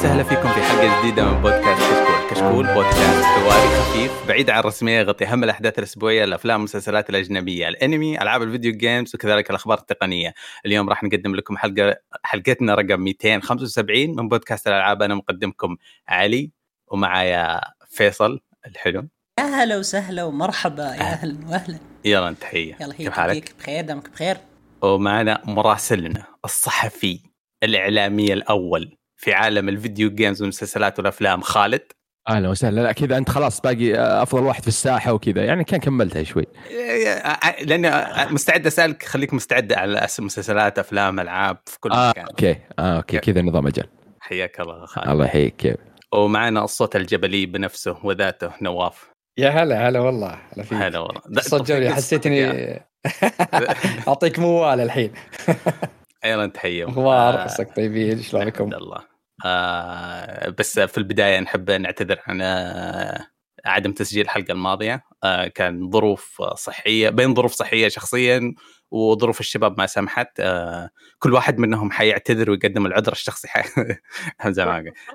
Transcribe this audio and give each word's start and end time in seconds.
وسهلا 0.00 0.22
فيكم 0.22 0.48
في 0.48 0.60
حلقة 0.62 1.00
جديدة 1.00 1.24
من 1.24 1.42
بودكاست 1.42 1.82
كشكول، 1.82 2.30
كشكول 2.30 2.74
بودكاست 2.74 3.24
حواري 3.24 3.80
خفيف 3.80 4.28
بعيد 4.28 4.50
عن 4.50 4.60
الرسمية 4.60 4.98
يغطي 4.98 5.24
أهم 5.24 5.44
الأحداث 5.44 5.78
الأسبوعية، 5.78 6.24
الأفلام 6.24 6.56
والمسلسلات 6.56 7.10
الأجنبية، 7.10 7.68
الأنمي، 7.68 8.22
ألعاب 8.22 8.42
الفيديو 8.42 8.72
جيمز 8.72 9.14
وكذلك 9.14 9.50
الأخبار 9.50 9.78
التقنية. 9.78 10.34
اليوم 10.66 10.88
راح 10.88 11.04
نقدم 11.04 11.34
لكم 11.36 11.56
حلقة 11.56 11.96
حلقتنا 12.22 12.74
رقم 12.74 13.00
275 13.00 14.16
من 14.16 14.28
بودكاست 14.28 14.66
الألعاب 14.66 15.02
أنا 15.02 15.14
مقدمكم 15.14 15.76
علي 16.08 16.50
ومعايا 16.88 17.60
فيصل 17.88 18.40
الحلو. 18.66 19.08
يا 19.38 19.44
هلا 19.44 19.78
وسهلا 19.78 20.24
ومرحبا 20.24 20.82
يا 20.82 21.00
أهلا 21.00 21.48
وأهلا 21.48 21.78
يلا 22.04 22.32
تحية 22.32 22.76
يلا 22.80 22.94
كيف 22.94 23.12
حالك؟ 23.12 23.54
بخير 23.58 23.84
دامك 23.84 24.10
بخير 24.10 24.36
ومعنا 24.82 25.42
مراسلنا 25.44 26.24
الصحفي 26.44 27.20
الإعلامي 27.62 28.32
الأول 28.32 28.99
في 29.20 29.32
عالم 29.32 29.68
ال 29.68 29.75
video 29.75 30.10
games 30.10 30.40
والمسلسلات 30.42 30.98
والأفلام 30.98 31.40
خالد؟ 31.40 31.82
أهلا 32.28 32.48
وسهلا. 32.48 32.80
لا 32.80 32.92
كذا 32.92 33.16
أنت 33.16 33.30
خلاص 33.30 33.60
باقي 33.60 33.94
أفضل 34.22 34.42
واحد 34.42 34.62
في 34.62 34.68
الساحة 34.68 35.12
وكذا. 35.12 35.44
يعني 35.44 35.64
كان 35.64 35.80
كملتها 35.80 36.22
شوي. 36.22 36.46
لأني 37.62 37.90
مستعد 38.32 38.66
أسألك 38.66 39.02
خليك 39.02 39.34
مستعد 39.34 39.72
على 39.72 40.06
مسلسلات 40.18 40.78
أفلام 40.78 41.20
ألعاب 41.20 41.58
في 41.66 41.80
كل 41.80 41.92
آه 41.92 42.08
مكان. 42.10 42.24
okay. 42.24 42.56
آه 42.78 42.96
okay. 42.96 43.18
كذا 43.18 43.42
نظام 43.42 43.66
أجل. 43.66 43.84
حياك 44.20 44.60
الله 44.60 44.86
خالد. 44.86 45.08
الله 45.08 45.24
يحييك. 45.24 45.56
كيف؟ 45.56 45.76
ومعنا 46.14 46.64
الصوت 46.64 46.96
الجبلي 46.96 47.46
بنفسه 47.46 47.96
وذاته 48.04 48.50
نواف. 48.62 49.10
يا 49.38 49.48
هلا 49.50 49.88
هلا 49.88 50.00
والله. 50.00 50.38
هلا 50.52 50.62
فيك. 50.64 50.78
هلا 50.78 50.98
والله. 50.98 51.20
صدقني 51.40 51.88
طب- 51.88 51.94
حسيت 51.94 52.26
إني 52.26 52.80
أعطيك 54.08 54.38
موال 54.38 54.80
الحين. 54.80 55.12
أيضا 56.24 56.46
تحية. 56.46 56.88
أخبار 56.88 57.34
آه، 57.34 57.40
عساك 57.42 57.76
طيبين 57.76 58.22
شلونكم؟ 58.22 58.68
الحمد 58.68 58.82
لله. 58.82 59.09
آه 59.44 60.48
بس 60.48 60.80
في 60.80 60.98
البداية 60.98 61.40
نحب 61.40 61.70
نعتذر 61.70 62.20
عن 62.26 62.40
آه 62.42 63.26
عدم 63.64 63.92
تسجيل 63.92 64.24
الحلقة 64.24 64.52
الماضية. 64.52 65.04
آه 65.24 65.46
كان 65.46 65.90
ظروف 65.90 66.42
صحية 66.42 67.10
بين 67.10 67.34
ظروف 67.34 67.52
صحية 67.52 67.88
شخصيا 67.88 68.54
وظروف 68.90 69.40
الشباب 69.40 69.78
ما 69.78 69.86
سمحت. 69.86 70.40
آه 70.40 70.90
كل 71.18 71.32
واحد 71.32 71.58
منهم 71.58 71.90
حيعتذر 71.90 72.50
ويقدم 72.50 72.86
العذر 72.86 73.12
الشخصي. 73.12 73.48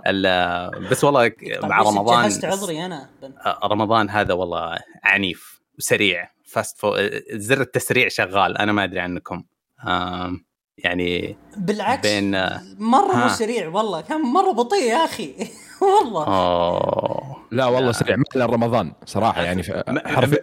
ال- 0.07 0.87
بس 0.89 1.03
والله 1.03 1.31
مع 1.63 1.83
طيب، 1.83 1.87
رمضان 1.87 2.23
جهزت 2.23 2.45
عذري 2.45 2.85
أنا؟ 2.85 3.09
آه، 3.45 3.59
رمضان 3.63 4.09
هذا 4.09 4.33
والله 4.33 4.79
عنيف 5.03 5.61
وسريع 5.77 6.31
فاست 6.45 6.77
فو... 6.77 6.95
زر 7.31 7.61
التسريع 7.61 8.07
شغال 8.07 8.57
أنا 8.57 8.71
ما 8.71 8.83
أدري 8.83 8.99
عنكم. 8.99 9.43
آم، 9.87 10.45
يعني 10.77 11.37
بالعكس 11.57 12.07
بين 12.09 12.31
مرة 12.79 13.13
ها. 13.13 13.23
مو 13.23 13.29
سريع 13.29 13.67
والله 13.67 14.01
كان 14.01 14.21
مرة 14.21 14.51
بطيء 14.51 14.83
يا 14.83 15.05
أخي. 15.05 15.33
والله. 15.81 16.23
أوه. 16.27 17.35
لا 17.51 17.65
والله 17.65 17.91
سريع 17.91 18.15
مثل 18.15 18.41
رمضان 18.41 18.93
صراحة 19.05 19.43
يعني 19.43 19.63
حرفيا 20.05 20.39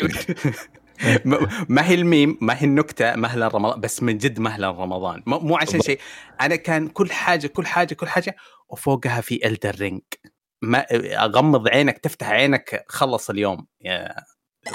ما- 1.69 1.89
هي 1.89 1.95
الميم 1.95 2.39
ما 2.41 2.59
هي 2.59 2.65
النكتة 2.65 3.15
مهلا 3.17 3.49
رمضان 3.49 3.81
بس 3.81 4.03
من 4.03 4.19
جد 4.19 4.41
مهلا 4.41 4.71
رمضان 4.71 5.23
مو 5.27 5.39
مو 5.39 5.57
عشان 5.57 5.81
شيء. 5.81 6.01
أنا 6.41 6.57
كان 6.57 6.89
كل 6.89 7.13
حاجة 7.13 7.47
كل 7.47 7.67
حاجة 7.67 7.95
كل 7.95 8.09
حاجة 8.09 8.37
وفوقها 8.69 9.21
في 9.21 9.47
Elden 9.47 9.75
Ring 9.81 10.01
ما 10.63 10.79
أغمض 11.25 11.69
عينك 11.69 11.99
تفتح 11.99 12.31
عينك 12.31 12.85
خلص 12.89 13.31
اليوم. 13.31 13.67
يا 13.81 14.15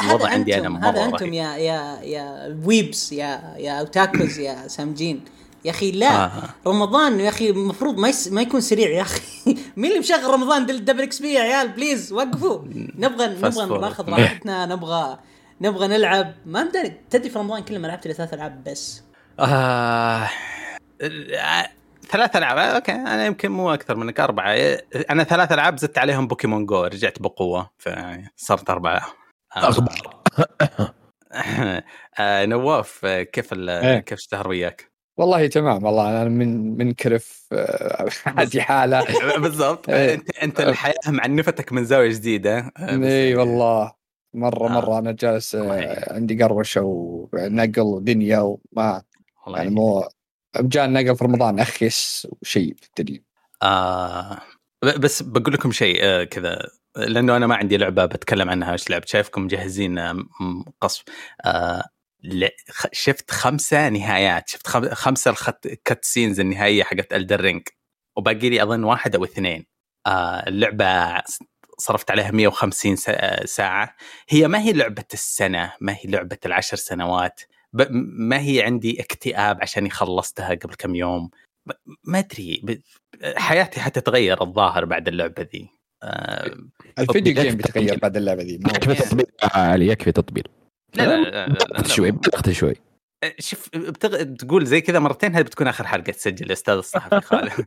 الوضع 0.02 0.26
هذا 0.26 0.34
عندي 0.34 0.58
أنا 0.60 0.70
مرة 0.70 0.90
هذا 0.90 1.06
أنتم. 1.06 1.34
يا 1.34 1.56
يا 1.58 2.00
يا 2.02 2.58
weebs 2.66 3.12
يا 3.12 3.56
يا 3.58 3.80
otakus 3.80 4.40
يا 4.40 4.68
سامجين. 4.68 5.26
يا 5.66 5.72
أخي 5.72 5.92
لا. 5.92 6.26
آه. 6.26 6.32
رمضان 6.68 7.20
يا 7.20 7.30
أخي 7.30 7.50
المفروض 7.50 7.98
ما 7.98 8.10
يس... 8.10 8.28
ما 8.32 8.42
يكون 8.42 8.62
سريع 8.62 8.90
يا 8.90 9.02
أخي. 9.02 9.22
مين 9.78 9.86
اللي 9.92 10.00
مشغل 10.00 10.24
رمضان؟ 10.24 10.66
دل- 10.66 10.86
double 10.86 11.02
XP 11.02 11.34
يا 11.34 11.42
عيال 11.42 11.70
please 11.70 12.14
وقفوا. 12.14 12.60
نبغى 12.96 13.28
نبغى. 13.28 13.80
ناخذ 13.80 14.10
راحتنا 14.10 14.66
نبغى 14.66 15.18
نبغى 15.62 15.88
نلعب. 15.88 16.34
ما 16.46 16.64
مدري 16.64 16.94
تدري 17.10 17.30
في 17.30 17.40
رمضان 17.40 17.64
كله 17.64 17.78
ما 17.80 17.88
لعبت 17.88 18.06
إلا 18.06 18.14
ثلاث 18.14 18.34
ألعاب 18.34 18.64
بس. 18.64 19.04
آه... 19.40 20.30
ثلاث 22.10 22.36
ألعاب. 22.36 22.58
okay. 22.58 22.92
أنا 22.92 23.26
يمكن 23.26 23.52
مو 23.52 23.74
أكثر 23.74 23.96
منك 23.96 24.20
أربعة. 24.20 24.54
أنا 25.10 25.24
ثلاث 25.24 25.52
ألعاب 25.52 25.78
زدت 25.80 25.98
عليهم 25.98 26.28
Pokémon 26.28 26.66
Go 26.66 26.84
رجعت 26.84 27.22
بقوة 27.22 27.70
فصرت 27.78 28.70
أربعة. 28.70 29.14
آه... 29.58 29.70
أخبار 29.70 30.18
آه 32.20 32.46
نواف 32.46 33.02
آه، 33.06 33.24
كيف 33.24 33.54
ال... 33.54 33.70
إيه. 33.70 34.00
كيف 34.00 34.18
الشهر 34.18 34.48
وياك؟ 34.48 34.92
والله 35.18 35.48
تمام 35.48 35.84
والله 35.84 36.10
أنا 36.10 36.30
من 36.30 36.78
من 36.78 36.94
كرف 36.94 37.48
آه، 37.52 38.10
هذه 38.26 38.60
حالة 38.60 39.06
بالضبط 39.44 39.90
إيه. 39.90 40.14
أنت 40.14 40.38
أنت 40.38 40.60
الحياة 40.60 40.94
معنفتك 41.08 41.74
من 41.74 41.86
زاوية 41.86 42.10
جديدة 42.10 42.58
آه، 42.78 43.04
اي 43.04 43.36
والله 43.36 43.94
مرة 44.34 44.68
آه. 44.68 44.72
مرة 44.72 45.00
أنا 45.00 45.12
جالس 45.12 45.56
آه،. 45.56 46.14
عندي 46.14 46.44
قروشة 46.44 46.82
ونقل 46.84 47.82
ودنيا 47.82 48.40
وما 48.40 49.04
والله 49.46 49.58
يعني 49.58 49.70
يعني 49.70 49.70
مو 49.70 50.10
جاء 50.60 50.86
النقل 50.86 51.16
في 51.16 51.26
رمضان 51.26 51.60
اخيس 51.60 52.28
شيء 52.42 52.76
في 52.76 52.88
الدنيا 53.00 53.24
آه 53.64 54.42
بس 54.84 55.24
بقول 55.24 55.54
لكم 55.54 55.72
شيء 55.72 56.00
آه 56.04 56.24
كذا 56.24 56.68
لأنه 56.96 57.38
أنا 57.38 57.48
ما 57.48 57.56
عندي 57.56 57.78
لعبة 57.78 58.06
بتكلم 58.06 58.50
عنها 58.50 58.72
إيش 58.72 58.90
لعبت 58.90 59.08
شايفكم 59.08 59.44
مجهزين 59.44 59.98
آه، 59.98 60.26
قصف 60.82 61.04
آه 61.46 61.84
شفت 62.92 63.32
خمسة 63.32 63.90
نهايات 63.90 64.50
شفت 64.50 64.68
خم- 64.68 64.90
خمسة 64.94 65.32
الخط 65.32 65.68
cut 65.68 66.06
scenes 66.06 66.40
النهائية 66.40 66.84
حقت 66.84 67.14
Elden 67.14 67.42
Ring 67.42 67.62
وباقي 68.18 68.50
لي 68.50 68.64
أظن 68.64 68.84
واحد 68.84 69.16
أو 69.16 69.24
اثنين. 69.24 69.66
آه 70.08 70.48
اللعبة 70.48 71.22
صرفت 71.78 72.12
عليها 72.12 72.32
150 72.32 72.96
سا- 72.96 73.46
ساعة. 73.46 73.96
هي 74.30 74.48
ما 74.48 74.60
هي 74.62 74.74
لعبة 74.74 75.04
السنة 75.14 75.74
ما 75.82 75.94
هي 75.94 76.00
لعبة 76.06 76.38
العشر 76.46 76.78
سنوات. 76.78 77.42
ب- 77.74 77.88
ما 78.20 78.40
هي 78.42 78.62
عندي 78.62 79.02
اكتئاب 79.02 79.62
عشان 79.62 79.92
خلصتها 79.92 80.50
قبل 80.50 80.74
كم 80.76 80.96
يوم. 80.96 81.30
ما 82.04 82.20
أدري. 82.20 82.82
حياتي 83.36 83.80
حتتغير 83.80 84.42
الظاهر 84.42 84.86
بعد 84.86 85.08
اللعبة 85.08 85.48
ذي. 85.54 85.70
آه 86.04 86.56
ال 87.00 87.06
video 87.06 87.34
game 87.34 87.56
بيتغير 87.56 87.86
تطبيل. 87.86 88.00
بعد 88.00 88.18
اللعبة 88.18 88.44
ذي 88.44 88.54
يكفي 88.54 88.96
تطبيل 88.96 89.26
آه، 89.44 89.58
علي 89.58 89.88
يكفي 89.88 90.12
تطبيل 90.12 90.48
لا 90.96 91.04
لا, 91.04 91.22
لا, 91.22 91.30
لا, 91.30 91.48
لا, 91.48 91.66
بلغت 91.66 91.88
شوي 91.88 92.12
بالغت 92.12 92.50
شوي. 92.50 92.74
لا 93.24 93.34
شوف 93.40 93.70
بتغ... 93.76 94.24
تقول 94.24 94.66
زي 94.66 94.82
كذا 94.82 95.00
مرتين 95.00 95.36
هذه 95.36 95.44
بتكون 95.44 95.68
آخر 95.68 95.88
حلقة 95.88 96.12
تسجل 96.12 96.48
يا 96.48 96.54
أستاذ 96.54 96.74
الصحفي 96.74 97.22
خالد. 97.30 97.66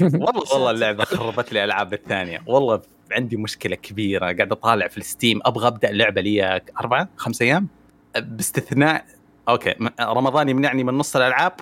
والله 0.00 0.52
والله 0.52 0.70
اللعبة 0.70 1.04
خربت 1.04 1.52
لي 1.52 1.58
الالعاب 1.64 1.92
الثانية. 1.92 2.42
والله 2.46 2.82
عندي 3.12 3.36
مشكلة 3.36 3.76
كبيرة 3.76 4.24
قاعد 4.24 4.52
أطالع 4.52 4.88
في 4.88 4.98
ال 4.98 5.04
Steam. 5.04 5.40
أبغى 5.44 5.66
أبدأ 5.66 5.90
اللعبة 5.90 6.20
لي 6.20 6.60
أربعة 6.80 7.08
خمس 7.16 7.42
أيام؟ 7.42 7.68
باستثناء 8.16 9.04
okay 9.48 9.74
رمضان 10.00 10.48
يمنعني 10.48 10.84
من 10.84 10.94
نص 10.94 11.16
الألعاب 11.16 11.52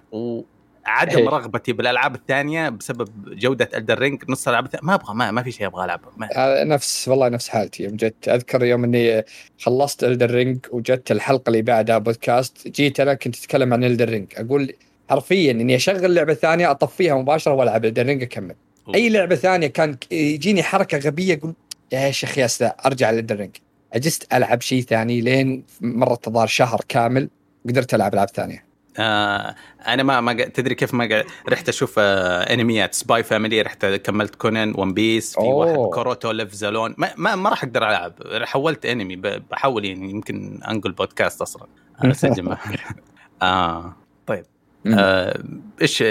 وعدم 0.87 1.19
إيه. 1.19 1.29
رغبتي 1.29 1.73
بالألعاب 1.73 2.15
الثانية 2.15 2.69
بسبب 2.69 3.09
جودة 3.39 3.69
Elden 3.75 3.99
Ring 3.99 4.23
نص 4.29 4.49
الألعاب 4.49 4.65
الثانية. 4.65 4.87
ما 4.87 4.95
أبغى 4.95 5.15
ما, 5.15 5.31
ما 5.31 5.43
في 5.43 5.53
شيء 5.53 5.67
أبغى 5.67 5.85
العبه 5.85 6.09
ما... 6.17 6.29
آه، 6.37 6.65
نفس 6.65 7.09
والله 7.09 7.29
نفس 7.29 7.49
حالتي. 7.49 7.83
يوم 7.83 7.97
جت 7.97 8.29
أذكر 8.29 8.65
يوم 8.65 8.85
إني 8.85 9.25
خلصت 9.61 10.05
Elden 10.05 10.31
Ring 10.31 10.59
وجت 10.71 11.11
الحلقة 11.11 11.49
اللي 11.51 11.63
بعدها 11.63 11.99
بودكاست 11.99 12.69
جيت 12.69 13.01
أنا 13.01 13.15
كنت 13.15 13.37
أتكلم 13.37 13.73
عن 13.73 13.85
Elden 13.85 14.09
Ring 14.09 14.33
أقول 14.37 14.73
حرفيا 15.11 15.51
إني 15.51 15.77
أشغل 15.77 16.15
لعبة 16.15 16.35
ثانية 16.35 16.71
أطفيها 16.71 17.15
مباشرة 17.15 17.53
وألعب 17.53 17.85
Elden 17.85 18.07
Ring 18.07 18.23
أكمل. 18.23 18.55
أي 18.95 19.09
لعبة 19.09 19.35
ثانية 19.35 19.67
كان 19.67 19.97
يجيني 20.11 20.63
حركة 20.63 20.99
غبية 20.99 21.35
أقول 21.35 21.55
يا 21.93 22.11
شيخ 22.11 22.39
يا 22.39 22.49
لا 22.61 22.87
أرجع 22.87 23.11
للدر 23.11 23.37
رينج 23.37 23.57
عجزت 23.95 24.35
ألعب 24.35 24.61
شيء 24.61 24.83
ثاني 24.83 25.21
لين 25.21 25.65
مرت 25.81 26.29
الظاهر 26.29 26.47
شهر 26.47 26.81
كامل 26.89 27.29
قدرت 27.69 27.95
ألعب 27.95 28.15
ألعاب 28.15 28.29
ثانية. 28.29 28.72
آه 28.99 29.55
أنا 29.87 30.03
ما 30.03 30.21
ما 30.21 30.33
تدري 30.33 30.75
كيف 30.75 30.95
ما 30.95 31.25
رحت 31.49 31.69
أشوف 31.69 31.95
آه 31.99 32.43
أنميات 32.55 32.95
سباي 32.95 33.23
فاميلي 33.23 33.63
رحت 33.63 33.87
كملت 33.87 34.35
كونان 34.35 34.75
ون 34.79 34.95
بيس 34.95 35.33
في 35.33 35.39
أوه. 35.39 35.55
واحد 35.55 35.95
كوروتو 35.95 36.31
ليف 36.31 36.53
زالون 36.53 36.95
ما, 36.99 37.11
ما, 37.17 37.35
ما 37.35 37.51
راح 37.51 37.65
أقدر 37.65 37.89
ألعب. 37.89 38.13
حولت 38.43 38.87
أنمي 38.87 39.17
بحول 39.17 39.85
يعني 39.85 40.11
يمكن 40.11 40.61
أنقل 40.69 40.93
بودكاست 40.93 41.43
أصلا. 41.43 41.67
أنا 42.05 42.11
أسجل 42.13 42.43
مع- 42.43 42.59
آه. 43.43 43.97
طيب. 44.27 44.45
آه 44.87 45.43
إيش 45.83 46.05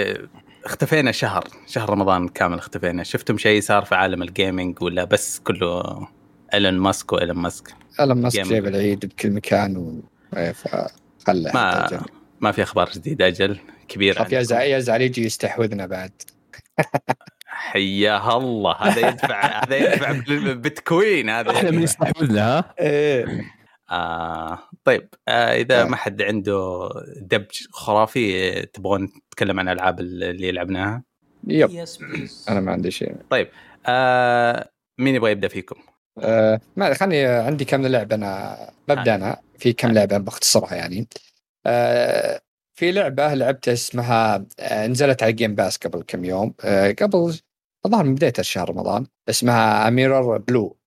اختفينا 0.65 1.11
شهر. 1.11 1.43
شهر 1.67 1.89
رمضان 1.89 2.27
كامل 2.27 2.57
اختفينا. 2.57 3.03
شفتم 3.03 3.37
شيء 3.37 3.61
صار 3.61 3.85
في 3.85 3.95
عالم 3.95 4.21
الجيمنج 4.21 4.81
ولا 4.83 5.03
بس 5.03 5.39
كله 5.39 6.07
ايلون 6.53 6.73
ماسك 6.77 7.13
وايلون 7.13 7.37
ماسك 7.37 7.73
ايلون 7.99 8.17
ماسك. 8.17 8.41
جايب 8.41 8.65
العيد 8.67 9.05
بكل 9.05 9.31
مكان 9.31 9.77
و... 9.77 10.01
إيه، 10.37 10.51
فخله 10.51 11.51
ما 11.53 11.99
ما 12.41 12.51
في 12.51 12.63
أخبار 12.63 12.89
جديدة 12.89 13.27
أجل 13.27 13.59
كبير. 13.87 14.27
يزعل 14.31 14.67
يزعل 14.67 15.01
يجي 15.01 15.25
يستحوذنا 15.25 15.85
بعد. 15.85 16.11
حياه 17.45 18.37
الله 18.37 18.75
هذا 18.75 19.09
يدفع 19.09 19.45
هذا 19.63 19.77
يدفع 19.77 20.11
بالبيتكوين 20.11 21.29
هذا 21.29 21.51
إحنا 21.51 21.71
من 21.71 21.83
يستحوذنا 21.83 22.59
ها؟ 22.59 22.73
إيه. 22.79 23.45
آه 23.91 24.59
طيب 24.83 25.09
آه 25.27 25.55
إذا 25.55 25.81
آه. 25.81 25.85
ما 25.85 25.95
حد 25.95 26.21
عنده 26.21 26.89
دبج 27.21 27.67
خرافي 27.71 28.49
آه، 28.49 28.63
تبغون 28.63 29.09
نتكلم 29.27 29.59
عن 29.59 29.69
الالعاب 29.69 29.99
اللي 29.99 30.51
لعبناها؟ 30.51 31.03
yep. 31.47 31.85
أنا 32.49 32.59
ما 32.59 32.71
عندي 32.71 32.91
شيء. 32.91 33.15
آه 33.87 34.69
مين 34.97 35.15
يبغى 35.15 35.31
يبدأ 35.31 35.47
فيكم؟ 35.47 35.75
آه 36.19 36.61
ما 36.75 36.93
خلني 36.93 37.25
عندي 37.25 37.65
كم 37.65 37.87
لعبة 37.87 38.15
أنا 38.15 38.57
ببدا 38.87 39.15
أنا 39.15 39.41
في 39.57 39.73
كم 39.73 39.91
لعبة 39.91 40.17
بختصرها 40.17 40.75
يعني. 40.75 40.99
آه 40.99 41.30
في 42.77 42.91
لعبة 42.91 43.33
لعبتها 43.33 43.73
اسمها 43.73 44.45
آه 44.59 44.87
نزلت 44.87 45.23
على 45.23 45.33
Game 45.33 45.55
Pass 45.55 45.77
قبل 45.77 46.03
كم 46.03 46.25
يوم 46.25 46.53
آه 46.63 46.91
قبل 46.91 47.39
الظاهر 47.85 48.03
من 48.03 48.15
بداية 48.15 48.33
شهر 48.41 48.69
رمضان 48.69 49.07
اسمها 49.29 49.87
A 49.87 49.94
Memoir 49.94 50.37
Blue 50.37 50.77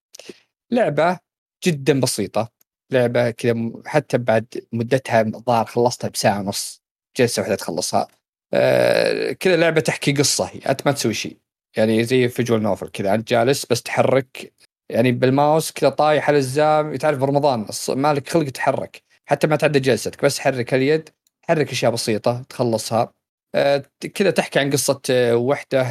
لعبة 0.70 1.18
جدا 1.64 2.00
بسيطة 2.00 2.52
لعبة 2.90 3.30
كذا 3.30 3.54
حتى 3.86 4.18
بعد 4.18 4.66
مدتها 4.72 5.20
الظاهر 5.22 5.64
خلصتها 5.66 6.08
بساعة 6.08 6.40
ونص 6.40 6.82
جلسة 7.18 7.40
واحدة 7.42 7.54
تخلصها. 7.54 8.08
آه 8.54 9.32
كذا 9.32 9.56
لعبة 9.56 9.80
تحكي 9.80 10.12
قصة 10.12 10.44
هي 10.44 10.58
أنت 10.58 10.86
ما 10.86 10.92
تسوي 10.92 11.14
شيء. 11.14 11.38
يعني 11.76 12.04
زي 12.04 12.28
فيجوال 12.28 12.62
نوفل 12.62 12.88
كذا 12.88 13.14
أنت 13.14 13.28
جالس 13.28 13.66
بس 13.66 13.82
تحرك 13.82 14.52
يعني 14.90 15.12
بالماوس 15.12 15.72
كذا 15.72 15.88
طايح 15.90 16.28
على 16.28 16.38
الزام 16.38 16.96
تعرف 16.96 17.18
برمضان 17.18 17.66
الص- 17.66 17.90
مالك 17.90 18.28
خلق 18.28 18.50
تحرك. 18.50 19.02
حتى 19.26 19.46
ما 19.46 19.56
تعدى 19.56 19.80
جلستك 19.80 20.24
بس 20.24 20.38
حرك 20.38 20.74
اليد 20.74 21.08
حرك 21.42 21.70
أشياء 21.70 21.92
بسيطة 21.92 22.42
تخلصها 22.48 23.12
آه، 23.54 23.84
كذا 24.14 24.30
تحكي 24.30 24.58
عن 24.58 24.70
قصة 24.70 25.00
آه، 25.10 25.36
وحدة 25.36 25.82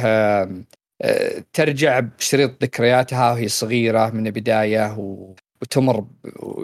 آه، 1.02 1.44
ترجع 1.52 2.00
بشريط 2.00 2.62
ذكرياتها 2.62 3.32
وهي 3.32 3.48
صغيرة 3.48 4.10
من 4.10 4.26
البداية. 4.26 4.96
وتمر 5.62 6.06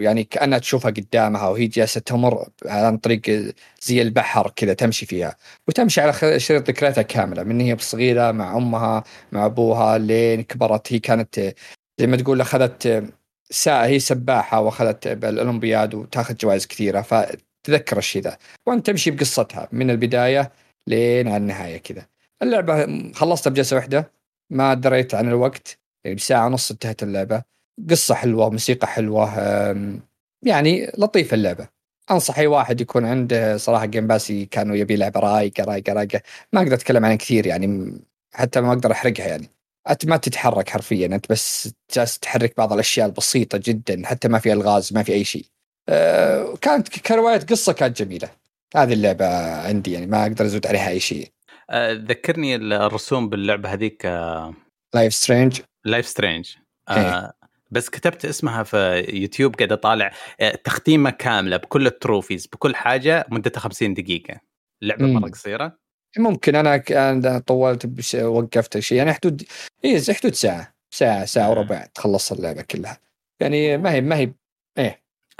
يعني 0.00 0.24
كأنها 0.24 0.58
تشوفها 0.58 0.90
قدامها 0.90 1.48
وهي 1.48 1.66
جالسة 1.66 2.00
تمر 2.00 2.48
عن 2.66 2.98
طريق 2.98 3.52
زي 3.82 4.02
البحر 4.02 4.52
كذا 4.56 4.74
تمشي 4.74 5.06
فيها 5.06 5.36
وتمشي 5.68 6.00
على 6.00 6.40
شريط 6.40 6.68
ذكرياتها 6.68 7.02
كاملة 7.02 7.42
من 7.42 7.60
هي 7.60 7.76
صغيرة 7.78 8.32
مع 8.32 8.56
أمها 8.56 9.04
مع 9.32 9.46
أبوها 9.46 9.98
لين 9.98 10.42
كبرت 10.42 10.92
هي 10.92 10.98
كانت 10.98 11.54
زي 11.98 12.06
ما 12.06 12.16
تقول 12.16 12.40
أخذت 12.40 13.04
ساعة 13.50 13.86
هي 13.86 13.98
سباحة 13.98 14.60
وأخذت 14.60 15.08
بالأولمبياد 15.08 15.94
وتأخذ 15.94 16.36
جوائز 16.36 16.66
كثيرة 16.66 17.00
فتذكر 17.00 17.98
الشيء 17.98 18.22
ذا. 18.22 18.38
وأنت 18.66 18.86
تمشي 18.86 19.10
بقصتها 19.10 19.68
من 19.72 19.90
البداية 19.90 20.52
لين 20.86 21.28
على 21.28 21.36
النهاية 21.36 21.78
كذا. 21.78 22.06
اللعبة 22.42 23.12
خلصتها 23.12 23.50
بجلسة 23.50 23.76
واحدة 23.76 24.12
ما 24.50 24.74
دريت 24.74 25.14
عن 25.14 25.28
الوقت 25.28 25.78
يعني 26.04 26.14
بساعة 26.16 26.46
ونص 26.46 26.70
انتهت 26.70 27.02
اللعبة. 27.02 27.42
قصة 27.90 28.14
حلوة 28.14 28.50
موسيقى 28.50 28.86
حلوة 28.86 29.38
أم، 29.38 30.00
يعني 30.46 30.92
لطيفة 30.98 31.34
اللعبة. 31.34 31.68
أنصح 32.10 32.38
أي 32.38 32.46
واحد 32.46 32.80
يكون 32.80 33.06
عنده 33.06 33.56
صراحة 33.56 33.86
جيم 33.86 34.06
باسي 34.06 34.46
كانوا 34.46 34.76
يبي 34.76 34.96
لعبة 34.96 35.20
رايقة 35.20 35.64
رايقة 35.64 35.92
رايقة. 35.92 36.20
ما 36.52 36.60
أقدر 36.62 36.74
أتكلم 36.74 37.04
عنها 37.04 37.16
كثير 37.16 37.46
يعني 37.46 37.92
حتى 38.34 38.60
ما 38.60 38.72
أقدر 38.72 38.92
أحرقها 38.92 39.26
يعني. 39.26 39.48
أنت 39.88 40.06
ما 40.06 40.16
تتحرك 40.16 40.68
حرفيا 40.68 41.06
أنت 41.06 41.30
بس 41.30 41.72
جالس 41.94 42.18
تحرك 42.18 42.56
بعض 42.56 42.72
الأشياء 42.72 43.06
البسيطة 43.06 43.60
جدا 43.64 44.02
حتى 44.06 44.28
ما 44.28 44.38
في 44.38 44.52
ألغاز 44.52 44.92
ما 44.92 45.02
في 45.02 45.12
أي 45.12 45.24
شيء. 45.24 45.46
أه 45.88 46.56
كانت 46.60 46.88
كرواية 46.88 47.38
قصة 47.38 47.72
كانت 47.72 48.02
جميلة. 48.02 48.30
هذه 48.76 48.92
اللعبة 48.92 49.26
عندي 49.56 49.92
يعني 49.92 50.06
ما 50.06 50.22
أقدر 50.22 50.44
أزود 50.44 50.66
عليها 50.66 50.88
أي 50.88 51.00
شيء. 51.00 51.28
آه 51.70 51.92
ذكرني 51.92 52.56
الرسوم 52.56 53.28
باللعبة 53.28 53.72
هذيك 53.72 54.06
آه 54.06 54.54
لايف 54.94 55.14
سترينج 55.14 55.60
لايف 55.84 56.06
سترينج. 56.06 56.56
آه 56.88 57.32
بس 57.70 57.88
كتبت 57.90 58.24
اسمها 58.24 58.62
في 58.62 59.06
يوتيوب 59.08 59.54
قاعد 59.54 59.72
أطالع 59.72 60.12
آه 60.40 60.54
تختيمة 60.64 61.10
كاملة 61.10 61.56
بكل 61.56 61.86
ال 61.86 61.93
trophies 61.93 62.46
بكل 62.46 62.74
حاجة 62.74 63.26
مدتها 63.28 63.60
50 63.60 63.94
دقيقة 63.94 64.40
لعبة. 64.82 65.06
مرة 65.06 65.30
قصيرة 65.30 65.78
ممكن 66.18 66.54
أنا 66.54 66.82
أنا 66.90 67.38
طولت 67.38 68.12
وقفت 68.22 68.78
شيء. 68.78 68.98
يعني 68.98 69.12
حدود 69.12 69.42
اي 69.84 70.02
حدود 70.14 70.34
ساعة 70.34 70.74
ساعة 70.94 71.24
ساعة 71.24 71.46
آه. 71.46 71.50
وربع 71.50 71.86
تخلص 71.94 72.32
اللعبة 72.32 72.62
كلها. 72.62 72.98
يعني 73.40 73.76
ما 73.78 73.92
هي 73.92 74.00
ما 74.00 74.16
هي 74.16 74.32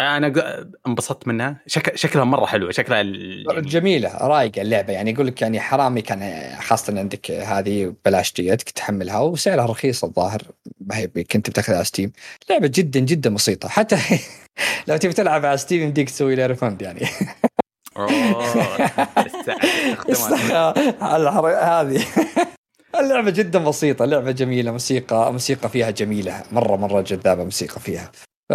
أنا 0.00 0.28
ق- 0.28 0.66
انبسطت 0.86 1.28
منها. 1.28 1.60
شك... 1.66 1.96
شكلها 1.96 2.24
مرة 2.24 2.46
حلوة 2.46 2.70
شكلها 2.70 3.00
ال- 3.00 3.66
جميلة 3.66 4.16
رايقه 4.16 4.62
اللعبة. 4.62 4.92
يعني 4.92 5.10
يقول 5.10 5.26
لك 5.26 5.42
يعني 5.42 5.60
حرامي 5.60 6.02
كان 6.02 6.50
خاصة 6.60 6.98
عندك 6.98 7.30
هذه 7.30 7.94
بلاش 8.04 8.32
جيتك 8.32 8.70
تحملها 8.70 9.20
وسعرها 9.20 9.66
رخيص 9.66 10.04
الظاهر. 10.04 10.42
ما 10.80 10.96
هي 10.96 11.06
كنت 11.06 11.50
بتأخذها 11.50 11.76
على 11.76 11.84
Steam 11.84 12.12
لعبة 12.50 12.70
جدا 12.74 13.00
جدا 13.00 13.34
بسيطة. 13.34 13.68
حتى 13.68 13.96
لو 14.88 14.96
تبي 14.96 15.12
تلعب 15.12 15.44
على 15.44 15.56
Steam 15.56 15.82
يمديك 15.82 16.10
تسوي 16.10 16.34
لها 16.34 16.46
refund 16.46 16.82
يعني. 16.82 17.00
هذه. 21.80 22.04
اللعبة 23.00 23.30
جدا 23.30 23.58
بسيطة 23.58 24.04
لعبة 24.04 24.30
جميلة 24.30 24.72
موسيقى 24.72 25.32
موسيقى 25.32 25.68
فيها 25.68 25.90
جميلة. 25.90 26.42
مرة 26.52 26.76
مرة 26.76 27.00
جذابة 27.00 27.44
موسيقى 27.44 27.80
فيها. 27.80 28.10
ف 28.50 28.52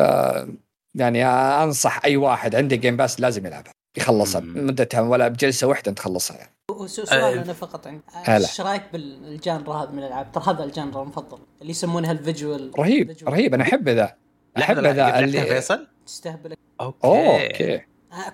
يعني 0.96 1.26
أنصح 1.64 2.06
أي 2.06 2.18
واحد 2.18 2.56
عنده 2.56 2.76
Game 2.76 2.98
Pass 2.98 3.20
لازم 3.20 3.46
يلعبها. 3.46 3.72
يخلصها. 3.98 4.42
مدتها 4.42 5.02
ولا 5.02 5.28
بجلسة 5.28 5.68
واحدة 5.68 5.92
تخلصها. 5.92 6.38
يعني. 6.38 6.52
سؤال 6.86 7.20
آه، 7.20 7.34
أنا 7.34 7.54
فقط 7.54 7.88
عندي. 7.88 8.02
إيش 8.28 8.62
رأيك 8.62 8.84
بال 8.94 9.17
genre 9.17 9.74
هذا 9.74 9.92
من 9.92 10.00
الألعاب؟ 10.00 10.32
ترى 10.32 10.44
هذا 10.48 10.64
ال 10.64 10.70
genre 10.70 11.02
المفضل 11.02 11.38
اللي 11.62 11.72
يسمونها 11.72 12.12
ال 12.12 12.20
visual 12.20 12.72
رهيب. 12.80 13.18
رهيب. 13.28 13.54
أنا 13.54 13.64
أحب 13.64 13.90
ذا. 13.90 14.16
أحب 14.58 14.78
ذا 14.80 15.20
اللي 15.20 15.42
فيصل؟ 15.42 15.88
تستهبل. 16.06 16.56
okay. 16.82 17.08
okay. 17.08 17.82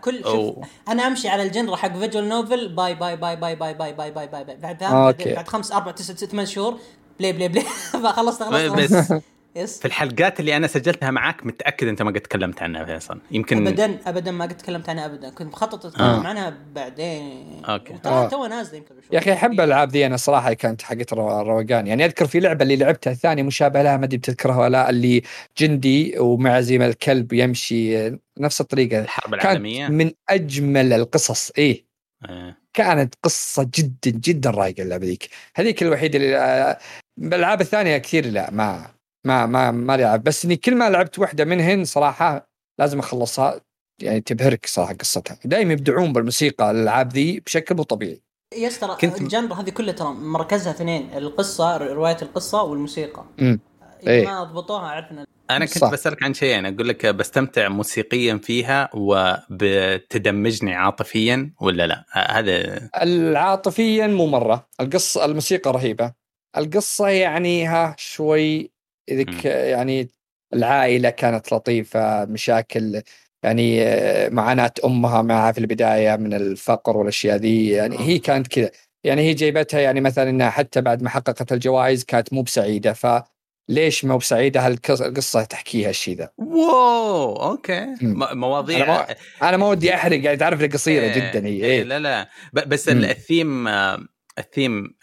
كل 0.02 0.24
شوف. 0.24 0.56
أنا 0.88 1.08
أمشي 1.08 1.30
على 1.30 1.44
ال 1.44 1.49
genre 1.49 1.76
حق 1.76 1.98
visual 1.98 2.30
novel 2.30 2.76
buy 2.76 2.96
buy 2.96 3.16
buy 3.16 3.36
buy 3.36 3.56
buy 3.56 3.74
buy 3.74 3.94
buy 3.94 4.12
buy 4.12 4.28
buy 4.28 4.56
بعد 4.56 4.84
okay. 4.84 5.34
بعد, 5.34 5.48
خمس 5.48 5.72
أربع 5.72 5.92
تسع 5.92 6.14
ست 6.14 6.26
ثمان 6.26 6.46
شهور 6.46 6.80
play 7.20 7.34
play 7.34 7.48
play 7.48 7.66
خلصت 8.18 8.44
خلصت 8.44 8.76
بس 8.76 8.94
خلصت. 8.94 9.22
yes 9.56 9.80
في 9.80 9.86
الحلقات 9.86 10.40
اللي 10.40 10.58
أنا 10.58 10.68
سجلتها 10.68 11.12
معاك 11.12 11.46
متأكد 11.46 11.88
أنت 11.88 12.02
ما 12.02 12.12
قد 12.12 12.20
تكلمت 12.22 12.62
عنها 12.62 12.86
فيصل 12.86 13.20
يمكن 13.32 13.68
ابدا 13.68 14.00
ابدا 14.06 14.32
ما 14.32 14.46
قد 14.46 14.58
تكلمت 14.58 14.90
عنها 14.90 15.06
ابدا 15.06 15.30
كنت 15.30 15.48
مخطط 15.48 15.86
أتكلم 15.86 16.04
آه. 16.06 16.28
عنها 16.28 16.58
بعدين. 16.76 17.62
ترى 18.04 18.14
آه. 18.14 18.30
تو 18.30 18.46
نازلة 18.46 18.78
يمكن. 18.78 18.96
يا 19.12 19.20
أخي 19.20 19.34
أحب 19.34 19.52
الالعاب 19.52 19.90
ذي 19.90 20.06
أنا 20.06 20.18
صراحة 20.18 20.54
كانت 20.54 20.82
حقت 20.82 21.14
رو- 21.14 21.42
روقان 21.42 21.88
يعني 21.88 22.06
أذكر 22.06 22.28
في 22.28 22.40
لعبة 22.40 22.64
اللي 22.64 22.76
لعبتها 22.76 23.14
ثانية 23.14 23.44
مشابهة 23.44 23.82
لها 23.84 23.98
ما 23.98 24.06
أدري 24.06 24.18
بتذكرها 24.18 24.58
ولا 24.58 24.70
لا 24.70 24.90
اللي 24.90 25.22
جندي 25.58 26.20
ومع 26.20 26.62
زي 26.62 26.78
ما 26.78 26.86
الكلب 26.86 27.34
يمشي 27.34 28.10
نفس 28.40 28.62
الطريقة 28.62 29.00
الحرب 29.00 29.32
كانت 29.32 29.44
العالمية 29.46 29.88
من 29.88 30.12
أجمل 30.30 30.94
القصص 30.94 31.52
إيه 31.58 31.86
آه. 32.30 32.56
كانت 32.74 33.16
قصة 33.24 33.70
جدا 33.76 34.12
جدا 34.12 34.50
رايقه 34.50 34.84
اللعبة 34.84 35.06
ذيك 35.06 35.30
هذيك 35.56 35.82
الوحيدة 35.84 36.18
اللي 36.18 36.38
آه، 36.38 36.78
بالالعاب 37.18 37.62
الثانية 37.62 37.98
كثير 37.98 38.26
لا 38.26 38.52
ما 38.52 38.88
ما 39.26 39.46
ما 39.46 39.72
ما 39.72 39.98
لعب 39.98 40.24
بس 40.24 40.46
إني 40.46 40.56
كل 40.56 40.76
ما 40.76 40.90
لعبت 40.90 41.20
واحدة 41.20 41.46
منهن 41.46 41.86
صراحة 41.86 42.50
لازم 42.80 43.00
أخلصها 43.00 43.62
يعني 44.02 44.22
تبهرك 44.22 44.66
صراحة 44.66 44.94
قصتها. 44.94 45.38
دائما 45.46 45.74
يبدعون 45.74 46.14
بالموسيقى 46.14 46.72
الألعاب 46.72 47.14
ذي 47.14 47.40
بشكل 47.40 47.76
مو 47.76 47.84
طبيعي. 47.84 48.22
يس 48.58 48.80
ترى 48.80 48.96
كنت- 49.02 49.22
الجنرا 49.22 49.54
هذه 49.56 49.70
كلها 49.70 49.94
ترى 49.94 50.08
مركزها 50.14 50.72
اثنين 50.72 51.10
القصة 51.18 51.78
رواية 51.78 52.18
القصة 52.22 52.64
والموسيقى. 52.64 53.26
امم 53.42 53.60
إذا 54.04 54.12
إيه. 54.12 54.26
ما 54.26 54.44
ضبطوها 54.44 54.88
عرفنا 54.88 55.26
أنا 55.50 55.66
كنت 55.66 55.78
صح. 55.78 55.92
بسألك 55.92 56.24
عن 56.24 56.34
شيئين 56.34 56.66
أقول 56.66 56.88
لك 56.88 57.06
بستمتع 57.06 57.68
موسيقيا 57.70 58.38
فيها 58.44 58.90
وبتدمجني 58.94 60.76
عاطفيا 60.76 61.54
ولا 61.62 61.88
لا؟ 61.88 62.06
هذا 62.12 62.90
العاطفيا 63.02 64.08
مو 64.08 64.28
مرة. 64.28 64.68
القصة 64.80 65.26
الموسيقى 65.26 65.72
رهيبة. 65.72 66.14
القصة 66.58 67.08
يعني 67.08 67.68
ها 67.68 67.96
شوي 67.98 68.71
إذا 69.10 69.26
يعني 69.70 70.10
العائلة 70.54 71.10
كانت 71.10 71.54
لطيفة 71.54 72.26
مشاكل 72.26 73.02
يعني 73.44 73.84
آه، 73.84 74.30
معاناة 74.30 74.72
أمها 74.86 75.22
معها 75.22 75.52
في 75.52 75.58
البداية 75.58 76.16
من 76.16 76.34
الفقر 76.34 76.98
والأشياء 76.98 77.38
ذي 77.38 77.70
يعني 77.70 78.00
هي 78.00 78.20
كانت 78.20 78.48
كذا. 78.48 78.72
يعني 79.04 79.22
هي 79.22 79.34
جايبتها 79.34 79.80
يعني 79.80 80.02
مثلا 80.02 80.30
إنها 80.30 80.50
حتى 80.50 80.82
بعد 80.82 81.02
ما 81.04 81.10
حققت 81.10 81.52
الجوائز 81.54 82.04
كانت 82.04 82.34
مو 82.34 82.42
بسعيدة. 82.42 82.94
فليش 82.94 84.06
مو 84.06 84.18
بسعيدة؟ 84.18 84.68
هالقصه 84.68 85.44
تحكيها 85.44 85.90
الشيء 85.90 86.18
ذا 86.18 86.30
wow! 86.38 87.36
okay. 87.36 87.96
مواضيع 88.02 88.86
ما- 88.88 89.08
أنا 89.50 89.58
ما 89.58 89.68
ودي 89.68 89.96
أحرق 89.96 90.24
يعني 90.26 90.38
تعرف 90.38 90.64
قصيرة 90.64 91.04
إيه، 91.04 91.14
جدا 91.32 91.48
هي 91.48 91.52
إيه 91.52 91.64
إيه. 91.66 91.84
لا 91.84 92.00
لا. 92.00 92.30
بس 92.54 92.90
مم. 92.90 93.04
الثيم 93.04 93.68
آه، 93.68 94.00
الثيم 94.38 94.96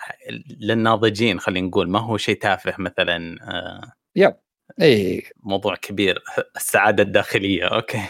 للناضجين 0.61 1.41
خلينا 1.41 1.67
نقول 1.69 1.91
ما 1.91 1.99
هو 2.01 2.17
شيء 2.17 2.39
تافه 2.39 2.75
مثلا 2.79 3.37
آه، 3.43 3.93
إيه. 4.81 5.23
موضوع 5.43 5.75
كبير 5.75 6.23
السعادة 6.57 7.03
الداخلية 7.03 7.65
okay. 7.65 8.01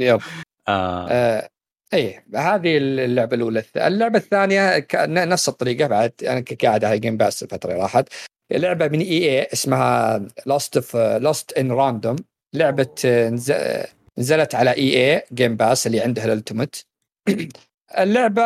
yep. 0.00 0.20
آه. 0.68 1.08
آه 1.10 1.48
إيه. 1.94 2.26
هذه 2.34 2.76
اللعبة 2.78 3.36
الأولى. 3.36 3.62
اللعبة 3.76 4.18
الثانية 4.18 4.86
نفس 5.24 5.48
الطريقة 5.48 5.86
بعد 5.86 6.12
أنا 6.22 6.44
قاعد 6.62 6.84
على 6.84 6.98
Game 6.98 7.16
Pass 7.16 7.42
الفترة 7.42 7.70
اللي 7.70 7.82
راحت. 7.82 8.08
لعبة 8.52 8.88
من 8.88 9.00
EA 9.00 9.42
اسمها 9.52 10.20
Lost 10.46 10.76
of 10.76 10.96
Lost 10.96 11.52
in 11.52 11.72
Random 11.72 12.16
لعبة 12.54 12.94
نز- 13.30 13.86
نزلت 14.18 14.54
على 14.54 14.70
EA 14.70 15.14
Game 15.14 15.56
Pass 15.56 15.86
اللي 15.86 16.00
عندها 16.00 16.24
ال 16.24 16.30
Ultimate 16.30 16.76
اللعبة 17.98 18.42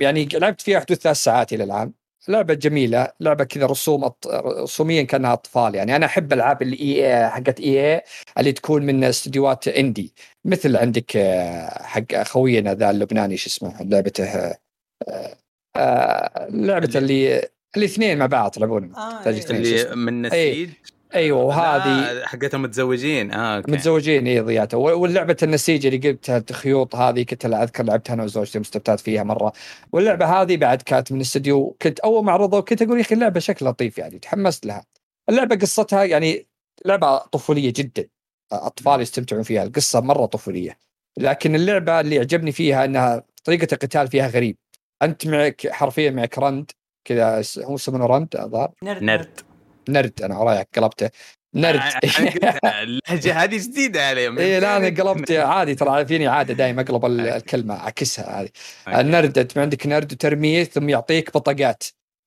يعني 0.00 0.28
لعبت 0.32 0.60
فيها 0.60 0.80
حدود 0.80 0.96
ثلاث 0.96 1.16
ساعات 1.16 1.52
إلى 1.52 1.64
الآن. 1.64 1.92
لعبة 2.28 2.54
جميلة 2.54 3.12
لعبة 3.20 3.44
كذا 3.44 3.66
رسوم 3.66 4.04
أط... 4.04 4.26
رسوميا 4.62 5.02
كأنها 5.02 5.32
أطفال. 5.32 5.74
يعني 5.74 5.96
أنا 5.96 6.06
أحب 6.06 6.32
ألعاب 6.32 6.62
ال 6.62 6.84
EA 6.84 7.28
حقت 7.30 7.60
EA 7.60 8.02
اللي 8.38 8.52
تكون 8.52 8.86
من 8.86 9.04
استديوهات 9.04 9.68
indie. 9.68 10.14
مثل 10.44 10.76
عندك 10.76 11.16
آه، 11.16 11.82
حق 11.82 12.22
خوينا 12.22 12.74
ذا 12.74 12.90
اللبناني 12.90 13.36
شو 13.36 13.46
اسمه 13.46 13.82
لعبته 13.82 14.24
آه، 14.24 14.58
آه، 15.76 16.48
لعبة 16.50 16.90
اللي 16.94 17.48
الاثنين 17.76 18.18
مع 18.18 18.26
بعض 18.26 18.56
يلعبون. 18.56 18.94
آه، 18.94 19.26
إيه. 19.26 19.50
اللي. 19.50 19.96
من 19.96 20.22
نسيج 20.22 20.70
أيوه 21.14 21.42
وهذه 21.42 22.24
حقتهم 22.26 22.62
متزوجين. 22.62 23.32
آه 23.32 23.56
أوكي. 23.56 23.72
متزوجين 23.72 24.26
اي 24.26 24.40
ضيعته. 24.40 24.78
واللعبة 24.78 25.36
النسيج 25.42 25.86
اللي 25.86 26.10
قلت 26.10 26.52
خيوط 26.52 26.96
هذه 26.96 27.22
كنت 27.22 27.44
أذكر 27.44 27.84
لعبتها 27.84 28.14
أنا 28.14 28.24
وزوجتي 28.24 28.58
مستمتعت 28.58 29.00
فيها 29.00 29.22
مرة. 29.22 29.52
واللعبة 29.92 30.26
هذه 30.26 30.56
بعد 30.56 30.82
كانت 30.82 31.12
من 31.12 31.20
استديو 31.20 31.76
كنت 31.82 32.00
أول 32.00 32.24
ما 32.24 32.32
عرضوا 32.32 32.60
كنت 32.60 32.82
أقول 32.82 32.96
يا 32.96 33.02
أخي 33.02 33.14
اللعبة 33.14 33.40
شكل 33.40 33.66
لطيف 33.66 33.98
يعني 33.98 34.18
تحمست 34.18 34.66
لها. 34.66 34.84
اللعبة 35.28 35.56
قصتها 35.56 36.04
يعني 36.04 36.46
لعبة 36.84 37.18
طفولية 37.18 37.72
جدا. 37.76 38.08
أطفال 38.52 39.00
يستمتعون 39.00 39.42
فيها 39.42 39.62
القصة 39.62 40.00
مرة 40.00 40.26
طفولية. 40.26 40.78
لكن 41.18 41.54
اللعبة 41.54 42.00
اللي 42.00 42.18
عجبني 42.18 42.52
فيها 42.52 42.84
إنها 42.84 43.22
طريقة 43.44 43.68
القتال 43.72 44.08
فيها 44.08 44.28
غريب. 44.28 44.56
أنت 45.02 45.26
معك 45.26 45.68
حرفيا 45.70 46.10
معك 46.10 46.38
رند 46.38 46.70
كذا 47.04 47.42
س- 47.42 47.58
هو 47.58 47.74
يسمونه 47.74 48.06
رند 48.06 48.36
الظاهر؟ 48.36 48.72
نرد. 48.82 49.02
نرد. 49.02 49.40
أنا 49.96 50.38
ورايك 50.38 50.68
قلبته. 50.76 51.10
نرد. 51.54 51.80
اللهجه 52.64 53.32
هذه 53.42 53.56
جديدة 53.56 54.08
عليهم 54.08 54.38
اي 54.38 54.60
لا 54.60 54.76
أنا 54.76 54.86
قلبت 55.02 55.30
عادي 55.32 55.74
ترى 55.74 56.06
فيني 56.06 56.26
عادة 56.26 56.54
دائما 56.54 56.82
أقلب 56.82 57.04
ال- 57.04 57.20
الكلمة 57.20 57.74
اعكسها 57.74 58.40
هذه 58.40 58.48
النرد 59.00 59.38
أنت 59.38 59.58
عندك 59.58 59.86
نرد 59.86 60.12
وترميه 60.12 60.64
ثم 60.64 60.88
يعطيك 60.88 61.34
بطاقات. 61.34 61.82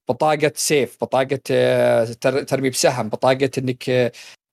بطاقة 0.09 0.51
سيف 0.55 0.97
بطاقة 1.01 1.39
آه، 1.51 2.03
تر- 2.21 2.43
ترمي 2.43 2.69
بسهم 2.69 3.09
بطاقة 3.09 3.49
إنك 3.57 3.89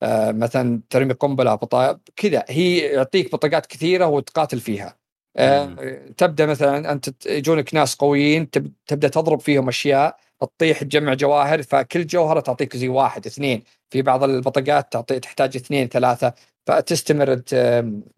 آه، 0.02 0.32
مثلا 0.32 0.80
ترمي 0.90 1.12
قنبلة 1.12 1.54
بطاقة 1.54 2.00
كذا. 2.16 2.44
هي 2.48 2.78
يعطيك 2.78 3.32
بطاقات 3.32 3.66
كثيرة 3.66 4.06
وتقاتل 4.06 4.60
فيها. 4.60 4.96
آه،. 5.36 5.76
تبدأ 6.16 6.46
مثلا 6.46 6.92
أنت 6.92 7.26
يجونك 7.26 7.74
ناس 7.74 7.94
قويين 7.94 8.50
تب- 8.50 8.72
تبدأ 8.86 9.08
تضرب 9.08 9.40
فيهم 9.40 9.68
أشياء. 9.68 10.16
تطيح 10.46 10.82
تجمع 10.82 11.14
جواهر 11.14 11.62
فكل 11.62 12.06
جوهرة 12.06 12.40
تعطيك 12.40 12.76
زي 12.76 12.88
واحد 12.88 13.26
اثنين. 13.26 13.62
في 13.90 14.02
بعض 14.02 14.24
البطاقات 14.24 14.92
تعطي 14.92 15.20
تحتاج 15.20 15.56
اثنين 15.56 15.88
ثلاثة. 15.88 16.32
فتستمر 16.66 17.42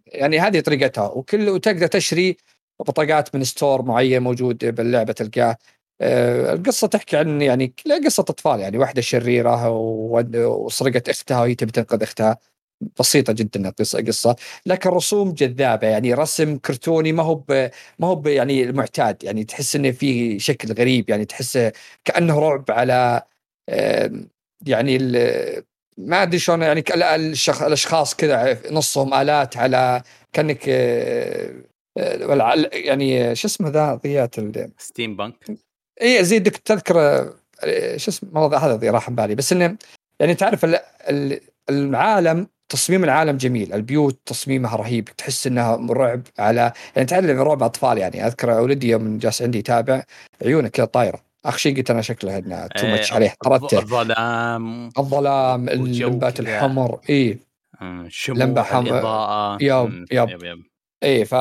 يعني 0.06 0.40
هذه 0.40 0.60
طريقتها. 0.60 1.08
وكل 1.08 1.48
وتقدر 1.48 1.86
تشتري 1.86 2.36
بطاقات 2.80 3.34
من 3.34 3.44
ستور 3.44 3.82
معين 3.82 4.22
موجود 4.22 4.64
باللعبة 4.64 5.12
تلقاه. 5.12 5.56
آه، 6.00 6.52
القصة 6.54 6.86
تحكي 6.86 7.16
عن 7.16 7.42
يعني 7.42 7.74
قصة 8.06 8.20
أطفال 8.20 8.60
يعني 8.60 8.78
واحدة 8.78 9.02
شريرة 9.02 9.70
وسرقت 9.70 11.08
أختها 11.08 11.40
وهي 11.40 11.54
تبي 11.54 11.72
تنقذ 11.72 12.02
أختها. 12.02 12.38
بسيطة 13.00 13.32
جدا 13.32 13.68
القصة 13.68 14.04
قصه 14.04 14.36
لكن 14.66 14.90
رسوم 14.90 15.32
جذابة 15.32 15.86
يعني 15.86 16.14
رسم 16.14 16.58
كرتوني 16.58 17.12
ما 17.12 17.22
هو 17.22 17.42
ما 17.98 18.06
هو 18.06 18.22
يعني 18.26 18.62
المعتاد 18.62 19.24
يعني 19.24 19.44
تحس 19.44 19.76
إنه 19.76 19.90
في 19.90 20.38
شكل 20.38 20.72
غريب. 20.72 21.10
يعني 21.10 21.24
تحسه 21.24 21.72
كأنه 22.04 22.38
رعب 22.38 22.64
على 22.68 23.22
يعني 24.66 24.98
ما 25.98 26.22
أدري 26.22 26.38
شلون 26.38 26.62
يعني 26.62 26.84
الأشخاص 27.66 28.14
كذا 28.14 28.58
نصهم 28.70 29.14
آلات 29.14 29.56
على 29.56 30.02
كأنك 30.32 30.68
آه، 30.68 31.54
آه، 31.98 32.68
يعني 32.72 33.34
شو 33.34 33.48
اسمه 33.48 33.68
ذا 33.68 33.94
ضيات 33.94 34.34
steampunk؟ 34.78 35.34
إي 36.02 36.24
زي 36.24 36.38
دك 36.38 36.56
تذكر 36.56 36.98
آه، 37.64 37.96
شو 37.96 38.10
اسمه 38.10 38.56
هذا 38.56 38.76
ذي 38.76 38.90
راح 38.90 39.10
بالي 39.10 39.34
بس 39.34 39.52
إنه 39.52 39.76
يعني 40.20 40.34
تعرف 40.34 40.64
ال- 40.64 40.80
ال- 41.08 41.40
العالم 41.70 42.46
تصميم 42.72 43.04
العالم 43.04 43.36
جميل 43.36 43.72
البيوت 43.72 44.20
تصميمها 44.26 44.76
رهيب 44.76 45.04
تحس 45.04 45.46
إنها 45.46 45.86
رعب 45.90 46.22
على 46.38 46.72
يعني 46.96 47.08
تعرف 47.08 47.24
رعب 47.26 47.62
أطفال 47.62 47.98
يعني. 47.98 48.26
أذكر 48.26 48.50
ولدي 48.50 48.88
يوم 48.88 49.18
جالس 49.18 49.42
عندي 49.42 49.58
يتابع 49.58 50.02
عيونه 50.44 50.68
كذا 50.68 50.84
طايرة. 50.86 51.20
اخر 51.44 51.58
شيء 51.58 51.76
قلت 51.76 51.90
أنا 51.90 52.02
شكله 52.02 52.38
إنه 52.38 52.66
too 52.66 52.86
much 52.86 53.12
عليه 53.12 53.34
طردته 53.44 53.78
الظلام 53.78 54.88
الظلام 54.98 55.68
اللمبات. 55.68 56.40
الحمر 56.40 57.00
اي 57.10 57.38
مم، 57.80 58.06
شموع 58.10 58.38
لمبة 58.38 58.62
حم- 58.62 58.86
الإضاءة. 58.86 59.58
yep- 59.62 60.06
yep. 60.12 60.28
yep 60.30 60.42
yep. 60.44 60.62
اي 61.02 61.24
ف 61.24 61.32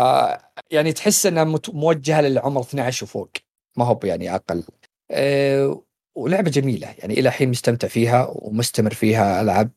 يعني 0.72 0.94
تحس 0.94 1.26
إنها 1.26 1.58
موجهة 1.74 2.22
للعمر 2.22 2.62
12 2.62 3.04
وفوق. 3.04 3.30
ما 3.78 3.86
هو 3.86 4.00
يعني 4.04 4.36
أقل. 4.36 4.64
أه 5.12 5.82
ولعبة 6.18 6.50
جميلة 6.52 6.88
يعني 7.00 7.14
إلى 7.14 7.30
الحين 7.30 7.50
مستمتع 7.50 7.88
فيها 7.88 8.28
ومستمر 8.32 8.94
فيها 8.94 9.42
ألعب. 9.42 9.70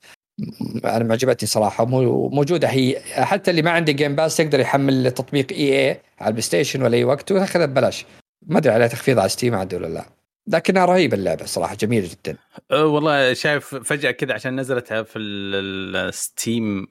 أنا 0.84 1.04
معجبتني 1.04 1.48
صراحة 1.48 1.84
مو- 1.84 2.28
موجودة. 2.28 2.68
هي 2.68 3.00
حتى 3.14 3.50
اللي 3.50 3.62
ما 3.62 3.70
عنده 3.70 3.92
Game 3.92 4.16
Pass 4.16 4.40
يقدر 4.40 4.60
يحمل 4.60 5.10
تطبيق 5.10 5.52
EA 5.52 6.00
على 6.18 6.28
ال 6.28 6.42
PlayStation 6.42 6.82
ولا 6.82 6.96
أي 6.96 7.04
وقت 7.04 7.32
وياخذها 7.32 7.66
ببلاش. 7.66 8.04
ما 8.46 8.58
أدري 8.58 8.72
عليها 8.72 8.86
تخفيض 8.88 9.18
على 9.18 9.28
Steam 9.28 9.54
عاد 9.54 9.74
ولا 9.74 9.86
لا. 9.86 10.04
لكنها 10.46 10.84
رهيبة 10.84 11.16
اللعبة 11.16 11.44
صراحة 11.44 11.74
جميلة 11.74 12.08
جدا. 12.08 12.36
أه 12.70 12.86
والله 12.86 13.32
شايف 13.32 13.74
فجأة 13.74 14.10
كذا 14.10 14.34
عشان 14.34 14.60
نزلتها 14.60 15.02
في 15.02 15.18
ال- 15.18 15.96
ال 15.96 16.11
Steam 16.11 16.86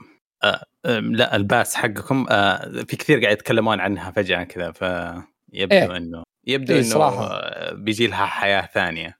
آم، 0.86 1.16
لا 1.16 1.36
ال 1.36 1.44
Pass 1.44 1.76
حقكم 1.76 2.26
آه 2.30 2.70
في 2.88 2.96
كثير 2.96 3.20
قاعد 3.24 3.34
يتكلمون 3.34 3.80
عنها 3.80 4.12
فجأة 4.12 4.44
كذا 4.44 4.72
فيبدو 4.72 5.76
إيه. 5.76 5.98
إنه 5.98 6.24
يبدو 6.48 6.74
إيه، 6.74 6.82
إنه 6.82 7.42
بيجي 7.72 8.08
لها 8.08 8.26
حياة 8.26 8.70
ثانية. 8.74 9.18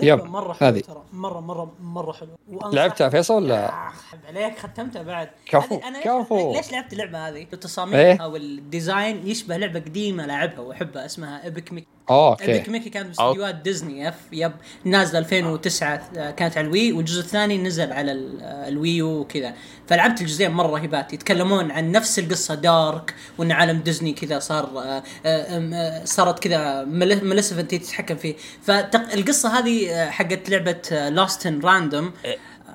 yep، 0.00 0.24
مرة 0.24 0.52
حلوة 0.52 0.72
هذه. 0.72 0.80
ترى 0.80 1.02
مرة 1.12 1.40
مرة 1.40 1.72
مرة 1.80 2.12
حلوة 2.12 2.36
لعبتها 2.72 3.08
فيصل 3.08 3.34
ولا 3.34 3.70
حب 3.90 4.18
عليك 4.28 4.58
ختمتها 4.58 5.02
بعد 5.02 5.30
كفو، 5.46 5.76
أنا 5.76 6.00
كفو. 6.00 6.52
ليش, 6.52 6.72
لعبت 6.72 6.92
اللعبة 6.92 7.28
هذه؟ 7.28 7.34
إيه؟ 7.36 7.50
تصاميمها 7.50 8.26
وال 8.26 8.51
design 8.51 9.26
يشبه 9.26 9.56
لعبة 9.56 9.80
قديمة 9.80 10.26
لعبها 10.26 10.60
وأحبها 10.60 11.06
اسمها 11.06 11.44
ايبك 11.44 11.72
ميكي 11.72 11.86
اوه 12.10 12.36
إيبك 12.40 12.58
أوكي 12.58 12.70
ميكي 12.70 12.90
كانت 12.90 13.06
باستديوهات 13.08 13.54
ديزني 13.54 14.08
اف 14.08 14.14
yep. 14.32 14.52
نازلة 14.84 15.18
2009 15.18 16.08
آه، 16.16 16.30
كانت 16.30 16.58
على 16.58 16.66
ال 16.66 16.73
Wii 16.73 16.92
والجزء 16.92 17.20
الثاني 17.20 17.58
نزل 17.58 17.92
على 17.92 18.12
ال- 18.12 18.40
آه، 18.42 18.68
ال 18.68 18.78
Wii 18.78 19.10
U 19.10 19.20
وكذا. 19.20 19.54
فلعبت 19.88 20.20
الجزئين 20.20 20.50
مرة 20.50 20.66
رهيبات 20.66 21.12
يتكلمون 21.12 21.70
عن 21.70 21.92
نفس 21.92 22.18
القصة 22.18 22.54
dark 22.54 23.14
وإن 23.38 23.52
عالم 23.52 23.78
ديزني 23.80 24.12
كذا 24.12 24.38
صار 24.38 24.82
آه، 25.26 26.04
صارت 26.04 26.38
كذا 26.38 26.84
Maleficent 26.84 27.74
تتحكم 27.74 28.16
فيه. 28.16 28.34
فالقصة 28.62 29.58
هذه 29.58 30.06
حقت 30.10 30.50
لعبة 30.50 31.08
Lost 31.08 31.46
in 31.46 31.60
Random 31.60 32.12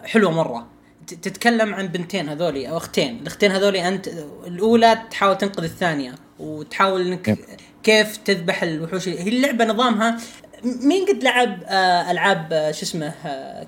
حلوة 0.04 0.32
مرة. 0.32 0.68
ت- 1.08 1.14
تتكلم 1.14 1.74
عن 1.74 1.88
بنتين 1.88 2.30
هذولي 2.30 2.70
أو 2.70 2.78
أختين. 2.78 3.20
الأختين 3.22 3.52
هذولي 3.52 3.88
أنت 3.88 4.08
الأولى 4.48 5.02
تحاول 5.12 5.38
تنقذ 5.38 5.64
الثانية 5.64 6.16
وتحاول 6.40 7.02
إنك. 7.08 7.38
كيف 7.84 8.18
تذبح 8.18 8.64
الوحوش 8.64 9.08
هي 9.08 9.30
اللعبة 9.30 9.66
نظامها 9.66 10.18
مين 10.64 11.06
قد 11.06 11.24
لعب 11.24 11.64
آه 11.66 12.12
ألعاب 12.12 12.48
آه 12.54 12.72
شو 12.72 12.82
اسمه 12.84 13.14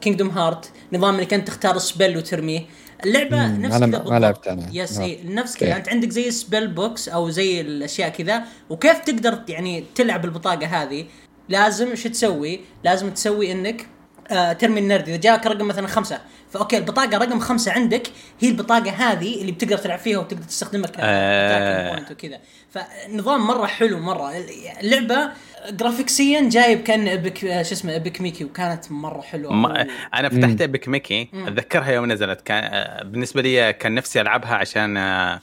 Kingdom 0.01 0.29
Hearts 0.29 0.71
نظام 0.93 1.15
انك 1.19 1.33
انت 1.33 1.47
تختار 1.47 1.77
spell 1.77 2.17
وترميه 2.17 2.65
اللعبة 3.05 3.37
مم، 3.47 3.61
نفس 3.61 3.77
كذا 3.77 3.85
ما 3.85 3.97
بالضبط. 3.97 4.11
لعبت 4.13 4.47
أنا. 4.47 4.69
yes 4.73 4.97
نعم. 4.97 5.09
اي 5.09 5.19
نفس 5.25 5.57
كذا. 5.57 5.75
أنت 5.75 5.89
عندك 5.89 6.09
زي 6.09 6.31
spell 6.31 6.67
books 6.67 7.09
أو 7.09 7.29
زي 7.29 7.61
الأشياء 7.61 8.09
كذا 8.09 8.43
وكيف 8.69 8.99
تقدر 8.99 9.39
يعني 9.47 9.83
تلعب 9.95 10.25
البطاقه 10.25 10.65
هذه 10.65 11.05
لازم 11.49 11.95
شو 11.95 12.09
تسوي؟ 12.09 12.59
لازم 12.83 13.09
تسوي 13.09 13.51
إنك 13.51 13.87
آه 14.31 14.53
ترمي 14.53 14.79
النرد 14.79 15.09
إذا 15.09 15.17
جاك 15.17 15.45
رقم 15.47 15.67
مثلا 15.67 15.87
خمسة 15.87 16.19
ف 16.53 16.58
okay 16.58 16.77
البطاقة 16.77 17.17
رقم 17.17 17.39
خمسة 17.39 17.71
عندك 17.71 18.07
هي 18.39 18.49
البطاقة 18.49 18.91
هذه 18.91 19.41
اللي 19.41 19.51
بتقدر 19.51 19.77
تلعب 19.77 19.99
فيها 19.99 20.17
وتقدر 20.17 20.43
تستخدمها 20.43 20.87
ك 20.87 20.95
آه. 20.99 21.95
point 21.95 22.11
وكذا 22.11 22.39
فنظام 22.69 23.47
مرة 23.47 23.65
حلو 23.65 23.99
مرة 23.99 24.33
اللعبة 24.81 25.31
graphics 25.69 26.40
يا 26.40 26.49
جايب 26.49 26.83
كأن 26.83 27.07
Epic 27.07 27.45
آه، 27.45 27.63
شو 27.63 27.73
اسمه 27.73 27.95
Epic 27.95 28.21
Mickey 28.21 28.43
وكانت 28.43 28.91
مرة 28.91 29.21
حلوة 29.21 29.53
ما 29.53 29.87
أنا. 30.13 30.29
فتحت 30.29 30.63
Epic 30.63 30.87
Mickey. 30.87 31.29
أتذكرها 31.33 31.91
يوم 31.91 32.11
نزلت 32.11 32.41
كان 32.41 32.63
آه، 32.63 33.03
بالنسبة 33.03 33.41
لي 33.41 33.73
كان 33.73 33.95
نفسي 33.95 34.21
ألعبها 34.21 34.55
عشان 34.55 34.97
آه، 34.97 35.41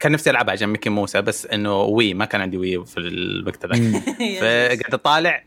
كان 0.00 0.12
نفسي 0.12 0.30
ألعبها 0.30 0.52
عشان 0.52 0.68
Mickey 0.68 0.90
Mouse 0.90 1.22
بس 1.22 1.46
إنه 1.46 1.82
Wii 1.82 2.14
ما 2.14 2.24
كان 2.24 2.40
عندي 2.40 2.56
Wii 2.56 2.86
في 2.86 2.98
الوقت 2.98 3.66
ذاك. 3.66 4.02
فقاعد 4.40 4.94
أطالع 4.94 5.42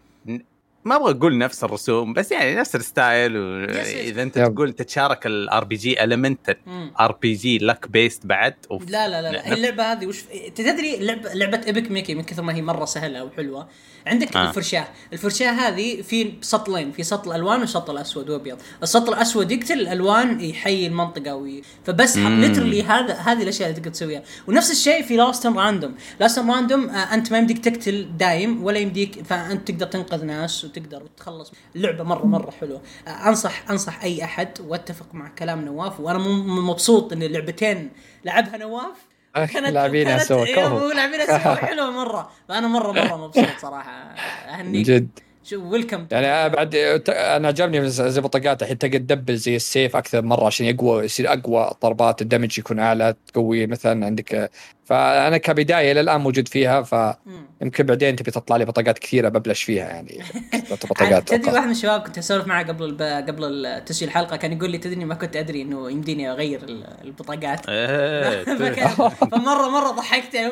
ما 0.86 0.96
أبغى 0.96 1.12
أقول 1.12 1.38
نفس 1.38 1.64
الرسوم 1.64 2.14
بس 2.14 2.32
يعني 2.32 2.56
نفس 2.56 2.76
ال 2.76 2.86
style 2.86 3.36
yes. 3.70 3.88
وإذا 3.94 4.24
أنت 4.24 4.38
yep. 4.38 4.54
تقول 4.54 4.74
تتشارك 4.74 5.26
ال 5.26 5.64
RPG 5.64 6.04
element. 6.04 6.58
RPG 7.00 7.58
deck 7.58 7.88
based 7.92 8.26
بعد 8.26 8.54
أوف. 8.72 8.90
لا 8.90 9.08
لا 9.08 9.22
لا, 9.22 9.32
لا. 9.32 9.40
هي 9.48 9.52
نفس- 9.52 9.58
اللعبة 9.58 9.92
هذه 9.92 10.06
وش 10.06 10.22
تدري 10.56 10.98
لعبه 11.00 11.34
لعبة 11.34 11.62
Epic 11.68 11.92
Mickey 11.92 12.16
من 12.16 12.24
كثر 12.24 12.42
ما 12.42 12.54
هي 12.56 12.62
مرة 12.62 12.86
سهلة 12.86 13.24
وحلوة 13.24 13.68
عندك 14.08 14.36
آه. 14.38 14.50
الفرشاة 14.50 14.88
الفرشاة 15.14 15.52
هذه 15.52 16.02
في 16.02 16.34
سطلين 16.42 16.92
في 16.92 17.04
سطل 17.04 17.36
ألوان 17.36 17.62
وسطل 17.62 17.98
أسود 17.98 18.30
وأبيض 18.30 18.58
السطل 18.84 19.14
الأسود 19.14 19.52
يقتل 19.52 19.80
الألوان 19.80 20.40
يحيي 20.42 20.88
المنطقة 20.88 21.36
وي... 21.36 21.62
فبس 21.86 22.18
مم. 22.18 22.42
literally 22.42 22.84
هذا 22.84 23.14
هذه 23.14 23.44
الأشياء 23.44 23.70
اللي 23.70 23.80
تقدر 23.80 23.92
تسويها 23.92 24.24
ونفس 24.48 24.72
الشيء 24.72 25.02
في 25.04 25.16
Lost 25.18 25.46
Random 25.46 25.96
Lost 26.20 26.40
Random 26.40 26.90
آه 26.90 27.14
أنت 27.14 27.32
ما 27.32 27.38
يمديك 27.38 27.60
تقتل 27.66 28.18
دايم 28.18 28.64
ولا 28.64 28.80
يمديك 28.80 29.24
فأنت 29.24 29.68
تقدر 29.72 29.86
تنقذ 29.86 30.26
ناس 30.26 30.66
وتقدر 30.78 31.08
تخلص 31.18 31.52
اللعبه 31.76 32.04
مرة 32.04 32.26
مرة 32.26 32.52
حلوة. 32.52 32.82
آه، 33.08 33.30
انصح 33.30 33.70
أنصح 33.70 34.04
أي 34.04 34.24
أحد 34.24 34.50
وأتفق 34.68 35.16
مع 35.16 35.28
كلام 35.28 35.66
نواف 35.66 36.00
وأنا 36.00 36.20
مبسوط 36.70 37.14
إن 37.14 37.24
اللعبتين 37.24 37.90
لعبها 38.26 38.58
نواف. 38.58 39.14
لاعبينها 39.56 40.18
سوا. 40.18 40.46
إيه،. 40.46 40.94
لاعبينها 40.94 41.26
سوا. 41.26 41.56
حلوة 41.68 41.92
مرة. 41.92 42.32
فأنا 42.50 42.68
مره 42.68 42.92
مرة 42.92 43.28
مبسوط 43.28 43.46
صراحة. 43.62 43.92
أهنيك. 44.50 44.86
جد. 44.86 45.20
شو 45.46 45.70
ويلكم 45.70 46.08
يعني 46.12 46.50
بعد 46.50 46.76
أنا 47.10 47.48
عجبني 47.48 47.90
زي 47.90 48.22
بطاقات 48.22 48.62
الحين 48.62 48.78
تقدر 48.78 48.98
تدبل 48.98 49.36
زي 49.36 49.56
السيف 49.56 49.96
أكثر 49.96 50.22
مرة 50.22 50.46
عشان 50.46 50.66
يقوى 50.66 51.04
يصير 51.04 51.34
أقوى 51.34 51.72
ضربات 51.84 52.22
الدمج 52.22 52.60
يكون 52.60 52.80
أعلى 52.80 53.16
تقوي 53.28 53.68
مثلا 53.68 54.06
عندك 54.06 54.52
فأنا 54.86 55.38
كبداية 55.38 55.92
إلى 55.92 56.00
الآن 56.02 56.22
موجود 56.22 56.48
فيها 56.48 56.82
فيمكن 56.82 57.84
بعدين 57.84 58.16
تبي 58.16 58.32
تطلع 58.32 58.58
لي 58.58 58.66
بطاقات 58.66 59.00
كثيرة 59.00 59.30
ببلش 59.30 59.64
فيها 59.64 59.86
يعني. 59.90 60.20
بطاقات 60.72 61.28
تدري 61.30 61.52
واحد 61.52 61.66
من 61.66 61.72
الشباب 61.72 62.02
كنت 62.02 62.18
أسولف 62.18 62.48
معه 62.48 62.68
قبل 62.68 62.86
الب... 62.86 63.02
قبل 63.02 63.82
تسجيل 63.86 64.08
الحلقة 64.10 64.36
كان 64.36 64.54
يقول 64.54 64.72
لي 64.72 64.78
تدري 64.78 65.06
ما 65.06 65.16
كنت 65.16 65.36
أدري 65.36 65.62
إنه 65.62 65.92
يمديني 65.92 66.32
أغير 66.32 66.64
ال- 66.64 66.88
البطاقات. 67.04 67.60
إيه، 67.70 68.44
فمرة 69.32 69.70
مرة 69.70 69.92
ضحكت 69.92 70.34
يعني 70.34 70.52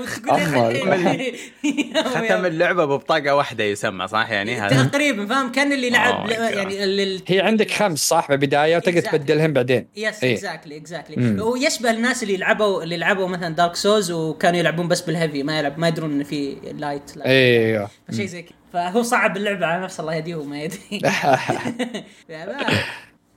ختم 2.06 2.46
اللعبة 2.46 2.86
ببطاقة 2.86 3.36
واحدة 3.36 3.64
يسمى 3.64 4.08
صح 4.08 4.30
يعني؟ 4.32 4.56
هذا. 4.56 4.84
تقريبا 4.84 5.26
فاهم؟ 5.26 5.52
كان 5.52 5.74
اللي 5.74 5.90
لعب 5.90 6.28
Oh 6.28 6.30
God. 6.30 6.40
يعني 6.40 7.20
هي 7.28 7.40
عندك 7.40 7.72
خمس 7.72 8.00
صح؟ 8.08 8.28
بالبداية 8.30 8.78
وتقدر. 8.78 9.02
تبدلهم 9.02 9.54
بعدين. 9.54 9.88
يس. 9.96 10.24
اكزاكتلي 10.24 10.78
اكزاكتلي 10.78 11.16
مم. 11.18 11.40
هو 11.40 11.56
يشبه 11.56 11.92
الناس 11.92 12.24
اللي 12.24 12.38
لعبوا 12.38 12.84
اللي 12.84 12.98
لعبوا 12.98 13.28
مثلا 13.28 13.56
Dark 13.56 13.76
Souls 13.76 14.12
وكانوا 14.30 14.60
يلعبون 14.60 14.88
بس 14.88 15.02
بال 15.02 15.14
heavy 15.14 15.44
ما 15.44 15.60
يلعب 15.60 15.80
ما 15.80 15.88
يدرون 15.88 16.12
إن 16.12 16.24
في 16.24 16.56
light 16.74 17.18
أيوه 17.18 17.90
فشيء 18.08 18.26
زي 18.26 18.42
كذا. 18.42 18.56
فهو 18.74 19.02
صعب 19.02 19.38
اللعبة 19.38 19.66
على 19.66 19.84
نفسه 19.84 20.02
الله 20.02 20.16
يهديه 20.16 20.36
وما 20.36 20.64
يدري. 20.64 20.80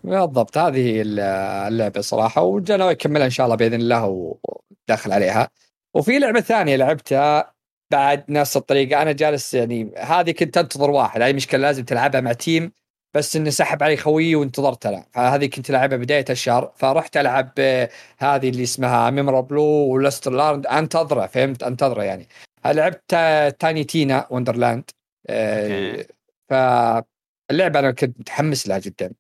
بالضبط 0.05 0.59
هذه 0.59 1.03
اللعبة 1.05 2.01
صراحة 2.01 2.43
وجا 2.43 2.77
ناوي 2.77 2.93
اكملها 2.93 3.25
إن 3.25 3.31
شاء 3.31 3.47
الله 3.47 3.57
بإذن 3.57 3.81
الله 3.81 4.07
وداخل 4.07 5.13
عليها. 5.13 5.51
وفي 5.95 6.19
لعبة 6.19 6.41
ثانية 6.41 6.77
لعبتها 6.77 7.55
بعد 7.91 8.25
نفس 8.29 8.57
الطريقة 8.57 9.03
أنا 9.03 9.13
جالس 9.13 9.55
يعني 9.55 9.95
هذه 9.99 10.31
كنت 10.31 10.59
أنتظر 10.59 10.91
واحد 10.91 11.23
هذه 11.23 11.33
مشكلة 11.33 11.61
لازم 11.61 11.85
تلعبها 11.85 12.21
مع 12.21 12.33
team 12.33 12.73
بس 13.15 13.37
انه 13.37 13.51
سحب 13.51 13.83
علي 13.83 13.97
خويي 13.97 14.35
وانتظرت 14.35 14.87
أنا 14.87 15.07
فهذه 15.13 15.47
كنت 15.47 15.71
العبها 15.71 15.99
بداية 15.99 16.25
الشهر 16.31 16.73
فرحت 16.77 17.17
ألعب 17.17 17.53
آه، 17.59 17.91
هذه 18.19 18.49
اللي 18.49 18.63
اسمها 18.63 19.11
Memoir 19.11 19.41
Blue 19.41 19.63
و 19.63 19.76
Lost 19.76 20.31
Random 20.33 20.67
أنتظره 20.67 21.27
فهمت؟ 21.27 21.63
أنتظره 21.63 22.03
يعني. 22.03 22.29
لعبت 22.67 23.15
آه، 23.15 23.49
Tiny 23.49 23.85
Tina 23.85 24.27
Wonderlands 24.31 24.91
آه، 25.29 25.91
okay. 25.91 26.07
فاللعبه 26.51 27.79
أنا 27.79 27.91
كنت 27.91 28.21
متحمس 28.21 28.69
لها 28.69 28.79
جدا. 28.79 29.13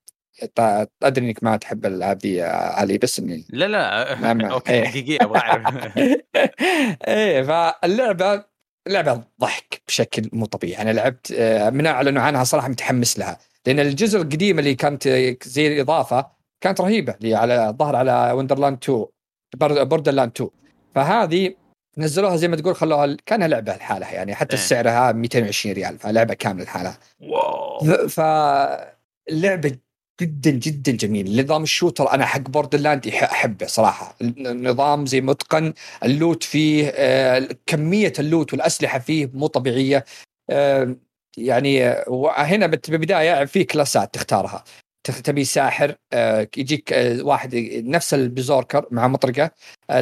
أدري 1.03 1.27
إنك 1.27 1.45
ما 1.45 1.57
تحب 1.57 1.87
الألعاب 1.87 2.19
دي 2.19 2.43
علي 2.43 2.99
بس 2.99 3.19
إني 3.19 3.45
لا 3.51 3.65
لا 3.65 4.15
نعم. 4.21 4.45
okay 4.45 4.73
إيه. 4.73 5.03
دقيقه 5.03 5.25
أبغى 5.25 5.39
أعرف. 5.39 5.99
إيه 7.09 7.43
فاللعبة 7.43 8.45
لعبة 8.89 9.25
ضحك 9.41 9.83
بشكل 9.89 10.29
مو 10.33 10.47
طبيعي. 10.47 10.83
أنا 10.83 10.91
لعبت 10.91 11.33
من 11.73 11.87
اعلنوا 11.87 12.23
عنها 12.23 12.45
صراحة 12.45 12.69
متحمس 12.69 13.19
لها. 13.19 13.39
لأن 13.67 13.81
الجزء 13.81 14.19
القديم 14.23 14.59
اللي 14.59 14.75
كانت 14.75 15.09
زي 15.45 15.67
الإضافة 15.67 16.27
كانت 16.61 16.81
رهيبة 16.81 17.15
اللي 17.21 17.35
على 17.35 17.75
ظهر 17.79 17.97
على 17.97 18.33
Wonderland 18.33 18.79
2 18.83 19.05
Borderlands 19.85 20.33
2 20.33 20.51
فهذه 20.95 21.55
نزلوها 21.99 22.37
زي 22.37 22.49
ما 22.49 22.57
تقول 22.57 22.77
خلوها 22.77 23.17
كأنها 23.27 23.49
لعبة 23.49 23.77
لحالها 23.77 24.13
يعني 24.13 24.35
حتى 24.35 24.57
إيه. 24.57 24.63
سعرها 24.63 25.13
220 25.13 25.75
ريال 25.75 25.99
فلعبة 25.99 26.35
كاملة 26.35 26.65
لحالها. 26.65 26.99
wow. 27.21 28.09
فاللعبه 28.09 29.77
جدا 30.21 30.51
جدا 30.51 30.93
جميل 30.93 31.45
نظام 31.45 31.63
ال 31.63 31.69
shooter 31.69 32.13
أنا 32.13 32.27
حق 32.27 32.41
Borderlands 32.41 33.07
أحبه 33.07 33.67
صراحة. 33.67 34.17
النظام 34.21 35.07
زي 35.07 35.21
متقن 35.21 35.73
ال 36.05 36.12
loot 36.12 36.43
فيه 36.43 36.93
آه، 36.95 37.49
كمية 37.67 38.13
ال 38.19 38.25
loot 38.25 38.53
والأسلحة 38.53 38.99
فيه 38.99 39.31
مو 39.35 39.47
طبيعية. 39.47 40.05
يعني 41.39 41.91
بت- 42.67 42.91
بالبداية 42.91 43.45
في 43.45 43.65
كلاسات 43.65 44.15
تختارها. 44.15 44.65
تخ- 45.07 45.23
تبي 45.23 45.45
ساحر 45.45 45.95
آه، 46.13 46.49
يجيك 46.57 46.93
آه، 46.93 47.23
واحد 47.23 47.55
نفس 47.85 48.15
ال 48.15 48.22
berserker 48.22 48.87
مع 48.91 49.09
مطرقة 49.09 49.51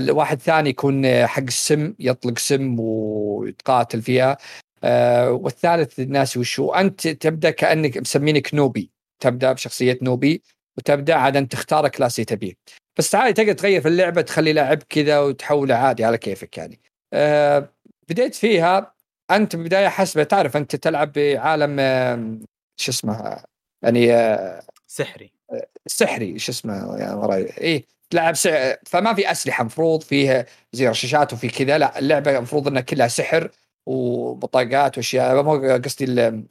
واحد 0.08 0.40
ثاني 0.40 0.70
يكون 0.70 1.04
آه، 1.06 1.26
حق 1.26 1.42
السم 1.42 1.94
يطلق 1.98 2.38
سم 2.38 2.76
ويتقاتل 2.80 4.02
فيها 4.02 4.36
والثالث 5.28 6.00
الناس 6.00 6.36
وشو 6.36 6.72
أنت 6.72 7.08
تبدأ 7.08 7.50
كأنك 7.50 7.98
مسمينك 7.98 8.54
noobie. 8.54 8.90
تبدأ 9.20 9.52
بشخصية 9.52 9.98
noobie 10.02 10.42
وتبدأ 10.78 11.14
عاد 11.14 11.36
أنت 11.36 11.52
تختار 11.52 11.88
class 11.88 12.16
تبيه. 12.16 12.52
بس 12.98 13.14
عادي 13.14 13.32
تقدر 13.32 13.52
تغير 13.52 13.80
في 13.80 13.88
اللعبة 13.88 14.20
تخلي 14.20 14.52
لاعب 14.52 14.82
كذا 14.88 15.18
وتحوله 15.20 15.74
عادي 15.74 16.04
على 16.04 16.18
كيفك 16.18 16.58
يعني. 16.58 16.80
بديت 18.08 18.34
فيها 18.34 18.91
أنت 19.36 19.56
بدايه 19.56 19.88
حسب 19.88 20.22
تعرف 20.22 20.56
أنت 20.56 20.76
تلعب 20.76 21.12
بعالم 21.12 21.76
آه، 21.80 22.38
شو 22.76 22.90
اسمه 22.92 23.42
يعني 23.82 24.12
آه، 24.14 24.62
سحري. 24.86 25.32
سحري 25.86 26.38
شو 26.38 26.52
اسمه 26.52 26.86
وراي 27.16 27.42
إيه 27.42 27.84
تلعب 28.10 28.34
سع... 28.34 28.74
فما 28.86 29.14
في 29.14 29.30
أسلحة 29.30 29.64
مفروض 29.64 30.02
فيها 30.02 30.46
زي 30.72 30.88
رشاشات 30.88 31.32
وفي 31.32 31.48
كذا 31.48 31.78
لا 31.78 31.98
اللعبة 31.98 32.36
المفروض 32.36 32.68
إنها 32.68 32.82
كلها 32.82 33.08
سحر 33.08 33.50
وبطاقات 33.86 34.96
وأشياء 34.98 35.42
مو 35.42 35.76
قصدي 35.84 36.04
ال- 36.04 36.44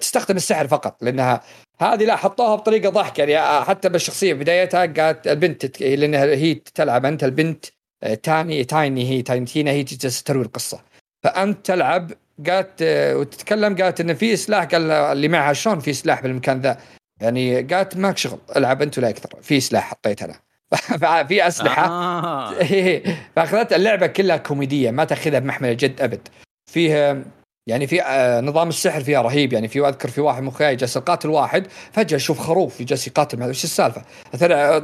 تستخدم 0.00 0.36
السحر 0.36 0.68
فقط 0.68 1.02
لأنها 1.02 1.40
هذه 1.80 2.04
لا 2.04 2.16
حطوها 2.16 2.54
بطريقة 2.54 2.90
ضحك 2.90 3.18
يعني 3.18 3.64
حتى 3.64 3.88
بالشخصية 3.88 4.34
بدايتها 4.34 4.86
قالت 4.86 5.26
البنت 5.26 5.66
تت- 5.66 5.82
لأنها 5.82 6.24
هي 6.24 6.54
تلعب 6.54 7.04
أنت 7.06 7.24
البنت 7.24 7.66
آه، 8.02 8.14
تاني 8.14 8.64
تايني 8.64 9.10
هي 9.10 9.22
تايني 9.22 9.46
تينا 9.46 9.70
هي 9.70 9.84
تروي 10.24 10.44
القصة. 10.44 10.80
فأنت 11.24 11.66
تلعب 11.66 12.12
قالت 12.46 12.82
آه، 12.82 13.16
وتتكلم 13.16 13.76
قالت 13.76 14.00
إن 14.00 14.14
في 14.14 14.36
سلاح 14.36 14.64
قال 14.64 14.90
اللي 14.90 15.28
معها 15.28 15.52
شلون 15.52 15.80
في 15.80 15.92
سلاح 15.92 16.22
بالمكان 16.22 16.60
ذا 16.60 16.78
يعني 17.20 17.62
قالت 17.62 17.96
ماك 17.96 18.18
شغل 18.18 18.38
العب 18.56 18.82
أنت 18.82 18.98
ولا 18.98 19.08
أكثر 19.08 19.28
في 19.42 19.60
سلاح 19.60 19.90
حطيت 19.90 20.22
أنا 20.22 20.34
ففي 21.00 21.46
أسلحة 21.46 21.86
آه. 21.86 22.52
إيه. 22.60 23.02
فأخذت 23.36 23.72
اللعبة 23.72 24.06
كلها 24.06 24.36
كوميدية 24.36 24.90
ما 24.90 25.04
تأخذها 25.04 25.38
بمحمل 25.38 25.68
الجد 25.68 26.00
أبد 26.00 26.28
فيها 26.72 27.22
يعني 27.66 27.86
في 27.86 28.02
آه، 28.02 28.40
نظام 28.40 28.68
السحر 28.68 29.00
فيها 29.04 29.22
رهيب 29.22 29.52
يعني 29.52 29.68
في 29.68 29.88
أذكر 29.88 30.08
في 30.10 30.20
واحد 30.20 30.42
مخي 30.42 30.76
جالس 30.76 30.96
يقاتل 30.96 31.28
واحد 31.28 31.66
فجأة 31.92 32.16
أشوف 32.16 32.38
خروف 32.38 32.82
جالس 32.82 33.06
يقاتل 33.06 33.38
معه 33.38 33.48
وش 33.48 33.64
السالفة؟ 33.64 34.02
مثلا 34.34 34.82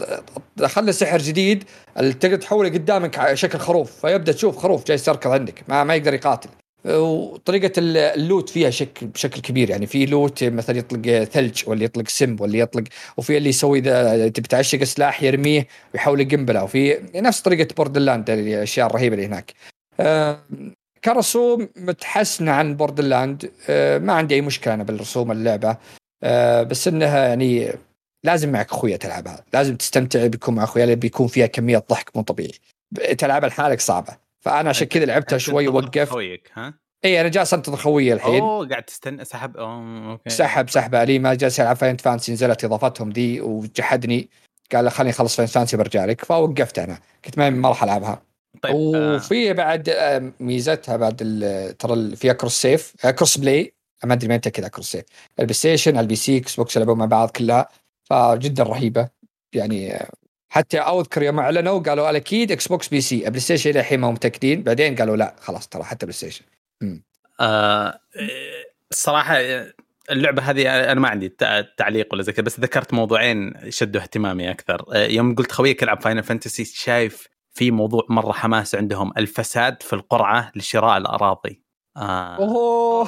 دخل 0.57 0.95
سحر 0.95 1.19
جديد 1.19 1.65
تقدر 1.97 2.37
تحوله 2.37 2.69
قدامك 2.69 3.19
على 3.19 3.37
شكل 3.37 3.59
خروف 3.59 3.93
فيبدأ 4.01 4.33
تشوف 4.33 4.57
خروف 4.59 4.87
جالس 4.87 5.09
يركض 5.09 5.31
عندك 5.31 5.63
ما, 5.69 5.85
ما 5.85 5.95
يقدر 5.95 6.15
يقاتل 6.15 6.49
وطريقه 6.85 7.73
ال- 7.79 7.97
ال 7.97 8.08
loot 8.08 8.51
فيها 8.51 8.71
شكل 8.71 9.07
بشكل 9.07 9.41
كبير 9.41 9.71
يعني 9.71 9.87
في 9.87 10.07
loot 10.07 10.45
مثلا 10.45 10.79
يطلق 10.79 11.25
ثلج 11.25 11.63
ولا 11.67 11.85
يطلق 11.85 12.09
سم 12.09 12.37
ولا 12.41 12.59
يطلق 12.59 12.85
وفي 13.17 13.37
اللي 13.37 13.49
يسوي 13.49 13.79
اذا 13.79 14.29
تبي 14.29 14.49
تعشق 14.49 14.85
سلاح 14.85 15.23
يرميه 15.23 15.67
ويحوله 15.95 16.25
قنبلة 16.25 16.65
وفي 16.65 16.99
نفس 17.15 17.41
طريقة 17.41 17.75
Borderland 17.77 18.31
الأشياء 18.31 18.87
الرهيبة 18.87 19.15
اللي 19.15 19.27
هناك. 19.27 19.53
كرسوم 21.05 21.69
متحسنه 21.77 22.53
عن 22.53 22.77
Borderland. 22.77 23.53
آه، 23.69 23.99
ما 23.99 24.13
عندي 24.13 24.35
أي 24.35 24.41
مشكلة 24.41 24.75
أنا 24.75 24.85
بالرسوم 24.85 25.33
اللعبه 25.33 25.77
آه، 26.23 26.63
بس 26.63 26.89
إنها 26.89 27.29
يعني 27.29 27.73
لازم 28.25 28.53
معك 28.53 28.71
أخويا 28.73 28.97
تلعبها. 28.97 29.45
لازم 29.53 29.77
تستمتع 29.77 30.27
بيكون 30.27 30.55
مع 30.55 30.65
أخويا 30.65 30.95
بيكون 30.95 31.27
فيها 31.27 31.47
كمية 31.47 31.85
ضحك 31.91 32.17
مو 32.17 32.23
طبيعي. 32.23 32.53
تلعبها 33.19 33.49
لحالك 33.49 33.81
صعبة. 33.81 34.17
فأنا 34.41 34.69
عشان 34.69 34.87
كذا 34.87 35.05
لعبتها 35.05 35.39
شوي 35.39 35.69
ووقفت 35.69 36.09
خويك 36.09 36.51
ها؟ 36.55 36.75
اي 37.05 37.21
أنا 37.21 37.29
جالس 37.29 37.55
أنتظر 37.55 37.77
خويي 37.77 38.13
الحين. 38.13 38.41
أوه 38.41 38.69
قاعد 38.69 38.83
تستنى 38.83 39.25
سحب 39.25 39.57
اوه 39.57 40.11
okay. 40.11 40.31
سحب 40.31 40.71
سحبه 40.71 41.05
لي 41.05 41.19
ما 41.19 41.35
جالس 41.35 41.59
يلعب 41.59 41.77
Final 41.77 41.97
Fantasy 41.97 42.33
نزلت 42.33 42.65
إضافتهم 42.65 43.11
دي 43.11 43.41
وجحدني. 43.41 44.29
قال 44.73 44.91
خليني 44.91 45.11
أخلص 45.11 45.37
Final 45.37 45.49
Fantasy 45.49 45.77
برجع 45.77 46.05
لك. 46.05 46.25
فوقفت 46.25 46.79
أنا. 46.79 46.99
كنت 47.25 47.39
ما 47.39 47.51
ما 47.51 47.69
راح 47.69 47.83
ألعبها. 47.83 48.23
طيب 48.63 48.75
آه، 48.95 49.15
وفي 49.15 49.53
بعد 49.53 49.89
آه، 49.89 50.33
ميزتها 50.41 50.97
بعد 50.97 51.17
ترى 51.79 52.17
فيها 52.17 52.33
cross 52.33 52.63
save 52.63 52.95
آه، 53.05 53.11
cross 53.11 53.39
play 53.39 53.75
ما 54.05 54.15
أدري 54.15 54.29
ما 54.29 54.41
على 54.59 54.71
cross 54.71 54.91
save 54.93 55.02
ال 55.02 55.05
PlayStation 55.39 55.99
ال 55.99 56.05
PC 56.05 56.17
Xbox 56.17 56.77
يلعبون 56.77 56.99
مع 56.99 57.05
بعض 57.05 57.31
كلها 57.31 57.69
فجدا 58.05 58.63
رهيبة. 58.63 59.09
يعني 59.55 59.95
آه، 59.95 60.11
حتى 60.49 60.79
أذكر 60.81 61.23
يوم 61.23 61.39
أعلنوا 61.41 61.79
قالوا 61.79 62.17
أكيد 62.17 62.53
Xbox 62.53 62.89
PC 62.89 63.01
ال 63.01 63.25
PlayStation 63.25 63.71
إلى 63.71 63.81
الحين 63.81 64.01
ما 64.01 64.09
هم 64.09 64.15
متأكدين. 64.15 64.63
بعدين 64.63 64.97
قالوا 64.97 65.17
لا 65.17 65.35
خلاص 65.41 65.69
ترى 65.69 65.83
حتى 65.83 66.07
PlayStation 66.07 66.45
آه، 67.41 68.01
الصراحه 68.91 69.37
آه، 69.37 69.73
اللعبة 70.11 70.43
هذه 70.43 70.93
أنا 70.93 71.01
ما 71.01 71.09
عندي 71.09 71.29
تع- 71.29 71.61
تعليق 71.61 72.09
ولا 72.13 72.23
زي 72.23 72.33
كذا 72.33 72.45
بس 72.45 72.61
ذكرت 72.61 72.95
موضوعين 72.95 73.55
شدوا 73.69 74.01
اهتمامي 74.03 74.51
أكثر. 74.51 74.85
آه، 74.95 75.07
يوم 75.07 75.35
قلت 75.35 75.53
خويك 75.53 75.83
العب 75.83 76.01
Final 76.03 76.23
Fantasy 76.23 76.65
شايف 76.65 77.29
في 77.53 77.71
موضوع 77.71 78.07
مرة 78.09 78.33
حماس 78.33 78.75
عندهم 78.75 79.13
الفساد 79.19 79.83
في 79.83 79.93
القرعة 79.93 80.53
لشراء 80.57 80.97
الأراضي 80.99 81.63
آه. 81.97 82.37
اوه. 82.37 83.05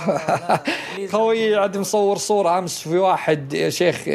خوي 1.09 1.55
عاد 1.61 1.77
مصور 1.77 2.17
صورة 2.17 2.59
أمس 2.59 2.89
في 2.89 2.99
واحد 2.99 3.53
يا 3.53 3.71
شيخ 3.71 4.09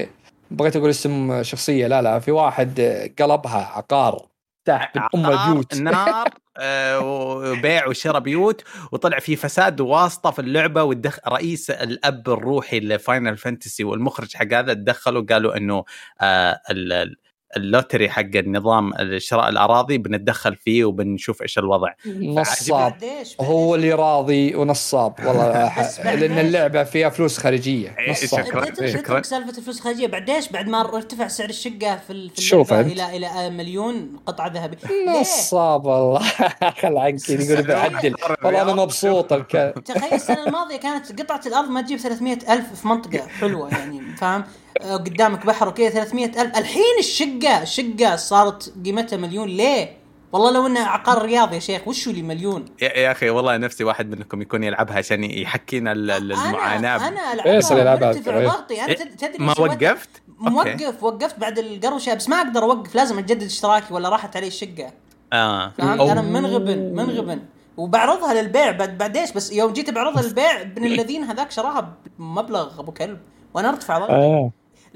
بغيت 0.52 0.76
أقول 0.76 0.90
اسم 0.90 1.44
شخصية 1.44 1.88
لا 1.88 2.02
لا 2.02 2.20
في 2.20 2.32
واحد 2.32 2.80
قلبها 3.20 3.72
عقار 3.76 4.28
تحت 4.66 4.98
أم 5.16 5.26
البيوت 5.26 5.76
نار 5.82 6.28
آه، 6.60 7.00
وبيع 7.00 7.88
وشراء 7.88 8.20
بيوت 8.20 8.64
وطلع 8.92 9.20
في 9.20 9.36
فساد 9.36 9.82
وواسطه 9.82 10.32
في 10.32 10.40
اللعبة 10.40 10.84
والدخ... 10.84 11.20
رئيس 11.28 11.70
الأب 11.70 12.30
الروحي 12.30 12.80
ل 12.80 12.89
Final 12.89 13.38
Fantasy 13.38 13.84
والمخرج 13.84 14.36
حق 14.36 14.54
هذا 14.54 14.74
تدخلوا 14.74 15.26
قالوا 15.30 15.58
إنه 15.58 15.84
آه 16.22 16.62
ال- 16.70 17.16
ال 17.58 17.64
lottery 17.64 18.10
حق 18.10 18.36
النظام 18.36 18.94
شراء 19.18 19.50
الأراضي 19.50 19.98
بنتدخل 19.98 20.56
فيه 20.56 20.86
وبنشوف 20.86 21.42
إيش 21.42 21.58
الوضع. 21.60 21.94
نصاب. 22.06 22.94
هو 23.42 23.76
اللي 23.76 23.94
راضي 23.94 24.56
ونصاب. 24.56 25.14
والله 25.26 25.72
بعد 26.04 26.20
لأن 26.20 26.32
إيش؟ 26.32 26.46
اللعبة 26.46 26.84
فيها 26.84 27.10
فلوس 27.10 27.38
خارجية. 27.38 27.96
إيه، 28.00 28.12
نصاب. 28.12 28.46
شكراً. 28.46 28.64
إيه. 28.64 28.70
انت 28.70 28.86
شكراً. 28.86 29.22
سالفة 29.22 29.58
الفلوس 29.58 29.78
الخارجيه 29.78 30.08
بعديش 30.08 30.50
بعد 30.50 30.68
ما 30.68 30.82
ارتفع 30.82 31.28
سعر 31.28 31.50
الشقة 31.50 31.96
في 32.08 32.30
شوف. 32.38 32.74
إلى 32.74 33.18
إلى 33.18 33.50
مليون 33.50 34.20
قطعة 34.26 34.48
ذهبية؟ 34.48 34.78
نصاب 35.22 35.86
والله. 35.86 36.20
خل 36.82 36.98
عنك 36.98 37.30
يقول 37.30 37.68
بعدل 37.68 38.16
والله 38.44 38.62
أنا 38.62 38.74
مبسوط 38.74 39.34
الك... 39.34 39.74
تخيل 39.86 40.14
السنة 40.14 40.48
الماضية 40.48 40.78
كانت 40.78 41.22
قطعة 41.22 41.42
الأرض 41.46 41.70
ما 41.70 41.82
تجيب 41.82 42.00
300 42.00 42.38
ألف 42.50 42.82
في 42.82 42.88
منطقة 42.88 43.28
حلوة 43.28 43.70
يعني 43.70 44.02
فاهم؟ 44.18 44.44
قدامك 44.82 45.46
بحر 45.46 45.68
وكذا 45.68 45.90
300 45.90 46.26
ألف. 46.26 46.58
الحين 46.58 46.84
الشقة 47.00 47.62
الشقة 47.62 48.16
صارت 48.16 48.74
قيمتها 48.86 49.18
مليون. 49.18 49.48
ليه؟ 49.48 49.98
والله 50.32 50.52
لو 50.52 50.68
إنه 50.68 50.80
عقار 50.80 51.22
رياض 51.22 51.54
يا 51.54 51.60
شيخ 51.60 51.88
وشو 51.88 52.12
لي 52.12 52.22
مليون؟ 52.22 52.66
يا 52.82 52.98
يا 52.98 53.12
أخي 53.12 53.30
والله 53.30 53.58
نفسي 53.58 53.84
واحد 53.84 54.10
منكم 54.10 54.42
يكون 54.42 54.64
يلعبها 54.64 54.98
عشان 54.98 55.24
يحكينا 55.24 55.92
ال- 55.92 56.12
ال- 56.12 56.32
المعاناة. 56.32 57.08
أنا 57.08 57.34
العبها 57.34 58.14
إيه. 58.40 58.48
ضغطي. 58.48 58.82
أنا 58.84 58.94
تد- 58.94 59.16
تدري 59.16 59.46
ما؟ 59.46 59.54
وقفت؟ 59.60 60.10
أوكي. 60.42 60.50
موقف 60.50 61.04
وقفت 61.04 61.40
بعد 61.40 61.60
القروشة 61.60 62.14
بس 62.14 62.30
ما 62.30 62.36
أقدر 62.38 62.64
أوقف. 62.64 62.96
لازم 62.96 63.18
اجدد 63.18 63.44
اشتراكي 63.44 63.94
ولا 63.94 64.10
راحت 64.10 64.36
علي 64.36 64.48
الشقة. 64.48 64.92
آه. 65.34 65.72
فهمت؟ 65.78 66.02
أنا 66.02 66.22
منغبن 66.22 66.78
منغبن. 66.96 67.40
وبعرضها 67.78 68.34
للبيع 68.42 68.72
بعد 68.72 68.98
بعديش 68.98 69.32
بس 69.32 69.52
يوم 69.52 69.74
جيت 69.74 69.90
بعرضها 69.90 70.22
للبيع 70.24 70.62
ابن 70.62 70.86
الذين 70.94 71.24
هذاك 71.24 71.52
شراها 71.52 71.94
بمبلغ 72.20 72.80
أبو 72.80 72.92
كلب. 72.92 73.20
وأنا 73.54 73.70
أرتفع 73.70 73.98
ضغطي. 74.00 74.12
آه. 74.14 74.52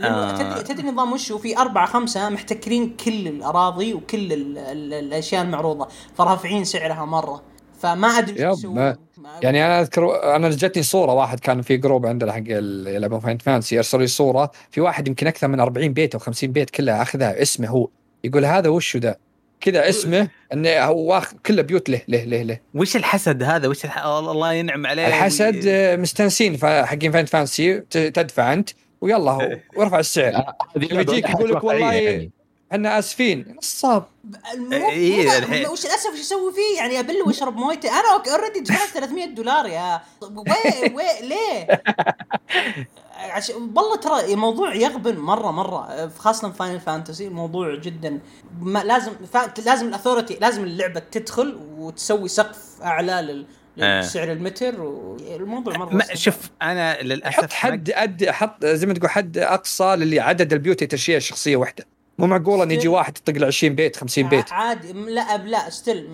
آه. 0.08 0.38
تدري 0.38 0.64
تدري 0.64 0.88
نظام 0.92 1.14
وشو 1.14 1.38
في 1.38 1.58
أربعة 1.58 1.86
خمسة 1.86 2.30
محتكرين 2.30 2.96
كل 3.06 3.28
الأراضي 3.28 3.94
وكل 3.94 4.34
ال 4.34 4.58
ال 4.58 4.94
الأشياء 4.94 5.42
المعروضة 5.44 5.88
فرافعين 6.18 6.64
سعرها 6.64 7.06
مرة. 7.06 7.42
فما 7.80 8.08
أدري 8.08 8.42
yep، 8.42 8.48
إيش 8.50 8.58
يسوون. 8.60 8.96
يعني 9.42 9.66
أنا 9.66 9.82
أذكر 9.82 10.36
أنا 10.36 10.50
جتني 10.50 10.84
صورة 10.84 11.14
واحد 11.14 11.40
كان 11.40 11.62
في 11.62 11.78
group 11.78 12.06
عندنا 12.06 12.32
حق 12.32 12.38
اللي 12.38 12.96
يلعبون 12.96 13.20
Final 13.20 13.38
Fantasy 13.38 13.78
ارسل 13.78 14.00
لي 14.00 14.08
صورة 14.08 14.52
في 14.72 14.82
واحد 14.82 15.08
يمكن 15.08 15.28
أكثر 15.28 15.48
من 15.48 15.60
40 15.60 15.94
بيت 15.94 16.14
أو 16.16 16.20
50 16.20 16.52
بيت 16.52 16.70
كلها 16.70 17.02
أخذها 17.02 17.42
اسمه 17.42 17.68
هو. 17.68 17.88
يقول 18.24 18.46
هذا 18.46 18.70
وشو 18.70 19.00
ذا 19.00 19.16
كذا 19.62 19.90
اسمه 19.90 20.28
إنه 20.54 20.70
هو 20.70 20.98
واخذ 21.14 21.38
كله 21.46 21.62
بيوت 21.62 21.90
له 21.90 22.02
له 22.08 22.24
له 22.24 22.42
له. 22.44 22.60
وش 22.76 22.96
الحسد 22.96 23.44
هذا؟ 23.44 23.68
وش 23.68 23.86
الح... 23.86 24.06
الله 24.06 24.54
ينعم 24.54 24.86
عليه. 24.88 25.08
الحسد 25.08 25.56
وي- 25.56 26.58
فا- 26.58 26.86
حقين 26.86 27.12
Final 27.12 27.26
Fantasy 27.26 27.80
تدفع 27.90 28.54
أنت. 28.54 28.70
ويلا 29.02 29.32
هو 29.32 29.58
وارفع 29.76 30.00
السعر. 30.00 30.54
يجيك 30.76 31.30
يقول 31.30 31.52
لك 31.52 31.64
والله 31.64 31.94
يعني. 31.94 32.32
إحنا 32.72 33.00
آسفين. 33.00 33.56
نصاب 33.58 34.06
إيه،. 34.72 35.68
وش 35.68 35.86
الاسف 35.86 36.14
وش 36.14 36.20
أسوي 36.20 36.54
فيه؟ 36.54 36.78
يعني 36.78 37.00
أبله 37.00 37.22
وأشرب 37.28 37.58
مويته 37.58 37.90
أنا 37.90 38.32
already 38.32 38.60
دفعت 38.60 38.88
300 39.00 39.26
دولار 39.26 39.66
يا 39.66 40.02
وين 40.22 40.96
وين 40.96 41.30
ليه؟ 41.30 41.68
عشان 43.32 43.56
والله 43.56 43.96
ترى 43.96 44.34
الموضوع 44.34 44.76
يغبن 44.76 45.18
مره 45.18 45.52
مرة. 45.52 46.12
خاصة 46.18 46.52
Final 46.52 46.80
Fantasy 46.80 47.28
الموضوع 47.28 47.76
جدا 47.76 48.20
ما 48.62 48.84
لازم 48.84 49.12
فا... 49.34 49.54
لازم 49.66 49.88
ال 49.88 49.93
authority 49.93 50.38
لازم 50.42 50.64
اللعبة 50.64 51.00
تدخل 51.00 51.60
وتسوي 51.78 52.28
سقف 52.28 52.82
أعلى 52.84 53.22
لل... 53.22 53.46
آه. 53.80 54.02
لسعر 54.02 54.32
المتر 54.32 54.82
والموضوع 54.82 55.78
مرة 55.78 55.94
ما 55.94 56.04
صعب. 56.04 56.16
شوف 56.16 56.50
أنا 56.62 57.02
للأسف 57.02 57.42
حط 57.42 57.52
حد 57.52 57.90
أد 57.90 58.30
حط 58.30 58.66
زي 58.66 58.88
ما 58.88 58.94
تقول 58.94 59.10
حد 59.10 59.38
أقصى 59.38 59.96
للي 59.96 60.20
عدد 60.20 60.54
البيوت 60.54 60.84
تشيل 60.84 61.18
الشخصية 61.18 61.56
واحدة 61.56 61.86
مو 62.20 62.28
معقول 62.28 62.62
إن 62.62 62.72
يجي 62.72 62.88
واحد 62.88 63.18
يطق 63.18 63.34
له 63.34 63.48
20 63.48 63.76
بيت 63.76 63.96
50 63.96 64.30
بيت. 64.30 64.52
عادي. 64.52 64.94
لا 64.94 65.38
لا 65.38 65.70
still 65.70 66.08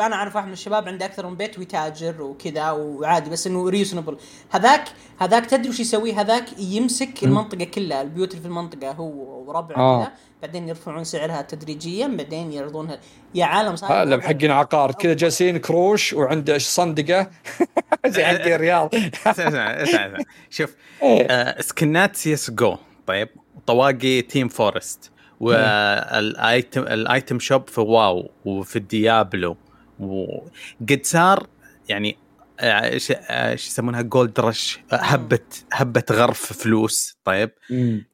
أنا 0.00 0.14
أعرف 0.14 0.36
واحد 0.36 0.46
من 0.46 0.52
الشباب 0.52 0.88
عنده 0.88 1.06
أكثر 1.06 1.26
من 1.26 1.36
بيت 1.36 1.58
ويتاجر 1.58 2.22
وكذا 2.22 2.70
وعادي 2.70 3.30
بس 3.30 3.46
إنه 3.46 3.68
reasonable 3.68 4.16
هذاك 4.50 4.84
هذاك 5.18 5.46
تدري 5.46 5.68
وش 5.68 5.80
يسوي؟ 5.80 6.12
هذاك 6.12 6.58
يمسك 6.58 7.22
المنطقة 7.24 7.64
كلها 7.64 8.02
البيوت 8.02 8.30
اللي 8.30 8.42
في 8.42 8.48
المنطقة 8.48 8.90
هو 8.90 9.44
وربعه 9.48 9.76
آه. 9.76 10.04
كذا. 10.04 10.12
بعدين 10.42 10.68
يرفعون 10.68 11.04
سعرها 11.04 11.42
تدريجيا 11.42 12.06
بعدين 12.06 12.52
يعرضونها. 12.52 13.00
يا 13.34 13.44
عالم 13.44 13.76
صار 13.76 13.92
هذا 14.02 14.20
حقين 14.20 14.50
عقار 14.50 14.92
كذا 14.92 15.14
جالسين 15.14 15.58
كروش 15.58 16.12
وعنده 16.12 16.58
صندقة. 16.58 17.30
زي 18.06 18.24
حق 18.30 18.44
الرياض 18.46 18.94
اسمع 19.26 19.34
اسمع 19.82 19.82
اسمع 19.82 20.18
شوف 20.50 20.74
إيه. 21.02 21.26
آه 21.30 21.60
skinات 21.60 22.16
CS:GO. 22.16 22.76
طيب 23.06 23.28
طواقي 23.66 24.22
Team 24.22 24.48
Fortress. 24.48 25.10
وال 25.40 25.87
item 25.87 26.82
ال 26.82 26.93
item 26.93 27.38
shop 27.38 27.68
في 27.68 27.80
WoW 27.80 28.30
وفي 28.44 28.76
ال 28.76 28.86
Diablo. 28.86 29.56
وقد 30.00 31.00
صار 31.02 31.46
يعني 31.88 32.16
إيش 32.60 33.12
إيش 33.12 33.66
يسمونها؟ 33.66 34.02
gold 34.02 34.40
rush 34.40 34.78
هبه 34.92 35.38
هبة 35.72 36.04
غرف 36.10 36.52
فلوس. 36.52 37.18
طيب. 37.24 37.50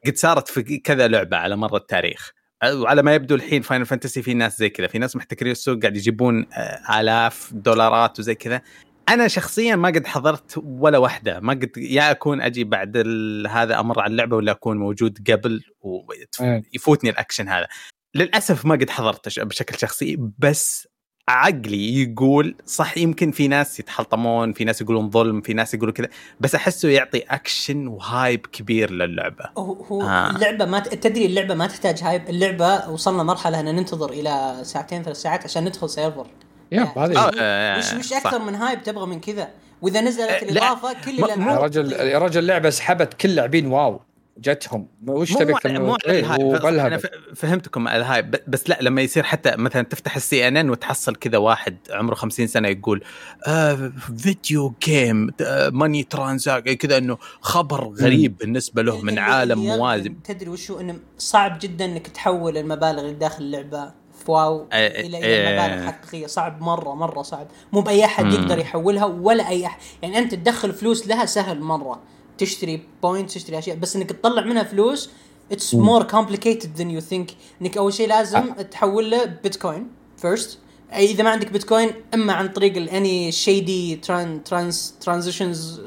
قد 0.07 0.17
صارت 0.17 0.49
في 0.49 0.79
كذا 0.79 1.09
لعبة 1.09 1.37
على 1.37 1.57
مر 1.57 1.77
التاريخ. 1.77 2.33
وعلى 2.65 3.03
ما 3.03 3.15
يبدو 3.15 3.35
الحين 3.35 3.63
Final 3.63 3.87
Fantasy 3.87 4.23
في 4.23 4.35
ناس 4.35 4.59
زي 4.59 4.69
كذا. 4.69 4.87
في 4.87 4.99
ناس 4.99 5.17
محتكرين 5.17 5.53
السوق 5.53 5.81
قاعد 5.81 5.97
يجيبون 5.97 6.47
آه، 6.53 7.01
آلاف 7.01 7.51
دولارات 7.55 8.19
وزي 8.19 8.35
كذا. 8.35 8.63
أنا 9.09 9.29
شخصيا 9.29 9.77
ما 9.77 9.89
قد 9.89 10.07
حضرت 10.07 10.61
ولا 10.65 10.99
واحدة. 10.99 11.41
ما 11.41 11.53
قد 11.53 11.71
يا 11.77 12.11
أكون 12.11 12.41
أجي 12.41 12.65
بعد 12.65 12.93
ال- 12.97 13.47
هذا 13.47 13.81
أمر 13.81 14.01
على 14.01 14.11
اللعبة 14.11 14.37
ولا 14.37 14.53
أكون 14.53 14.77
موجود 14.77 15.31
قبل. 15.31 15.63
ويفوتني 15.81 17.11
الأكشن 17.11 17.49
هذا. 17.49 17.69
للأسف 18.15 18.65
ما 18.67 18.75
قد 18.75 18.91
حضرت 18.91 19.39
بشكل 19.39 19.79
شخصي. 19.79 20.17
بس 20.39 20.89
عقلي 21.29 22.03
يقول 22.03 22.55
صح 22.67 22.99
يمكن 22.99 23.31
في 23.31 23.49
ناس 23.49 23.81
يتحلطمون 23.81 24.53
في 24.53 24.65
ناس 24.65 24.81
يقولون 24.81 25.11
ظلم 25.11 25.41
في 25.41 25.55
ناس 25.55 25.75
يقولون 25.75 25.93
كذا 25.95 26.09
بس 26.41 26.55
أحسه 26.55 26.89
يعطي 26.89 27.19
action 27.19 27.87
و 27.87 27.99
hype 27.99 28.47
كبير 28.47 28.91
للعبة 28.91 29.45
هو 29.59 29.73
هو 29.73 30.03
آه. 30.03 30.31
اللعبة 30.31 30.65
ما 30.65 30.79
ت- 30.79 30.95
تدري 30.95 31.27
اللعبة 31.27 31.55
ما 31.55 31.67
تحتاج 31.67 32.03
hype 32.03 32.29
اللعبة 32.31 32.89
وصلنا 32.91 33.23
مرحلة 33.23 33.61
إن 33.61 33.65
ننتظر 33.65 34.11
إلى 34.11 34.61
ساعتين 34.63 35.03
ثلاث 35.03 35.17
ساعات 35.17 35.45
عشان 35.45 35.65
ندخل 35.65 35.91
server 35.91 36.27
yep 36.73 36.81
آه، 36.97 37.05
هذه 37.07 37.31
آه، 37.41 37.79
وش 37.79 37.93
وش 37.95 38.07
صح. 38.07 38.17
أكثر 38.27 38.39
من 38.39 38.55
hype 38.55 38.83
تبغى 38.83 39.07
من 39.07 39.21
كذا 39.21 39.49
وإذا 39.83 40.01
نزلت 40.01 40.31
آه، 40.31 40.45
لا. 40.45 40.51
الإضافة 40.51 40.93
كل 41.05 41.19
يا 41.19 41.59
رجل 41.59 41.93
يا 41.93 42.19
رجل 42.19 42.41
اللعبة 42.41 42.71
سحبت 42.71 43.15
كل 43.15 43.29
لاعبين 43.35 43.67
WoW 43.67 44.01
جتهم. 44.39 44.89
وش 45.07 45.33
تبي 45.33 45.55
مو 45.67 45.97
إيه، 46.07 47.01
فهمتكم 47.35 47.89
على 47.89 47.99
ال 47.99 48.05
hype. 48.05 48.37
بس 48.49 48.71
لا 48.71 48.79
لما 48.81 49.03
يصير 49.03 49.23
حتى 49.23 49.57
مثلا 49.57 49.83
تفتح 49.83 50.17
ال 50.17 50.49
CNN 50.49 50.71
وتحصل 50.71 51.17
كذا 51.17 51.39
واحد 51.39 51.77
عمره 51.91 52.15
50 52.15 52.47
سنة 52.47 52.69
يقول 52.69 53.05
آه 53.47 53.93
video 54.19 54.75
game 54.85 55.31
آه 55.41 55.69
money 55.69 56.03
transac 56.03 56.71
كذا 56.71 56.99
إنه 56.99 57.19
خبر 57.41 57.89
غريب 57.89 58.37
بالنسبة 58.37 58.83
له 58.83 59.03
من 59.03 59.19
عالم 59.19 59.59
موازي. 59.59 60.13
تدري 60.25 60.51
وشو 60.51 60.81
إنه 60.81 60.99
صعب 61.19 61.59
جدا 61.61 61.85
إنك 61.85 62.07
تحول 62.07 62.59
المبالغ 62.59 63.01
اللي 63.01 63.15
داخل 63.15 63.45
اللعبة 63.45 63.93
WoW 64.29 64.69
إلى. 64.73 65.19
إلى 65.19 65.53
مبالغ 65.53 65.87
حقيقية. 65.87 66.27
صعب 66.27 66.63
مرة 66.63 66.95
مرة 66.95 67.23
صعب. 67.23 67.47
مو 67.73 67.81
بأي 67.81 68.05
أحد. 68.05 68.33
يقدر 68.33 68.59
يحولها 68.59 69.05
ولا 69.05 69.49
أي 69.49 69.67
احد 69.67 69.81
يعني 70.03 70.19
أنت 70.19 70.35
تدخل 70.35 70.73
فلوس 70.73 71.07
لها 71.07 71.27
سهل 71.27 71.61
مرة. 71.61 72.03
تشتري 72.39 72.83
points 73.03 73.35
تشتري 73.35 73.59
أشياء 73.59 73.77
بس 73.77 73.97
إنك 73.97 74.11
تطلع 74.11 74.45
منها 74.45 74.63
فلوس 74.63 75.11
it's 75.53 75.75
more 75.75 76.03
complicated 76.03 76.77
than 76.77 76.91
you 76.91 77.01
think 77.01 77.31
إنك 77.63 77.77
أول 77.77 77.95
شيء 77.95 78.09
لازم 78.09 78.53
تحول 78.53 79.11
له 79.11 79.25
بيتكوين 79.25 79.89
first 80.17 80.59
إذا 80.97 81.25
ما 81.25 81.31
عندك 81.31 81.53
بيتكوين 81.53 81.91
إما 82.15 82.33
عن 82.33 82.49
طريق 82.49 82.77
ال 82.77 82.91
any 82.91 83.33
shady 83.33 83.97
tran 83.97 84.45
trans 84.45 84.95
transactions 85.01 85.81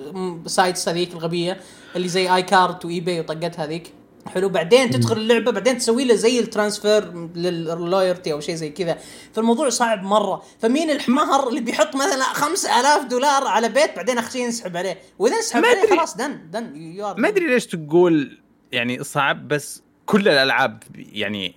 sites 0.46 0.90
هذيك 0.90 1.14
الغبية 1.14 1.60
اللي 1.96 2.08
زي 2.08 2.36
e-card 2.36 2.86
و 2.86 3.00
eBay 3.00 3.20
وطقت 3.20 3.60
هذيك. 3.60 3.94
حلو. 4.28 4.50
بعدين 4.50 4.90
تدخل 4.90 5.18
اللعبة 5.18 5.52
بعدين 5.52 5.78
تسوي 5.78 6.06
له 6.06 6.16
زي 6.16 6.40
ال 6.40 6.48
transfer 6.48 7.14
لل 7.36 7.60
لويرتي 7.60 8.34
أو 8.34 8.40
شيء 8.40 8.56
زي 8.56 8.70
كذا. 8.70 8.98
فالموضوع 9.34 9.70
صعب 9.70 10.04
مرة. 10.04 10.44
فمين 10.60 10.90
الحمار 10.90 11.50
اللي 11.50 11.62
بيحط 11.62 11.96
مثلا 11.96 12.24
5000 12.24 13.06
دولار 13.06 13.48
على 13.48 13.70
بيت 13.70 13.96
بعدين 13.96 14.18
اخر 14.18 14.32
شيء 14.32 14.42
ينسحب 14.42 14.78
عليه؟ 14.78 14.98
وإذا 15.20 15.36
انسحب 15.36 15.66
عليه. 15.66 15.90
خلاص 15.90 16.18
done 16.18 16.50
done 16.52 16.74
ما 17.18 17.28
أدري 17.28 17.48
ليش 17.48 17.66
تقول 17.66 18.40
يعني 18.72 19.04
صعب 19.04 19.48
بس 19.48 19.84
كل 20.06 20.28
الألعاب 20.28 20.84
يعني 20.98 21.56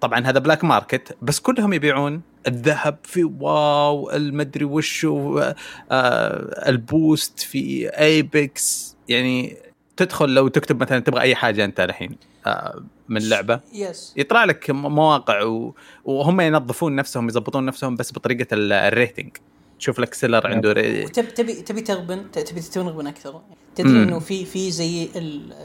طبعا 0.00 0.26
هذا 0.26 0.38
black 0.38 0.64
market 0.64 1.16
بس 1.22 1.40
كلهم 1.40 1.72
يبيعون 1.72 2.22
الذهب 2.46 2.98
في 3.04 3.24
واو 3.24 4.10
المدري 4.10 4.64
وشو 4.64 5.38
آه 5.38 6.68
ال 6.68 6.80
boost 6.80 7.40
في 7.40 7.88
Apex 7.88 8.96
يعني 9.08 9.56
تدخل 9.98 10.28
لو 10.34 10.48
تكتب 10.48 10.82
مثلا 10.82 10.98
تبغى 10.98 11.20
أي 11.20 11.34
حاجة 11.34 11.64
أنت 11.64 11.80
الحين 11.80 12.16
آه 12.46 12.84
من 13.08 13.28
لعبة. 13.28 13.60
yes 13.72 14.14
يطلع 14.16 14.44
لك 14.44 14.70
مواقع 14.70 15.42
و... 15.42 15.74
وهم 16.04 16.40
ينظفون 16.40 16.96
نفسهم 16.96 17.28
يضبطون 17.28 17.66
نفسهم 17.66 17.94
بس 17.96 18.12
بطريقة 18.12 18.46
ال- 18.54 18.72
rating 18.72 19.30
تشوف 19.78 19.98
لك 19.98 20.14
seller 20.14 20.46
عنده 20.46 20.72
ra... 20.72 21.04
وتبي 21.04 21.26
تبي 21.26 21.54
تبي 21.54 21.80
تغبن 21.80 22.30
تبي 22.30 22.60
تغبن 22.60 23.06
أكثر. 23.06 23.40
تدري. 23.74 23.90
إنه 23.90 24.18
في 24.18 24.44
في 24.44 24.70
زي 24.70 25.08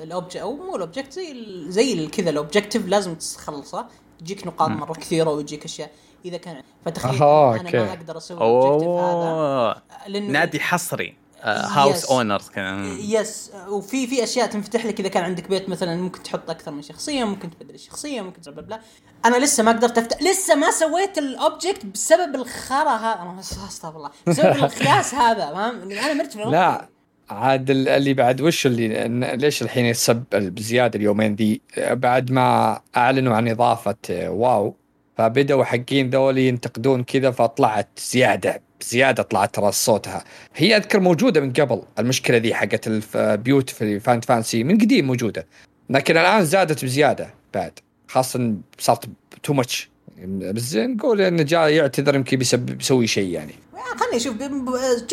ال 0.04 0.09
object 0.09 0.36
أو 0.36 0.56
مو 0.56 0.76
ال 0.76 0.81
object 0.81 1.14
زي 1.14 1.32
ال- 1.32 1.72
زي 1.72 2.08
كذا 2.08 2.30
ال 2.30 2.36
objective 2.36 2.88
لازم 2.88 3.16
تخلصه 3.16 3.88
يجيك 4.22 4.48
نقاط 4.48 4.70
مم. 4.70 4.78
مرة 4.80 4.94
كثيرة 4.94 5.30
ويجيك 5.30 5.66
أشياء. 5.66 5.92
إذا 6.26 6.38
كان 6.38 6.62
فتخيل 6.86 7.24
أنا. 7.24 7.72
ما 7.74 7.94
أقدر 7.94 8.18
أسوي 8.18 8.38
ال 8.38 8.43
objective 8.43 8.90
هذا. 8.90 9.82
لأنه 10.08 10.32
نادي 10.32 10.60
حصري. 10.60 11.23
house 11.44 12.06
Yes. 12.06 12.12
owners 12.12 12.50
كان. 12.50 12.86
yes 13.00 13.52
وفي 13.68 14.08
في 14.08 14.24
أشياء 14.24 14.48
تنفتح 14.48 14.86
لك 14.86 15.00
إذا 15.00 15.10
كان 15.10 15.24
عندك 15.24 15.50
بيت 15.50 15.70
مثلا 15.70 15.96
ممكن 15.96 16.24
تحط 16.24 16.50
أكثر 16.50 16.72
من 16.72 16.82
شخصية 16.82 17.24
ممكن 17.24 17.50
تبدل 17.50 17.76
الشخصية 17.76 18.22
ممكن 18.22 18.42
bla 18.52 18.62
bla 18.62 18.80
أنا 19.26 19.38
لسه 19.46 19.64
ما 19.64 19.72
قدرت 19.72 19.98
أفتح 19.98 20.22
لسه 20.22 20.56
ما 20.56 20.72
سويت 20.72 21.18
ال 21.18 21.28
object 21.28 21.86
بسبب 21.86 22.36
الخرا 22.36 22.90
هذا 22.98 23.22
أنا 23.22 23.40
أستغفر 23.70 23.98
الله. 23.98 24.10
بسبب 24.28 24.56
القياس 24.56 25.14
هذا 25.14 25.46
فاهم 25.54 25.92
أنا 25.92 26.14
مرتفع 26.14 26.44
لا 26.50 26.88
عاد 27.30 27.70
ال- 27.70 27.90
اللي 27.90 28.14
بعد 28.14 28.42
وش 28.42 28.66
اللي 28.66 29.08
ليش 29.38 29.62
الحين 29.62 29.86
يسب 29.86 30.24
بزيادة 30.34 31.00
اليومين 31.00 31.36
دي؟ 31.36 31.62
بعد 31.78 32.32
ما 32.32 32.80
أعلنوا 32.98 33.36
عن 33.36 33.48
إضافة 33.48 33.96
واو. 34.12 34.76
فبدأوا 35.18 35.64
حقين 35.64 36.10
ذولي 36.10 36.48
ينتقدون 36.48 37.04
كذا 37.04 37.32
فطلعت 37.32 37.90
زيادة. 38.12 38.62
زياده 38.84 39.24
طلعت 39.24 39.56
ترى 39.56 39.72
صوتها. 39.72 40.24
هي 40.56 40.78
أذكر 40.78 41.00
موجودة 41.00 41.42
من 41.42 41.54
قبل 41.54 41.82
المشكلة 42.00 42.38
ذي 42.38 42.54
حقت 42.54 42.88
البيوت 42.88 43.70
في 43.70 44.00
Final 44.00 44.22
Fantasy 44.22 44.64
من 44.64 44.78
قديم 44.78 45.08
موجودة 45.08 45.48
لكن 45.90 46.18
الآن 46.18 46.46
زادت 46.46 46.86
بزيادة 46.86 47.34
بعد 47.54 47.80
خاصة 48.08 48.56
صارت 48.80 49.10
too 49.44 49.54
much 49.54 49.90
بس 50.26 50.76
نقول 50.76 51.22
انه 51.22 51.44
جاء 51.44 51.70
يعتذر 51.70 52.16
يمكن 52.16 52.38
بيسوي 52.38 53.08
شيء 53.08 53.30
يعني. 53.30 53.54
خليني 53.74 54.16
أشوف 54.16 54.36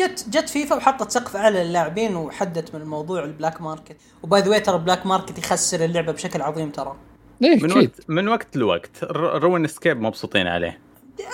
جت 0.01 0.25
جت 0.29 0.49
فيفا 0.49 0.75
وحطت 0.75 1.11
سقف 1.11 1.35
اعلى 1.35 1.63
للاعبين 1.63 2.15
وحدت 2.15 2.75
من 2.75 2.81
الموضوع 2.81 3.23
ال 3.23 3.29
black 3.29 3.61
market. 3.61 3.95
و 4.23 4.29
by 4.29 4.41
the 4.41 4.50
way 4.50 4.59
ترى 4.59 4.75
ال 4.75 4.80
black 4.80 5.05
market 5.05 5.37
يخسر 5.37 5.85
اللعبة 5.85 6.11
بشكل 6.11 6.41
عظيم 6.41 6.69
ترى. 6.69 6.95
ليه 7.41 7.63
من 7.63 7.71
وقت 7.71 7.91
من 8.07 8.27
وقت 8.27 8.57
لوقت 8.57 9.03
RuneScape 9.03 10.01
مبسوطين 10.01 10.47
عليه. 10.47 10.79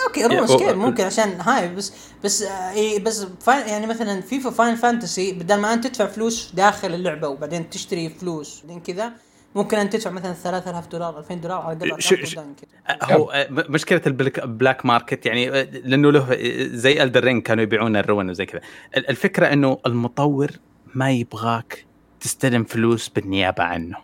أوكي 0.08 0.24
Rune 0.24 0.32
يا- 0.38 0.46
Scape 0.46 0.76
ممكن 0.76 1.04
عشان 1.04 1.42
هاي 1.42 1.76
بس 1.76 1.94
بس 2.24 2.42
آه 2.44 2.72
إيه 2.74 3.04
بس 3.04 3.28
يعني 3.48 3.88
مثلا 3.88 4.22
فيفا 4.22 4.50
Final 4.50 4.76
Fantasy 4.76 5.32
بدل 5.32 5.56
ما 5.60 5.74
أنت 5.74 5.88
تدفع 5.88 6.06
فلوس 6.06 6.52
داخل 6.54 6.94
اللعبة 6.94 7.28
وبعدين 7.28 7.70
تشتري 7.70 8.10
فلوس 8.10 8.62
بعدين 8.62 8.80
كذا 8.80 9.12
ممكن 9.56 9.78
أنت 9.78 9.94
تدفع 9.94 10.10
مثلا 10.12 10.34
3000 10.34 10.88
دولار 10.88 11.20
2000 11.20 11.34
دولار 11.36 11.58
على 11.62 11.78
الأقل 11.86 12.02
تبدأ 12.26 12.54
كذا. 12.62 13.16
هو 13.16 13.32
آه، 13.32 13.48
مشكلة 13.50 14.02
ال 14.08 14.14
black 14.14 14.46
black 14.48 14.86
market 14.86 15.26
يعني 15.26 15.50
آه، 15.50 15.64
لأنه 15.64 16.12
له 16.12 16.34
آه، 16.34 16.68
زي 16.68 17.04
Elden 17.04 17.24
Ring 17.24 17.44
كانوا 17.44 17.64
يبيعون 17.64 17.96
ال 17.96 18.03
rune 18.03 18.30
وزي 18.30 18.46
كذا 18.46 18.62
ال- 18.98 19.10
الفكرة 19.10 19.54
إنه 19.54 19.78
المطور 19.86 20.52
ما 20.96 21.12
يبغاك 21.12 21.86
تستلم 22.20 22.64
فلوس 22.64 23.10
بالنيابة 23.10 23.64
عنه 23.64 23.98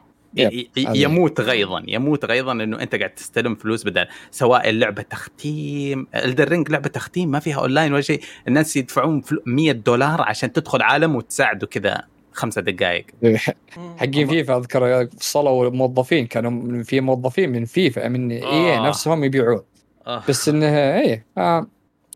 يموت 0.77 1.41
غيظا 1.41 1.83
يموت 1.87 2.25
غيظا 2.25 2.51
انه 2.51 2.81
أنت 2.81 2.95
قاعد 2.95 3.09
تستلم 3.09 3.55
فلوس 3.55 3.83
بدل 3.83 4.05
سواء 4.31 4.69
اللعبه 4.69 5.01
تختيم 5.01 6.07
Elden 6.15 6.47
Ring 6.49 6.69
لعبة 6.69 6.89
تختيم 6.89 7.31
ما 7.31 7.39
فيها 7.39 7.59
اونلاين 7.59 7.93
ولا 7.93 8.01
شيء. 8.01 8.21
الناس 8.47 8.77
يدفعون 8.77 9.21
فلو- 9.21 9.41
100 9.45 9.71
دولار 9.71 10.21
عشان 10.21 10.53
تدخل 10.53 10.81
عالم 10.81 11.15
وتساعده 11.15 11.67
كذا 11.67 12.01
خمسة 12.31 12.61
دقائق. 12.61 13.05
حقين 13.97 14.27
فيفا 14.27 14.57
أذكر 14.57 15.07
وصلوا 15.17 15.69
موظفين 15.69 16.27
كانوا 16.27 16.83
في 16.83 17.01
موظفين 17.01 17.49
من 17.51 17.65
فيفا 17.65 18.07
من 18.07 18.31
إي 18.31 18.77
آه. 18.77 18.87
نفسهم 18.87 19.23
يبيعون. 19.23 19.61
آه. 20.07 20.23
بس 20.29 20.49
إنه 20.49 20.65
إيه 20.95 21.25
آه 21.37 21.67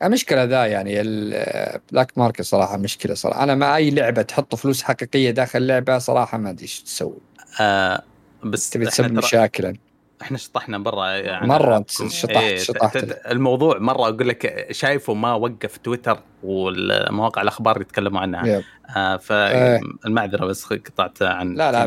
المشكلة 0.04 0.44
ذا 0.44 0.66
يعني 0.66 1.02
ال 1.02 1.21
black 1.21 2.18
market 2.18 2.42
صراحة 2.42 2.78
مشكلة 2.78 3.14
صراحة. 3.14 3.44
أنا 3.44 3.56
مع 3.56 3.78
أي 3.78 3.90
لعبة 3.90 4.22
تحط 4.22 4.56
فلوس 4.56 4.84
حقيقية 4.84 5.32
داخل 5.32 5.68
لعبة 5.68 5.98
صراحة 5.98 6.38
ما 6.38 6.50
أدري 6.50 6.64
إيش 6.64 6.82
تسوي. 6.82 7.18
آه 7.62 8.04
بس 8.44 8.70
تبي 8.70 8.86
تسبب 8.86 9.08
ترى- 9.08 9.24
مشاكل 9.26 9.74
إحنا 10.22 10.38
شطحنا 10.38 10.78
برا 10.78 11.08
يعني. 11.08 11.48
مرة 11.48 11.78
أنت 11.78 11.90
شطحت- 11.92 12.38
إيه 12.38 12.58
شطحت. 12.58 12.98
الموضوع 13.32 13.78
مرة 13.80 14.02
أقول 14.08 14.30
لك 14.30 14.68
شايفه 14.72 15.14
ما 15.14 15.34
وقف 15.34 15.78
تويتر 15.78 16.20
والمواقع 16.44 17.42
الأخبار 17.42 17.82
يتكلموا 17.82 18.20
عنها. 18.22 18.64
آه 18.98 19.18
فالمعذره 19.18 20.46
بس 20.46 20.66
قطعت 20.66 21.22
عن 21.22 21.54
لا 21.54 21.72
لا. 21.72 21.86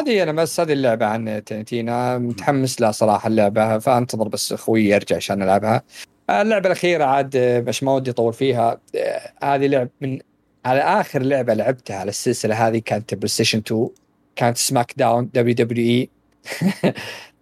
هذه 0.00 0.22
أنا 0.22 0.32
بس 0.32 0.60
هذه 0.60 0.72
اللعبة 0.72 1.06
عن 1.06 1.42
تنتينا. 1.46 2.18
متحمس 2.18 2.80
لها 2.80 2.92
صراحة 2.92 3.26
اللعبة 3.26 3.78
فأنتظر 3.78 4.28
بس 4.28 4.52
أخوي 4.52 4.84
يرجع 4.84 5.16
عشان 5.16 5.42
ألعبها. 5.42 5.82
اللعبة 6.30 6.66
الأخيرة 6.66 7.04
عاد 7.04 7.36
آه، 7.36 7.60
مش 7.60 7.82
ما 7.82 7.92
ودي 7.94 8.10
أطول 8.10 8.32
فيها. 8.32 8.80
آه، 8.96 9.32
هذه 9.44 9.66
لعب 9.66 9.88
من 10.00 10.18
على 10.64 10.80
آخر 10.80 11.22
لعبة 11.22 11.54
لعبتها 11.54 11.96
على 11.96 12.08
السلسلة 12.08 12.68
هذه 12.68 12.82
كانت 12.84 13.14
PlayStation 13.14 13.58
2 13.58 13.88
كانت 14.40 14.56
سماك 14.56 14.92
داون 14.96 15.30
WW 15.34 15.86
إي. 15.86 16.10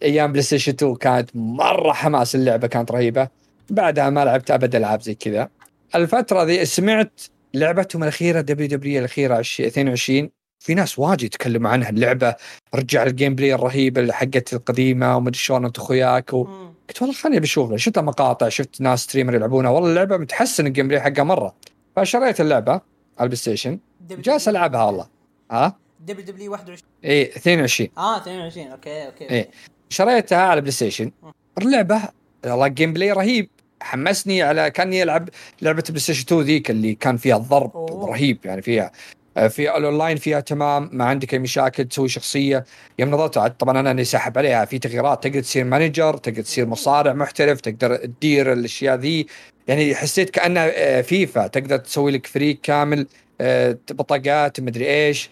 أيام 0.03 0.33
بلاي 0.33 0.43
ستيشن 0.43 0.73
2 0.73 0.95
كانت 0.97 1.31
مرة 1.35 1.93
حماس 1.93 2.35
اللعبة 2.35 2.67
كانت 2.67 2.91
رهيبة. 2.93 3.29
بعدها 3.71 4.11
ما 4.11 4.25
لعبت 4.25 4.51
أبد 4.51 4.75
ألعاب 4.75 5.03
زي 5.03 5.15
كذا. 5.15 5.49
الفترة 5.95 6.43
ذي 6.43 6.65
سمعت 6.65 7.21
لعبتهم 7.55 8.03
الأخيرة 8.03 8.41
دبليو 8.41 8.69
دبليو 8.69 8.99
الأخيرة 8.99 9.35
عش- 9.35 9.61
22 9.61 10.31
في 10.65 10.75
ناس 10.75 10.99
واجد 10.99 11.23
يتكلموا 11.23 11.71
عنها 11.71 11.89
اللعبة. 11.91 12.35
رجع 12.75 13.03
ال 13.03 13.35
gameplay 13.35 13.55
الرهيبه 13.55 14.01
اللي 14.01 14.13
حقت 14.13 14.53
القديمة 14.53 15.17
ومدري 15.17 15.39
شلون 15.39 15.65
أنت 15.65 15.79
اخوياك 15.79 16.33
و... 16.33 16.45
قلت 16.89 17.03
والله 17.03 17.15
خليني 17.17 17.41
بشوفها 17.41 17.77
شفت 17.77 17.99
مقاطع 17.99 18.49
شفت 18.49 18.81
ناس 18.81 19.01
streamer 19.01 19.35
يلعبونها. 19.35 19.71
والله 19.71 19.91
اللعبة 19.91 20.17
متحسن 20.17 20.67
ال 20.67 20.89
gameplay 20.89 21.01
حقها 21.01 21.23
مرة. 21.25 21.55
فشريت 21.97 22.41
اللعبة 22.41 22.73
على 22.73 22.83
ال 23.21 23.37
PlayStation 23.37 23.79
جالس 24.11 24.49
ألعبها 24.49 24.85
والله. 24.85 25.07
ها؟ 25.51 25.77
WW 26.01 26.53
21 26.53 26.79
اي 27.05 27.23
22 27.23 27.89
آه 27.99 28.17
22 28.17 28.67
أوكي 28.67 29.07
أوكي 29.07 29.31
إيه. 29.31 29.51
شريتها 29.89 30.39
على 30.39 30.61
PlayStation. 30.61 31.11
اللعبة 31.59 32.01
والله 32.47 32.67
ال 32.67 32.93
gameplay 32.93 33.13
رهيب. 33.13 33.49
حمسني 33.83 34.43
على 34.43 34.71
كاني 34.71 35.03
العب 35.03 35.29
لعبة 35.63 35.85
PlayStation 35.89 36.23
2 36.23 36.41
ذيك 36.43 36.71
اللي 36.71 36.95
كان 36.95 37.17
فيها 37.17 37.37
الضرب 37.37 37.77
أوه. 37.77 38.11
رهيب 38.11 38.39
يعني 38.45 38.63
فيها 38.63 38.93
آه، 39.37 39.49
في 39.49 39.77
الاونلاين 39.77 40.17
فيها 40.17 40.41
تمام 40.41 40.91
ما 40.93 41.05
عندك 41.05 41.33
أي 41.35 41.39
مشاكل 41.39 41.85
تسوي 41.85 42.09
شخصية. 42.09 42.65
يوم 42.99 43.11
نظرت 43.11 43.39
طبعا 43.39 43.81
أنا 43.81 43.91
اللي 43.91 44.05
ساحب 44.05 44.39
عليها. 44.39 44.65
في 44.65 44.79
تغييرات 44.79 45.23
تقدر 45.25 45.41
تصير 45.41 45.65
manager 45.65 46.17
تقدر 46.17 46.43
تصير 46.43 46.67
مصارع 46.67 47.13
محترف 47.13 47.61
تقدر 47.61 47.97
تدير 47.97 48.53
الأشياء 48.53 48.97
ذي. 48.97 49.27
يعني 49.69 49.95
حسيت 49.95 50.31
كأنها 50.31 50.71
آه، 50.75 51.01
فيفا. 51.03 51.47
تقدر 51.47 51.77
تسوي 51.77 52.13
لك 52.13 52.27
فريق 52.27 52.61
كامل 52.63 53.07
آه، 53.41 53.79
بطاقات 53.91 54.61
مدري 54.61 54.87
إيش. 54.87 55.31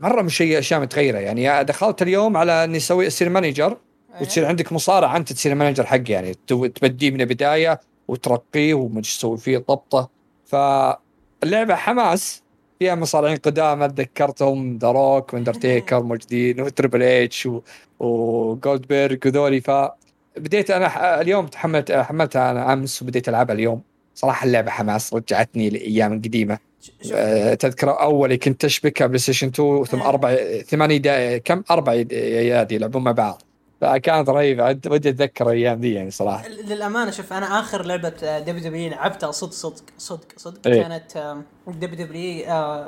مرة 0.00 0.22
مش 0.22 0.36
شيء 0.36 0.58
أشياء 0.58 0.80
متغيرة. 0.80 1.18
يعني 1.18 1.64
دخلت 1.64 2.02
اليوم 2.02 2.36
على 2.36 2.64
إني 2.64 2.76
أسوي 2.76 3.06
اصير 3.06 3.28
manager 3.28 3.76
وتصير 4.20 4.46
عندك 4.46 4.72
مصارع 4.72 5.16
أنت 5.16 5.32
تصير 5.32 5.52
ال 5.52 5.56
manager 5.56 5.86
حقه 5.86 6.04
يعني 6.08 6.34
تبديه 6.74 7.10
من 7.10 7.20
البداية 7.20 7.80
وترقيه 8.08 8.74
وما 8.74 9.00
تسوي 9.00 9.38
فيه 9.38 9.58
ضبطه 9.58 10.10
فاللعبة 10.46 11.74
حماس. 11.74 12.42
فيها 12.78 12.94
مصارعين 12.94 13.36
قدامى 13.36 13.88
تذكرتهم 13.88 14.78
The 14.78 14.90
Rock 14.90 15.34
و 15.34 15.40
Undertaker 15.40 16.02
موجودين 16.02 16.60
و 16.60 16.66
Triple 16.66 17.02
H 17.02 17.46
و- 17.46 17.60
و 18.00 18.13
Goldberg 18.13 19.16
وذولي. 19.26 19.60
ف 19.60 19.70
بديت 20.36 20.70
أنا 20.70 21.20
اليوم 21.20 21.46
تحملت 21.46 21.92
حملتها 21.92 22.50
أنا 22.50 22.72
أمس 22.72 23.02
وبديت 23.02 23.28
ألعبها 23.28 23.54
اليوم. 23.54 23.82
صراحة 24.14 24.46
اللعبة 24.46 24.70
حماس 24.70 25.14
رجعتني 25.14 25.70
لأيام 25.70 26.18
قديمة 26.18 26.58
آه، 27.12 27.54
تذكر 27.54 28.00
اول 28.00 28.34
كنت 28.34 28.64
اشبكها 28.64 29.06
PlayStation 29.06 29.48
2 29.48 29.84
ثم 29.84 30.00
آه. 30.00 30.08
أربع 30.08 30.36
ثمانية 30.66 30.96
دا... 30.96 31.38
كم 31.38 31.62
أربع 31.70 31.92
ايادي 31.92 32.74
يلعبون 32.74 33.04
مع 33.04 33.12
بعض 33.12 33.42
فكانت 33.80 34.28
رهيبة 34.28 34.68
ودي 34.86 35.08
أتذكر 35.08 35.46
الأيام 35.46 35.80
دي 35.80 35.94
يعني 35.94 36.10
صراحة 36.10 36.48
للأمانة 36.48 37.10
شوف 37.10 37.32
أنا 37.32 37.60
آخر 37.60 37.82
لعبة 37.82 38.38
WW 38.38 38.90
لعبتها 38.90 39.30
صدق 39.30 39.52
صدق 39.52 39.84
صدق 39.98 40.26
صدق 40.36 40.66
إيه. 40.66 40.82
كانت 40.82 41.36
WW 41.66 42.44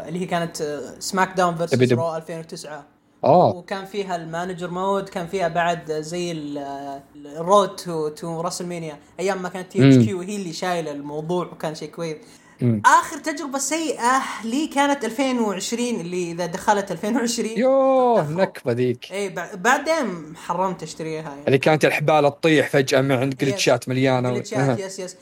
اللي 0.09 0.21
هي 0.21 0.27
كانت 0.27 0.81
SmackDown 0.99 1.57
versus. 1.57 1.93
Raw 1.93 2.17
2009 2.17 2.96
آه. 3.25 3.57
وكان 3.57 3.85
فيها 3.85 4.17
ال 4.17 4.24
manager 4.24 4.71
mode 4.71 5.09
كان 5.09 5.27
فيها 5.27 5.49
بعد 5.49 5.93
زي 5.93 6.33
ال- 6.33 7.01
road 7.27 7.69
to 7.77 8.09
to 8.09 8.41
WrestleMania 8.41 8.99
أيام 9.21 9.43
ما 9.43 9.49
كانت 9.49 9.73
TH. 9.73 10.05
Q 10.07 10.21
هي 10.21 10.37
اللي 10.37 10.53
شايلة 10.53 10.91
الموضوع 10.93 11.47
وكان 11.47 11.75
شيء 11.75 11.89
كويس. 11.91 12.17
مم. 12.61 12.83
آخر 12.87 13.19
تجربة 13.19 13.59
سيئة 13.59 14.23
لي 14.45 14.67
كانت 14.67 15.05
2020 15.05 16.01
اللي 16.01 16.33
إذا 16.33 16.47
دخلت 16.47 16.93
2020 16.93 17.49
يوه. 17.59 18.31
نكبة 18.31 18.73
ذيك. 18.73 19.13
اي 19.13 19.35
بع- 19.35 19.57
بعدين 19.57 20.37
حرمت 20.37 20.83
أشتريها 20.83 21.23
يعني. 21.23 21.47
اللي 21.47 21.59
كانت 21.59 21.85
الحبال 21.85 22.41
تطيح 22.41 22.69
فجأة 22.71 23.01
من 23.01 23.13
عند 23.13 23.37
glitchات 23.37 23.89
مليانة. 23.89 24.31
glitchات 24.35 24.79
yes 24.79 24.99
yes 24.99 25.17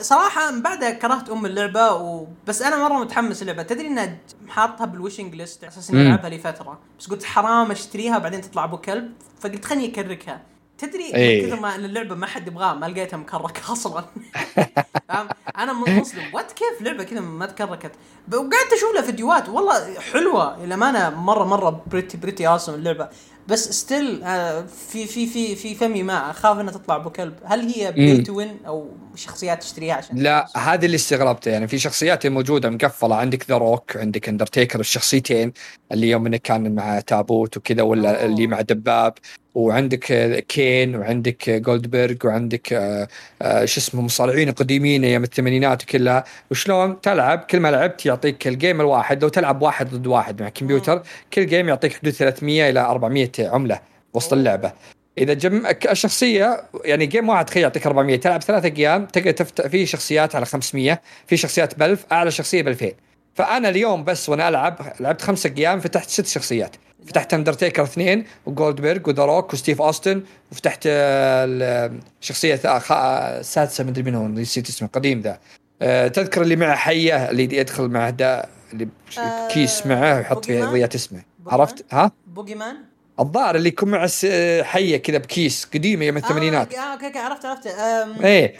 صراحة 0.00 0.50
من 0.50 0.62
بعدها 0.62 0.90
كرهت 0.90 1.30
أم 1.30 1.46
اللعبة 1.46 1.92
و... 1.92 2.26
بس 2.46 2.62
أنا 2.62 2.88
مرة 2.88 2.98
متحمس 3.04 3.42
اللعبة 3.42 3.62
تدري 3.62 3.86
إنها 3.86 4.16
حاطها 4.48 4.84
بال 4.84 4.95
wishing 4.95 5.34
list 5.34 5.64
على 5.64 5.72
أساس 5.72 5.90
إني. 5.90 6.02
ألعبها 6.02 6.30
لففترة 6.30 6.78
بس 7.00 7.06
قلت 7.06 7.24
حرام 7.24 7.70
أشتريها 7.70 8.18
بعدين 8.18 8.40
تطلع 8.40 8.64
أبو 8.64 8.76
كلب. 8.76 9.12
فقلت 9.40 9.64
خليني 9.64 9.92
أ 9.92 9.98
crackها. 9.98 10.40
تدري 10.78 11.14
إيه. 11.14 11.46
كثر 11.46 11.60
ما 11.60 11.74
إن 11.74 11.84
اللعبة 11.84 12.14
ما 12.14 12.26
حد 12.26 12.46
يبغاها 12.48 12.74
ما 12.74 12.86
لقيتها 12.86 13.16
مكركة 13.16 13.60
أصلا؟ 13.72 14.04
أنا 15.58 15.72
مصدم. 15.72 16.22
what 16.34 16.52
كيف 16.52 16.82
لعبة 16.82 17.04
كذا 17.04 17.20
ما 17.20 17.46
تكركت؟ 17.46 17.92
وقعدت 18.32 18.72
أشوف 18.76 18.94
لها 18.94 19.02
فيديوهات. 19.02 19.48
والله 19.48 20.00
حلوة. 20.00 20.64
للامانة 20.64 21.10
مرة 21.10 21.44
مرة 21.44 21.82
pretty 21.86 22.16
pretty 22.16 22.48
awesome 22.48 22.74
اللعبة. 22.74 23.08
بس 23.50 23.70
still 23.70 24.20
في 24.90 25.06
في 25.06 25.26
في 25.26 25.56
في 25.56 25.74
فمي 25.74 26.02
ما 26.02 26.30
أخاف 26.30 26.58
إنها 26.58 26.72
تطلع 26.72 26.96
أبو 26.96 27.10
كلب. 27.10 27.34
هل 27.44 27.60
هي 27.60 27.92
pay 27.92 28.22
to 28.22 28.34
win 28.34 28.56
أو 28.66 28.88
شخصيات 29.14 29.62
تشتريها 29.62 29.94
عشان 29.94 30.18
لا 30.18 30.46
هذا 30.56 30.86
اللي 30.86 30.94
استغربته 30.94 31.50
يعني 31.50 31.68
في 31.68 31.78
شخصيات 31.78 32.26
موجودة 32.26 32.70
مقفلة. 32.70 33.16
عندك 33.16 33.50
ذا 33.50 33.56
روك 33.56 33.96
عندك 33.96 34.28
اندرتيكر 34.28 34.80
الشخصيتين 34.80 35.52
اللي 35.92 36.10
يوم 36.10 36.26
انه 36.26 36.36
كان 36.36 36.74
مع 36.74 37.00
تابوت 37.00 37.56
وكذا 37.56 37.82
ولا 37.82 38.10
أوه. 38.10 38.24
اللي 38.24 38.46
مع 38.46 38.60
دباب. 38.60 39.14
وعندك 39.60 40.12
آه، 40.12 40.40
كين 40.40 40.96
وعندك 40.96 41.48
آه، 41.48 41.58
جولدبرغ 41.58 42.16
وعندك 42.24 42.72
آه، 42.72 43.64
شو 43.64 43.80
اسمه 43.80 44.02
مصارعين 44.02 44.50
قديمين 44.50 45.04
أيام 45.04 45.24
الثمانينات 45.24 45.82
وكلها 45.82 46.24
وشلون 46.50 47.00
تلعب؟ 47.00 47.38
كل 47.38 47.60
ما 47.60 47.70
لعبت 47.70 48.06
يعطيك 48.06 48.48
ال 48.48 48.54
game 48.54 48.80
الواحد. 48.80 49.22
لو 49.22 49.28
تلعب 49.28 49.62
واحد 49.62 49.90
ضد 49.90 50.06
واحد 50.06 50.42
مع 50.42 50.48
كمبيوتر 50.48 51.02
كل 51.34 51.46
game 51.46 51.68
يعطيك 51.68 51.92
حدود 51.92 52.12
300 52.12 52.70
إلى 52.70 52.80
400 52.80 53.30
عملة 53.38 53.80
وسط. 54.14 54.32
اللعبة. 54.32 54.72
إذا 55.18 55.34
جم 55.34 55.66
الشخصيه 55.90 56.62
يعني 56.84 57.06
game 57.06 57.28
واحد 57.28 57.44
تخيل 57.44 57.62
يعطيك 57.62 57.86
400 57.86 58.16
تلعب 58.16 58.42
ثلاثة 58.42 58.72
أيام 58.78 59.06
تقدر 59.06 59.30
تفتح 59.30 59.66
في 59.66 59.86
شخصيات 59.86 60.36
على 60.36 60.46
500 60.46 61.00
في 61.26 61.36
شخصيات 61.36 61.78
ب 61.78 61.82
1000 61.82 62.06
أعلى 62.12 62.30
شخصية 62.30 62.62
ب 62.62 62.68
2000 62.68 62.92
فأنا 63.34 63.68
اليوم 63.68 64.04
بس 64.04 64.28
وأنا 64.28 64.48
ألعب 64.48 64.94
لعبت 65.00 65.22
خمسة 65.22 65.54
أيام 65.58 65.80
فتحت 65.80 66.08
ست 66.10 66.26
شخصيات. 66.26 66.76
فتحت 67.06 67.34
اندرتيكر 67.34 67.82
اثنين 67.82 68.24
وجولدبرغ 68.46 69.08
وذا 69.08 69.24
روك 69.24 69.52
وستيف 69.52 69.82
أوستن 69.82 70.22
وفتحت 70.52 70.80
الشخصيه 70.86 72.60
السادسه 73.40 73.84
مدري 73.84 74.02
من 74.02 74.14
هو 74.14 74.28
نسيت 74.28 74.68
اسمه 74.68 74.88
قديم 74.92 75.20
ذا. 75.20 75.38
آه، 75.82 76.08
تذكر 76.08 76.42
اللي 76.42 76.56
معه 76.56 76.76
حية 76.76 77.30
اللي 77.30 77.56
يدخل 77.56 77.88
معه 77.88 78.10
ده 78.10 78.46
اللي 78.72 78.88
آه، 79.18 79.48
كيس 79.48 79.86
معه 79.86 80.16
ويحط 80.16 80.44
فيه؟ 80.44 80.64
ضيات 80.64 80.94
اسمه؟ 80.94 81.22
عرفت؟ 81.46 81.84
ها؟ 81.90 82.12
بوجي 82.26 82.54
مان 82.54 82.76
الظاهر 83.20 83.54
اللي 83.56 83.68
يكون 83.68 83.90
معه 83.90 84.06
س- 84.06 84.26
حية 84.62 84.96
كذا 84.96 85.18
بكيس 85.18 85.68
قديمة 85.74 86.10
من 86.10 86.16
الثمانينات 86.16 86.74
آه 86.74 86.80
أوكي 86.92 87.06
أوكي 87.06 87.18
عرفت 87.18 87.44
عرفت 87.44 87.66
إيه. 88.24 88.54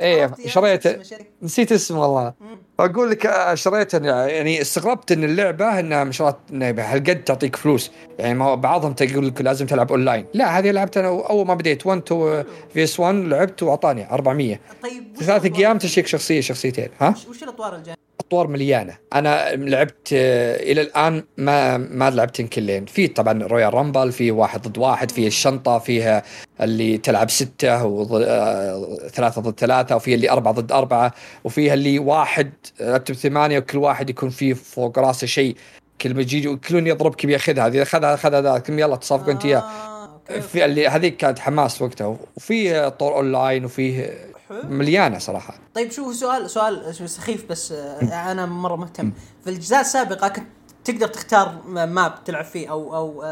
آه، 0.00 0.04
يا 0.04 0.30
شريته. 0.46 0.96
نسيت 1.42 1.72
اسمه 1.72 2.00
والله. 2.02 2.32
أقول 2.80 3.10
لك 3.10 3.26
آه، 3.26 3.54
شريتها 3.54 4.26
يعني 4.26 4.60
استغربت 4.60 5.12
إن 5.12 5.24
اللعبة 5.24 5.80
إنها 5.80 6.04
ما 6.04 6.12
شاء 6.12 6.28
الله 6.28 6.72
إنها 6.72 6.94
هالقد 6.94 7.24
تعطيك 7.24 7.56
فلوس 7.56 7.90
يعني 8.18 8.34
ما 8.34 8.54
بعضهم 8.54 8.92
تقول 8.92 9.26
لك 9.28 9.40
لازم 9.40 9.66
تلعب 9.66 9.90
أونلاين 9.92 10.26
لا 10.34 10.58
هذه 10.58 10.70
لعبت 10.70 10.96
أنا 10.96 11.08
أول 11.08 11.46
ما 11.46 11.54
بديت 11.54 11.86
1 11.86 12.00
two 12.00 12.42
vs 12.74 13.00
one 13.00 13.14
لعبت 13.14 13.62
وأعطاني 13.62 14.10
400 14.10 14.60
طيب 14.82 15.16
ثلاث 15.20 15.58
أيام؟ 15.58 15.78
تشيك 15.78 16.06
شخصية 16.06 16.40
شخصيتين 16.40 16.88
ها 17.00 17.08
وش- 17.08 17.26
وش 17.28 17.42
الأطوار 17.42 17.76
الجاية؟ 17.76 18.01
اطوار 18.26 18.46
مليانة. 18.46 18.96
أنا 19.12 19.54
لعبت 19.56 20.08
آه، 20.12 20.56
إلى 20.56 20.80
الآن 20.80 21.24
ما 21.36 21.76
ما 21.76 22.10
لعبتن 22.10 22.46
كلين 22.46 22.84
في 22.84 23.08
طبعا 23.08 23.42
Royal 23.42 23.74
Rumble 23.74 24.12
في 24.12 24.30
واحد 24.30 24.68
ضد 24.68 24.78
واحد 24.78 25.10
في 25.10 25.26
الشنطة 25.26 25.78
فيها 25.78 26.22
اللي 26.60 26.98
تلعب 26.98 27.30
ستة 27.30 27.84
وض... 27.84 28.22
آه، 28.26 29.30
ضد 29.38 29.58
ثلاثة 29.58 29.96
وفي 29.96 30.14
اللي 30.14 30.30
أربعة 30.30 30.54
ضد 30.54 30.72
أربعة 30.72 31.14
وفيها 31.44 31.74
اللي 31.74 31.98
واحد 31.98 32.52
لعبت 32.80 33.10
بثمانيه 33.10 33.58
وكل 33.58 33.78
واحد 33.78 34.10
يكون 34.10 34.30
فيه 34.30 34.54
فوق 34.54 34.98
راسه 34.98 35.26
شيء. 35.26 35.56
كل 36.00 36.14
ما 36.14 36.20
يجي 36.20 36.56
كلون 36.56 36.86
يضربك 36.86 37.26
بياخذها 37.26 37.66
إذا 37.66 37.82
اخذها 37.82 38.14
اخذها 38.14 38.40
ذاك 38.40 38.68
يلا 38.68 38.96
تصافقوا 38.96 39.32
أنت 39.32 39.44
إياه. 39.44 39.58
آه، 39.58 40.22
okay. 40.30 40.40
في 40.40 40.64
اللي 40.64 40.88
هذيك 40.88 41.16
كانت 41.16 41.38
حماس 41.38 41.82
وقتها. 41.82 42.16
وفي 42.36 42.90
طور 42.90 43.16
أونلاين 43.16 43.64
وفيه 43.64 44.04
حلو. 44.06 44.31
مليانة 44.52 45.18
صراحة. 45.18 45.54
طيب 45.74 45.90
شوف 45.90 46.14
سؤال 46.14 46.50
سؤال 46.50 46.94
سخيف 47.10 47.44
بس 47.50 47.72
آه، 47.72 48.32
أنا 48.32 48.46
مرة 48.46 48.76
مهتم. 48.76 49.12
في 49.44 49.50
الأجزاء 49.50 49.80
السابقة 49.80 50.28
كنت 50.28 50.46
تقدر 50.84 51.06
تختار 51.06 51.62
map 51.66 52.24
تلعب 52.24 52.44
فيه 52.44 52.70
أو 52.70 52.96
أو. 52.96 53.24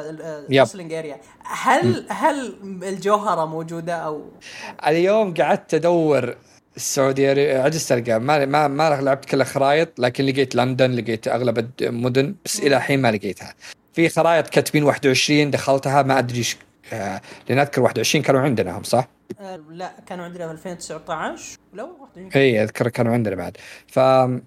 رسلينج 0.53 0.93
اريا 0.93 1.21
هل 1.45 2.07
هل 2.11 2.55
الجوهرة 2.83 3.45
موجودة 3.45 3.95
أو؟ 3.95 4.23
اليوم 4.87 5.35
قعدت 5.35 5.75
أدور 5.75 6.37
السعودية 6.77 7.63
عجزت 7.63 7.93
القى 7.93 8.21
ما 8.21 8.45
ما 8.45 8.69
ما 8.69 9.01
لعبت 9.03 9.25
كل 9.25 9.41
الخرائط 9.41 9.89
لكن 9.99 10.25
لقيت 10.25 10.55
لندن 10.55 10.91
لقيت 10.91 11.29
أغلب 11.29 11.71
المدن 11.81 12.35
بس 12.45 12.61
إلى 12.61 12.77
الحين 12.77 13.03
ما 13.03 13.13
لقيتها. 13.13 13.55
في 13.93 14.09
خرائط 14.09 14.49
كاتبين 14.49 14.83
21 14.85 15.51
دخلتها 15.51 16.03
ما 16.03 16.19
أدري 16.19 16.39
إيش 16.39 16.57
آه، 16.93 17.21
لأن 17.49 17.59
أذكر 17.59 17.83
21 17.83 18.25
كانوا 18.25 18.41
عندنا 18.41 18.79
هم 18.79 18.83
صح؟ 18.83 19.09
آه، 19.41 19.61
لا 19.71 19.93
كانوا 20.07 20.25
عندنا 20.25 20.47
في 20.47 20.53
2019 20.53 21.59
لو 21.75 22.09
إي 22.37 22.63
أذكر 22.63 22.89
كانوا 22.89 23.13
عندنا 23.13 23.35
بعد. 23.35 23.57
ف 23.87 23.99
آه، 23.99 24.41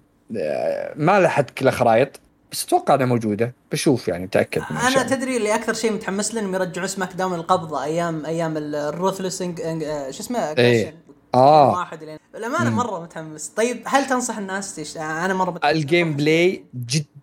ما 0.96 1.20
لحقت 1.20 1.50
كل 1.50 1.68
الخرائط 1.68 2.20
بس 2.52 2.64
أتوقع 2.64 2.94
إنها 2.94 3.06
موجودة. 3.06 3.54
بشوف 3.72 4.08
يعني 4.08 4.24
متأكد 4.24 4.62
أنا. 4.70 5.02
تدري 5.02 5.36
اللي 5.36 5.54
أكثر 5.54 5.72
شيء 5.74 5.92
متحمس 5.92 6.34
له 6.34 6.40
إنهم 6.40 6.54
يرجعون 6.54 6.86
سماك 6.86 7.12
داون 7.12 7.34
القبضة 7.34 7.84
أيام 7.84 8.26
أيام 8.26 8.54
ال 8.56 8.66
ruthless 8.66 9.42
شو 9.42 10.20
اسمه؟ 10.20 10.54
aggression. 10.54 10.94
آه. 11.34 11.72
واحد 11.78 12.18
الامانه 12.34 12.70
مرة 12.70 13.02
متحمس. 13.02 13.48
طيب 13.48 13.82
هل 13.86 14.06
تنصح 14.06 14.38
الناس؟ 14.38 14.74
تش... 14.76 14.96
أنا 14.96 15.34
مرة 15.34 15.50
متحمس. 15.50 15.72
ال 15.74 16.16
gameplay 16.16 16.64
جدا 16.74 17.13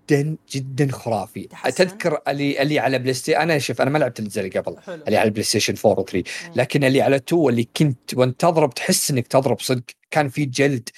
جدا 0.52 0.92
خرافي. 0.92 1.44
تحسن؟ 1.44 1.88
تذكر 1.88 2.22
اللي 2.28 2.62
اللي 2.62 2.80
على 2.80 3.00
بلاي 3.00 3.14
ستيشن 3.14 3.40
أنا 3.40 3.60
شوف 3.60 3.82
أنا 3.82 3.90
ما 3.90 3.98
لعبت 3.98 4.20
اللي 4.20 4.50
قبل. 4.50 4.78
حلو. 4.82 5.04
اللي 5.06 5.18
على 5.18 5.28
البلاي 5.28 5.44
ستيشن 5.44 5.76
4 5.86 6.00
و 6.00 6.06
3 6.06 6.32
لكن 6.56 6.84
اللي 6.84 7.02
على 7.02 7.16
2 7.16 7.50
اللي 7.50 7.68
كنت 7.78 8.14
وانت 8.14 8.42
تضرب 8.42 8.74
تحس 8.74 9.12
إنك 9.12 9.28
تضرب 9.28 9.60
صدق. 9.60 9.84
كان 10.12 10.30
في 10.30 10.46
جلد. 10.46 10.90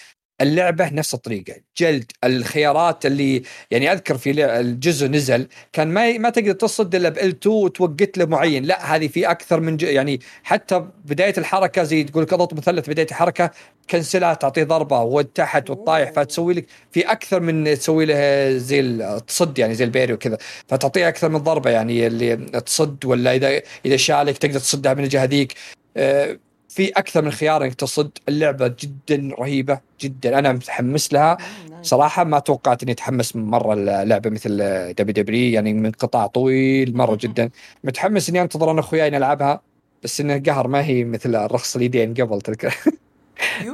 اللعبة 0.44 0.90
نفس 0.90 1.14
الطريقة. 1.14 1.54
جلد 1.78 2.12
الخيارات 2.24 3.06
اللي 3.06 3.44
يعني 3.72 3.92
أذكر 3.92 4.18
في 4.18 4.46
الجزء 4.60 5.08
نزل 5.08 5.48
كان 5.74 5.88
ما 5.88 6.18
ما 6.18 6.30
تقدر 6.30 6.52
تصد 6.52 6.96
إلا 6.96 7.10
ب 7.10 7.18
L2 7.18 7.48
وتوقت 7.48 8.18
له 8.18 8.26
معين. 8.26 8.64
لا 8.66 8.96
هذه 8.96 9.08
في 9.08 9.32
أكثر 9.32 9.60
من 9.60 9.78
ج... 9.78 9.84
يعني 9.84 10.20
حتى 10.44 10.86
بداية 11.06 11.34
الحركة 11.38 11.84
زي 11.84 12.04
تقول 12.04 12.24
لك 12.24 12.34
اضغط 12.34 12.54
مثلث 12.54 12.90
بداية 12.90 13.08
الحركة 13.08 13.52
كنسلها 13.90 14.34
تعطيه 14.34 14.64
ضربة 14.64 15.02
وتحت 15.02 15.70
والطايح 15.70 16.12
فتسوي 16.12 16.54
لك 16.54 16.66
في 16.92 17.02
أكثر 17.12 17.40
من 17.40 17.64
تسوي 17.76 18.06
له 18.06 18.50
زي 18.58 18.98
تصد 19.28 19.60
يعني 19.60 19.74
زي 19.76 19.86
البيري 19.86 20.14
وكذا. 20.14 20.38
فتعطيه 20.68 21.08
أكثر 21.08 21.30
من 21.30 21.40
ضربة 21.40 21.70
يعني 21.70 22.08
اللي 22.08 22.36
تصد 22.36 23.06
ولا 23.06 23.36
اذا 23.36 23.62
إذا 23.86 23.98
شالك 23.98 24.38
تقدر 24.38 24.60
تصدها 24.60 24.94
من 24.94 25.04
الجهة 25.04 25.26
ذيك. 25.26 25.54
آه، 25.98 26.40
في 26.76 26.90
أكثر 26.90 27.22
من 27.22 27.32
خيار 27.32 27.64
إنك 27.66 27.74
تصد. 27.74 28.10
اللعبة 28.30 28.68
جدا 28.80 29.36
رهيبة 29.40 29.80
جدا. 30.02 30.40
أنا 30.40 30.52
متحمس 30.54 31.14
لها. 31.14 31.38
صراحة 31.82 32.24
ما 32.24 32.40
توقعت 32.40 32.84
إني 32.84 32.92
أتحمس 32.92 33.36
مرة 33.36 33.74
اللعبه 33.74 34.30
مثل 34.30 34.58
دبليو 34.94 35.14
دبليو 35.24 35.54
يعني 35.54 35.74
من 35.74 35.92
قطاع 35.92 36.28
طويل 36.28 36.98
مرة 36.98 37.16
جدا. 37.24 37.50
متحمس 37.84 38.30
إني 38.30 38.42
أنتظر 38.42 38.72
أنا 38.72 38.80
اخوياي 38.80 39.10
نلعبها. 39.10 39.62
بس 40.04 40.22
إن 40.22 40.32
القهر 40.32 40.68
ما 40.68 40.86
هي 40.86 41.04
مثل 41.04 41.36
الرخص 41.36 41.76
اليدين 41.76 42.14
قبل 42.14 42.42
تلك. 42.42 42.74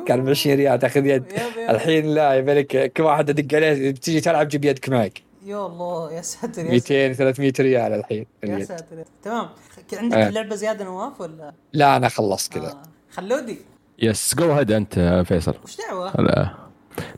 كان 0.07 0.23
ب 0.25 0.29
20 0.29 0.55
ريال 0.55 0.79
تاخذ 0.79 1.05
يد. 1.05 1.23
الحين 1.69 2.05
لا 2.05 2.33
يبي 2.33 2.53
لك 2.53 2.93
كل 2.93 3.03
واحد 3.03 3.29
أدق 3.29 3.55
عليه. 3.55 3.91
بتيجي 3.91 4.21
تلعب 4.21 4.47
جيب 4.47 4.65
يدك 4.65 4.89
معك. 4.89 5.21
يا 5.45 5.65
الله 5.65 6.11
يا 6.13 6.21
ساتر 6.21 6.65
يا 6.65 6.71
200 6.71 7.13
300 7.13 7.53
ريال 7.59 7.93
الحين. 7.93 8.25
يا. 8.43 8.63
ساتر. 8.65 9.03
تمام. 9.23 9.49
عندك 9.93 10.17
آه. 10.17 10.29
لعبه 10.29 10.55
زيادة 10.55 10.85
نواف 10.85 11.21
ولا؟ 11.21 11.53
لا 11.73 11.95
أنا 11.97 12.09
خلصت 12.09 12.53
كذا. 12.53 12.67
آه. 12.69 12.83
خلودي. 13.11 13.57
yes 14.01 14.35
go 14.35 14.51
ahead 14.53 14.71
أنت 14.71 15.23
فيصل. 15.27 15.53
وش 15.63 15.77
دعوة؟ 15.77 16.11
لا 16.21 16.53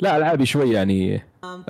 لا 0.02 0.18
ألعابي 0.18 0.46
شوي 0.46 0.72
يعني 0.72 1.24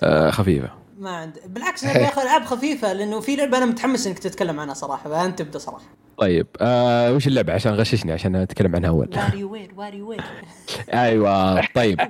آه 0.04 0.30
خفيفة. 0.30 0.70
ما 1.00 1.10
عندي. 1.10 1.40
بالعكس 1.48 1.84
أنا 1.84 1.94
باخذ 1.94 2.22
ألعاب 2.22 2.46
خفيفة 2.46 2.94
لأنه 2.94 3.20
في 3.20 3.36
لعبة 3.36 3.58
أنا 3.58 3.66
متحمس 3.66 4.08
إنك 4.08 4.20
تتكلم 4.20 4.60
عنها 4.60 4.74
صراحة 4.74 5.10
فانت 5.10 5.40
تبدأ 5.40 5.60
صراحة؟ 5.60 5.84
طيب 6.18 6.48
آه 6.62 7.14
وش 7.14 7.28
اللعبة؟ 7.28 7.54
عشان 7.54 7.74
غششني 7.74 8.12
عشان 8.12 8.36
أتكلم 8.36 8.76
عنها 8.76 8.90
أول. 8.90 9.10
واري 9.18 9.44
وير 9.44 9.72
واري 9.78 10.02
وير 10.02 10.24
أيوه 10.94 11.62
طيب. 11.76 12.02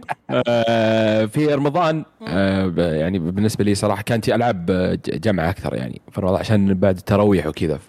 آه 0.48 1.26
في 1.26 1.48
رمضان 1.54 2.06
آه 2.28 2.74
يعني 2.78 3.20
بالنسبة 3.20 3.64
لي 3.64 3.76
صراحة 3.76 4.02
كانت 4.02 4.30
ألعاب 4.30 4.66
ج- 5.06 5.20
جمع 5.22 5.50
أكثر 5.50 5.76
يعني 5.76 6.02
في 6.12 6.22
رمضان 6.22 6.39
عشان 6.39 6.74
بعد 6.74 6.98
التراويح 6.98 7.48
وكذا. 7.48 7.80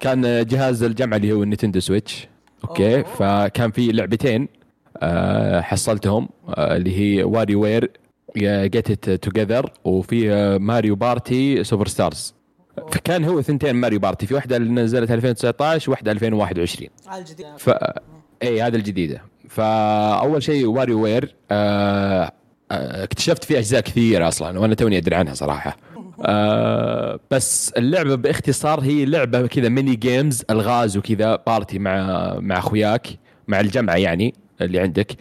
فكان 0.00 0.46
جهاز 0.46 0.82
الجمع 0.82 1.16
اللي 1.16 1.32
هو 1.32 1.42
النينتندو 1.42 1.80
سويتش 1.80 2.28
okay 2.64 2.96
أوه. 2.96 3.02
فكان 3.02 3.70
في 3.70 3.92
لعبتين 3.92 4.48
آه 4.96 5.60
حصلتهم 5.60 6.28
آه 6.48 6.76
اللي 6.76 6.98
هي 6.98 7.22
واري 7.24 7.54
وير 7.54 7.90
جيت 8.38 8.90
ات 8.90 9.10
توجذر 9.10 9.72
وفي 9.84 10.58
ماريو 10.58 10.94
بارتي 10.94 11.64
سوبر 11.64 11.86
ستارز 11.86 12.34
فكان 12.92 13.24
هو 13.24 13.42
ثنتين 13.42 13.76
ماريو 13.76 13.98
بارتي 13.98 14.26
في 14.26 14.34
واحدة 14.34 14.56
اللي 14.56 14.70
نزلت 14.70 15.10
2019 15.10 15.90
وواحده 15.90 16.12
2021 16.12 16.90
على 17.06 17.20
الجديد 17.20 17.46
ف 17.58 17.70
اي 18.42 18.62
هذه 18.62 18.76
الجديدة. 18.76 19.22
فأول 19.48 20.42
شيء 20.42 20.66
واري 20.66 20.94
وير 20.94 21.34
آه 21.50 22.32
آه، 22.70 23.04
اكتشفت 23.04 23.44
فيه 23.44 23.58
أجزاء 23.58 23.80
كثيرة 23.80 24.28
أصلا 24.28 24.58
وأنا 24.58 24.74
توني 24.74 24.98
أدري 24.98 25.16
عنها 25.16 25.34
صراحة. 25.34 25.76
آه 26.24 27.20
بس 27.30 27.72
اللعبة 27.76 28.14
باختصار 28.14 28.80
هي 28.80 29.04
لعبة 29.04 29.46
كذا 29.46 29.68
mini 29.68 29.96
games 29.96 30.42
ألغاز 30.50 30.96
وكذا 30.96 31.36
party 31.46 31.78
مع 31.78 32.34
مع 32.40 32.58
أخوياك 32.58 33.06
مع 33.48 33.60
الجمعه 33.60 33.96
يعني 33.96 34.34
اللي 34.60 34.80
عندك. 34.80 35.12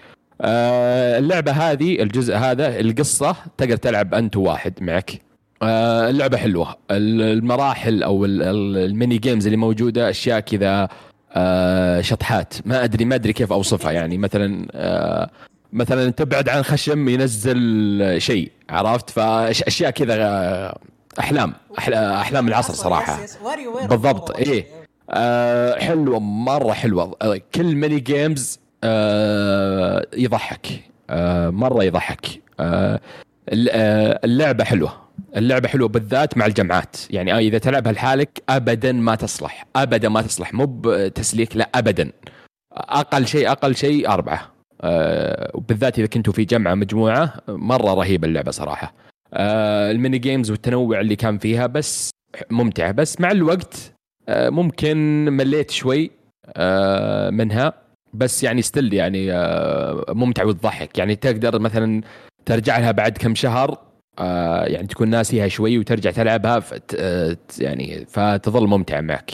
آه 0.42 1.18
اللعبة 1.20 1.52
هذه 1.52 2.02
الجزء 2.02 2.36
هذا 2.36 2.80
القصة 2.80 3.36
تقدر 3.58 3.76
تلعب 3.76 4.14
أنت 4.14 4.38
وواحد 4.38 4.74
معك. 4.82 5.22
آه 5.64 6.10
اللعبة 6.10 6.38
حلوة. 6.38 6.76
المراحل 6.92 8.04
أو 8.04 8.26
ال- 8.26 8.42
ال- 8.44 8.78
ال 8.78 8.86
mini 8.86 9.18
games 9.18 9.46
اللي 9.46 9.58
موجودة 9.58 10.10
أشياء 10.10 10.40
كذا 10.40 10.88
آه 11.32 12.02
شطحات. 12.02 12.54
ما 12.66 12.84
أدري 12.84 13.06
ما 13.06 13.16
أدري 13.16 13.34
كيف 13.34 13.52
أوصفها 13.52 13.92
يعني. 13.92 14.18
مثلا 14.18 14.68
آه 14.72 15.30
مثلا 15.76 16.10
تبعد 16.12 16.50
عن 16.50 16.64
خشم 16.64 17.10
ينزل 17.10 18.16
شيء 18.22 18.52
عرفت؟ 18.70 19.10
فأشياء 19.10 19.92
كذا 19.92 20.76
أحلام 21.20 21.54
أحلام 21.98 22.48
العصر 22.48 22.74
صراحة. 22.74 23.20
بالضبط 23.88 24.38
إيه. 24.38 24.66
آه 25.10 25.80
حلوة 25.80 26.20
مرة 26.20 26.74
حلوة. 26.74 27.16
كل 27.56 27.76
mini 27.76 28.00
game 28.00 28.60
آه 28.84 30.06
يضحك. 30.18 30.68
آه 31.10 31.50
مرة 31.50 31.84
يضحك. 31.84 32.26
ال- 32.60 33.70
آه، 33.72 34.20
اللعبة 34.24 34.64
حلوة. 34.64 34.94
اللعبة 35.38 35.68
حلوة 35.68 35.88
بالذات 35.88 36.38
مع 36.38 36.46
الجمعات. 36.46 36.96
يعني 37.10 37.34
آه 37.34 37.38
إذا 37.40 37.58
تلعبها 37.58 37.92
لحالك 37.92 38.44
ابدا 38.50 38.92
ما 38.92 39.16
تصلح. 39.16 39.66
ابدا 39.76 40.10
ما 40.10 40.22
تصلح. 40.22 40.54
مو 40.54 40.66
بتسليك 40.84 41.58
لا 41.58 41.70
ابدا. 41.76 42.12
أقل 42.74 43.28
شيء 43.28 43.52
أقل 43.52 43.76
شيء 43.76 44.10
أربعة. 44.10 44.55
وبالذات 45.54 46.00
إذا 46.00 46.08
كنتوا 46.08 46.34
في 46.34 46.46
جمعه 46.46 46.76
مجموعة 46.76 47.34
مرة 47.48 47.94
رهيبة 47.94 48.28
اللعبة 48.28 48.52
صراحة. 48.52 48.94
آه 49.34 49.92
ال 49.92 49.97
mini 49.97 50.18
games 50.18 50.52
والتنوع 50.52 51.00
اللي 51.00 51.16
كان 51.16 51.38
فيها 51.38 51.68
بس 51.68 52.10
ممتعة. 52.52 52.92
بس 52.92 53.22
مع 53.22 53.32
الوقت 53.32 53.94
آه 54.30 54.50
ممكن 54.50 54.98
مليت 55.32 55.72
شوي 55.72 56.12
آه 56.58 57.30
منها. 57.30 57.74
بس 58.14 58.44
يعني 58.44 58.62
still 58.62 58.94
يعني 58.94 59.34
آه 59.34 60.06
ممتع 60.10 60.44
وتضحك 60.44 60.98
يعني 60.98 61.16
تقدر 61.16 61.60
مثلا 61.60 62.02
ترجع 62.46 62.80
لها 62.80 62.92
بعد 62.92 63.18
كم 63.18 63.36
شهر 63.36 63.78
آه 64.20 64.66
يعني 64.66 64.88
تكون 64.88 65.10
ناسيها 65.10 65.48
شوي 65.48 65.78
وترجع 65.78 66.12
تلعبها 66.12 66.60
فت 66.60 66.96
آه 67.00 67.38
يعني 67.60 68.06
فتظل 68.06 68.68
ممتعه 68.68 69.02
معك 69.02 69.32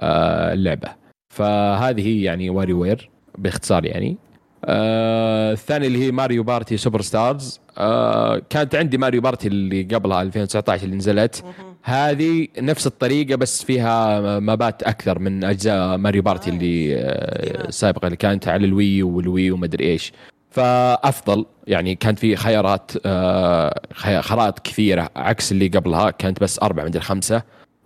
آه 0.00 0.52
اللعبة. 0.52 0.88
فهذه 1.34 2.24
يعني 2.24 2.50
واري 2.50 2.72
وير 2.72 3.10
باختصار 3.38 3.84
يعني. 3.84 4.16
آه 4.64 5.52
الثاني 5.52 5.86
اللي 5.86 6.06
هي 6.06 6.10
ماريو 6.12 6.42
بارتي 6.42 6.76
سوبر 6.76 7.00
ستارز 7.00 7.60
آه 7.78 8.42
كانت 8.50 8.74
عندي 8.74 8.98
ماريو 8.98 9.20
بارتي 9.20 9.48
اللي 9.48 9.82
قبلها 9.82 10.22
2019 10.22 10.84
اللي 10.84 10.96
نزلت. 10.96 11.44
هذه 11.82 12.48
نفس 12.58 12.86
الطريقة 12.86 13.36
بس 13.36 13.62
فيها 13.64 14.20
مابات 14.40 14.82
أكثر 14.82 15.18
من 15.18 15.44
أجزاء 15.44 15.96
ماريو 15.96 16.22
بارتي 16.22 16.50
اللي 16.50 16.96
آه 16.96 17.68
السابقه 17.68 18.06
اللي 18.06 18.16
كانت 18.16 18.48
على 18.48 18.66
ال 18.66 19.02
Wii 19.02 19.18
وال 19.18 19.29
Wii 19.29 19.45
U 19.45 19.50
ومدري 19.50 19.84
إيش. 19.92 20.12
فأفضل 20.50 21.46
يعني 21.66 21.94
كانت 21.94 22.18
في 22.18 22.36
خيارات 22.36 22.90
آه 23.06 23.80
خي- 23.94 24.22
خرائط 24.22 24.58
كثيرة 24.58 25.10
عكس 25.16 25.52
اللي 25.52 25.68
قبلها. 25.68 26.10
كانت 26.10 26.40
بس 26.42 26.58
أربع 26.62 26.84
مدري 26.84 27.02
خمسه 27.02 27.42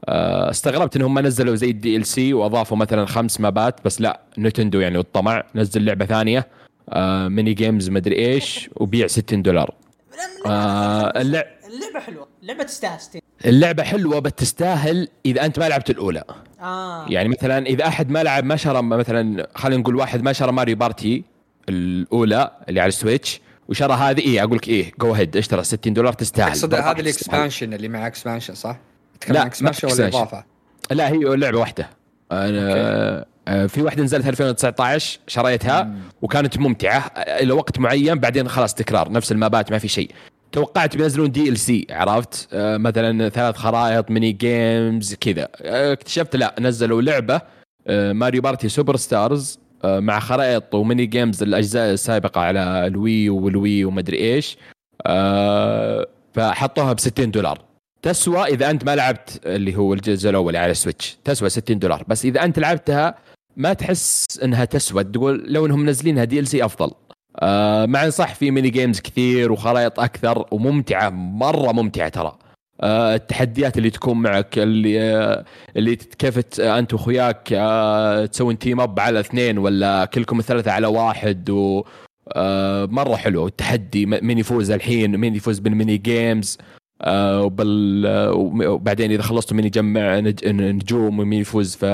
آه، 0.08 0.50
استغربت 0.50 0.96
إنهم 0.96 1.14
ما 1.14 1.20
نزلوا 1.20 1.54
زي 1.54 1.96
ال 1.96 2.06
DLC 2.06 2.34
وأضافوا 2.34 2.76
مثلا 2.76 3.06
خمس 3.06 3.40
مابات 3.40 3.80
بس 3.84 4.00
لا 4.00 4.20
Nintendo 4.38 4.80
يعني 4.80 4.98
والطمع 4.98 5.44
نزل 5.54 5.84
لعبة 5.84 6.04
ثانية. 6.04 6.46
آه 6.90 7.28
mini 7.28 7.54
games 7.54 7.90
مدري 7.90 8.16
إيش 8.16 8.70
وبيع 8.76 9.06
60 9.06 9.42
دولار 9.42 9.74
آه 10.46 11.20
اللع... 11.20 11.44
اللعبة 11.66 12.00
حلوة 12.00 12.28
اللعبة 12.42 12.62
تستاهل 12.62 13.00
60 13.00 13.20
اللعبة 13.46 13.82
حلوة 13.82 14.18
بس 14.18 14.32
تستاهل 14.32 15.08
إذا 15.26 15.44
أنت 15.46 15.58
ما 15.58 15.68
لعبت 15.68 15.90
الأولى 15.90 16.24
آه 16.60 17.06
يعني 17.08 17.28
مثلا 17.28 17.66
إذا 17.66 17.86
أحد 17.86 18.10
ما 18.10 18.22
لعب 18.22 18.44
ما 18.44 18.56
شرى 18.56 18.82
مثلا 18.82 19.48
خلينا 19.54 19.80
نقول 19.80 19.96
واحد 19.96 20.22
ما 20.22 20.32
شرى 20.32 20.52
Mario 20.52 20.76
Party 20.76 21.24
الأولى 21.68 22.50
اللي 22.68 22.80
على 22.80 22.88
ال 22.88 22.96
Switch 22.96 23.40
وشرى 23.68 23.92
هذه 23.92 24.20
إيه 24.20 24.42
أقول 24.42 24.56
لك 24.56 24.68
إيه 24.68 24.92
go 25.00 25.12
ahead 25.12 25.36
اشترى 25.36 25.64
60 25.64 25.92
دولار 25.92 26.12
تستاهل 26.12 26.48
اقصد 26.48 26.74
هذا. 26.74 26.90
ال 26.92 27.00
expansion 27.00 27.72
اللي 27.72 27.88
مع 27.88 28.06
expansion 28.06 28.54
صح؟ 28.54 28.78
تتكلم 29.14 29.34
لا، 29.34 29.40
عن 29.40 29.46
expansion 29.46 29.88
ولا. 29.88 30.06
إضافة؟ 30.08 30.44
لا 30.90 31.08
هي 31.08 31.18
لعبة 31.18 31.58
واحدة 31.58 31.90
أنا 32.32 32.72
آه، 32.76 33.26
في 33.46 33.82
واحدة 33.82 34.02
نزلت 34.02 34.26
2019 34.26 35.18
شريتها 35.26 35.94
وكانت 36.22 36.58
ممتعة. 36.58 36.98
آه، 36.98 37.42
إلى 37.42 37.52
وقت 37.52 37.78
معين 37.78 38.14
بعدين 38.18 38.48
خلاص 38.48 38.74
تكرار 38.74 39.12
نفس 39.12 39.32
المابات 39.32 39.70
ما 39.72 39.78
في 39.78 39.88
شيء. 39.88 40.10
توقعت 40.52 40.96
بينزلون 40.96 41.30
DLC 41.30 41.86
عرفت؟ 41.90 42.48
آه، 42.52 42.76
مثلا 42.76 43.28
ثلاث 43.28 43.56
خرائط 43.56 44.10
mini 44.10 44.32
games 44.32 45.14
كذا. 45.14 45.48
آه، 45.62 45.92
اكتشفت 45.92 46.36
لا 46.36 46.54
نزلوا 46.60 47.02
لعبة 47.02 47.40
آه، 47.86 48.12
Mario 48.12 48.42
Party 48.42 48.68
Superstars 48.68 49.58
آه، 49.84 50.00
مع 50.00 50.20
خرائط 50.20 50.74
و 50.74 50.81
mini 50.81 51.06
games 51.06 51.42
الأجزاء 51.42 51.90
السابقة 51.92 52.40
على 52.40 52.86
ال 52.86 53.28
Wii 53.28 53.49
وال 53.49 53.63
Wii 53.63 53.84
ومدري 53.84 54.16
إيش. 54.18 54.56
آه، 55.06 56.06
فحطوها 56.34 56.92
ب 56.92 57.00
60 57.00 57.30
دولار. 57.30 57.58
تسوى 58.02 58.44
إذا 58.44 58.70
أنت 58.70 58.84
ما 58.84 58.96
لعبت 58.96 59.40
اللي 59.46 59.76
هو 59.76 59.94
الجزء 59.94 60.30
الأول 60.30 60.56
على 60.56 60.70
ال 60.70 60.77
Switch 60.77 61.18
تسوى 61.24 61.48
60 61.48 61.78
دولار. 61.78 62.04
بس 62.08 62.24
إذا 62.24 62.44
أنت 62.44 62.58
لعبتها 62.58 63.14
ما 63.60 63.72
تحس 63.72 64.24
إنها 64.42 64.64
تسوى 64.64 65.04
تقول 65.04 65.44
لو 65.46 65.66
إنهم 65.66 65.80
منزلينها 65.80 66.24
DLC 66.24 66.64
أفضل. 66.64 66.90
آه 67.36 67.86
مع 67.86 68.04
إن 68.04 68.10
صح 68.10 68.34
في 68.34 68.50
mini 68.50 68.70
games 68.70 69.00
كثير 69.00 69.52
وخرائط 69.52 70.00
أكثر 70.00 70.46
وممتعة 70.50 71.10
مرة 71.10 71.72
ممتعة 71.72 72.08
ترى. 72.08 72.38
آه 72.80 73.14
التحديات 73.14 73.78
اللي 73.78 73.90
تكون 73.90 74.16
معك 74.16 74.58
اللي 74.58 75.00
آه 75.02 75.44
اللي 75.76 75.96
كيف 75.96 76.60
أنت 76.60 76.92
وأخوياك 76.94 77.48
تسوون 78.32 78.58
team 78.58 78.80
up 78.80 79.00
على 79.00 79.20
اثنين 79.20 79.58
ولا 79.58 80.04
كلكم 80.04 80.38
الثلاثة 80.38 80.70
على 80.70 80.86
واحد 80.86 81.50
و 81.50 81.84
مرة 82.86 83.16
حلو. 83.16 83.46
التحدي 83.46 84.06
مين 84.06 84.38
يفوز 84.38 84.70
الحين 84.70 85.16
مين 85.16 85.34
يفوز 85.34 85.58
بال 85.58 85.71
mini 85.71 85.96
games 85.96 86.58
وبعدين 88.68 89.10
إذا 89.10 89.22
خلصتوا 89.22 89.56
مين 89.56 89.66
يجمع 89.66 90.18
نج- 90.18 90.46
نجوم 90.46 91.18
ومين 91.18 91.40
يفوز 91.40 91.76
في 91.76 91.86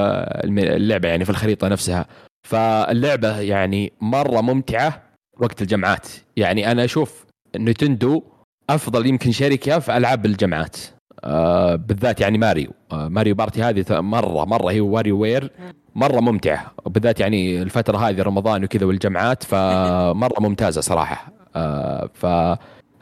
اللعبة 0.45 1.09
يعني 1.09 1.25
في 1.25 1.31
الخريطة 1.31 1.69
نفسها. 1.69 2.07
فاللعبة 2.49 3.41
يعني 3.41 3.93
مرة 4.01 4.41
ممتعة 4.41 5.03
وقت 5.41 5.63
الجمعات. 5.63 6.07
يعني 6.37 6.71
أنا 6.73 6.85
أشوف 6.85 7.27
Nintendo 7.57 8.23
أفضل 8.71 9.07
يمكن 9.07 9.33
شركة 9.33 9.79
في 9.79 9.97
ألعاب 9.97 10.27
الجمعات. 10.27 10.77
آه 11.25 11.75
بالذات 11.77 12.21
يعني 12.21 12.39
ماريو. 12.39 12.71
آه 12.93 13.09
Mario 13.09 13.35
Party 13.35 13.63
هذه 13.63 13.85
مرة 13.91 14.45
مرة 14.45 14.71
هي 14.71 14.81
WarioWare 14.81 15.51
مرة 15.95 16.21
ممتعة. 16.21 16.73
بالذات 16.87 17.21
يعني 17.21 17.63
الفترة 17.63 17.99
هذه 17.99 18.23
رمضان 18.23 18.65
وكذا 18.65 18.87
والجمعات 18.87 19.43
فمرة 19.43 20.41
ممتازة 20.41 20.81
صراحة. 20.81 21.33
آه 21.57 22.11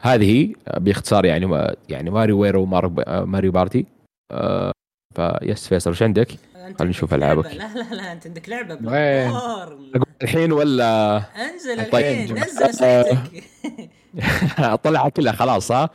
فهذه 0.05 0.53
باختصار 0.77 1.25
يعني 1.25 1.73
يعني 1.89 2.09
WarioWare 2.09 2.39
و 2.39 2.57
Mario 2.57 2.93
Mario 3.07 3.51
Party 3.51 3.85
آه 4.31 4.71
فيس 5.15 5.67
فيصل 5.67 5.91
وش 5.91 6.03
عندك؟ 6.03 6.27
خلينا 6.53 6.83
نشوف. 6.83 7.13
لعبة. 7.13 7.41
لا 7.41 7.73
لا 7.75 7.95
لا 7.95 8.11
أنت 8.11 8.27
عندك 8.27 8.49
لعبة 8.49 8.73
وين؟ 8.91 9.33
الحين 10.21 10.51
ولا 10.51 11.17
أنزل 11.17 11.91
طيب. 11.91 12.05
الحين 12.05 12.43
نزل 12.43 12.63
أسئلتك 12.63 13.43
أطلعها 14.59 15.09
كلها 15.09 15.33
خلاص 15.33 15.71
ها؟ 15.71 15.89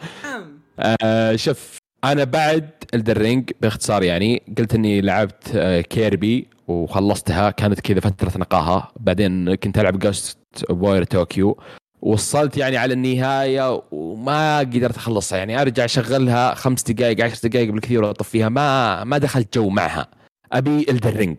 آه 0.81 1.37
شوف 1.37 1.79
أنا 2.05 2.25
بعد 2.25 2.71
Elden 2.95 3.26
Ring 3.26 3.51
باختصار 3.61 4.03
يعني 4.03 4.43
قلت 4.59 4.75
إني 4.75 5.01
لعبت 5.01 5.57
آه 5.57 5.81
Kirby 5.81 6.49
وخلصتها 6.69 7.51
كانت 7.51 7.81
كذا 7.81 8.01
فترة 8.01 8.39
نقاهة 8.39 8.89
بعدين 9.01 9.55
كنت 9.55 9.79
ألعب 9.79 9.99
Ghostwire 9.99 11.05
Tokyo 11.05 11.59
وصلت 12.03 12.57
يعني 12.57 12.77
على 12.77 12.95
النهاية 12.95 13.83
وما 13.91 14.59
قدرت 14.59 14.97
أخلصها. 14.97 15.39
يعني 15.39 15.61
أرجع 15.61 15.85
أشغلها 15.85 16.55
خمس 16.55 16.83
دقائق 16.83 17.25
عشر 17.25 17.49
دقائق 17.49 17.71
بالكثير 17.71 18.05
واطفيها 18.05 18.49
ما 18.49 19.05
ما 19.05 19.19
دخلت 19.19 19.59
جو 19.59 19.69
معها. 19.69 20.09
أبي 20.53 20.87
Elden 20.91 21.16
Ring 21.16 21.37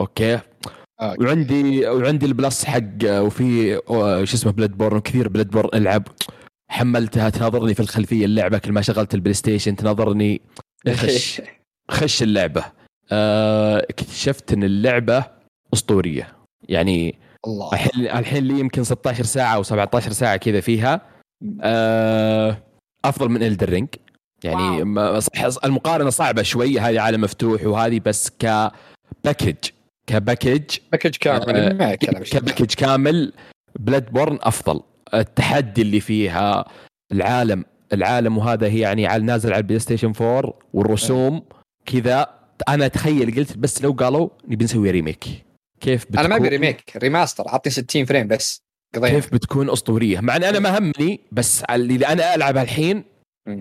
okay؟ 0.00 0.34
آه. 1.00 1.16
وعندي 1.20 1.86
وعندي 1.86 2.26
ال 2.26 2.34
Plus 2.34 2.64
حق 2.64 2.80
وفي 3.04 3.80
شو 4.24 4.36
اسمه 4.36 4.52
Bloodborne 4.52 5.00
كثير 5.00 5.28
Bloodborne 5.28 5.68
ألعب. 5.74 6.08
حملتها 6.70 7.30
تناظرني 7.30 7.74
في 7.74 7.80
الخلفية 7.80 8.24
اللعبة. 8.24 8.58
كل 8.58 8.72
ما 8.72 8.80
شغلت 8.80 9.14
ال 9.14 9.34
PlayStation 9.34 9.76
تناظرني. 9.76 10.40
خش 10.88 11.42
خش 11.90 12.22
اللعبة. 12.22 12.64
آه، 13.12 13.78
اكتشفت 13.90 14.52
إن 14.52 14.64
اللعبة 14.64 15.24
أسطورية. 15.74 16.28
يعني 16.68 17.18
الله. 17.46 17.72
الحين 17.72 18.06
الحين 18.06 18.44
لي 18.44 18.60
يمكن 18.60 18.84
16 18.84 19.24
ساعة 19.24 19.54
أو 19.54 19.62
17 19.62 20.12
ساعة 20.12 20.36
كذا 20.36 20.60
فيها. 20.60 21.00
آه، 21.60 22.56
أفضل 23.04 23.28
من 23.28 23.42
Elden 23.42 23.68
Ring 23.68 23.88
يعني 24.44 24.82
المقارنة 25.64 26.10
صعبة 26.10 26.42
شوي 26.42 26.80
هذه 26.80 27.00
عالم 27.00 27.20
مفتوح 27.20 27.66
وهذه 27.66 28.00
بس 28.04 28.30
ك 28.38 28.53
package 28.53 29.56
ك 30.06 30.15
package 30.15 30.76
package 30.92 31.16
كامل 31.16 31.82
آه،. 31.82 31.94
ك 31.94 32.04
package 32.04 32.74
كامل. 32.74 33.32
Bloodborne 33.78 34.38
أفضل. 34.42 34.80
التحدي 35.14 35.82
اللي 35.82 36.00
فيها 36.00 36.64
العالم 37.12 37.64
العالم 37.92 38.38
وهذا 38.38 38.66
هي 38.66 38.80
يعني 38.80 39.06
على 39.06 39.22
نازل 39.22 39.52
على 39.52 39.60
ال 39.60 39.78
PlayStation 39.78 40.12
4 40.20 40.54
والرسوم 40.72 41.42
كذا. 41.86 42.26
أنا 42.68 42.86
أتخيل 42.86 43.34
قلت 43.36 43.58
بس 43.58 43.82
لو 43.82 43.92
قالوا 43.92 44.28
نبي 44.48 44.64
نسوي 44.64 44.90
remake 44.90 45.24
كيف 45.82 46.04
بتكون 46.04 46.18
أنا 46.18 46.28
ما 46.28 46.36
أبي 46.36 46.48
remake 46.48 46.96
remaster 46.96 47.44
عطني 47.48 47.72
60 47.72 48.04
frame 48.04 48.28
بس 48.28 48.62
قضينا. 48.94 49.14
كيف 49.14 49.34
بتكون 49.34 49.70
أسطورية؟ 49.70 50.20
مع 50.20 50.36
إن 50.36 50.44
أنا 50.44 50.58
ما 50.58 50.78
همني 50.78 51.20
بس 51.32 51.62
اللي 51.62 52.06
أنا 52.06 52.34
العبها 52.34 52.62
الحين. 52.62 53.04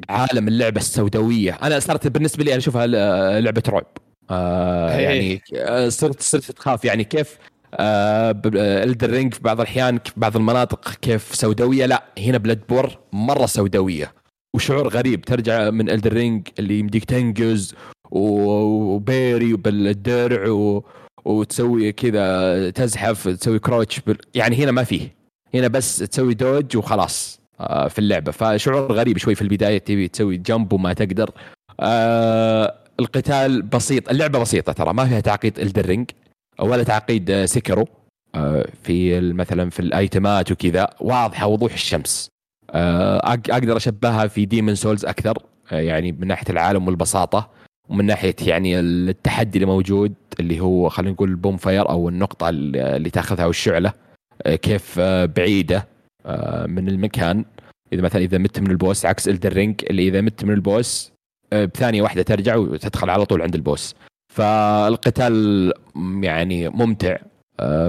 عالم 0.10 0.48
اللعبة 0.48 0.80
السوداوية. 0.82 1.58
أنا 1.64 1.80
صارت 1.80 2.08
بالنسبة 2.08 2.44
لي 2.44 2.50
أنا 2.52 2.58
أشوفها 2.58 2.88
ل- 2.88 3.44
لعبة 3.44 3.64
رعب. 3.70 3.86
آه. 4.30 4.92
يعني 5.00 5.42
آه، 5.56 5.90
صرت 5.90 6.22
صرت 6.22 6.52
تخاف 6.52 6.86
يعني 6.86 7.04
كيف 7.04 7.38
آه 7.76 8.42
Elden 8.84 9.12
Ring 9.12 9.34
في 9.34 9.40
بعض 9.42 9.60
الأحيان 9.62 9.98
في 10.06 10.12
بعض 10.18 10.36
المناطق 10.38 10.94
كيف 11.02 11.36
سوداوية؟ 11.36 11.86
لا 11.86 12.04
هنا 12.18 12.38
Bloodborne 12.38 13.00
مرة 13.14 13.46
سوداوية. 13.46 14.14
وشعور 14.56 14.88
غريب 14.88 15.22
ترجع 15.22 15.70
من 15.70 15.90
Elden 15.90 16.22
Ring 16.22 16.48
اللي 16.60 16.80
يمديك 16.80 17.06
تنقز 17.06 17.76
و 18.12 18.36
parry 18.36 19.54
بالدرع 19.54 20.50
و... 20.50 20.84
وتسوي 21.26 21.92
كذا 21.92 22.70
تزحف 22.70 23.28
تسوي 23.28 23.60
crouch 23.60 24.00
بال... 24.00 24.18
يعني 24.36 24.56
هنا 24.64 24.72
ما 24.72 24.84
فيه. 24.84 25.16
هنا 25.54 25.68
بس 25.68 25.98
تسوي 25.98 26.34
dodge 26.34 26.78
وخلاص 26.78 27.42
آه، 27.60 27.88
في 27.88 28.00
اللعبة. 28.00 28.32
فشعور 28.32 28.92
غريب 28.94 29.18
شوي 29.18 29.36
في 29.36 29.42
البداية 29.42 29.78
تبي 29.78 30.08
تسوي 30.08 30.38
jump 30.38 30.74
وما 30.74 30.94
تقدر. 30.94 31.32
آه 31.80 32.76
القتال 33.00 33.62
بسيط 33.62 34.10
اللعبة 34.10 34.40
بسيطة 34.40 34.74
ترى 34.74 34.94
ما 34.94 35.06
فيها 35.06 35.20
تعقيد 35.20 35.60
Elden 35.60 35.88
Ring 35.88 36.10
ولا 36.60 36.84
تعقيد 36.84 37.32
آه، 37.32 37.46
Sekiro 37.46 37.86
آه 38.36 38.68
في 38.84 39.20
مثلا 39.22 39.70
في 39.70 39.80
الأيتمات 39.80 40.52
وكذا 40.52 40.90
واضحة 41.00 41.48
وضوح 41.48 41.74
الشمس. 41.74 42.30
آه 42.72 43.18
أقدر 43.28 43.78
أشبهها 43.78 44.28
في 44.28 44.46
Demon's 44.46 44.76
Souls 44.76 45.06
أكثر 45.06 45.38
آه 45.72 45.80
يعني 45.80 46.12
من 46.12 46.28
ناحية 46.28 46.50
العالم 46.50 46.88
والبساطة. 46.88 47.50
ومن 47.92 48.06
ناحية 48.06 48.36
يعني 48.42 48.80
التحدي 48.80 49.58
اللي 49.58 49.66
موجود 49.66 50.14
اللي 50.40 50.60
هو 50.60 50.90
خلينا 50.90 51.12
نقول 51.12 51.30
ال 51.30 51.58
bonfire 51.58 51.90
أو 51.90 52.10
النقطة 52.10 52.50
اللي 52.50 53.10
تأخذها 53.10 53.46
والشعله 53.46 53.94
آه، 54.42 54.56
كيف 54.56 54.96
آه، 55.00 55.26
بعيدة 55.26 55.88
آه، 56.26 56.66
من 56.66 56.88
المكان. 56.88 57.46
إذا 57.94 58.02
مثلا 58.02 58.22
إذا 58.22 58.38
مت 58.38 58.60
من 58.60 58.72
ال 58.72 58.79
boss 58.79 59.06
عكس 59.06 59.28
Elden 59.28 59.58
Ring 59.58 59.82
اللي 59.90 60.08
إذا 60.08 60.22
مت 60.22 60.46
من 60.46 60.54
ال 60.54 60.65
boss 60.65 61.12
بثانية 61.54 62.02
واحدة 62.02 62.22
ترجع 62.22 62.56
وتدخل 62.56 63.10
على 63.10 63.26
طول 63.26 63.42
عند 63.42 63.56
ال 63.56 63.62
boss. 63.62 63.96
فالقتال 64.34 65.74
يعني 66.22 66.70
ممتع 66.70 67.18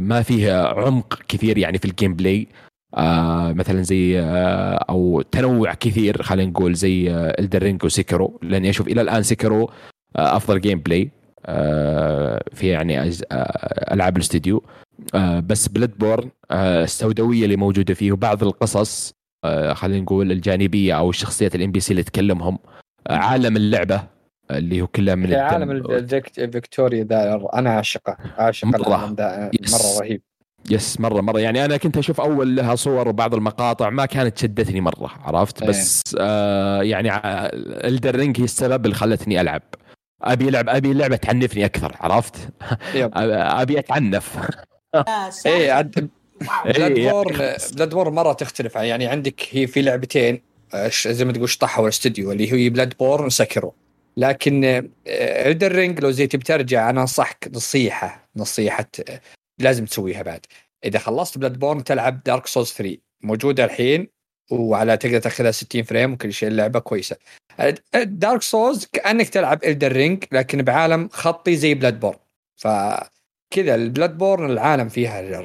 ما 0.00 0.22
فيه 0.22 0.62
عمق 0.62 1.22
كثير 1.28 1.58
يعني 1.58 1.78
في 1.78 1.84
ال 1.84 2.14
gameplay 2.14 2.48
آه 2.94 3.52
مثلا 3.52 3.82
زي 3.82 4.20
آه 4.20 4.84
أو 4.90 5.22
تنوع 5.22 5.74
كثير 5.74 6.22
خلينا 6.22 6.50
نقول 6.50 6.74
زي 6.74 7.10
آه 7.10 7.36
Elden 7.38 7.64
Ring 7.64 7.84
و 7.84 7.91
Sekiro. 7.91 8.40
لأني 8.42 8.70
أشوف 8.70 8.88
إلى 8.88 9.00
الآن 9.00 9.22
Sekiro 9.22 9.70
أفضل 10.16 10.60
gameplay 10.60 11.10
آه 11.46 12.42
في 12.54 12.68
يعني. 12.68 13.00
آه 13.00 13.12
ألعاب 13.94 14.16
الاستديو 14.16 14.62
آه 15.14 15.40
بس 15.40 15.68
Bloodborne 15.68 16.30
آه 16.50 16.84
السوداوية 16.84 17.44
اللي 17.44 17.56
موجودة 17.56 17.94
فيه 17.94 18.12
وبعض 18.12 18.42
القصص 18.44 19.12
آه 19.44 19.72
خلينا 19.72 20.00
نقول 20.02 20.32
الجانبية 20.32 20.98
أو 20.98 21.10
الشخصيات 21.10 21.54
ال 21.54 21.72
NPC 21.72 21.90
اللي 21.90 22.02
تكلمهم 22.02 22.58
آه 23.06 23.16
عالم 23.16 23.56
اللعبة 23.56 24.02
اللي 24.50 24.80
هو 24.82 24.86
كله 24.86 25.14
من 25.14 25.34
عالم 25.34 25.70
الدم. 25.70 25.90
الفيكت- 25.94 26.40
فيكتوريا 26.52 27.04
ذا 27.04 27.40
أنا 27.54 27.70
عاشقه 27.70 28.16
عاشق 28.38 28.66
مرة. 28.68 28.88
العالم 28.88 29.14
ذا 29.14 29.50
yes. 29.62 29.74
مرة 29.74 30.00
رهيب 30.06 30.22
yes 30.70 31.00
مرة 31.00 31.20
مرة 31.20 31.40
يعني 31.40 31.64
أنا 31.64 31.76
كنت 31.76 31.98
أشوف 31.98 32.20
أول 32.20 32.56
لها 32.56 32.74
صور 32.74 33.08
وبعض 33.08 33.34
المقاطع 33.34 33.90
ما 33.90 34.06
كانت 34.06 34.38
شدتني 34.38 34.80
مرة 34.80 35.10
عرفت 35.24 35.62
إيه. 35.62 35.68
بس 35.68 36.02
آه 36.20 36.82
يعني 36.82 37.10
Elden 37.88 38.17
Ring 38.17 38.40
هي 38.40 38.44
السبب 38.44 38.84
اللي 38.84 38.94
خلتني 38.96 39.40
ألعب 39.40 39.62
أبي 40.22 40.50
لعب 40.50 40.68
أبي 40.68 40.92
لعبه 40.92 41.16
تعنفني 41.16 41.64
أكثر 41.64 41.96
عرفت. 42.00 42.34
ابي 43.60 43.78
أتعنف. 43.78 44.38
إيه 45.46 45.72
عاد. 45.72 46.08
Blood 46.64 46.96
إيه، 46.98 47.10
borne 47.12 47.54
Bloodborne 47.74 48.12
مرة 48.14 48.32
تختلف. 48.32 48.74
يعني 48.74 49.06
عندك 49.06 49.40
هي 49.50 49.66
في 49.66 49.82
لعبتين 49.82 50.42
آه، 50.74 50.88
ش- 50.88 51.08
زي 51.08 51.24
ما 51.24 51.32
تقول 51.32 51.48
شطحوا 51.48 51.84
الاستوديو 51.84 52.32
اللي 52.32 52.52
هي 52.52 52.70
Bloodborne 52.70 52.94
و 52.98 53.24
Sekiro 53.26 53.74
لكن 54.16 54.90
Elden 55.06 55.72
Ring 55.72 56.00
لو 56.00 56.10
زي 56.10 56.26
تبي 56.26 56.44
ترجع 56.44 56.90
أنا 56.90 57.00
أنصحك 57.00 57.50
نصيحة 57.54 58.28
نصيحة 58.36 58.88
آه، 59.08 59.20
لازم 59.58 59.84
تسويها 59.84 60.22
بعد. 60.22 60.40
إذا 60.84 60.98
خلصت 60.98 61.38
Bloodborne 61.38 61.84
تلعب 61.84 62.22
Dark 62.22 62.46
Souls 62.46 62.68
3 62.72 62.96
موجودة 63.22 63.64
الحين 63.64 64.08
وعلى 64.52 64.96
تقدر 64.96 65.18
تاخذها 65.18 65.50
60 65.50 65.82
frame 65.82 66.12
وكل 66.12 66.32
شيء 66.32 66.48
اللعبة 66.48 66.78
كويسة. 66.78 67.16
Dark 67.94 68.42
Souls 68.42 68.88
كأنك 68.92 69.28
تلعب 69.28 69.64
Elden 69.64 69.92
Ring 69.92 70.24
لكن 70.32 70.62
بعالم 70.62 71.08
خطي 71.12 71.56
زي 71.56 71.74
Bloodborne 71.74 72.18
ف 72.56 72.68
كذا 73.52 73.74
ال 73.74 74.18
Bloodborne 74.18 74.50
العالم 74.50 74.88
فيها 74.88 75.40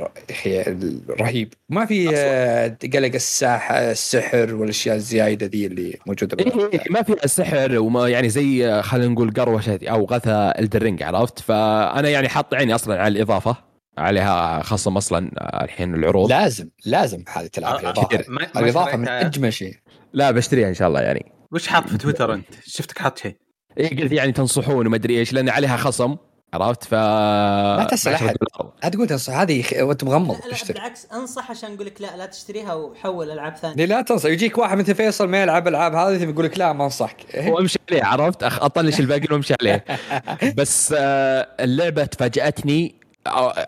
رهيب. 1.10 1.54
ما 1.70 1.86
في 1.86 2.10
آه، 2.16 2.78
قلق 2.94 3.14
الساحة 3.14 3.92
السحر 3.92 4.56
والأشياء 4.56 4.96
الزايده 4.96 5.46
ذي 5.46 5.66
اللي 5.66 5.98
موجودة 6.06 6.38
إيه. 6.46 6.70
إيه 6.74 6.84
ما 6.90 7.04
فيها 7.04 7.28
سحر 7.28 7.80
وما 7.80 8.10
يعني 8.10 8.30
زي 8.30 8.68
آه، 8.68 8.82
خلينا 8.82 9.14
نقول 9.14 9.32
قروشة 9.32 9.80
أو 9.84 10.06
غثى 10.06 10.54
الدرينج 10.60 11.04
عرفت؟ 11.04 11.40
فأنا 11.40 12.10
يعني 12.10 12.30
حاط 12.30 12.54
عيني 12.54 12.76
أصلا 12.76 13.02
على 13.02 13.16
الإضافة. 13.16 13.56
عليها 13.98 14.62
خصم 14.64 14.98
أصلا 14.98 15.32
الحين 15.64 15.96
العروض 15.96 16.30
لازم 16.30 16.70
لازم 16.86 17.24
هذه 17.30 17.48
تلعب 17.48 17.74
آه، 17.76 17.80
الإضافة. 17.80 18.24
ما 18.28 18.48
ما 18.56 18.62
الإضافة 18.62 18.98
من. 18.98 19.08
أجمل 19.08 19.54
شيء 19.54 19.74
لا 20.14 20.32
بشتريها 20.32 20.70
إن 20.70 20.74
شاء 20.74 20.88
الله 20.88 21.02
يعني 21.02 21.32
وش 21.52 21.68
حاط 21.68 21.90
في 21.90 21.98
تويتر 21.98 22.34
أنت؟ 22.34 22.46
شفتك 22.66 23.00
حاط 23.00 23.18
شيء 23.18 23.36
إيه 23.78 24.02
قلت 24.04 24.12
يعني 24.12 24.32
تنصحون 24.32 24.88
وما 24.88 24.96
أدري 24.96 25.20
إيش 25.20 25.34
لأن 25.34 25.50
عليها 25.50 25.78
خصم 25.78 26.16
عرفت 26.54 26.84
ف 26.84 26.94
عشرة 26.94 28.16
أحد. 28.16 28.36
دولار. 28.60 28.74
لا 28.84 28.90
تقول 28.90 29.08
تنصح 29.08 29.34
هذه 29.34 29.64
وأنت 29.82 30.04
مغمض 30.04 30.38
تشتري 30.52 30.74
بالعكس 30.74 31.06
أنصح 31.14 31.52
عشان 31.52 31.74
أقول 31.74 31.86
لك 31.86 32.02
لا 32.02 32.18
لا 32.18 32.26
تشتريها 32.26 32.74
وحول 32.74 33.32
ألعاب 33.32 33.56
ثانية 33.56 33.86
لا 33.86 34.02
تنصح 34.02 34.30
يجيك 34.30 34.58
واحد 34.58 34.78
مثل 34.78 34.96
فيصل 34.96 35.28
ما 35.28 35.42
يلعب 35.42 35.68
ألعاب 35.68 35.96
هذه 35.96 36.24
يقول 36.30 36.46
لك 36.46 36.58
لا 36.60 36.74
ما 36.74 36.84
أنصحك 36.86 37.36
إيه؟ 37.36 37.52
وامشي 37.52 37.80
عليه 37.92 38.04
عرفت 38.04 38.44
أخ- 38.44 38.64
أطنش 38.64 39.00
الباقي 39.00 39.28
وأمشي 39.32 39.54
عليه 39.62 39.86
بس 40.58 40.96
آه، 40.98 41.48
اللعبة 41.60 42.06
تفاجأتني 42.06 42.96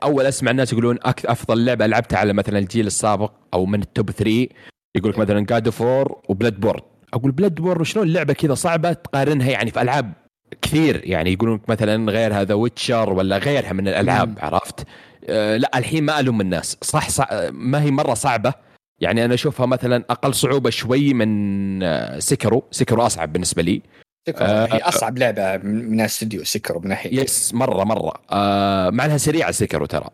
أول 0.04 0.26
أسمع 0.26 0.52
الناس 0.52 0.74
يقولون 0.74 0.98
أفضل 1.06 1.66
لعبة 1.66 1.88
لعبتها 1.88 2.20
على 2.20 2.34
مثلا 2.34 2.60
الجيل 2.60 2.88
السابق 2.88 3.32
أو 3.54 3.66
من 3.66 3.82
ال 3.82 3.89
top 3.89 4.12
3 4.12 4.48
يقول 4.96 5.12
لك 5.12 5.20
مثلا 5.20 5.46
God 5.46 5.68
of 5.68 5.72
War 5.72 5.79
و 5.79 5.82
Bloodborne 6.30 6.82
أقول 7.14 7.32
Bloodborne 7.32 7.84
شلون 7.84 8.08
اللعبة 8.08 8.34
كذا 8.34 8.54
صعبة 8.54 8.94
تقارنها 8.94 9.50
يعني 9.50 9.72
في 9.72 9.82
ألعاب 9.82 10.14
كثير. 10.62 11.02
يعني 11.04 11.34
يقولون 11.34 11.62
مثلا 11.68 12.12
غيرها 12.12 12.44
The 12.44 12.54
Witcher 12.54 13.14
ولا 13.14 13.38
غيرها 13.38 13.74
من 13.74 13.88
الألعاب 13.88 14.30
مم. 14.30 14.36
عرفت؟ 14.40 14.88
آه 15.30 15.58
لا 15.58 15.78
الحين 15.78 16.04
ما 16.04 16.20
ألوم 16.20 16.42
الناس. 16.42 16.78
صح, 16.82 17.10
صح 17.10 17.28
ما 17.52 17.82
هي 17.82 17.92
مرة 17.92 18.14
صعبة. 18.14 18.54
يعني 19.02 19.26
أنا 19.26 19.34
أشوفها 19.34 19.66
مثلا 19.66 20.04
أقل 20.10 20.34
صعوبة 20.34 20.70
شوي 20.70 21.14
من 21.14 21.84
آه، 21.84 22.20
Sekiro 22.20 22.64
Sekiro 22.72 23.02
أصعب 23.06 23.34
بالنسبة 23.34 23.62
لي. 23.62 23.82
Sekiro 24.28 24.46
آه، 24.48 24.66
هي 24.74 24.80
أصعب 24.80 25.18
لعبة 25.18 25.58
من 25.58 26.02
الاستوديو 26.02 26.44
Sekiro 26.44 26.80
من 26.80 26.88
ناحية. 26.88 27.22
yes 27.22 27.54
مرة 27.54 27.84
مرة. 27.84 28.14
آه 28.32 28.90
مع 28.90 29.06
إنها 29.06 29.18
سريعة 29.18 29.52
Sekiro 29.52 29.86
ترى. 29.86 30.08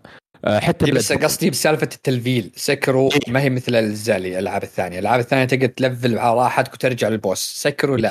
آه 0.45 0.59
حتى 0.59 0.85
إيه 0.85 0.91
بس 0.93 1.13
قصدي 1.13 1.49
بسالفة 1.49 1.89
التلفيل. 1.93 2.51
Sekiro 2.55 3.09
إيه. 3.11 3.19
ما 3.33 3.41
هي 3.41 3.49
مثل 3.49 3.65
الاجزاء 3.75 4.17
اللي- 4.17 4.33
الألعاب 4.33 4.63
الثانية، 4.63 4.99
الألعاب 4.99 5.19
الثانية 5.19 5.45
تقدر 5.45 5.67
تلفل 5.67 6.17
على 6.19 6.35
راحتك 6.39 6.73
وترجع 6.73 7.07
لل 7.07 7.16
boss، 7.16 7.39
Sekiro 7.39 7.95
لا. 7.95 8.09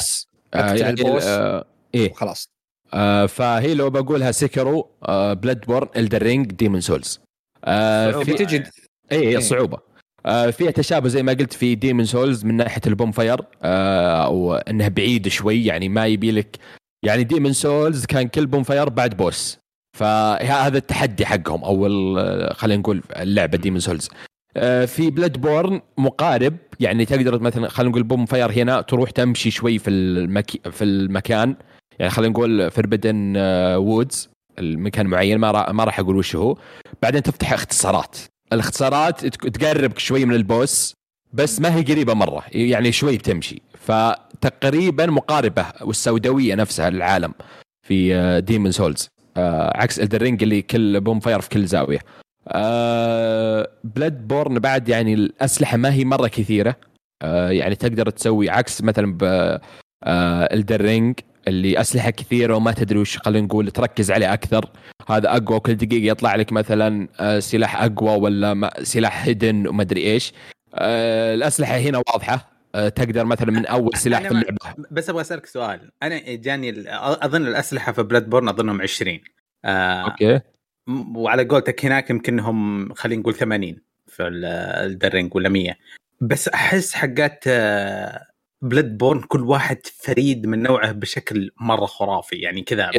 آه 0.55 0.75
يعني 0.75 1.01
ال 1.01 1.04
boss. 1.04 1.23
آه 1.25 1.65
إيه. 1.95 2.11
وخلاص. 2.11 2.49
آه 2.95 3.27
فهي 3.27 3.75
لو 3.75 3.91
بقولها 3.91 4.33
Sekiro 4.33 4.91
آه 5.09 5.33
Bloodborne 5.33 5.61
Elden 5.61 5.89
Ring 5.97 6.53
Demon's 6.53 6.81
Souls 6.81 7.21
آه 7.65 8.23
في 8.23 8.33
تجي 8.33 8.57
اي 8.57 8.65
إيه. 9.13 9.29
هي 9.29 9.37
الصعوبه 9.37 9.77
آه 9.77 9.94
فيها 10.27 10.71
تشابه 10.71 11.09
زي 11.09 11.23
ما 11.23 11.33
قلت 11.33 11.53
في 11.53 11.75
Demon's 11.75 12.05
Souls 12.05 12.45
من 12.45 12.55
ناحية 12.57 12.81
ال 12.87 13.13
bonfire 13.13 13.41
آه 13.63 14.25
أو 14.25 14.55
انها 14.55 14.89
بعيد 14.89 15.29
شوي 15.29 15.65
يعني 15.65 15.89
ما 15.89 16.07
يبي 16.07 16.31
لك 16.33 16.57
يعني 17.05 17.25
Demon's 17.25 17.53
Souls 17.53 18.05
كان 18.07 18.29
كل 18.29 18.47
bonfire 18.47 18.89
بعد 18.89 19.17
boss 19.17 19.59
فهذا 19.99 20.79
التحدي 20.79 21.27
حقهم 21.27 21.65
أو 21.65 21.87
ال- 21.87 22.55
خلينا 22.57 22.81
نقول 22.81 23.03
اللعبه 23.17 23.59
Demon's 23.59 23.81
Souls 23.81 24.09
آه، 24.57 24.85
في 24.85 25.11
Bloodborne 25.11 25.81
مقارب 25.99 26.57
يعني 26.81 27.05
تقدر 27.05 27.41
مثلا 27.41 27.69
خلينا 27.69 27.91
نقول 27.91 28.03
bonfire 28.03 28.53
هنا 28.53 28.81
تروح 28.81 29.11
تمشي 29.11 29.51
شوي 29.51 29.79
في 29.79 29.91
المكي 29.91 30.61
في 30.71 30.85
المكان. 30.85 31.57
يعني 31.99 32.11
خلينا 32.11 32.33
نقول 32.33 32.71
Forbidden 32.71 33.35
Woods 33.77 34.29
المكان 34.59 35.07
معين 35.07 35.39
ما 35.39 35.51
راح 35.51 35.71
ما 35.71 35.85
راح 35.85 36.01
أقول 36.01 36.17
وش 36.17 36.37
هو. 36.37 36.57
بعدين 37.03 37.23
تفتح 37.23 37.53
اختصارات. 37.53 38.19
الاختصارات 38.55 39.27
تقربك 39.27 39.99
شوي 39.99 40.25
من 40.25 40.35
ال 40.35 40.47
boss 40.47 40.95
بس 41.33 41.61
ما 41.61 41.77
هي 41.77 41.83
قريبة 41.83 42.15
مرة 42.15 42.43
يعني 42.53 42.93
شوي 42.93 43.19
بتمشي. 43.19 43.63
فتقريبا 43.79 45.07
مقاربة 45.07 45.67
والسوداوية 45.81 46.55
نفسها 46.55 46.91
للعالم 46.91 47.35
في 47.87 48.41
Demon's 48.41 48.73
Souls 48.73 49.09
عكس 49.37 50.01
Elden 50.01 50.24
Ring 50.24 50.43
اللي 50.43 50.63
كل 50.63 51.01
bonfire 51.01 51.41
في 51.41 51.49
كل 51.49 51.67
زاوية. 51.67 51.99
آه 52.49 53.69
Bloodborne 53.85 54.59
بعد 54.59 54.89
يعني 54.89 55.15
الأسلحة 55.15 55.77
ما 55.77 55.93
هي 55.93 56.05
مرة 56.05 56.29
كثيرة. 56.29 56.77
آه 57.23 57.51
يعني 57.51 57.75
تقدر 57.75 58.11
تسوي 58.11 58.51
عكس 58.51 58.83
مثلا 58.83 59.13
ب 59.13 59.25
آه 60.05 60.49
Elden 60.55 60.91
Ring 60.91 61.21
اللي 61.49 61.81
أسلحة 61.81 62.11
كثيرة 62.11 62.55
وما 62.57 62.73
تدري 62.73 62.99
وش 62.99 63.19
خلينا 63.19 63.47
نقول 63.47 63.71
تركز 63.71 64.11
عليه 64.11 64.33
أكثر. 64.33 64.71
هذا 65.09 65.37
أقوى 65.37 65.57
وكل 65.57 65.75
دقيقة 65.75 66.11
يطلع 66.13 66.35
لك 66.35 66.53
مثلا 66.53 67.09
آه 67.21 67.39
سلاح 67.39 67.83
أقوى 67.83 68.17
ولا 68.17 68.71
سلاح 68.83 69.25
hidden 69.25 69.67
وما 69.67 69.83
أدري 69.83 70.01
إيش. 70.13 70.33
آه 70.75 71.35
الأسلحة 71.35 71.77
هنا 71.77 71.99
واضحة. 71.99 72.51
آه 72.75 72.89
تقدر 72.89 73.25
مثلا 73.25 73.51
من 73.53 73.67
أول 73.67 73.97
سلاح 73.97 74.23
في 74.23 74.29
اللعبة. 74.29 74.57
بس 74.91 75.11
أبغى 75.11 75.21
أسألك 75.21 75.47
سؤال. 75.47 75.91
أنا 76.03 76.19
جاني 76.35 76.75
أظن 76.89 77.47
الأسلحة 77.47 77.93
في 77.93 78.03
Bloodborne 78.03 78.49
أظنهم 78.49 78.83
20 78.83 79.21
آه 79.65 80.05
أوكي. 80.05 80.41
وعلى 81.17 81.45
قولتك 81.45 81.85
هناك 81.85 82.11
يمكن 82.11 82.41
هم 82.41 82.95
خلينا 82.95 83.21
نقول 83.21 83.35
80 83.35 83.77
في 84.07 84.23
ال- 84.23 84.45
Elden 84.91 85.15
Ring 85.15 85.35
ولا 85.35 85.49
100 85.49 85.77
بس 86.21 86.49
أحس 86.49 86.95
حقات 86.95 87.45
آه، 87.47 88.27
Bloodborne 88.65 89.21
كل 89.21 89.41
واحد 89.43 89.79
فريد 90.03 90.47
من 90.47 90.63
نوعه 90.63 90.93
بشكل 90.93 91.51
مرة 91.61 91.87
خرافي 91.87 92.37
يعني 92.37 92.63
كذا. 92.63 92.91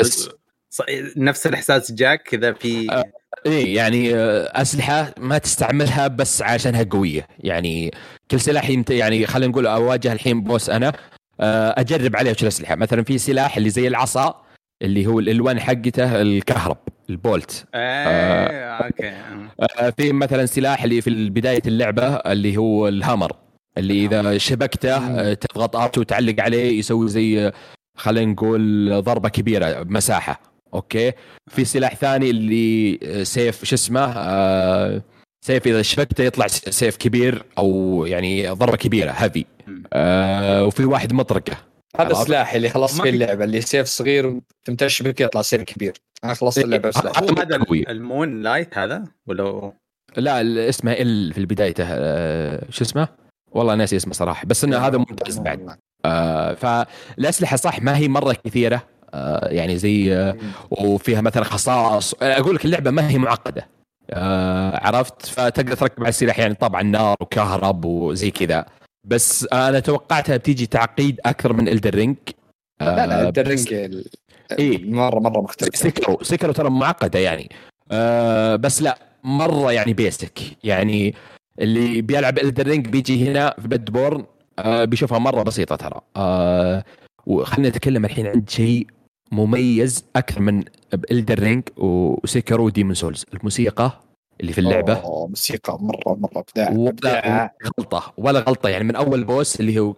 ص- 0.70 0.82
نفس 1.18 1.47
الإحساس 1.47 1.91
جاك 1.91 2.22
كذا 2.24 2.53
في 2.53 2.91
آه. 2.91 3.03
إيه 3.45 3.76
يعني 3.76 4.16
آه، 4.16 4.61
أسلحة 4.61 5.13
ما 5.18 5.38
تستعملها 5.38 6.07
بس 6.07 6.41
عشانها 6.41 6.84
قوية 6.91 7.28
يعني 7.39 7.91
كل 8.32 8.39
سلاح 8.39 8.70
يمت 8.70 8.89
يعني 8.89 9.28
خلينا 9.28 9.51
نقول 9.51 9.68
أواجه 9.68 10.13
الحين 10.13 10.41
boss 10.43 10.70
أنا 10.70 10.93
آه، 11.39 11.76
أجرب 11.78 12.16
عليه 12.16 12.32
وش 12.32 12.41
الأسلحة 12.43 12.76
مثلا 12.76 13.03
في 13.03 13.18
سلاح 13.18 13.57
اللي 13.57 13.70
زي 13.70 13.88
العصا 13.88 14.41
اللي 14.82 15.05
هو 15.07 15.20
الألوان 15.20 15.59
حقته 15.59 16.22
الكهرب 16.22 16.78
ال 17.10 17.21
bolt 17.21 17.66
آه 17.76 18.47
أوكي 18.86 19.13
آه، 19.80 19.89
في 19.97 20.11
مثلا 20.13 20.45
سلاح 20.45 20.84
اللي 20.84 21.01
في 21.01 21.30
بداية 21.30 21.61
اللعبة 21.68 22.07
اللي 22.16 22.57
هو 22.57 22.88
ال 22.88 22.94
hammer 22.94 23.32
اللي 23.78 24.05
إذا 24.05 24.38
شبكته 24.38 24.97
آه، 24.97 25.34
تضغط 25.34 25.76
R2 25.76 25.97
وتعلق 25.97 26.36
عليه 26.39 26.80
يسوي 26.80 27.07
زي 27.09 27.47
آه، 27.47 27.53
خلينا 27.97 28.32
نقول 28.32 29.01
ضربة 29.03 29.30
كبيرة 29.30 29.84
مساحة. 29.84 30.41
أوكي؟ 30.73 31.11
في 31.51 31.65
سلاح 31.65 31.95
ثاني 31.95 32.30
اللي 32.30 32.99
آه، 33.03 33.23
سيف 33.23 33.63
شو 33.63 33.76
اسمه؟ 33.76 34.13
آه، 34.17 35.01
سيف 35.45 35.67
إذا 35.67 35.82
شبكته 35.82 36.23
يطلع 36.23 36.47
سيف 36.47 36.97
كبير 36.97 37.43
أو 37.57 38.05
يعني 38.05 38.47
ضربة 38.49 38.78
كبيرة 38.78 39.11
هذي 39.11 39.45
آه 39.93 40.63
وفي 40.65 40.86
واحد 40.86 41.13
مطرقة. 41.13 41.57
هذا؟ 41.99 42.13
سلاحي 42.13 42.57
اللي 42.57 42.69
خلصت 42.69 42.95
فيه 42.95 43.03
في- 43.03 43.09
اللعبة 43.09 43.43
اللي 43.43 43.61
سيف 43.61 43.88
صغير 43.88 44.28
وتم 44.28 45.01
تشبك 45.01 45.22
يطلع 45.21 45.41
سيف 45.41 45.61
كبير. 45.61 45.93
أنا 46.23 46.34
خلصت 46.34 46.57
اللعبة 46.63 46.89
بسلاح. 46.89 47.19
هو 47.19 47.28
هذا 47.28 47.57
قوي. 47.57 47.86
ال 47.89 48.41
Moonlight 48.41 48.78
هذا؟ 48.78 49.03
ولا 49.28 49.73
لا 50.17 50.69
اسمه 50.69 50.91
ال 50.91 51.34
في 51.34 51.45
بدايته 51.45 51.84
آه 51.89 52.63
شو 52.69 52.84
اسمه؟ 52.84 53.07
والله 53.56 53.76
ناسي 53.76 53.95
اسمه 53.95 54.14
صراحة 54.14 54.45
بس 54.45 54.64
إنه 54.64 54.78
هذا 54.78 54.97
ممتاز 54.97 55.39
بعد. 55.39 55.78
آه 56.06 56.53
فالأسلحة 56.53 57.58
صح 57.58 57.82
ما 57.82 57.97
هي 57.97 58.08
مرة 58.08 58.34
كثيرة 58.45 58.84
آه 59.14 59.47
يعني 59.47 59.78
زي 59.78 60.14
آه 60.16 60.36
وفيها 60.72 61.22
مثلا 61.22 61.43
خصائص. 61.43 62.16
أقول 62.22 62.56
لك 62.56 62.66
اللعبة 62.66 62.91
ما 62.91 63.10
هي 63.10 63.18
معقدة 63.18 63.68
آه 64.12 64.80
عرفت؟ 64.88 65.26
فتقدر 65.26 65.76
تركب 65.76 65.99
على 66.03 66.10
السلاح 66.10 66.39
يعني 66.39 66.53
طبعا 66.53 66.84
نار 66.84 67.16
وكهرب 67.22 67.86
وزي 67.86 68.32
كذا. 68.32 68.66
بس 69.08 69.47
أنا 69.53 69.80
توقعتها 69.80 70.38
بتيجي 70.38 70.66
تعقيد 70.66 71.20
أكثر 71.26 71.53
من 71.53 71.68
Elden 71.68 71.94
Ring 71.94 72.16
لا 72.82 73.08
لا 73.08 73.28
Elden 73.28 73.53
Ring 73.53 73.74
ال- 73.74 74.06
إيه. 74.60 74.91
مرة 74.91 75.20
مرة 75.20 75.41
مختلف. 75.41 75.76
Sekiro 75.76 76.24
Sekiro 76.24 76.53
ترى 76.53 76.70
معقدة 76.70 77.20
يعني. 77.20 77.49
آه 77.91 78.56
بس 78.56 78.82
لا 78.82 78.97
مرة 79.24 79.72
يعني 79.72 79.93
basic 79.93 80.39
يعني 80.64 81.16
اللي 81.60 82.01
بيلعب 82.01 82.39
Elden 82.39 82.66
Ring 82.66 82.88
بيجي 82.88 83.28
هنا 83.28 83.56
في 83.62 83.68
Bloodborne 83.68 84.26
آه 84.60 84.86
بيشوفها 84.86 85.20
مرة 85.20 85.43
بسيطة 85.43 85.76
ترى. 85.76 86.01
آه 86.16 86.84
وخلينا 87.26 87.70
نتكلم 87.70 88.06
الحين 88.06 88.28
عن 88.28 88.47
شيء 88.47 88.88
مميز 89.32 90.06
أكثر 90.16 90.41
من 90.41 90.64
Elden 91.12 91.40
Ring 91.40 91.64
و 91.78 91.90
Sekiro 91.90 92.66
و 92.66 92.69
Demon's 92.69 92.93
Souls 92.93 93.26
الموسيقى 93.34 94.01
اللي 94.41 94.53
في 94.53 94.60
اللعبة. 94.60 94.93
أوه، 94.93 95.28
موسيقى 95.28 95.78
مرة 95.82 96.16
مرة 96.16 96.43
ابداع 96.49 96.72
ولا 96.72 97.56
غلطة 97.80 98.14
ولا 98.18 98.39
غلطة. 98.39 98.70
يعني 98.70 98.84
من 98.84 98.95
أول 98.95 99.24
boss 99.24 99.60
اللي 99.60 99.80
هو 99.80 99.93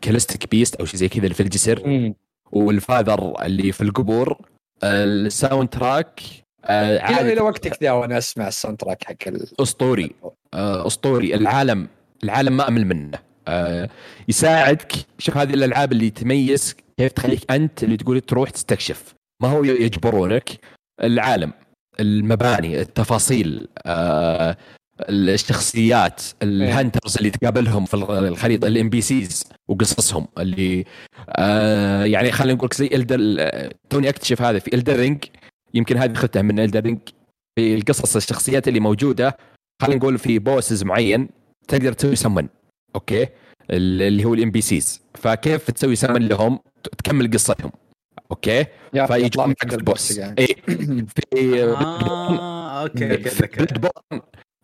Cleric 0.00 0.50
Beast 0.50 0.74
أو 0.74 0.84
شيء 0.84 1.00
زي 1.00 1.08
كذا 1.08 1.24
اللي 1.24 1.34
في 1.34 1.42
الجسر. 1.42 2.12
وال 2.52 2.75
Father 2.75 3.44
اللي 3.44 3.72
في 3.72 3.80
القبور. 3.80 4.38
ال 4.84 5.68
soundtrack 5.68 6.20
آه، 6.64 7.20
إلى 7.20 7.40
وقتك 7.40 7.82
ذا 7.82 7.92
وأنا 7.92 8.18
أسمع 8.18 8.48
ال 8.48 8.78
soundtrack 8.78 9.04
حق 9.04 9.14
ال... 9.26 9.46
أسطوري. 9.60 10.10
آه، 10.54 10.86
أسطوري. 10.86 11.34
العالم 11.34 11.88
العالم 12.24 12.56
ما 12.56 12.68
أمل 12.68 12.86
منه. 12.86 13.18
آه، 13.48 13.88
يساعدك. 14.28 14.92
شوف 15.18 15.36
هذه 15.36 15.54
الألعاب 15.54 15.92
اللي 15.92 16.10
تميز 16.10 16.76
كيف 16.98 17.12
تخليك 17.12 17.50
أنت 17.50 17.84
اللي 17.84 17.96
تقول 17.96 18.20
تروح 18.20 18.50
تستكشف. 18.50 19.14
ما 19.42 19.48
هو 19.48 19.64
يجبرونك 19.64 20.50
العالم 21.02 21.52
المباني 22.00 22.80
التفاصيل 22.80 23.68
آه، 23.86 24.56
الشخصيات 25.08 26.22
ال 26.42 26.51
hunters 26.51 27.16
اللي 27.16 27.30
تقابلهم 27.30 27.84
في 27.84 27.94
الخريطة 27.94 28.66
ال 28.66 28.88
NPCs 28.88 29.44
وقصصهم 29.68 30.26
اللي 30.38 30.84
آه 31.28 32.04
يعني 32.04 32.32
خلينا 32.32 32.54
نقول 32.54 32.68
زي 32.74 32.90
Elden 32.92 33.48
توني 33.90 34.08
أكتشف 34.08 34.42
هذا 34.42 34.58
في 34.58 34.74
Elden 34.74 35.02
Ring 35.02 35.24
يمكن 35.74 35.96
هذه 35.96 36.12
اخذتها 36.12 36.42
من 36.42 36.60
Elden 36.60 36.81
Ring 36.81 36.98
في 37.58 37.74
القصص 37.74 38.16
الشخصيات 38.16 38.68
اللي 38.68 38.80
موجودة. 38.80 39.36
خلينا 39.82 39.96
نقول 39.96 40.18
في 40.18 40.38
bosses 40.38 40.84
معين 40.84 41.28
تقدر 41.68 41.92
تسوي 41.92 42.16
سمن 42.16 42.48
أوكي؟ 42.94 43.26
اللي 43.70 44.24
هو 44.24 44.34
الام 44.34 44.50
بي 44.50 44.60
سيز 44.60 45.02
فكيف 45.14 45.70
تسوي 45.70 45.96
سمن 45.96 46.28
لهم؟ 46.28 46.58
تكمل 46.98 47.30
قصتهم. 47.30 47.70
okay؟ 48.30 48.66
فيجون 49.06 49.46
معك 49.46 49.56
كذا 49.56 49.76
ال 49.76 49.84
boss 49.84 50.18
يعني. 50.18 50.34
اي 50.38 50.46
في 51.06 51.64
آه 51.64 52.82
okay 52.82 53.12
okay 53.12 53.30
في 53.30 53.90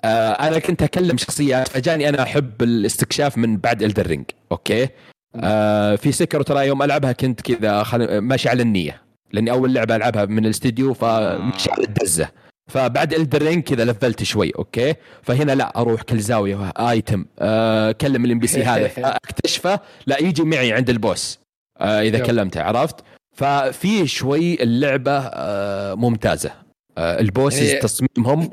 آه 0.05 0.33
أنا 0.33 0.59
كنت 0.59 0.83
أكلم 0.83 1.17
شخصيات 1.17 1.69
فجاني 1.69 2.09
أنا 2.09 2.23
أحب 2.23 2.63
الاستكشاف 2.63 3.39
من 3.39 3.57
بعد 3.57 3.83
Elden 3.83 4.06
Ring 4.06 4.24
okay؟ 4.53 4.89
آه 5.37 5.97
في 5.97 6.13
Sekiro 6.12 6.43
ترى 6.43 6.67
يوم 6.67 6.83
ألعبها 6.83 7.13
كنت 7.13 7.41
كذا 7.41 7.83
خل... 7.83 8.19
ماشي 8.19 8.49
على 8.49 8.63
النية. 8.63 9.06
لأني 9.37 9.51
أول 9.51 9.74
لعبة 9.74 9.97
ألعبها 9.97 10.24
من 10.24 10.45
الاستديو 10.45 10.97
على 11.03 11.53
الدزة. 11.78 12.28
فبعد 12.72 13.14
Elden 13.14 13.41
Ring 13.41 13.62
كذا 13.62 13.84
لفلت 13.84 14.22
شوي 14.22 14.53
okay؟ 14.59 14.95
فهنا 15.22 15.53
لا 15.53 15.78
أروح 15.80 16.03
كل 16.03 16.20
زاوية 16.20 16.72
item 16.79 17.24
آه 17.39 17.93
كلم 17.93 18.24
ال 18.24 18.39
NPC 18.39 18.62
هذا 18.64 18.91
أكتشفه 18.99 19.80
لا 20.07 20.22
يجي 20.22 20.43
معي 20.43 20.72
عند 20.72 20.91
ال 20.91 21.00
boss 21.00 21.39
آه 21.80 22.01
إذا. 22.01 22.18
كلمته 22.18 22.62
عرفت؟ 22.62 22.97
ففي 23.37 24.07
شوي 24.07 24.62
اللعبة 24.62 25.18
آه 25.18 25.95
ممتازة. 25.95 26.53
ال 26.99 27.09
bosses 27.09 27.74
تصميمهم 27.74 28.51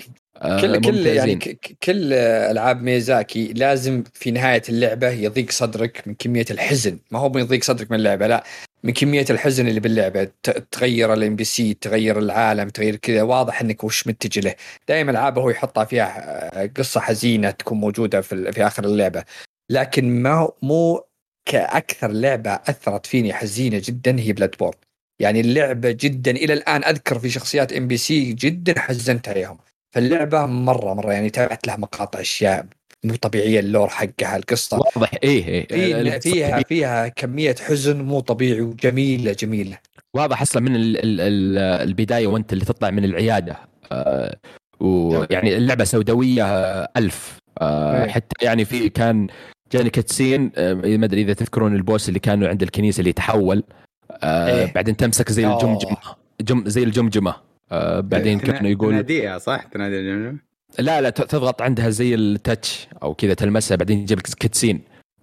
cool 0.61 0.81
cool. 0.81 1.07
يعني 1.07 1.35
كل 1.83 2.13
ألعاب 2.13 2.81
ميازاكي 2.81 3.53
لازم 3.53 4.03
في 4.13 4.31
نهاية 4.31 4.63
اللعبة 4.69 5.09
يضيق 5.09 5.51
صدرك 5.51 6.03
من 6.05 6.13
كمية 6.13 6.45
الحزن. 6.51 6.97
ما 7.11 7.19
هو 7.19 7.37
يضيق 7.37 7.63
صدرك 7.63 7.91
من 7.91 7.97
اللعبة 7.97 8.27
لا. 8.27 8.43
من 8.83 8.93
كمية 8.93 9.25
الحزن 9.29 9.67
اللي 9.67 9.79
باللعبة. 9.79 10.31
تغير 10.71 11.13
ال 11.13 11.35
NPC 11.35 11.73
تغير 11.73 12.19
العالم 12.19 12.69
تغير 12.69 12.95
كذا. 12.95 13.21
واضح 13.21 13.61
إنك 13.61 13.83
وش 13.83 14.07
متجه 14.07 14.39
له. 14.39 14.55
دائما 14.87 15.11
العابه 15.11 15.41
هو 15.41 15.49
يحطها 15.49 15.85
فيها 15.85 16.65
قصة 16.77 16.99
حزينة 16.99 17.51
تكون 17.51 17.77
موجودة 17.77 18.21
في, 18.21 18.51
في 18.51 18.67
آخر 18.67 18.83
اللعبة. 18.85 19.23
لكن 19.69 20.21
ما 20.21 20.49
مو 20.61 21.03
كأكثر 21.45 22.11
لعبة 22.11 22.51
أثرت 22.51 23.05
فيني 23.05 23.33
حزينة 23.33 23.81
جدا 23.85 24.19
هي 24.19 24.33
Bloodborne 24.33 24.77
يعني 25.19 25.39
اللعبة 25.39 25.91
جدا 25.91 26.31
إلى 26.31 26.53
الآن 26.53 26.83
أذكر 26.83 27.19
في 27.19 27.29
شخصيات 27.29 27.73
NPC 27.73 28.33
جدا 28.33 28.79
حزنت 28.79 29.29
عليهم 29.29 29.57
فاللعبة 29.93 30.45
مرة 30.45 30.93
مرة 30.93 31.13
يعني 31.13 31.29
تابعت 31.29 31.67
لها 31.67 31.77
مقاطع 31.77 32.21
أشياء 32.21 32.65
مو 33.03 33.15
طبيعية 33.15 33.59
ال 33.59 33.65
lore 33.65 33.87
حقها 33.89 34.35
القصة. 34.37 34.77
واضح. 34.77 35.11
إيه 35.23 35.47
إيه. 35.47 35.67
في- 35.67 36.15
آه، 36.15 36.19
فيها 36.19 36.63
فيها 36.63 37.07
كمية 37.07 37.55
حزن 37.67 38.01
مو 38.01 38.19
طبيعي 38.19 38.61
وجميلة 38.61 39.31
جميلة. 39.39 39.77
واضح 40.13 40.41
أصلا 40.41 40.61
من 40.61 40.75
ال 40.75 40.97
ال 40.97 41.21
ال 41.21 41.57
البداية 41.89 42.27
وأنت 42.27 42.53
اللي 42.53 42.65
تطلع 42.65 42.89
من 42.89 43.03
العيادة. 43.05 43.57
آه 43.91 44.35
ويعني 44.79 45.57
اللعبة 45.57 45.83
سوداوية 45.83 46.43
آه، 46.45 46.89
ألف. 46.97 47.37
آه 47.61 48.03
إيه. 48.03 48.09
حتى 48.11 48.45
يعني 48.45 48.65
في 48.65 48.89
كان 48.89 49.27
جاني 49.73 49.89
cutscene 49.89 50.51
آه 50.55 50.73
ما 50.73 51.05
أدري 51.05 51.21
إذا 51.21 51.33
تذكرون 51.33 51.75
ال 51.75 51.82
boss 51.82 52.09
اللي 52.09 52.19
كانوا 52.19 52.47
عند 52.47 52.63
الكنيسة 52.63 52.99
اللي 52.99 53.09
يتحول. 53.09 53.63
آه 54.11 54.47
إيه. 54.65 54.73
بعدين 54.73 54.97
تمسك 54.97 55.31
زي. 55.31 55.47
الجمجمة. 55.47 55.97
جم 56.41 56.63
زي 56.67 56.83
الجمجمة. 56.83 57.35
آه 57.71 57.99
بعدين 57.99 58.41
تنا- 58.41 58.53
كانوا 58.53 58.69
يقول 58.71 58.91
تناديها 58.93 59.37
صح؟ 59.37 59.63
تنادي 59.63 59.99
الجمجمة 59.99 60.37
لا 60.79 61.01
لا 61.01 61.09
تضغط 61.09 61.61
عندها 61.61 61.89
زي 61.89 62.15
ال 62.15 62.27
touch 62.27 62.87
أو 63.03 63.13
كذا 63.13 63.33
تلمسها 63.33 63.77
بعدين 63.77 63.99
يجيب 63.99 64.17
لك 64.17 64.27
cutscene 64.27 64.81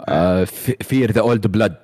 آه 0.09 0.45
fear 0.81 1.13
the 1.13 1.21
old 1.21 1.47
blood 1.47 1.77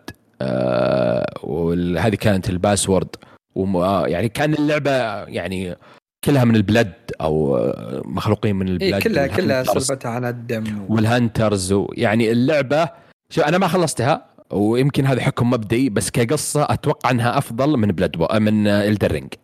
وهذه 1.42 2.14
كانت 2.14 2.50
ال 2.50 2.56
password. 2.56 3.08
آه، 3.56 4.06
يعني 4.06 4.28
كان 4.28 4.54
اللعبة 4.54 4.90
يعني 5.24 5.76
كلها 6.24 6.44
من 6.44 6.56
ال 6.56 6.62
blood 6.62 6.92
أو 7.20 7.56
آه، 7.56 8.02
مخلوقين 8.04 8.56
من 8.56 8.68
ال 8.68 8.72
blood 8.72 8.94
إيه 8.94 9.00
كلها 9.00 9.26
كلها 9.26 9.62
سالفتها 9.62 10.10
عن 10.10 10.24
الدم. 10.24 10.86
وال 10.88 11.07
hunters 11.07 11.72
ويعني 11.72 12.32
اللعبة 12.32 12.88
شو 13.30 13.42
أنا 13.42 13.58
ما 13.58 13.68
خلصتها 13.68 14.26
ويمكن 14.50 15.06
هذا 15.06 15.20
حكم 15.20 15.50
مبدئي 15.50 15.88
بس 15.88 16.10
كقصة 16.10 16.66
أتوقع 16.70 17.10
أنها 17.10 17.38
أفضل 17.38 17.76
من 17.76 17.88
Blood 17.88 18.12
bo... 18.12 18.26
من 18.32 18.66
Elden 18.66 19.00
Ring. 19.00 19.34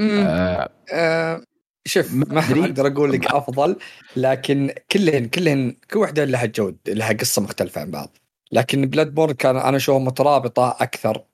آه 0.00 0.68
آه 0.92 1.40
شوف 1.84 2.14
ما. 2.14 2.40
أقدر 2.40 2.86
أقول 2.86 3.12
لك 3.12 3.26
أفضل 3.34 3.76
لكن 4.16 4.74
كلهن 4.92 5.26
كلهن 5.28 5.76
كل 5.90 5.98
واحدة 5.98 6.24
لها 6.24 6.46
جو 6.46 6.76
لها 6.88 7.12
قصة 7.12 7.42
مختلفة 7.42 7.80
عن 7.80 7.90
بعض. 7.90 8.16
لكن 8.52 8.86
Bloodborne 8.86 9.34
كان 9.34 9.56
أنا 9.56 9.76
اشوفها 9.76 9.98
مترابطة 10.04 10.76
أكثر. 10.80 11.24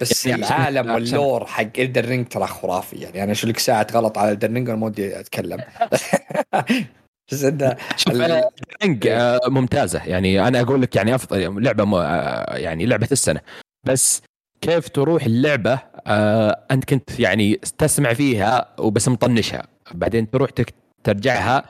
بس 0.00 0.26
يعني 0.26 0.46
العالم 0.46 0.90
وال 0.90 1.09
lore 1.09 1.46
حق 1.46 1.70
Elden 1.78 2.04
Ring 2.04 2.28
ترى 2.28 2.46
خرافي. 2.46 2.96
يعني 2.96 3.22
أنا 3.24 3.32
أشوف 3.32 3.50
لك 3.50 3.58
ساعة 3.58 3.86
غلط 3.92 4.18
على 4.18 4.30
Elden 4.32 4.50
Ring 4.50 4.68
وأنا 4.68 4.80
ما 4.80 4.86
ودي 4.86 5.20
أتكلم. 5.20 5.58
بس 7.32 7.44
إنه 7.44 7.76
ال- 8.10 9.08
آه 9.08 9.40
ممتازة. 9.48 10.04
يعني 10.04 10.48
أنا 10.48 10.60
أقول 10.60 10.82
لك 10.82 10.96
يعني 10.96 11.14
أفضل 11.14 11.62
لعبة 11.62 11.84
م... 11.84 11.94
آه 11.94 12.56
يعني 12.56 12.86
لعبة 12.86 13.08
السنة. 13.12 13.40
بس 13.86 14.22
كيف 14.60 14.88
تروح 14.88 15.24
اللعبة 15.24 15.78
آه 16.06 16.64
أنت 16.70 16.84
كنت 16.84 17.20
يعني 17.20 17.54
تسمع 17.78 18.12
فيها 18.12 18.74
وبس 18.78 19.08
مطنشها. 19.08 19.66
بعدين 19.92 20.30
تروح 20.30 20.50
تك... 20.50 20.74
ترجعها 21.04 21.64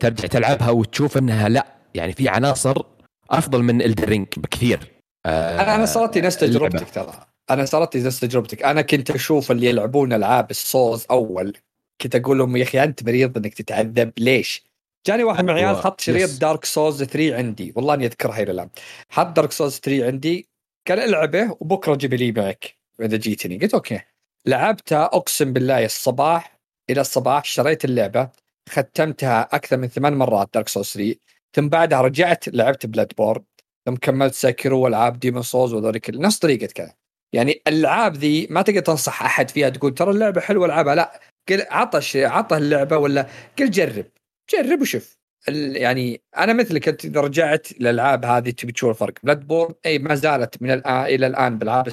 ترجع 0.00 0.28
تلعبها 0.28 0.70
وتشوف 0.70 1.18
إنها 1.18 1.48
لا 1.48 1.66
يعني 1.94 2.12
في 2.12 2.28
عناصر 2.28 2.82
أفضل 3.30 3.62
من 3.62 3.82
Elden 3.82 4.06
Ring 4.06 4.26
بكثير. 4.36 4.92
آه 5.26 5.62
أنا 5.62 5.74
أنا 5.74 5.86
صارت 5.86 6.16
لي 6.16 6.22
نفس 6.22 6.42
اللعبة. 6.42 6.68
تجربتك 6.68 6.94
ترى. 6.94 7.26
أنا 7.50 7.64
صارت 7.64 7.96
لي 7.96 8.02
نفس 8.02 8.20
تجربتك. 8.20 8.62
أنا 8.62 8.82
كنت 8.82 9.10
أشوف 9.10 9.50
اللي 9.50 9.66
يلعبون 9.66 10.12
ألعاب 10.12 10.50
ال 10.50 10.59
Souls 10.59 11.06
أول 11.10 11.56
كنت 12.00 12.16
أقول 12.16 12.38
لهم 12.38 12.56
يا 12.56 12.62
أخي 12.62 12.84
أنت 12.84 13.04
مريض 13.04 13.36
إنك 13.36 13.54
تتعذب. 13.54 14.12
ليش؟ 14.18 14.64
جاني 15.06 15.24
واحد 15.24 15.44
من 15.44 15.50
العيال 15.50 15.68
أيوة. 15.68 15.80
حط 15.80 16.00
شريط. 16.00 16.40
Dark 16.40 16.64
Souls 16.64 17.02
3 17.02 17.36
عندي. 17.36 17.72
والله 17.76 17.94
إني 17.94 18.06
اذكرها 18.06 18.42
إلى 18.42 18.52
الان 18.52 18.68
حط 19.08 19.26
Dark 19.36 19.52
Souls 19.52 19.78
3 19.78 20.06
عندي. 20.06 20.48
قال 20.88 21.00
ألعبه 21.00 21.56
وبكرة 21.60 21.94
جيب 21.94 22.14
لي 22.14 22.32
معك. 22.32 22.76
اذا 23.00 23.16
جيتني 23.16 23.58
قلت 23.58 23.74
okay. 23.74 24.00
لعبتها 24.46 25.04
أقسم 25.04 25.52
بالله 25.52 25.84
الصباح 25.84 26.55
إلى 26.90 27.00
الصباح 27.00 27.44
شريت 27.44 27.84
اللعبة 27.84 28.30
ختمتها 28.68 29.48
أكثر 29.52 29.76
من 29.76 29.88
ثمان 29.88 30.14
مرات 30.14 30.48
Dark 30.54 30.68
Souls 30.68 30.92
3 30.92 31.14
ثم 31.56 31.68
بعدها 31.68 32.00
رجعت 32.00 32.48
لعبت 32.48 32.86
Bloodborne 32.86 33.44
ثم 33.86 33.94
كملت 33.94 34.34
Sekiro 34.34 34.80
وألعاب 34.80 35.18
Demon's 35.18 35.42
Souls 35.42 35.72
وذولي 35.72 36.00
كل 36.00 36.20
نفس 36.20 36.38
طريقة 36.38 36.66
كذا. 36.66 36.94
يعني 37.32 37.62
الألعاب 37.68 38.16
ذي 38.16 38.46
ما 38.50 38.62
تقدر 38.62 38.80
تنصح 38.80 39.22
أحد 39.22 39.50
فيها 39.50 39.68
تقول 39.68 39.94
ترى 39.94 40.10
اللعبة 40.10 40.40
حلوة 40.40 40.66
ألعبها. 40.66 40.94
لا 40.94 41.20
قل 41.48 41.66
عطش 41.70 42.16
عطه 42.16 42.56
اللعبة 42.56 42.98
ولا 42.98 43.26
قل 43.58 43.70
جرب. 43.70 44.06
جرب 44.52 44.80
وشوف. 44.80 45.16
يعني 45.48 46.22
أنا 46.38 46.52
مثلك 46.52 46.88
أنت 46.88 47.04
إذا 47.04 47.20
رجعت 47.20 47.70
الالعاب 47.72 48.24
هذه 48.24 48.50
تبي 48.50 48.72
تشوف 48.72 48.90
الفرق. 48.90 49.14
Bloodborne 49.22 49.74
أي 49.86 49.98
ما 49.98 50.14
زالت 50.14 50.62
من 50.62 50.70
الآن 50.70 51.04
إلى 51.06 51.26
الآن 51.26 51.58
بالعاب 51.58 51.92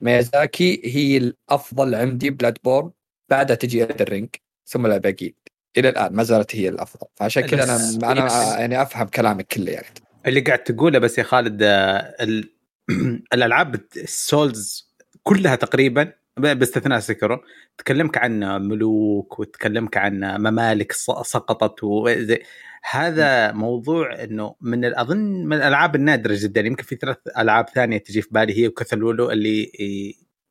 ميازاكي 0.00 0.82
هي 0.84 1.16
الأفضل 1.16 1.94
عندي 1.94 2.30
Bloodborne 2.30 2.90
بعدها 3.30 3.56
تجي 3.56 3.84
الرينج 3.84 4.28
ثم 4.66 4.86
الباقيين 4.86 5.34
إلى 5.78 5.88
الآن 5.88 6.12
ما 6.14 6.22
زالت 6.22 6.56
هي 6.56 6.68
الأفضل. 6.68 7.06
فعشان 7.14 7.42
كذا 7.42 7.64
أنا 7.64 8.12
أنا 8.12 8.58
يعني 8.58 8.82
أفهم 8.82 9.06
كلامك 9.06 9.46
كله 9.46 9.72
يعني. 9.72 9.86
اللي 10.26 10.40
قاعد 10.40 10.58
تقوله 10.58 10.98
بس 10.98 11.18
يا 11.18 11.22
خالد 11.22 11.62
آه، 11.62 11.96
ال... 12.20 12.54
الألعاب 13.34 13.80
ال 13.96 14.12
Souls 14.12 14.90
كلها 15.22 15.54
تقريبا 15.56 16.12
باستثناء 16.36 17.00
Sekiro 17.00 17.40
تكلمك 17.78 18.18
عن 18.18 18.40
ملوك 18.40 19.38
وتكلمك 19.38 19.96
عن 19.96 20.20
ممالك 20.20 20.92
سقطت 21.22 21.84
وزي 21.84 22.42
هذا 22.90 23.52
موضوع 23.52 24.22
إنه 24.24 24.54
من 24.60 24.84
اظن 24.84 25.44
من 25.46 25.56
الألعاب 25.56 25.94
النادرة 25.94 26.36
جدا. 26.38 26.60
يمكن 26.60 26.82
في 26.82 26.96
ثلاث 26.96 27.16
ألعاب 27.38 27.68
ثانية 27.68 27.98
تجي 27.98 28.22
في 28.22 28.28
بالي 28.30 28.58
هي 28.58 28.68
و 28.68 28.76
Cthulhu 28.76 29.30
اللي 29.30 29.72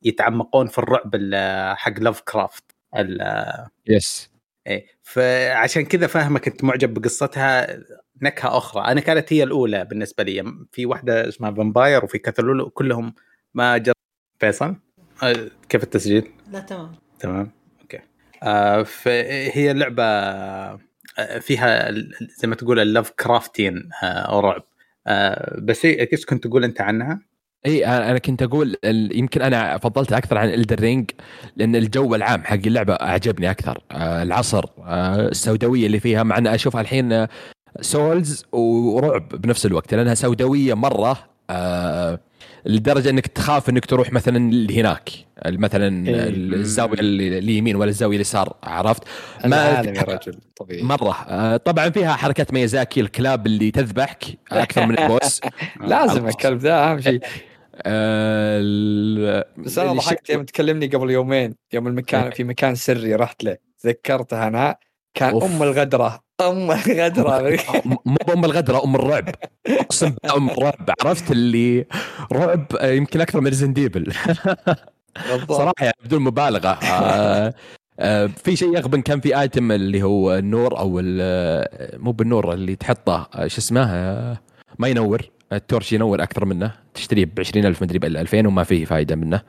يتعمقون 0.04 0.68
في 0.68 0.78
الرعب 0.78 1.16
ال- 1.16 1.78
حق 1.78 2.00
Lovecraft 2.00 2.64
yes 3.88 4.30
إيه. 4.68 4.86
فعشان 5.04 5.86
كذا 5.86 6.08
فاهمك 6.08 6.48
أنت 6.48 6.64
معجب 6.64 6.94
بقصتها. 6.94 7.80
نكهة 8.22 8.58
أخرى. 8.58 8.92
أنا 8.92 9.02
كانت 9.02 9.34
هي 9.34 9.44
الأولى 9.44 9.86
بالنسبة 9.86 10.24
لي. 10.24 10.54
في 10.72 10.86
واحدة 10.86 11.28
اسمها 11.28 11.52
Vampyr 11.52 12.06
وفي 12.06 12.18
Cthulhu 12.18 12.70
كلهم 12.70 13.14
ما 13.54 13.78
جر 13.78 13.94
فيصل؟ 14.40 14.76
آه، 15.24 15.36
كيف 15.70 15.84
التسجيل؟ 15.84 16.32
لا 16.52 16.60
تمام. 16.60 16.92
تمام. 17.20 17.52
okay. 17.82 18.00
آه 18.44 18.84
فهي 18.84 19.74
لعبة 19.74 20.04
آه، 20.04 20.80
فيها 21.40 21.90
ال- 21.90 22.12
زي 22.38 22.48
ما 22.48 22.56
تقول 22.56 22.80
ال 22.80 23.10
Lovecraftian 23.12 23.90
آه 24.04 24.40
رعب. 24.40 24.64
آه 25.08 25.60
بس 25.62 25.86
إيه، 25.86 26.10
إيش 26.14 26.26
كنت 26.26 26.48
تقول 26.48 26.64
أنت 26.64 26.82
عنها؟ 26.82 27.22
إي 27.66 27.86
أنا 27.86 28.18
كنت 28.18 28.42
أقول 28.42 28.76
يمكن 29.12 29.42
أنا 29.42 29.78
فضلت 29.78 30.14
أكثر 30.14 30.38
عن 30.38 30.50
Elden 30.50 30.80
Ring 30.80 31.12
لأن 31.56 31.76
الجو 31.76 32.16
العام 32.16 32.44
حق 32.44 32.54
اللعبة 32.56 32.94
أعجبني 32.94 33.52
أكثر. 33.52 33.84
العصر 33.92 34.66
السوداوية 34.88 35.86
اللي 35.86 36.00
فيها 36.00 36.24
مع 36.24 36.38
أن 36.38 36.48
اشوفها 36.48 36.82
الحين 36.82 37.28
Souls 37.82 38.46
ورعب 38.52 39.30
بنفس 39.30 39.66
الوقت 39.66 39.94
لأنها 39.94 40.14
سوداوية 40.14 40.74
مرة 40.74 41.18
لدرجة 42.66 43.10
إنك 43.10 43.28
تخاف 43.28 43.70
إنك 43.70 43.86
تروح 43.86 44.14
مثلا 44.14 44.52
لهناك. 44.52 45.10
مثلا. 45.46 46.10
الزاوية 46.10 47.00
اليمين 47.00 47.76
ولا 47.76 47.90
الزاوية 47.90 48.16
اليسار 48.16 48.56
عرفت؟ 48.64 49.04
العالم 49.46 49.96
يا 49.96 50.02
رجل 50.02 50.34
طبيعي. 50.56 50.84
مرة. 50.84 51.58
طبعا 51.58 51.90
فيها 51.90 52.14
حركات 52.14 52.54
ميازاكي 52.54 53.02
الكلاب 53.02 53.46
اللي 53.48 53.72
تذبحك 53.72 54.24
أكثر 54.52 54.86
من 54.86 55.00
ال 55.00 55.07
boss. 55.07 55.42
لازم 55.88 56.28
الكلب 56.28 56.58
ذا 56.58 56.92
أهم 56.92 57.02
شيء. 57.02 57.20
آه، 57.82 59.46
بس 59.58 59.78
أنا 59.78 59.94
ضحكت 59.94 60.30
يوم 60.30 60.44
تكلمني 60.44 60.88
قبل 60.88 61.12
يومين 61.12 61.56
يوم 61.74 61.88
المكان 61.88 62.32
في 62.32 62.44
مكان 62.44 62.76
سري 62.76 63.16
رحت 63.16 63.44
له 63.44 63.58
ذكرتها 63.86 64.48
أنا 64.48 64.76
كان 65.14 65.30
أوف. 65.30 65.44
أم 65.44 65.64
الغدرة 65.64 66.20
أم 66.42 66.72
الغدرة. 66.72 67.58
مو 68.06 68.18
بأم 68.28 68.46
الغدرة 68.46 68.84
أم 68.84 68.96
الرعب. 68.96 69.30
أقسم 69.68 70.16
أم 70.36 70.50
الرعب. 70.50 70.90
عرفت 71.02 71.32
اللي 71.32 71.86
رعب 72.32 72.66
آه، 72.80 72.92
يمكن 72.92 73.22
أكثر 73.22 73.42
من 73.42 73.48
Resident 73.48 73.74
بالضبط. 75.28 75.52
صراحة 75.58 75.74
يعني 75.82 75.96
بدون 76.06 76.22
مبالغة 76.22 76.70
آه، 76.70 77.54
آه، 78.00 78.26
في 78.44 78.56
شيء 78.56 78.78
يغبن 78.78 79.02
كان 79.02 79.20
في 79.20 79.40
item 79.42 79.72
اللي 79.72 80.04
هو 80.04 80.36
النور 80.36 80.80
أو 80.80 81.02
آه، 81.22 81.98
مو 81.98 82.12
بالنور 82.12 82.54
اللي 82.54 82.76
تحطه 82.76 83.30
شو 83.48 83.58
اسمه 83.58 83.86
ما 84.80 84.88
ينور 84.88 85.22
ال 85.54 85.60
torch 85.60 85.94
ينور 85.94 86.24
أكثر 86.24 86.46
منه. 86.46 86.72
تشتريه 86.94 87.26
ب 87.26 87.40
20000 87.40 87.82
مدري 87.82 88.00
ب 88.00 88.06
2000 88.06 88.48
وما 88.48 88.64
فيه 88.64 88.86
فائده 88.86 89.16
منه. 89.16 89.42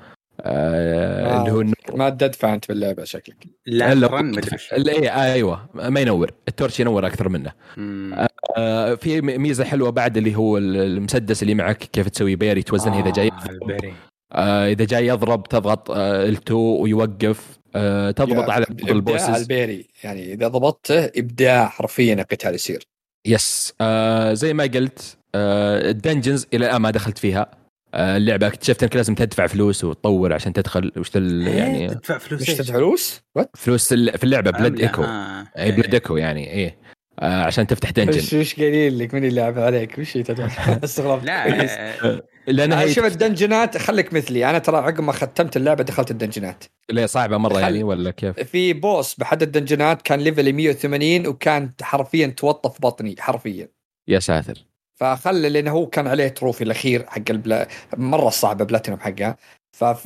آه، 0.43 1.41
اللي 1.41 1.53
هو 1.53 1.61
النور. 1.61 1.75
ما 1.95 2.11
تدفع 2.11 2.55
أنت 2.55 2.69
باللعبة 2.69 3.05
شكلك. 3.05 3.37
لا 3.67 3.95
مدري 3.95 4.57
إيه، 4.73 5.23
أيوه. 5.33 5.69
ما 5.75 6.01
ينور. 6.01 6.31
ال 6.49 6.54
torch 6.54 6.81
ينور 6.81 7.07
أكثر 7.07 7.29
منه. 7.29 7.53
مم. 7.77 8.27
آه، 8.57 8.95
في 8.95 9.21
ميزة 9.21 9.65
حلوة 9.65 9.91
بعد 9.91 10.17
اللي 10.17 10.37
هو 10.37 10.59
ال- 10.59 10.77
المسدس 10.77 11.43
اللي 11.43 11.55
معك 11.55 11.77
كيف 11.79 12.09
تسوي 12.09 12.37
parry 12.37 12.63
توزنه 12.63 13.01
إذا 13.01 13.11
جاي 13.11 13.29
آه،. 13.29 13.93
آه، 14.33 14.69
إذا 14.69 14.85
جاي 14.85 15.07
يضرب 15.07 15.43
تضغط 15.49 15.91
L2 15.91 16.51
ويوقف. 16.53 17.59
آه، 17.75 18.11
تضغط 18.11 18.51
على 18.51 18.67
ال 18.89 18.95
bosses. 18.95 19.41
ال 19.41 19.48
parry. 19.48 19.89
يعني 20.05 20.33
إذا 20.33 20.49
ضبطته 20.49 21.05
إبداع 21.05 21.67
حرفيا 21.69 22.15
القتال 22.15 22.55
يصير. 22.55 22.83
yes. 23.27 23.75
آه، 23.81 24.33
زي 24.35 24.55
ما 24.55 24.65
قلت 24.65 25.17
آه، 25.17 25.20
ال 25.35 25.47
dungeons 25.47 26.47
إلى 26.55 26.67
الآن 26.67 26.81
ما 26.81 26.91
دخلت 26.91 27.19
فيها 27.19 27.51
آه، 27.95 28.17
اللعبة 28.17 28.47
اكتشفت 28.47 28.83
إنك 28.83 28.97
لازم 28.97 29.15
تدفع 29.15 29.47
فلوس 29.47 29.85
وتطور 29.85 30.33
عشان 30.33 30.53
تدخل 30.53 30.93
وش 30.97 31.17
إيه، 31.17 31.49
يعني 31.49 31.89
تدفع 31.89 32.19
فلوس 32.19 32.43
مش؟ 32.43 32.49
تدفع 32.49 32.75
فلوس؟ 32.75 33.21
فلوس 33.55 33.89
في 33.95 34.25
اللعبة 34.25 34.51
blood 34.51 34.73
عملة، 34.73 34.83
echo 34.83 35.03
آه. 35.05 35.47
اي 35.59 35.73
blood 35.73 35.95
echo 35.95 36.17
يعني 36.17 36.51
إيه 36.51 36.79
آه، 37.21 37.43
عشان 37.43 37.67
تفتح 37.67 37.91
دنجن 37.91 38.39
وش 38.41 38.55
قايلين 38.55 38.99
لك 38.99 39.15
من 39.15 39.25
اللي 39.25 39.41
لعب 39.41 39.59
عليك؟ 39.59 39.99
وش؟ 39.99 40.17
استغربت 40.85 41.25
لا. 41.25 41.65
آه، 42.05 42.23
لأنها 42.47 42.87
شوف 42.87 43.05
الدنجنات 43.05 43.79
خليك 43.79 44.13
مثلي 44.15 44.51
أنا 44.51 44.59
ترى 44.59 44.77
عقب 44.77 45.01
ما 45.01 45.13
ختمت 45.13 45.57
اللعبة 45.57 45.85
دخلت 45.85 46.11
الدنجنات 46.11 46.65
اللي 46.91 47.07
صعبة 47.07 47.37
مرة 47.37 47.55
خل- 47.55 47.61
يعني 47.61 47.83
ولا 47.83 48.11
كيف؟ 48.11 48.41
في 48.41 48.73
boss 48.73 49.15
بأحد 49.15 49.43
الدنجنات 49.43 50.03
كان 50.03 50.21
level 50.21 50.53
180 50.53 51.27
وكان 51.27 51.73
حرفيا 51.83 52.27
توظف 52.27 52.81
بطني 52.81 53.15
حرفيا 53.19 53.69
يا 54.09 54.19
ساتر 54.19 54.70
فخلى 55.01 55.49
لأنه 55.49 55.71
هو 55.71 55.87
كان 55.87 56.07
عليه 56.07 56.29
trophy 56.29 56.65
الأخير 56.65 57.05
حق 57.09 57.23
البلا 57.31 57.69
مرة 57.97 58.31
صعبة 58.31 58.65
بلاتينوم 58.65 59.01
حقها. 59.01 59.37
ما 59.83 59.97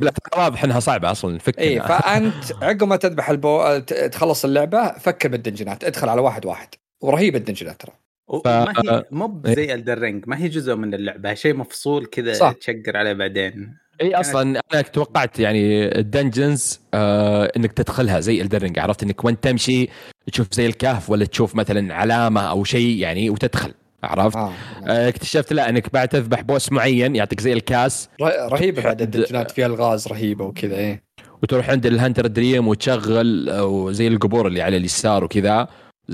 لا، 0.00 0.12
واضح 0.36 0.64
انها 0.64 0.80
صعبة 0.80 1.10
أصلا 1.10 1.38
فك 1.38 1.58
اي 1.58 1.80
فأنت 1.80 2.44
عقب 2.62 2.84
ما 2.84 2.96
تذبح 2.96 3.30
ال 3.30 3.40
boss 3.40 3.78
تخلص 4.12 4.44
اللعبة 4.44 4.92
فكر 4.92 5.28
بالدنجنات 5.28 5.84
ادخل 5.84 6.08
على 6.08 6.20
واحد 6.20 6.46
واحد. 6.46 6.68
ورهيب 7.00 7.36
الدنجنات 7.36 7.80
ترى. 7.80 7.92
وما 8.28 8.72
هي 8.84 9.04
مو 9.10 9.42
زي 9.46 9.74
Elden 9.74 10.02
Ring 10.02 10.24
ما 10.26 10.38
هي 10.38 10.48
جزء 10.48 10.74
من 10.74 10.94
اللعبة 10.94 11.34
شيء 11.34 11.54
مفصول 11.54 12.06
كذا. 12.06 12.52
تشقر 12.52 12.96
عليه 12.96 13.12
بعدين. 13.12 13.76
اي 14.00 14.14
أصلا 14.14 14.60
أنا 14.72 14.82
توقعت 14.82 15.38
يعني 15.38 15.86
ال 15.98 16.07
dungeons 16.07 16.80
آه 16.94 17.52
إنك 17.56 17.72
تدخلها 17.72 18.20
زي 18.20 18.42
Elden 18.42 18.62
Ring 18.62 18.78
عرفت 18.78 19.02
إنك 19.02 19.24
وانت 19.24 19.44
تمشي 19.44 19.88
تشوف 20.32 20.46
زي 20.52 20.66
الكهف 20.66 21.10
ولا 21.10 21.24
تشوف 21.24 21.54
مثلا 21.54 21.94
علامة 21.94 22.40
أو 22.40 22.64
شيء 22.64 22.98
يعني 22.98 23.30
وتدخل. 23.30 23.74
عرفت؟ 24.04 24.36
آه. 24.36 24.52
آه 24.86 25.08
اكتشفت 25.08 25.52
لا 25.52 25.68
انك 25.68 25.92
بعد 25.92 26.08
تذبح 26.08 26.40
boss 26.40 26.72
معين 26.72 27.16
يعطيك 27.16 27.40
زي 27.40 27.52
الكاس. 27.52 28.08
رهيبة 28.22 28.82
بعد 28.82 29.02
الدنجنات 29.02 29.50
فيها 29.50 29.66
ألغاز 29.66 30.08
رهيبة 30.08 30.44
وكذا 30.44 30.76
إيه. 30.76 31.02
وتروح 31.42 31.70
عند 31.70 31.86
ال 31.86 31.92
Hunter 31.92 32.26
Dream 32.26 32.68
وتشغل 32.68 33.50
وزي 33.60 34.08
القبور 34.08 34.46
اللي 34.46 34.62
على 34.62 34.76
اليسار 34.76 35.24
وكذا. 35.24 35.68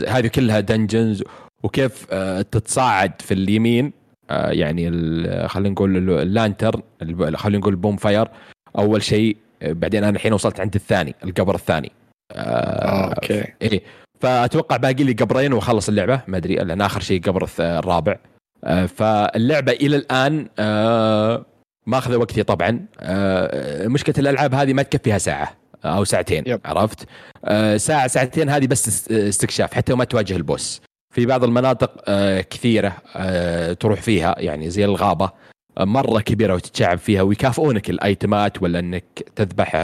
هذه 0.09 0.27
كلها 0.27 0.61
dungeons 0.61 1.25
وكيف 1.63 2.07
آه 2.11 2.43
تتصاعد 2.43 3.13
في 3.23 3.35
اليمين 3.35 3.93
آه 4.31 4.51
يعني 4.51 4.89
خلينا 5.49 5.69
نقول 5.69 6.11
ال 6.21 6.28
lantern 6.28 6.81
خلينا 7.35 7.59
نقول 7.59 7.77
bonfire. 7.77 8.29
أول 8.79 9.03
شيء 9.03 9.37
آه، 9.63 9.73
بعدين 9.73 10.05
أنا 10.05 10.17
الحين 10.17 10.33
وصلت 10.33 10.61
عند 10.61 10.75
الثاني 10.75 11.15
القبر 11.25 11.55
الثاني. 11.55 11.93
آه, 12.33 12.35
آه 12.35 13.09
أوكي. 13.15 13.45
إيه. 13.63 13.83
فأتوقع 14.21 14.77
باقي 14.77 15.05
لي 15.05 15.13
قبرين 15.13 15.53
وأخلص 15.53 15.89
اللعبة. 15.89 16.21
ما 16.27 16.37
أدري 16.37 16.55
لأن 16.55 16.81
آخر 16.81 17.01
شيء 17.01 17.23
قبر 17.23 17.49
الرابع. 17.61 18.17
آه 18.65 18.87
فاللعبة 18.87 19.73
إلى 19.73 19.97
الآن 19.97 20.49
آه 20.59 21.45
ماخذه 21.87 22.17
وقتي 22.17 22.43
طبعا. 22.43 22.87
آه 23.01 23.87
مشكلة 23.89 24.15
الألعاب 24.19 24.55
هذه 24.55 24.73
ما 24.73 24.83
تكفيها 24.83 25.19
ساعة 25.19 25.53
أو 25.85 26.05
ساعتين 26.05 26.45
yep. 26.47 26.61
عرفت؟ 26.65 27.07
ساعة 27.77 28.07
ساعتين 28.07 28.49
هذه 28.49 28.67
بس 28.67 29.11
استكشاف 29.11 29.75
حتى 29.75 29.93
وما 29.93 30.05
تواجه 30.05 30.37
ال 30.37 30.44
boss. 30.44 30.81
في 31.15 31.27
بعض 31.27 31.45
المناطق 31.45 31.91
كثيرة 32.41 32.97
تروح 33.73 34.01
فيها 34.01 34.35
يعني 34.39 34.71
زي 34.71 34.85
الغابة. 34.85 35.31
مرة 35.79 36.21
كبيرة 36.21 36.55
وتتشعب 36.55 36.99
فيها 36.99 37.23
ويكافئونك 37.23 37.91
الأيتمات 37.91 38.63
ولا 38.63 38.79
إنك 38.79 39.05
تذبح؟ 39.37 39.77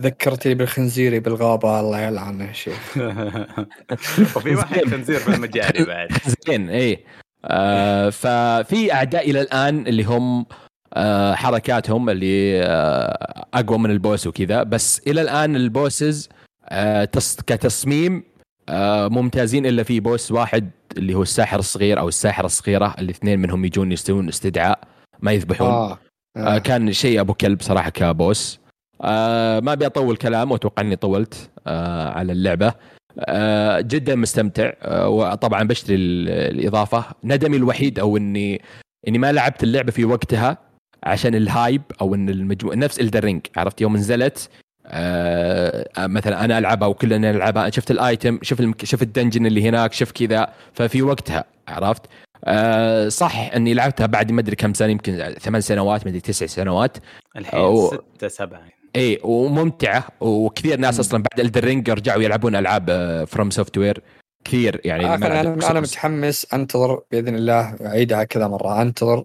ذكرتني 0.00 0.54
بالخنزيري 0.54 1.20
بالغابة 1.20 1.80
الله 1.80 2.00
يلعنه 2.00 2.44
يا 2.44 2.52
شيخ. 2.52 2.96
وفي 4.36 4.54
واحد 4.54 4.84
خنزير 4.84 5.20
بالمجال 5.26 5.86
بعد. 5.88 6.08
زين 6.48 6.70
إي. 6.70 7.04
آه 7.44 8.10
ففي 8.10 8.92
أعداء 8.92 9.30
إلى 9.30 9.40
الآن 9.40 9.86
اللي 9.86 10.04
هم 10.04 10.46
آه 10.94 11.34
حركاتهم 11.34 12.10
اللي 12.10 12.62
آه 12.62 13.46
أقوى 13.54 13.78
من 13.78 13.90
البوس 13.90 14.26
وكذا 14.26 14.62
بس 14.62 15.02
إلى 15.06 15.20
الآن 15.20 15.56
البوسز 15.56 16.28
آه 16.68 17.04
كتصميم 17.46 18.22
آه 18.68 19.08
ممتازين 19.08 19.66
إلا 19.66 19.82
في 19.82 20.00
boss 20.00 20.32
واحد 20.32 20.70
اللي 20.96 21.14
هو 21.14 21.22
الساحر 21.22 21.58
الصغير 21.58 21.98
أو 21.98 22.08
الساحرة 22.08 22.46
الصغيرة 22.46 22.94
الاثنين 22.98 23.38
منهم 23.38 23.64
يجون 23.64 23.92
يستوون 23.92 24.28
استدعاء. 24.28 24.91
ما 25.22 25.32
يذبحون. 25.32 25.68
آه. 25.68 25.92
آه. 25.92 25.98
آه. 26.36 26.58
كان 26.58 26.92
شيء 26.92 27.20
أبو 27.20 27.34
كلب 27.34 27.62
صراحة 27.62 27.90
ك 27.90 28.04
boss 28.04 28.60
آه 29.02 29.60
ما 29.60 29.72
أبي 29.72 29.86
أطول 29.86 30.16
كلام 30.16 30.50
وأتوقع 30.50 30.82
إني 30.82 30.96
طولت 30.96 31.50
آه 31.66 32.08
على 32.10 32.32
اللعبة. 32.32 32.74
آه 33.18 33.80
جدا 33.80 34.14
مستمتع. 34.14 34.72
آه 34.82 35.08
وطبعا 35.08 35.62
بشتري 35.62 35.96
الإضافة. 35.96 37.04
ندمي 37.24 37.56
الوحيد 37.56 37.98
أو 37.98 38.16
إني 38.16 38.62
إني 39.08 39.18
ما 39.18 39.32
لعبت 39.32 39.62
اللعبة 39.62 39.92
في 39.92 40.04
وقتها 40.04 40.58
عشان 41.02 41.34
ال 41.34 41.44
hype 41.44 41.82
أو 42.00 42.14
إن 42.14 42.28
المجموع 42.28 42.74
نفس 42.74 43.00
Elden 43.00 43.26
Ring 43.26 43.46
عرفت؟ 43.56 43.80
يوم 43.80 43.96
نزلت 43.96 44.48
آه 44.86 46.06
مثلا 46.06 46.44
أنا 46.44 46.58
ألعبها 46.58 46.88
وكلنا 46.88 47.32
نلعبها. 47.32 47.70
شفت 47.70 47.90
ال 47.90 48.00
item 48.00 48.38
المك... 48.60 48.84
شوف 48.84 49.02
ال 49.02 49.07
dungeon 49.07 49.46
اللي 49.46 49.68
هناك 49.68 49.92
شوف 49.92 50.12
كذا. 50.12 50.52
ففي 50.72 51.02
وقتها 51.02 51.44
عرفت؟ 51.68 52.02
آه 52.44 53.08
صح 53.08 53.36
اني 53.54 53.74
لعبتها 53.74 54.06
بعد 54.06 54.32
ما 54.32 54.40
ادري 54.40 54.56
كم 54.56 54.74
سنة 54.74 54.88
يمكن 54.88 55.34
ثمان 55.40 55.60
سنوات 55.60 56.04
ما 56.04 56.10
ادري 56.10 56.20
تسع 56.20 56.46
سنوات. 56.46 56.96
الحين 57.36 57.60
و... 57.60 57.86
ستة 57.88 58.28
سبعة. 58.28 58.62
إي 58.96 59.20
وممتعة. 59.24 60.08
وكثير 60.20 60.78
ناس 60.78 61.00
أصلا 61.00 61.22
بعد 61.22 61.46
Elden 61.46 61.70
Ring 61.70 61.90
رجعوا 61.90 62.22
يلعبون 62.22 62.56
ألعاب 62.56 62.90
FromSoftware 63.28 64.02
كثير 64.44 64.80
يعني 64.84 65.06
آه 65.06 65.14
أنا 65.14 65.40
أنا 65.40 65.80
متحمس 65.80 66.54
أنتظر 66.54 67.00
بإذن 67.10 67.34
الله 67.34 67.76
أعيدها 67.86 68.24
كذا 68.24 68.48
مرة. 68.48 68.82
أنتظر 68.82 69.24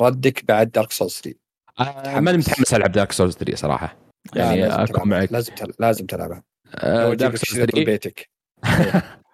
ردك 0.00 0.44
بعد 0.48 0.70
Dark 0.70 0.92
Souls 0.92 1.20
3 1.24 1.38
آه 1.80 2.20
ماني 2.20 2.38
متحمس. 2.38 2.74
ألعب 2.74 2.92
Dark 2.92 3.12
Souls 3.12 3.34
3 3.34 3.56
صراحة. 3.56 3.96
يعني 4.34 4.66
أكون 4.66 5.08
معك. 5.08 5.32
لازم 5.32 5.54
تلعب. 5.54 5.74
لازم 5.78 6.06
تلعبها. 6.06 6.42
آه 6.74 7.14
Dark 7.14 7.36
Souls 7.36 7.64
3 7.64 7.84
بيتك. 7.84 8.30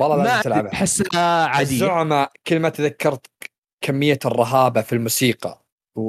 والله 0.00 0.24
لازم 0.24 0.42
تلعبها. 0.42 0.72
احسها 0.72 1.46
عادية. 1.46 1.72
الزعماء 1.72 2.32
كل 2.46 2.60
ما 2.60 2.68
تذكرت 2.68 3.26
كمية 3.84 4.18
الرهابة 4.24 4.80
في 4.80 4.92
الموسيقى 4.92 5.62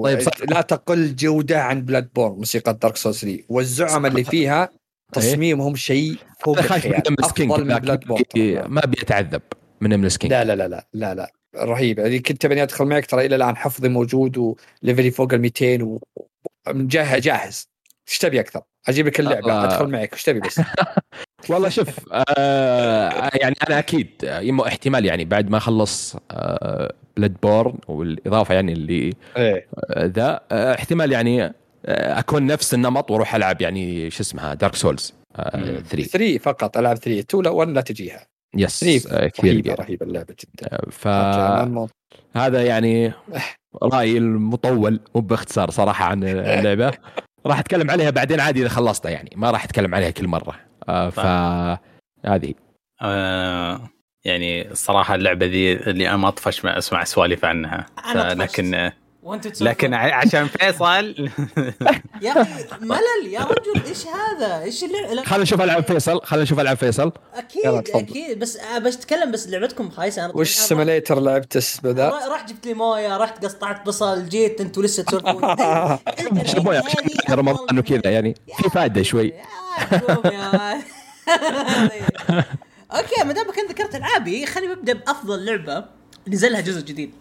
طيب 0.03 0.19
صح. 0.21 0.31
لا 0.49 0.61
تقل 0.61 1.15
جودة 1.15 1.63
عن 1.63 1.81
Bloodborne 1.81 2.35
موسيقى 2.35 2.73
Dark 2.73 2.95
Souls 2.95 3.21
3 3.21 3.43
والزعماء 3.49 4.11
اللي 4.11 4.23
فيها 4.23 4.69
تصميمهم 5.13 5.75
شيء 5.75 6.15
فوق 6.39 6.57
الخيال. 6.57 7.19
أفضل 7.23 7.65
من 7.65 7.79
Bloodborne 7.79 8.23
ما 8.67 8.81
بيتعذب 8.81 9.41
من 9.81 9.93
المسكين. 9.93 10.31
لا 10.31 10.43
لا 10.43 10.55
لا 10.55 10.67
لا 10.67 10.87
لا 10.93 11.15
لا. 11.15 11.31
رهيب. 11.55 11.99
يعني 11.99 12.19
كنت 12.19 12.45
تبيني 12.45 12.63
أدخل 12.63 12.85
معك؟ 12.85 13.05
ترى 13.05 13.25
إلى 13.25 13.35
الآن 13.35 13.57
حفظي 13.57 13.89
موجود 13.89 14.37
و 14.37 14.48
level 14.48 15.01
ي 15.01 15.11
فوق 15.11 15.33
ال 15.33 15.41
200 15.41 15.99
وجاهز 16.69 17.21
جاهز 17.21 17.69
إيش 18.09 18.17
تبي 18.17 18.39
أكثر؟ 18.39 18.61
أجيب 18.87 19.07
لك 19.07 19.19
اللعبة 19.19 19.53
آه. 19.53 19.65
أدخل 19.65 19.87
معك. 19.87 20.13
إيش 20.13 20.23
تبي 20.23 20.39
بس؟ 20.39 20.61
والله 21.49 21.69
شوف 21.69 21.87
آه 22.13 23.31
يعني 23.33 23.55
أنا 23.67 23.79
أكيد 23.79 24.07
يما 24.23 24.67
احتمال 24.67 25.05
يعني 25.05 25.25
بعد 25.25 25.49
ما 25.49 25.57
اخلص 25.57 26.15
آه 26.31 26.93
Bloodborne 27.17 27.73
والإضافة 27.87 28.53
يعني 28.55 28.73
اللي 28.73 29.13
إيه. 29.37 29.67
آه 29.89 30.05
ذا 30.05 30.41
آه 30.51 30.73
احتمال 30.73 31.11
يعني 31.11 31.43
آه 31.43 31.53
أكون 32.19 32.45
نفس 32.45 32.73
النمط 32.73 33.11
وأروح 33.11 33.35
ألعب 33.35 33.61
يعني 33.61 34.09
شو 34.09 34.21
اسمها 34.23 34.53
Dark 34.53 34.75
Souls 34.75 35.13
3 35.35 36.03
3 36.03 36.37
فقط 36.37 36.77
ألعب 36.77 36.97
3 36.97 37.19
2 37.19 37.43
لا 37.43 37.49
1 37.49 37.69
لا 37.69 37.81
تجيها. 37.81 38.27
yes 38.57 38.83
كثير 38.83 39.31
رهيبة 39.45 39.73
رهيبة 39.73 40.05
اللعبة 40.05 40.35
جدا. 40.39 40.67
آه، 40.73 40.89
ف 40.91 41.07
هذا 42.37 42.63
يعني 42.63 43.13
رأيي 43.83 44.17
المطول 44.17 44.99
مو 45.15 45.21
باختصار 45.21 45.69
صراحة 45.69 46.05
عن 46.05 46.23
اللعبة. 46.23 46.91
راح 47.45 47.59
أتكلم 47.59 47.91
عليها 47.91 48.09
بعدين 48.09 48.39
عادي 48.39 48.61
إذا 48.61 48.69
خلصتها 48.69 49.09
يعني 49.09 49.29
ما 49.35 49.51
راح 49.51 49.63
أتكلم 49.63 49.95
عليها 49.95 50.09
كل 50.09 50.27
مرة. 50.27 50.55
آه 50.89 51.09
ف 51.09 51.19
هذه 52.25 52.53
آه 53.01 53.89
يعني 54.25 54.71
الصراحه 54.71 55.15
اللعبة 55.15 55.45
ذي 55.45 55.73
اللي 55.73 56.09
أنا 56.09 56.17
ما 56.17 56.27
أطفش 56.27 56.65
ما 56.65 56.77
أسمع 56.77 57.03
سوالف 57.03 57.45
عنها. 57.45 57.85
لكن 58.15 58.91
وانت 59.23 59.61
لكن 59.61 59.93
عشان 59.93 60.47
فيصل. 60.47 60.85
يا 62.21 62.41
أخي 62.41 62.65
ملل 62.81 63.27
يا 63.31 63.39
رجل 63.39 63.85
إيش 63.87 64.05
هذا؟ 64.07 64.61
إيش 64.61 64.83
اللعبه؟ 64.83 65.23
خلينا 65.23 65.43
نشوف 65.43 65.61
ألعاب 65.61 65.83
فيصل 65.83 66.21
خلينا 66.23 66.43
نشوف 66.43 66.59
ألعاب 66.59 66.77
فيصل. 66.77 67.11
أكيد 67.35 67.65
أكيد. 67.95 68.39
بس 68.39 68.57
آه، 68.57 68.77
بس 68.79 68.95
أتكلم 68.95 69.31
بس 69.31 69.47
لعبتكم 69.47 69.89
خايسة. 69.89 70.25
أنا 70.25 70.33
وش 70.35 70.53
simulator 70.53 71.19
لعبت 71.19 71.79
بدا؟ 71.83 72.09
رحت 72.09 72.49
جبت 72.49 72.65
لي 72.65 72.73
موية 72.73 73.17
رحت 73.17 73.45
قطعت 73.45 73.85
بصل 73.85 74.29
جيت 74.29 74.61
أنتوا 74.61 74.83
لسه 74.83 75.03
تسولفون. 75.03 75.55
مويه 76.65 76.83
رمضان 77.29 77.79
وكذا 77.79 78.11
يعني 78.11 78.35
في 78.57 78.69
فائده 78.69 79.01
شوي. 79.03 79.33
أوكي 82.91 83.23
ما 83.25 83.33
دامك 83.33 83.59
أنت 83.59 83.71
ذكرت 83.71 83.95
ألعابي 83.95 84.45
خليني 84.45 84.73
ابدا 84.73 84.93
بأفضل 84.93 85.45
لعبة. 85.45 85.85
نزلها 86.27 86.61
جزء 86.61 86.81
جديد. 86.81 87.20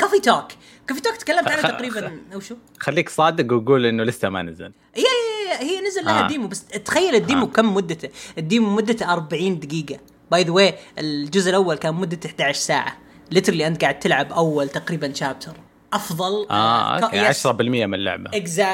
Coffee 0.00 0.20
Talk 0.20 0.48
Coffee 0.88 1.00
Talk 1.00 1.16
تكلمت 1.16 1.48
عنها 1.48 1.70
تقريبا 1.70 2.20
أو 2.34 2.40
شو 2.40 2.56
خليك 2.78 3.08
صادق 3.08 3.54
وقول 3.54 3.86
إنه 3.86 4.04
لسه 4.04 4.28
ما 4.28 4.42
نزل. 4.42 4.72
هي 4.94 5.02
هي, 5.02 5.68
هي 5.70 5.80
نزل 5.80 6.04
لها 6.04 6.24
آه. 6.24 6.28
demo 6.28 6.48
بس 6.48 6.64
تخيل 6.64 7.14
ال 7.14 7.20
demo 7.20 7.46
آه. 7.46 7.48
كم 7.48 7.74
مدته 7.74 8.08
ال 8.38 8.44
demo 8.44 8.70
مدته 8.70 9.12
40 9.12 9.60
دقيقة. 9.60 9.98
by 10.30 10.42
the 10.42 10.50
way 10.50 10.74
الجزء 10.98 11.50
الأول 11.50 11.76
كان 11.76 11.94
مدته 11.94 12.26
11 12.26 12.58
ساعة. 12.58 12.96
literally 13.30 13.66
أنت 13.66 13.82
قاعد 13.82 13.98
تلعب 13.98 14.32
أول 14.32 14.68
تقريبا 14.68 15.12
chapter 15.12 15.52
أفضل. 15.92 16.46
آه 16.50 16.98
أوكي 16.98 17.32
10% 17.32 17.46
من 17.60 17.94
اللعبة. 17.94 18.30
اكزا 18.34 18.64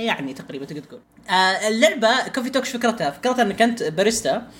يعني 0.00 0.34
تقريبا 0.34 0.64
تقدر 0.64 0.80
تقول. 0.82 1.00
آه 1.30 1.68
اللعبة 1.68 2.28
Coffee 2.28 2.50
Talk 2.50 2.64
فكرتها؟ 2.64 3.10
فكرتها 3.10 3.42
إنك 3.42 3.62
أنت 3.62 3.82
باريستا 3.82 4.50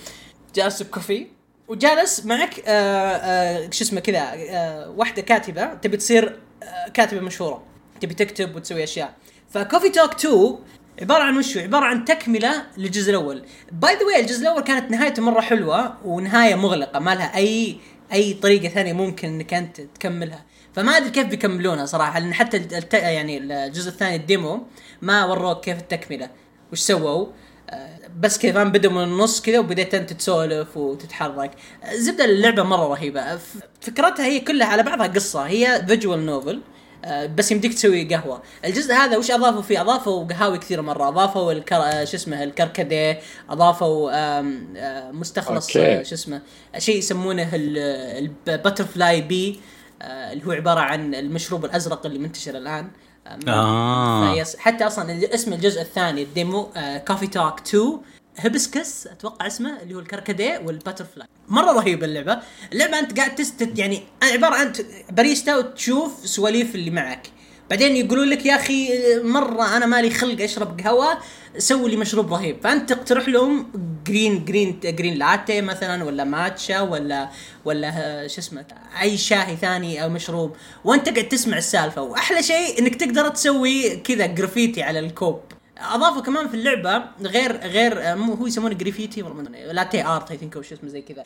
جالس 0.55 0.81
ب 0.83 0.89
coffee. 0.89 1.27
وجالس 1.71 2.25
معك 2.25 2.63
آه 2.67 2.71
آه 2.71 3.69
شو 3.71 3.83
اسمه 3.83 3.99
كذا 3.99 4.19
آه 4.19 4.89
واحدة 4.89 5.21
كاتبة 5.21 5.73
تبي 5.73 5.97
تصير 5.97 6.39
كاتبة 6.93 7.21
مشهورة 7.21 7.63
تبي 8.01 8.13
تكتب 8.13 8.55
وتسوي 8.55 8.83
أشياء. 8.83 9.13
ف 9.49 9.55
Coffee 9.55 9.89
Talk 9.89 10.13
2 10.13 10.55
عبارة 11.01 11.23
عن 11.23 11.37
وشو؟ 11.37 11.59
عبارة 11.59 11.85
عن 11.85 12.05
تكملة 12.05 12.65
للجزء 12.77 13.09
الأول. 13.09 13.43
by 13.71 13.93
the 13.93 14.05
way 14.05 14.19
الجزء 14.19 14.41
الأول 14.41 14.61
كانت 14.61 14.91
نهايته 14.91 15.21
مرة 15.21 15.41
حلوة 15.41 15.97
ونهاية 16.05 16.55
مغلقة 16.55 16.99
ما 16.99 17.15
لها 17.15 17.35
أي 17.35 17.77
أي 18.13 18.33
طريقة 18.33 18.67
ثانية 18.69 18.93
ممكن 18.93 19.27
إنك 19.27 19.53
أنت 19.53 19.81
تكملها. 19.81 20.45
فما 20.75 20.97
أدري 20.97 21.09
كيف 21.09 21.27
بيكملونها 21.27 21.85
صراحة 21.85 22.19
لأن 22.19 22.33
حتى. 22.33 22.57
يعني 22.93 23.37
الجزء 23.37 23.89
الثاني 23.89 24.15
ال 24.15 24.25
demo 24.25 24.65
ما 25.01 25.25
وروك 25.25 25.63
كيف 25.63 25.77
التكملة. 25.79 26.29
وش 26.71 26.79
سووا؟ 26.79 27.27
بس 28.19 28.37
كذا 28.37 28.51
فاهم 28.51 28.71
بدأ 28.71 28.89
من 28.89 29.03
النص 29.03 29.41
كذا 29.41 29.59
وبديت 29.59 29.93
أنت 29.93 30.13
تسولف 30.13 30.77
وتتحرك. 30.77 31.51
زبدة 31.93 32.25
اللعبة 32.25 32.63
مرة 32.63 32.87
رهيبة. 32.87 33.39
فكرتها 33.81 34.25
هي 34.25 34.39
كلها 34.39 34.67
على 34.67 34.83
بعضها 34.83 35.07
قصة. 35.07 35.41
هي 35.41 35.85
visual 35.87 36.25
novel 36.25 36.61
آه، 37.05 37.25
بس 37.25 37.51
يمديك 37.51 37.73
تسوي 37.73 38.15
قهوة. 38.15 38.41
الجزء 38.65 38.93
هذا 38.93 39.17
وش 39.17 39.31
أضافوا 39.31 39.61
فيه؟ 39.61 39.81
أضافوا 39.81 40.25
قهاوي 40.25 40.57
كثير 40.57 40.81
مرة. 40.81 41.07
أضافوا 41.07 41.51
الكر... 41.51 41.75
آه، 41.75 42.03
شو 42.03 42.15
اسمه 42.17 42.43
الكركديه. 42.43 43.19
أضافوا 43.49 44.11
آه، 44.13 44.41
مستخلص 45.11 45.77
أوكي. 45.77 46.03
شو 46.03 46.15
اسمه 46.15 46.41
شيء 46.77 46.97
يسمونه 46.97 47.49
ال 47.53 47.70
butterfly 47.70 49.21
pea 49.21 49.59
اللي 50.01 50.45
هو 50.45 50.51
عبارة 50.51 50.79
عن 50.79 51.15
المشروب 51.15 51.65
الأزرق 51.65 52.05
اللي 52.05 52.19
منتشر 52.19 52.57
الآن. 52.57 52.91
آه. 53.47 54.33
فيس 54.33 54.55
حتى 54.57 54.87
أصلا 54.87 55.33
اسم 55.33 55.53
الجزء 55.53 55.81
الثاني 55.81 56.23
ال 56.23 56.32
demo 56.32 56.69
Coffee 57.07 57.27
Talk 57.27 57.59
2 57.59 57.99
Hibiscus 58.37 59.07
أتوقع 59.07 59.47
اسمه 59.47 59.81
اللي 59.81 59.95
هو 59.95 59.99
الكركديه 59.99 60.61
وال 60.65 60.75
butterfly. 60.75 61.27
مرة 61.47 61.71
رهيبه 61.71 62.05
اللعبة. 62.05 62.39
اللعبة 62.73 62.99
أنت 62.99 63.17
قاعد 63.17 63.35
test 63.35 63.69
يعني 63.79 64.03
عبارة 64.23 64.55
عن 64.55 64.73
ت- 64.73 64.85
باريستا 65.09 65.57
وتشوف 65.57 66.11
سواليف 66.25 66.75
اللي 66.75 66.91
معك. 66.91 67.27
بعدين 67.71 67.95
يقولون 67.95 68.29
لك 68.29 68.45
يا 68.45 68.55
أخي 68.55 68.89
مرة 69.23 69.77
أنا 69.77 69.85
مالي 69.85 70.09
خلق 70.09 70.41
أشرب 70.43 70.81
قهوة 70.81 71.17
سوي 71.57 71.89
لي 71.89 71.97
مشروب 71.97 72.33
رهيب. 72.33 72.57
فأنت 72.63 72.93
تقترح 72.93 73.27
لهم 73.27 73.71
green 74.07 74.45
green 74.45 74.79
green 74.83 75.17
لاتيه 75.17 75.61
مثلا 75.61 76.03
ولا 76.03 76.23
ماتشا 76.23 76.81
ولا 76.81 77.29
ولا 77.65 78.27
شو 78.27 78.41
اسمه 78.41 78.65
أي 79.01 79.17
شاهي 79.17 79.55
ثاني 79.55 80.03
أو 80.03 80.09
مشروب. 80.09 80.55
وأنت 80.83 81.09
قاعد 81.09 81.27
تسمع 81.27 81.57
السالفة. 81.57 82.01
وأحلى 82.01 82.43
شيء 82.43 82.79
إنك 82.79 82.95
تقدر 82.95 83.27
تسوي 83.27 83.95
كذا 83.95 84.25
جرافيتي 84.25 84.83
على 84.83 84.99
الكوب. 84.99 85.41
أضافوا 85.77 86.21
كمان 86.21 86.47
في 86.47 86.53
اللعبة 86.53 87.03
غير 87.21 87.57
غير 87.57 88.15
مو 88.15 88.33
هو 88.33 88.47
يسمونه 88.47 88.75
جرافيتي 88.75 89.23
latte 89.71 90.05
art 90.05 90.31
I 90.31 90.37
think 90.37 90.55
أو 90.55 90.61
شو 90.61 90.75
اسمه 90.75 90.89
زي 90.89 91.01
كذا. 91.01 91.23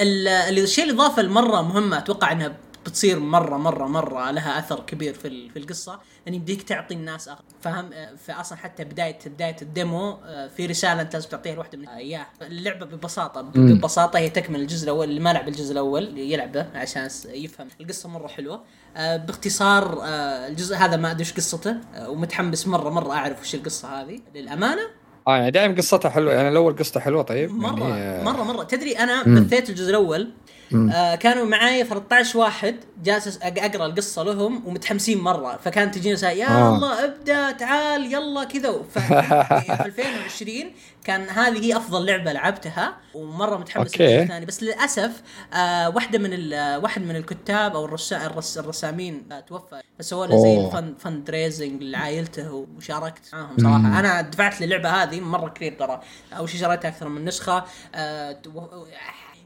الشيء 0.00 0.84
الاضافه 0.84 1.22
المره 1.22 1.62
مهمة 1.62 1.98
أتوقع 1.98 2.32
إنها 2.32 2.56
بتصير 2.86 3.18
مرة 3.20 3.56
مرة 3.56 3.86
مرة 3.86 4.30
لها 4.30 4.58
أثر 4.58 4.80
كبير 4.80 5.14
في 5.14 5.48
في 5.50 5.58
القصة 5.58 6.00
ان 6.28 6.34
يمديك 6.34 6.62
تعطي 6.62 6.94
الناس 6.94 7.28
أخ... 7.28 7.38
فاهم 7.60 7.90
آه، 7.92 8.14
فأصلا 8.26 8.58
حتى 8.58 8.84
بدايه 8.84 9.18
بداية 9.26 9.56
ال 9.62 9.72
demo 9.72 10.10
آه، 10.24 10.48
في 10.48 10.66
رسالة 10.66 11.00
أنت 11.00 11.14
لازم 11.14 11.28
تعطيها 11.28 11.54
لواحده 11.54 11.78
من 11.78 11.88
اياه 11.88 12.26
اللعبة 12.42 12.86
ببساطة. 12.86 13.40
ببساطة 13.42 14.18
هي 14.18 14.30
تكمل 14.30 14.60
الجزء 14.60 14.84
الأول 14.84 15.08
اللي 15.08 15.20
ما 15.20 15.32
لعب 15.32 15.48
الجزء 15.48 15.72
الأول 15.72 16.18
يلعبه 16.18 16.66
عشان 16.74 17.08
يفهم. 17.28 17.68
القصة 17.80 18.08
مرة 18.08 18.28
حلوة. 18.28 18.62
آه، 18.96 19.16
باختصار 19.16 19.98
آه، 20.02 20.48
الجزء 20.48 20.76
هذا 20.76 20.96
ما 20.96 21.10
أدري 21.10 21.20
إيش 21.20 21.32
قصته 21.32 21.76
آه، 21.94 22.10
ومتحمس 22.10 22.66
مرة 22.66 22.90
مرة 22.90 23.12
أعرف 23.12 23.40
وش 23.40 23.54
القصة 23.54 23.88
هذه. 24.02 24.20
للأمانة. 24.34 24.82
آه 25.28 25.36
يعني 25.36 25.50
دائما 25.50 25.74
قصتها 25.76 26.08
حلوة. 26.08 26.32
يعني 26.32 26.48
الأول 26.48 26.76
قصته 26.76 27.00
حلوة 27.00 27.22
طيب 27.22 27.50
مرة 27.50 27.88
يعني 27.88 28.20
آه، 28.20 28.24
مرة 28.24 28.42
مرة. 28.42 28.62
تدري 28.64 28.98
أنا 28.98 29.22
بثيت 29.40 29.70
الجزء 29.70 29.90
الأول. 29.90 30.30
آه 30.72 31.14
كانوا 31.14 31.44
معاي 31.46 31.84
13 31.84 32.38
واحد 32.38 32.76
جالس 33.02 33.38
أقرأ 33.42 33.86
القصة 33.86 34.22
لهم 34.22 34.66
ومتحمسين 34.66 35.18
مرة. 35.18 35.58
فكانت 35.64 35.94
تجينا 35.94 36.30
يا 36.30 36.48
آه. 36.48 36.74
الله 36.74 37.04
ابدأ 37.04 37.50
تعال 37.50 38.12
يلا 38.14 38.44
كذا. 38.44 38.72
في 38.92 39.84
2020 39.86 40.72
كان 41.04 41.28
هذه 41.28 41.64
هي 41.64 41.76
أفضل 41.76 42.06
لعبة 42.06 42.32
لعبتها 42.32 42.96
ومرة 43.14 43.56
متحمس 43.56 43.94
الثاني. 44.00 44.46
بس 44.46 44.62
للأسف 44.62 45.22
آه 45.54 45.88
واحدة 45.88 46.18
من 46.18 46.54
واحد 46.54 47.02
من 47.02 47.16
الكتاب 47.16 47.76
أو 47.76 47.84
الرسا 47.84 48.26
الرس 48.26 48.58
الرسامين 48.58 49.26
آه 49.32 49.40
توفى. 49.40 49.80
فسووا 49.98 50.26
له 50.26 50.42
زي. 50.42 50.66
الفند 50.66 50.94
فند 50.98 51.30
ريزنج 51.30 51.82
لعائلته 51.82 52.66
وشاركت 52.76 53.22
معاهم 53.32 53.56
صراحة. 53.58 53.98
أنا 54.00 54.20
دفعت 54.20 54.60
للعبة 54.60 54.88
هذه 54.88 55.20
مرة 55.20 55.48
كثير 55.48 55.72
ترى. 55.78 56.00
أول 56.32 56.48
شيء 56.48 56.60
شريتها 56.60 56.88
أكثر 56.88 57.08
من 57.08 57.24
نسخة 57.24 57.64
آه 57.94 58.32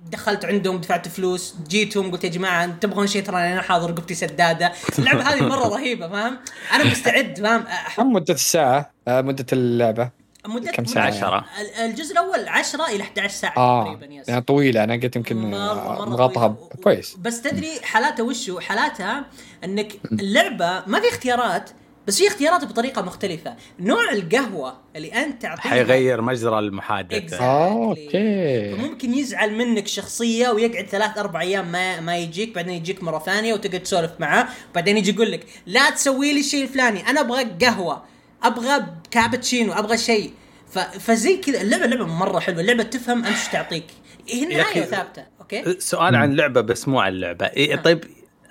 دخلت 0.06 0.44
عندهم 0.44 0.78
دفعت 0.80 1.08
فلوس 1.08 1.54
جيتهم 1.68 2.10
قلت 2.10 2.24
يا 2.24 2.28
جماعة 2.28 2.66
تبغون 2.66 3.06
شيء؟ 3.06 3.22
ترى 3.22 3.52
أنا 3.52 3.62
حاضر 3.62 3.90
رقبتي 3.90 4.14
سدادة. 4.14 4.72
اللعبة 4.98 5.22
هذه 5.22 5.42
مرة 5.42 5.68
رهيبة 5.68 6.08
فاهم؟ 6.08 6.38
أنا 6.74 6.84
مستعد 6.84 7.38
فاهم؟ 7.42 7.64
كم 7.96 8.12
مدة 8.12 8.34
الساعة 8.34 8.90
آه 9.08 9.20
مدة 9.20 9.46
اللعبة. 9.52 10.10
مدة 10.46 10.70
كم 10.72 10.84
مدة- 10.84 10.88
ساعة؟ 10.88 11.06
عشرة. 11.06 11.44
ال- 11.60 11.84
الجزء 11.90 12.12
الأول 12.12 12.48
10 12.48 12.86
إلى 12.86 13.02
11 13.02 13.28
ساعة 13.34 13.56
آه 13.56 13.84
تقريبا 13.84 14.14
يس. 14.14 14.28
يعني 14.28 14.40
طويلة. 14.40 14.84
أنا 14.84 14.94
قلت 14.94 15.16
يمكن 15.16 15.50
مرة 15.50 16.04
مغطها 16.06 16.48
طويلة. 16.48 16.68
كويس. 16.82 17.14
بس 17.18 17.40
تدري 17.42 17.80
حالاتها 17.82 18.22
وشو؟ 18.22 18.60
حالاتها 18.60 19.24
إنك 19.64 19.92
اللعبة 20.20 20.82
ما 20.86 21.00
في 21.00 21.08
اختيارات 21.08 21.70
بس 22.08 22.18
في 22.18 22.28
اختيارات 22.28 22.64
بطريقة 22.64 23.02
مختلفة 23.02 23.54
نوع 23.80 24.12
القهوة 24.12 24.74
اللي 24.96 25.12
أنت 25.12 25.42
تعطيها 25.42 25.70
حيغير 25.70 26.20
مجرى 26.20 26.58
المحادثة 26.58 27.36
Exactly. 27.36 27.42
آه، 27.42 27.88
أوكي. 27.88 28.76
فممكن 28.76 29.14
يزعل 29.14 29.54
منك 29.54 29.86
شخصية 29.86 30.48
ويقعد 30.48 30.86
ثلاث 30.86 31.18
أربع 31.18 31.40
أيام 31.40 31.72
ما 31.72 32.00
ما 32.00 32.18
يجيك 32.18 32.54
بعدين 32.54 32.74
يجيك 32.74 33.02
مرة 33.02 33.18
ثانية 33.18 33.54
وتقعد 33.54 33.82
تسولف 33.82 34.10
معاه 34.20 34.48
وبعدين 34.70 34.96
يجي 34.96 35.10
يقول 35.10 35.32
لك 35.32 35.46
لا 35.66 35.90
تسوي 35.90 36.32
لي 36.32 36.40
الشيء 36.40 36.62
الفلاني 36.62 37.10
أنا 37.10 37.20
أبغى 37.20 37.44
قهوة 37.44 38.04
أبغى 38.42 38.86
كابتشينو 39.10 39.72
أبغى 39.72 39.98
شيء 39.98 40.32
ف... 40.70 40.78
فزي 40.78 41.36
كذا 41.36 41.60
اللعبه 41.60 41.86
لعبه 41.86 42.06
مرة 42.06 42.38
حلوة 42.38 42.60
اللعبة 42.60 42.82
تفهم 42.82 43.24
انت 43.24 43.36
إيش 43.36 43.48
تعطيك 43.48 43.86
هي 44.28 44.42
النهايه 44.42 44.82
ثابته 44.82 45.24
أوكي 45.40 45.80
سؤال 45.80 46.16
عن 46.16 46.34
لعبة 46.34 46.60
بس 46.60 46.88
مو 46.88 47.00
عن 47.00 47.12
لعبة 47.12 47.46
إيه 47.46 47.74
نعم. 47.74 47.82
طيب 47.82 48.04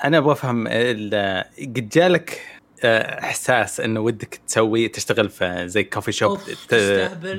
أنا 0.03 0.17
أبغى 0.17 0.31
أفهم 0.31 0.67
قد 0.67 1.89
جالك 1.89 2.56
إحساس 2.85 3.79
إنه 3.79 3.99
ودك 3.99 4.39
تسوي 4.47 4.87
تشتغل 4.87 5.29
في 5.29 5.63
زي 5.67 5.83
كوفي 5.83 6.11
شوب. 6.11 6.37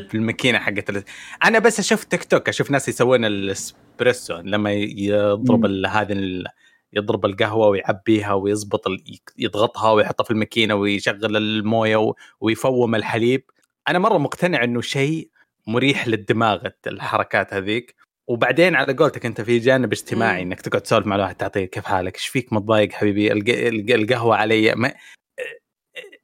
في 0.09 0.15
الماكينه 0.15 0.59
حقت 0.59 1.05
أنا 1.45 1.59
بس 1.59 1.79
أشوف 1.79 2.05
تيك 2.05 2.25
توك 2.25 2.49
أشوف 2.49 2.71
ناس 2.71 2.89
يسوون 2.89 3.25
الإسبريسو 3.25 4.37
لما 4.37 4.73
يضرب 4.73 5.65
ال- 5.65 5.87
هذه 5.87 6.13
ال- 6.13 6.45
يضرب 6.93 7.27
القهوة 7.27 7.69
ويعبيها 7.69 8.33
ويضبط 8.33 8.87
ال- 8.87 9.03
يضغطها 9.39 9.93
ويحطها 9.93 10.25
في 10.25 10.31
الماكينة 10.31 10.75
ويشغل 10.75 11.37
الموية 11.37 12.13
ويفوم 12.41 12.95
الحليب 12.95 13.45
أنا 13.89 13.99
مرة 13.99 14.19
مقتنع 14.19 14.65
إنه 14.65 14.81
شيء 14.81 15.31
مريح 15.67 16.09
للدماغ 16.09 16.59
الحركات 16.87 17.55
هذيك 17.55 17.95
وبعدين 18.29 18.75
على 18.75 18.93
قولتك 18.95 19.27
أنت 19.27 19.41
في 19.41 19.59
جانب 19.59 19.93
اجتماعي. 19.93 20.43
إنك 20.43 20.61
تقعد 20.61 20.81
تسولف 20.83 21.07
مع 21.07 21.17
الواحد 21.17 21.35
تعطيه 21.35 21.65
كيف 21.65 21.85
حالك 21.85 22.15
إيش 22.15 22.27
فيك 22.27 22.53
متضايق 22.53 22.93
حبيبي 22.93 23.33
الق- 23.33 23.49
الق- 23.69 23.95
القهوة 23.95 24.37
علي 24.37 24.75
ما... 24.75 24.95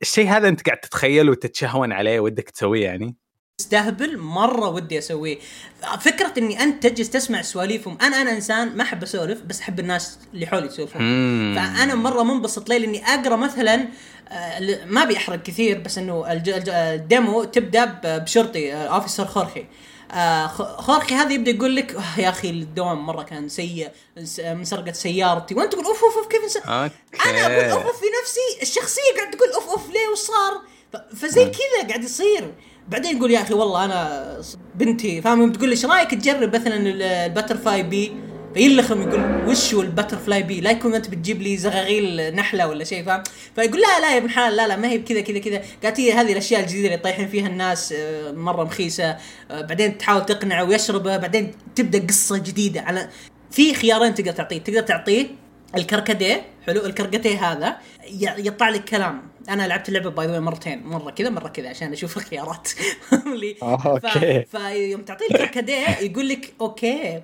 الشيء 0.04 0.28
هذا 0.28 0.48
أنت 0.48 0.66
قاعد 0.66 0.78
تتخيله 0.78 1.30
وتتشهون 1.30 1.92
عليه 1.92 2.20
ودك 2.20 2.50
تسويه 2.50 2.84
يعني؟ 2.84 3.16
استهبل 3.60 4.18
مرة 4.18 4.68
ودي 4.68 4.98
أسويه. 4.98 5.38
فكرة 6.00 6.32
إني 6.38 6.62
أنت 6.62 6.86
تجلس 6.86 7.10
تسمع 7.10 7.42
سواليفهم. 7.42 7.98
أنا 8.02 8.22
أنا 8.22 8.30
إنسان 8.30 8.76
ما 8.76 8.82
أحب 8.82 9.02
أسولف 9.02 9.42
بس 9.42 9.60
أحب 9.60 9.80
الناس 9.80 10.18
اللي 10.34 10.46
حولي 10.46 10.66
يسولفون. 10.66 11.00
فأنا 11.54 11.94
مرة 11.94 12.22
منبسط 12.22 12.68
لي 12.68 12.76
اني 12.76 13.04
أقرأ 13.04 13.36
مثلا 13.36 13.88
آه، 14.28 14.84
ما 14.84 15.04
بيحرق 15.04 15.42
كثير 15.42 15.78
بس 15.78 15.98
إنه 15.98 16.24
الديمو 16.28 17.44
تبدأ 17.44 18.00
بشرطي 18.04 18.74
آه، 18.74 18.76
أوفيسر 18.76 19.24
خورخي 19.24 19.66
آه، 20.14 20.46
خورخي 20.80 21.14
هذا 21.14 21.32
يبدأ 21.32 21.50
يقول 21.50 21.76
لك 21.76 21.94
"أوه 21.94 22.20
يا 22.20 22.28
أخي 22.28 22.50
الدوام 22.50 23.06
مرة 23.06 23.22
كان 23.22 23.48
سيء 23.48 23.90
من 24.38 24.64
سرقه 24.64 24.92
سيارتي. 24.92 25.54
وأنت 25.54 25.72
تقول 25.72 25.84
أوف 25.84 26.04
أوف 26.04 26.16
أوف 26.16 26.26
كيف 26.26 26.56
أنا 26.66 27.40
أقول 27.46 27.64
أوف 27.70 27.86
أوف 27.86 28.00
في 28.00 28.06
نفسي 28.22 28.62
الشخصية 28.62 29.02
قاعد 29.16 29.30
تقول 29.30 29.52
أوف 29.52 29.68
أوف 29.68 29.90
ليه 29.90 30.08
وش 30.12 30.18
صار 30.18 30.60
فزي 31.16 31.44
كذا 31.44 31.88
قاعد 31.88 32.04
يصير. 32.04 32.54
بعدين 32.88 33.16
يقول 33.16 33.30
يا 33.30 33.40
أخي 33.42 33.54
والله 33.54 33.84
أنا 33.84 34.40
بنتي. 34.74 35.22
فاهم؟ 35.22 35.52
تقول 35.52 35.68
لي 35.68 35.72
إيش 35.72 35.84
رأيك 35.86 36.10
تجرب 36.10 36.54
مثلا 36.56 36.76
ال- 36.76 37.02
ال 37.02 37.10
butterfly 37.10 37.82
pea. 37.82 38.12
فيلخم 38.54 39.02
يقول 39.02 39.48
وش 39.48 39.74
هو 39.74 39.82
ال 39.82 39.88
butterfly 39.88 40.42
pea؟ 40.42 40.60
لا 40.60 40.70
يكون 40.70 40.94
أنت 40.94 41.10
بتجيب 41.10 41.42
لي 41.42 41.56
زغاغيل 41.56 42.34
نحلة 42.34 42.68
ولا 42.68 42.84
شيء 42.84 43.04
فاهم؟ 43.04 43.22
فيقول 43.54 43.80
لا 43.80 44.00
لا 44.00 44.12
يا 44.12 44.18
ابن 44.18 44.30
حلال 44.30 44.56
لا 44.56 44.68
لا 44.68 44.76
ما 44.76 44.88
هي 44.88 44.98
بكذا 44.98 45.20
كذا 45.20 45.38
كذا. 45.38 45.62
قالت 45.84 46.00
هي 46.00 46.12
هذه 46.12 46.32
الأشياء 46.32 46.60
الجديدة 46.60 46.86
اللي 46.86 46.98
طايحين 46.98 47.28
فيها 47.28 47.46
الناس 47.46 47.92
آه، 47.92 48.32
مرة 48.32 48.64
مخيسه 48.64 49.16
آه، 49.50 49.60
بعدين 49.60 49.98
تحاول 49.98 50.26
تقنعه 50.26 50.64
ويشربه 50.64 51.16
بعدين 51.16 51.52
تبدأ 51.74 52.06
قصة 52.06 52.38
جديدة 52.38 52.80
على 52.80 53.08
في 53.50 53.74
خيارين 53.74 54.14
تقدر 54.14 54.32
تعطيه. 54.32 54.58
تقدر 54.58 54.80
تعطيه 54.80 55.26
الكركديه 55.76 56.42
حلو 56.66 56.86
الكركديه 56.86 57.52
هذا 57.52 57.76
يطلع 58.38 58.68
لك 58.68 58.84
كلام. 58.84 59.22
أنا 59.48 59.68
لعبت 59.68 59.88
اللعبة 59.88 60.10
by 60.10 60.26
the 60.26 60.40
مرتين 60.40 60.82
مرة 60.86 61.10
كذا 61.10 61.30
مرة 61.30 61.48
كذا 61.48 61.68
عشان 61.68 61.92
أشوف 61.92 62.16
الخيارات. 62.16 62.68
اللي 63.32 63.56
آه، 63.62 63.82
أوكي. 63.86 64.42
ف... 64.42 64.56
فيوم 64.56 65.02
تعطيه 65.02 65.26
الكركديه 65.30 65.88
يقول 66.00 66.28
لك 66.28 66.54
أوكي. 66.60 67.22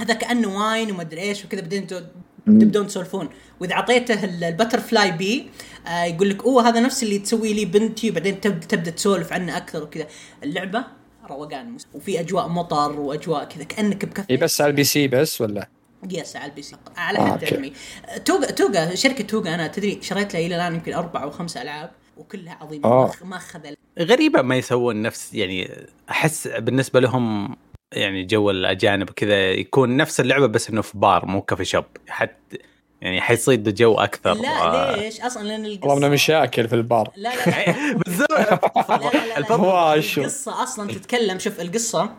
هذا 0.00 0.14
كأنه 0.14 0.48
wine 0.58 0.90
ومدري 0.90 1.20
إيش 1.20 1.44
وكذا 1.44 1.60
بعدين 1.60 1.86
تبدون 2.46 2.86
تسولفون. 2.86 3.28
وإذا 3.60 3.72
أعطيته 3.74 4.24
ال- 4.24 4.44
ال 4.44 4.80
butterfly 4.80 5.10
pea 5.12 5.50
آه 5.86 6.04
يقول 6.04 6.30
لك 6.30 6.44
أوه 6.44 6.68
هذا 6.68 6.80
نفس 6.80 7.02
اللي 7.02 7.18
تسوي 7.18 7.52
لي 7.52 7.64
بنتي 7.64 8.10
وبعدين 8.10 8.40
تبدا 8.40 8.66
تبدأ 8.66 8.90
تسولف 8.90 9.32
عنه 9.32 9.56
أكثر 9.56 9.82
وكذا. 9.82 10.06
اللعبة 10.44 10.84
روقان. 11.30 11.76
وفي 11.94 12.20
أجواء 12.20 12.48
مطر 12.48 13.00
وأجواء 13.00 13.44
كذا 13.44 13.64
كأنك 13.64 14.04
بكافيه 14.04 14.34
اي 14.34 14.36
بس 14.36 14.60
على 14.60 14.70
ال 14.70 14.84
PC 14.84 15.08
بس 15.08 15.40
ولا؟ 15.40 15.68
yes 16.10 16.36
على 16.36 16.50
ال 16.50 16.62
PC. 16.62 16.76
على 16.96 17.18
آه، 17.18 17.32
حد. 17.32 17.44
علمي. 17.44 17.72
Toge 18.24 18.46
Toge 18.50 18.94
شركة 18.94 19.24
Toge 19.24 19.54
أنا 19.54 19.66
تدري 19.66 19.98
شريت 20.02 20.34
لها 20.34 20.46
إلى 20.46 20.56
الآن 20.56 20.74
يمكن 20.74 20.94
أربع 20.94 21.22
أو 21.22 21.30
خمس 21.30 21.56
ألعاب 21.56 21.90
وكلها 22.16 22.58
عظيمة. 22.60 22.84
آه. 22.84 23.12
ما- 23.22 23.26
ما 23.28 23.36
اخذ 23.36 23.60
غريبة 23.98 24.42
ما 24.42 24.56
يسوون 24.56 25.02
نفس 25.02 25.34
يعني 25.34 25.70
أحس 26.10 26.48
بالنسبة 26.48 27.00
لهم 27.00 27.56
يعني 27.92 28.24
جو 28.24 28.50
الأجانب 28.50 29.10
كذا 29.10 29.50
يكون 29.50 29.96
نفس 29.96 30.20
اللعبة 30.20 30.46
بس 30.46 30.70
إنه 30.70 30.82
في 30.82 30.98
بار 30.98 31.26
مو 31.26 31.42
coffee 31.42 31.64
shop. 31.64 31.84
حتى 32.08 32.58
يعني 33.00 33.20
حيصيد 33.20 33.74
جو 33.74 33.94
أكثر. 33.94 34.34
لا 34.34 34.96
ليش؟ 34.96 35.20
أصلا 35.20 35.48
لأن 35.48 35.66
القصة 35.66 35.88
والله 35.88 36.08
مشاكل 36.08 36.68
في 36.68 36.74
البار. 36.74 37.10
لا 37.16 37.28
لا 37.28 37.50
لا. 37.50 37.92
بالضبط. 38.06 38.30
القصة 40.18 40.62
أصلا 40.62 40.92
تتكلم 40.92 41.38
شوف 41.38 41.60
القصة. 41.60 42.10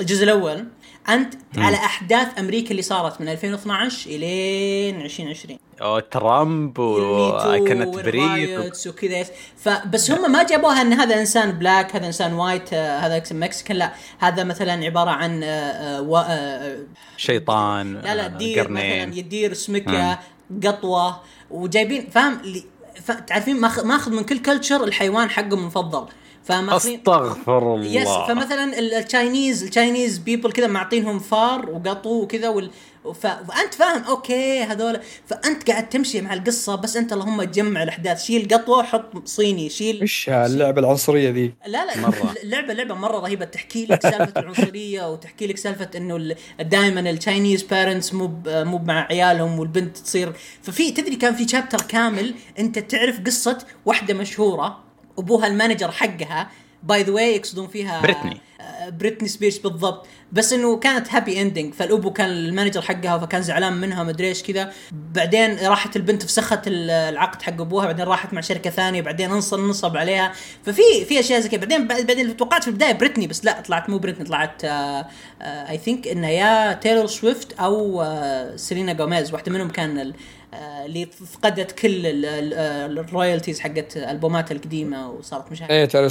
الجزء 0.00 0.24
الأول 0.24 0.64
أنت 1.08 1.34
على 1.56 1.76
أحداث 1.76 2.38
أمريكا 2.38 2.70
اللي 2.70 2.82
صارت 2.82 3.20
من 3.20 3.28
2012 3.28 4.10
إلين 4.10 5.00
2020 5.00 5.58
أو 5.82 5.98
ترامب 5.98 6.78
وكانت 6.78 7.94
بريد 7.94 8.22
والرايتس 8.50 8.86
وكذا 8.86 9.24
فبس 9.56 10.10
هم 10.10 10.32
ما 10.32 10.42
جابوها 10.42 10.82
إن 10.82 10.92
هذا 10.92 11.20
إنسان 11.20 11.50
بلاك 11.52 11.96
هذا 11.96 12.06
إنسان 12.06 12.32
وايت 12.32 12.72
آه، 12.72 12.98
هذا 12.98 13.22
مكسيكان 13.32 13.76
لا. 13.76 13.92
هذا 14.18 14.44
مثلا 14.44 14.72
عبارة 14.84 15.10
عن 15.10 15.42
آه، 15.42 15.46
آه، 15.48 16.02
و- 16.02 16.84
شيطان 17.16 17.94
لا 17.94 18.14
لا 18.14 18.26
دير 18.26 18.60
قرنين. 18.64 19.08
مثلا 19.08 19.18
يدير 19.18 19.54
سمكة 19.54 20.18
قطوة. 20.64 21.20
وجايبين 21.50 22.10
فاهم؟ 22.10 22.40
تعرفين 23.26 23.60
ماخذ 23.60 23.86
ماخذ 23.86 24.12
من 24.12 24.24
كل 24.24 24.38
culture 24.38 24.84
الحيوان 24.84 25.30
حقه 25.30 25.54
المفضل 25.54 26.06
فماخذين 26.48 26.98
أستغفر 26.98 27.74
الله. 27.74 27.86
yes 28.00 28.08
فمثلا 28.08 28.78
ال- 28.78 28.94
ال 28.94 29.03
Chinese 29.03 29.62
ال 29.64 29.71
Chinese 29.71 30.18
people 30.18 30.52
كذا 30.52 30.66
معطينهم 30.66 31.18
فار 31.18 31.70
وقطو 31.70 32.22
وكذا 32.22 32.48
وال... 32.48 32.70
ف... 33.14 33.26
فأنت 33.26 33.74
فاهم 33.74 34.02
أوكي 34.04 34.62
هذول. 34.62 35.00
فأنت 35.26 35.70
قاعد 35.70 35.88
تمشي 35.88 36.20
مع 36.20 36.32
القصة 36.34 36.74
بس 36.74 36.96
أنت 36.96 37.12
اللهم 37.12 37.42
تجمع 37.42 37.82
الأحداث. 37.82 38.24
شيل 38.24 38.48
قطوة 38.54 38.82
حط 38.82 39.26
صيني. 39.28 39.68
شيل 39.68 40.02
وش 40.02 40.28
اللعبة 40.28 40.80
العنصرية 40.80 41.30
ذي؟ 41.30 41.54
لا 41.66 41.84
لا 41.86 41.96
مرة. 42.00 42.34
اللعبه 42.44 42.74
لعبة 42.74 42.94
مرة 42.94 43.18
رهيبة. 43.18 43.44
تحكي 43.44 43.86
لك 43.86 44.02
سالفة 44.02 44.40
العنصرية 44.40 45.10
وتحكي 45.12 45.46
لك 45.46 45.56
سالفة 45.56 45.90
إنه 45.96 46.34
دائما 46.60 47.00
ال 47.10 47.16
Chinese 47.16 47.62
parents 47.62 48.14
مو 48.14 48.26
ب- 48.26 48.48
مو 48.48 48.78
مع 48.78 49.06
عيالهم 49.10 49.58
والبنت 49.58 49.96
تصير. 49.96 50.32
ففي 50.62 50.90
تدري 50.90 51.16
كان 51.16 51.34
في 51.34 51.48
chapter 51.48 51.78
كامل 51.88 52.34
أنت 52.58 52.78
تعرف 52.78 53.20
قصة 53.26 53.58
واحدة 53.86 54.14
مشهورة؟ 54.14 54.87
أبوها 55.18 55.46
ال 55.46 55.51
manager 55.51 55.90
حقها. 55.90 56.48
by 56.82 57.02
the 57.02 57.12
way 57.12 57.36
يقصدون 57.36 57.68
فيها 57.68 58.00
بريتني. 58.02 58.40
آه، 58.60 58.88
بريتني 58.88 59.28
سبيرز 59.28 59.58
بالضبط. 59.58 60.06
بس 60.32 60.52
إنه 60.52 60.76
كانت 60.76 61.12
happy 61.14 61.42
ending 61.42 61.74
فالأبو 61.74 62.10
كان 62.12 62.30
ال 62.30 62.37
manager 62.37 62.82
حقها 62.82 63.18
فكان 63.18 63.42
زعلان 63.42 63.72
منها 63.72 64.02
مدري 64.04 64.28
إيش 64.28 64.42
كذا. 64.42 64.72
بعدين 64.92 65.58
راحت 65.66 65.96
البنت 65.96 66.22
فسخت 66.22 66.66
ال- 66.68 66.90
العقد 66.90 67.42
حق 67.42 67.52
أبوها. 67.60 67.86
بعدين 67.86 68.04
راحت 68.04 68.32
مع 68.34 68.40
شركة 68.40 68.70
ثانية. 68.70 69.02
بعدين 69.02 69.30
انصب 69.32 69.58
نصب 69.58 69.96
عليها. 69.96 70.32
ففي 70.66 70.82
في 71.08 71.20
أشياء 71.20 71.40
زي 71.40 71.48
كذا. 71.48 71.60
بعدين 71.60 71.86
بعد- 71.88 72.06
بعدين 72.06 72.36
توقعت 72.36 72.62
في 72.62 72.68
البداية 72.68 72.92
بريتني 72.92 73.26
بس 73.26 73.44
لا 73.44 73.60
طلعت 73.60 73.90
مو 73.90 73.98
بريتني 73.98 74.24
طلعت 74.24 74.64
I 75.42 75.78
think 75.78 76.08
إنها 76.08 76.30
يا 76.30 76.72
تايلور 76.72 77.06
سويفت 77.06 77.52
أو 77.60 78.02
آه، 78.02 78.56
سيلينا 78.56 78.92
جوميز 78.92 79.32
واحدة 79.32 79.52
منهم 79.52 79.68
كان 79.70 79.98
آه، 79.98 80.12
اللي 80.54 81.06
فقدت 81.06 81.72
كل 81.72 82.24
آه، 82.24 82.86
ال 82.86 82.93
royalties 82.93 83.60
حقت 83.60 83.96
ألبوماتها 83.96 84.54
القديمة 84.54 85.10
وصارت 85.10 85.52
مشاكل 85.52 85.72
إيه 85.72 85.84
ترى 85.84 86.08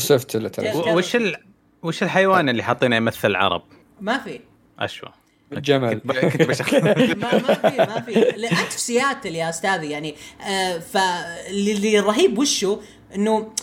و- 0.75 0.97
وش 0.97 1.15
ال... 1.15 1.35
وش 1.83 2.03
الحيوان 2.03 2.49
اللي 2.49 2.63
حاطينه 2.63 2.95
يمثل 2.95 3.27
العرب؟ 3.27 3.61
ما 4.01 4.17
في. 4.17 4.39
أشوى. 4.79 5.09
الجمل. 5.53 5.99
كنت 5.99 6.41
ما 7.23 7.33
ما 7.33 7.69
في 7.69 7.77
ما 7.77 8.01
في. 8.01 8.13
لا، 8.37 8.51
أنت 8.51 8.71
في 8.73 8.79
سياتل 8.79 9.35
يا 9.35 9.49
أستاذي 9.49 9.89
يعني 9.89 10.15
آه 10.41 10.77
فاللي 10.79 11.71
اللي 11.71 11.99
الرهيب 11.99 12.37
وشه 12.37 12.81
إنه 13.15 13.53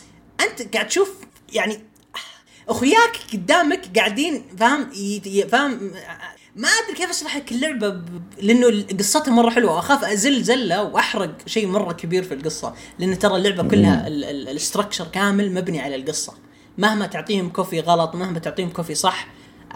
أنت 0.40 0.74
قاعد 0.74 0.86
تشوف 0.88 1.16
يعني 1.52 1.78
أخوياك 2.68 3.16
قدامك 3.32 3.98
قاعدين 3.98 4.44
فاهم 4.58 4.90
فاهم 5.48 5.92
ما 6.56 6.68
أدري 6.68 6.96
كيف 6.96 7.10
أشرح 7.10 7.36
لك 7.36 7.52
اللعبة 7.52 7.88
ب- 7.88 8.22
لأنه 8.42 8.84
قصتها 8.98 9.32
مرة 9.32 9.50
حلوة. 9.50 9.78
اخاف 9.78 10.04
أزل 10.04 10.42
زله 10.42 10.82
وأحرق 10.82 11.30
شيء 11.46 11.66
مرة 11.66 11.92
كبير 11.92 12.22
في 12.22 12.34
القصة 12.34 12.74
لأن 12.98 13.18
ترى 13.18 13.36
اللعبة 13.36 13.62
كلها 13.68 14.06
ال 14.08 14.18
structure 14.18 15.06
كامل 15.12 15.54
مبني 15.54 15.80
على 15.80 15.96
القصة. 15.96 16.32
مهما 16.78 17.06
تعطيهم 17.06 17.48
coffee 17.50 17.80
غلط 17.80 18.14
مهما 18.14 18.38
تعطيهم 18.38 18.70
coffee 18.70 18.94
صح 18.94 19.26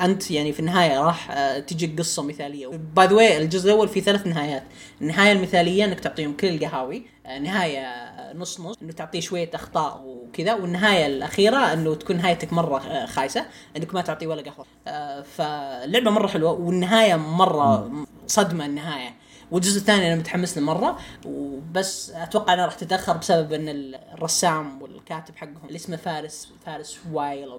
أنت 0.05 0.31
يعني 0.31 0.53
في 0.53 0.61
النهاية 0.61 1.01
راح 1.01 1.31
آه، 1.31 1.59
تجيك 1.59 1.99
قصة 1.99 2.23
مثالية. 2.23 2.67
by 2.66 3.07
the 3.07 3.14
way 3.14 3.39
الجزء 3.39 3.67
الأول 3.67 3.89
فيه 3.89 4.01
ثلاث 4.01 4.27
نهايات. 4.27 4.63
النهاية 5.01 5.33
المثالية 5.33 5.85
إنك 5.85 6.01
تعطيهم 6.01 6.37
كل 6.37 6.49
القهاوي. 6.49 7.03
آه، 7.27 7.39
نهاية 7.39 7.79
آه، 7.79 8.33
نص 8.37 8.61
نص 8.61 8.77
إنه 8.83 8.93
تعطيه 8.93 9.21
شوية 9.21 9.51
أخطاء 9.55 10.03
وكذا. 10.07 10.55
والنهاية 10.55 11.07
الأخيرة 11.07 11.73
إنه 11.73 11.95
تكون 11.95 12.17
نهايتك 12.17 12.53
مرة 12.53 13.07
خايسة. 13.07 13.47
إنك 13.77 13.95
ما 13.95 14.01
تعطيه 14.01 14.27
ولا 14.27 14.43
قهوة. 14.43 14.67
فاللعبه 15.23 16.11
مرة 16.11 16.27
حلوة 16.27 16.53
والنهاية 16.53 17.17
مرة 17.17 17.91
صدمة 18.27 18.67
النهاية. 18.67 19.15
والجزء 19.51 19.81
الثاني 19.81 20.07
أنا 20.07 20.17
متحمس 20.21 20.59
له 20.59 20.65
مرة 20.65 20.99
وبس 21.27 22.11
أتوقع 22.11 22.55
انها 22.55 22.65
راح 22.65 22.75
تتأخر 22.75 23.17
بسبب 23.17 23.53
إن 23.53 23.95
الرسام 24.15 24.83
والكاتب 24.83 25.37
حقهم 25.37 25.67
اللي 25.67 25.77
اسمه 25.77 25.97
فارس 25.97 26.53
فارس 26.67 26.99
وايل. 27.13 27.49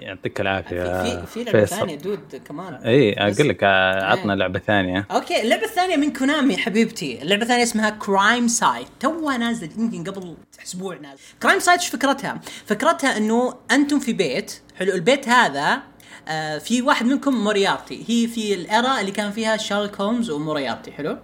يعطيك 0.00 0.40
العافية 0.40 1.02
في 1.02 1.26
في 1.26 1.44
لعبة. 1.44 1.64
ثانية 1.64 1.94
dude 1.96 2.42
كمان. 2.48 2.74
إي 2.74 3.12
أقول 3.12 3.48
لك 3.48 3.64
عطنا. 3.64 4.32
لعبة 4.32 4.58
ثانية. 4.58 5.06
أوكي 5.10 5.42
اللعبة 5.42 5.64
الثانية 5.64 5.96
من 5.96 6.12
كونامي 6.12 6.56
حبيبتي. 6.56 7.22
اللعبة 7.22 7.42
الثانية 7.42 7.62
اسمها 7.62 7.90
Crime 7.90 8.48
Sight 8.48 8.86
توها 9.00 9.36
نازلة 9.36 9.70
يمكن 9.78 10.12
قبل 10.12 10.36
أسبوع 10.64 10.94
نازلة. 10.94 11.24
Crime 11.42 11.58
Sight 11.58 11.80
إيش 11.80 11.88
فكرتها؟ 11.88 12.40
فكرتها 12.66 13.16
إنه 13.16 13.54
أنتم 13.70 14.00
في 14.00 14.12
بيت 14.12 14.60
حلو 14.78 14.94
البيت 14.94 15.28
هذا 15.28 15.82
آه 16.28 16.58
في 16.58 16.82
واحد 16.82 17.06
منكم 17.06 17.34
موريارتي 17.34 18.04
هي 18.08 18.28
في 18.28 18.54
ال 18.54 18.65
era 18.65 19.00
اللي 19.00 19.12
كان 19.12 19.32
فيها 19.32 19.56
شارلوك 19.56 20.00
هولمز 20.00 20.30
وموريارتي 20.30 20.92
حلو 20.92 21.18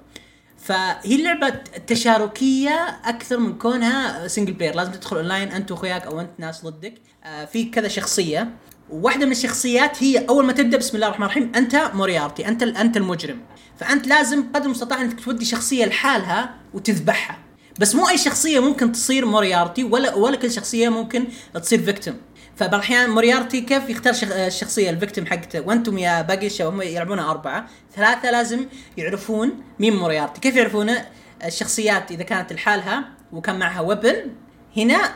فهي 0.58 1.14
اللعبة 1.16 1.48
تشاركية 1.86 3.00
أكثر 3.04 3.38
من 3.38 3.58
كونها 3.58 4.28
single 4.28 4.52
player، 4.52 4.74
لازم 4.74 4.92
تدخل 4.92 5.16
أونلاين 5.16 5.48
أنت 5.48 5.72
وأخوياك 5.72 6.06
أو 6.06 6.20
أنت 6.20 6.30
ناس 6.38 6.64
ضدك. 6.64 6.94
آه 7.24 7.44
في 7.44 7.64
كذا 7.64 7.88
شخصية 7.88 8.50
وواحدة 8.90 9.26
من 9.26 9.32
الشخصيات 9.32 10.02
هي 10.02 10.26
أول 10.28 10.44
ما 10.44 10.52
تبدأ 10.52 10.78
بسم 10.78 10.96
الله 10.96 11.06
الرحمن 11.06 11.26
الرحيم 11.26 11.52
أنت 11.56 11.90
موريارتي، 11.94 12.48
أنت 12.48 12.62
أنت 12.62 12.96
المجرم. 12.96 13.40
فأنت 13.80 14.06
لازم 14.06 14.44
قدر 14.54 14.64
المستطاع 14.64 15.00
أنك 15.00 15.20
تودي 15.20 15.44
شخصية 15.44 15.84
لحالها 15.84 16.54
وتذبحها. 16.74 17.38
بس 17.80 17.94
مو 17.94 18.08
أي 18.08 18.18
شخصية 18.18 18.60
ممكن 18.60 18.92
تصير 18.92 19.26
موريارتي 19.26 19.84
ولا 19.84 20.14
ولا 20.14 20.36
كل 20.36 20.50
شخصية 20.52 20.88
ممكن 20.88 21.26
تصير 21.54 21.82
victim. 21.82 22.16
فبعض 22.56 22.74
الأحيان 22.74 23.10
موريارتي 23.10 23.60
كيف 23.60 23.88
يختار 23.90 24.12
شخ... 24.12 24.32
الشخصية 24.32 24.90
ال 24.90 24.95
victim 24.95 25.26
حقته 25.26 25.60
وأنتم 25.60 25.98
يا 25.98 26.22
باقي 26.22 26.46
الشباب 26.46 26.72
هم 26.72 26.82
يلعبونها 26.82 27.30
أربعة. 27.30 27.66
ثلاثة 27.96 28.30
لازم 28.30 28.66
يعرفون 28.96 29.62
مين 29.78 29.96
موريارتي. 29.96 30.40
كيف 30.40 30.56
يعرفونه 30.56 31.06
الشخصيات 31.44 32.10
إذا 32.10 32.22
كانت 32.22 32.52
لحالها 32.52 33.04
وكان 33.32 33.58
معها 33.58 33.80
weapon؟ 33.80 34.32
هنا 34.76 35.12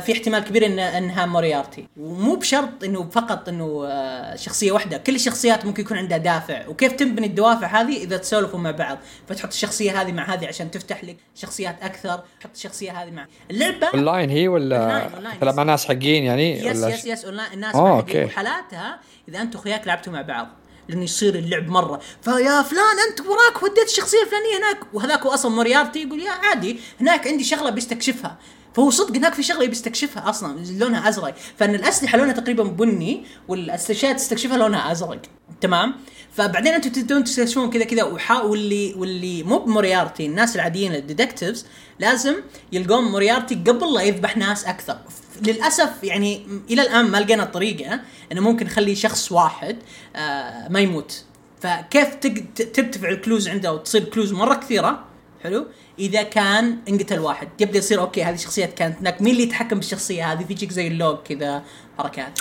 في 0.00 0.12
احتمال 0.12 0.44
كبير 0.44 0.66
إن 0.66 0.78
إنها 0.78 1.26
موريارتي. 1.26 1.88
ومو 1.96 2.34
بشرط 2.34 2.84
إنه 2.84 3.08
فقط 3.10 3.48
إنه 3.48 3.86
آه، 3.86 4.36
شخصية 4.36 4.72
واحدة. 4.72 4.98
كل 4.98 5.14
الشخصيات 5.14 5.64
ممكن 5.64 5.82
يكون 5.82 5.96
عندها 5.96 6.18
دافع. 6.18 6.68
وكيف 6.68 6.92
تبني 6.92 7.26
الدوافع 7.26 7.66
هذه؟ 7.66 7.96
إذا 7.96 8.16
تسولفوا 8.16 8.58
مع 8.58 8.70
بعض. 8.70 8.98
فتحط 9.28 9.48
الشخصية 9.52 10.00
هذه 10.00 10.12
مع 10.12 10.34
هذه 10.34 10.46
عشان 10.46 10.70
تفتح 10.70 11.04
لك 11.04 11.16
شخصيات 11.34 11.76
أكثر. 11.82 12.20
تحط 12.40 12.50
الشخصية 12.54 13.02
هذه 13.02 13.10
مع 13.10 13.26
اللعبة. 13.50 13.86
أونلاين 13.86 14.30
هي 14.30 14.48
ولا. 14.48 15.10
تلعب 15.40 15.56
مع 15.56 15.62
ناس 15.62 15.86
حقين 15.86 16.24
يعني؟ 16.24 16.66
yes 16.66 16.76
yes 16.76 17.04
yes 17.04 17.24
online. 17.24 17.52
الناس 17.52 17.74
آه،. 17.74 18.02
حقين. 18.02 18.24
وحالاتها 18.24 18.98
إذا 19.28 19.40
انت 19.40 19.56
واخوياك 19.56 19.86
لعبتوا 19.86 20.12
مع 20.12 20.22
بعض 20.22 20.48
لأنه 20.88 21.04
يصير 21.04 21.34
اللعب 21.34 21.68
مرة. 21.68 22.00
فيا 22.22 22.62
فلان 22.62 22.98
أنت 23.10 23.20
وراك 23.20 23.62
وديت 23.62 23.88
الشخصية 23.88 24.22
الفلانية 24.22 24.58
هناك. 24.58 24.78
وهذاك 24.92 25.26
أصلا 25.26 25.50
موريارتي 25.50 26.02
يقول 26.02 26.20
يا 26.20 26.30
عادي 26.30 26.80
هناك 27.00 27.26
عندي 27.28 27.44
شغلة 27.44 27.70
بيستكشفها. 27.70 28.38
فهو 28.74 28.90
صدق 28.90 29.16
هناك 29.16 29.34
في 29.34 29.42
شغلة 29.42 29.66
بيستكشفها 29.66 30.30
أصلا 30.30 30.58
لونها 30.78 31.08
أزرق. 31.08 31.34
فأن 31.56 31.74
الأسلحة 31.74 32.18
لونها 32.18 32.32
تقريبا 32.32 32.64
بني 32.64 33.24
والاشياء 33.48 34.12
تستكشفها 34.12 34.56
لونها 34.56 34.92
أزرق. 34.92 35.22
تمام؟ 35.60 35.94
فبعدين 36.32 36.74
أنتم 36.74 36.90
تبدون 36.90 37.24
تستكشفون 37.24 37.70
كذا 37.70 37.84
كذا 37.84 38.02
واللي 38.42 38.94
واللي 38.96 39.42
مو 39.42 39.58
بموريارتي 39.58 40.26
الناس 40.26 40.56
العاديين 40.56 40.94
ال 40.94 41.01
detectives 41.01 41.66
لازم 41.98 42.34
يلقون 42.72 43.04
موريارتي 43.04 43.54
قبل 43.54 43.94
لا 43.94 44.02
يذبح 44.02 44.36
ناس 44.36 44.64
أكثر. 44.64 44.98
للأسف 45.42 45.90
يعني 46.02 46.46
إلى 46.70 46.82
الآن 46.82 47.04
ما 47.04 47.18
لقينا 47.18 47.42
الطريقة 47.42 48.00
إنه 48.32 48.40
ممكن 48.40 48.66
نخلي 48.66 48.94
شخص 48.94 49.32
واحد 49.32 49.76
آه 50.16 50.68
ما 50.68 50.80
يموت. 50.80 51.24
فكيف 51.60 52.14
ترتفع 52.54 53.08
ال 53.08 53.15
clues 53.15 53.48
عنده 53.48 53.72
وتصير 53.72 54.04
clues 54.04 54.32
مرة 54.32 54.54
كثيرة؟ 54.54 55.04
حلو؟ 55.42 55.66
إذا 55.98 56.22
كان 56.22 56.78
انقتل 56.88 57.18
واحد. 57.18 57.48
يبدا 57.60 57.78
يصير 57.78 58.00
okay 58.00 58.24
هذه 58.24 58.34
الشخصيات 58.34 58.74
كانت 58.74 58.98
هناك. 58.98 59.22
مين 59.22 59.32
اللي 59.32 59.42
يتحكم 59.42 59.76
بالشخصية 59.76 60.32
هذه؟ 60.32 60.44
فيجيك 60.44 60.70
زي 60.72 60.86
ال 60.86 60.93
log 60.93 61.16
كذا 61.18 61.62
حركات. 61.98 62.38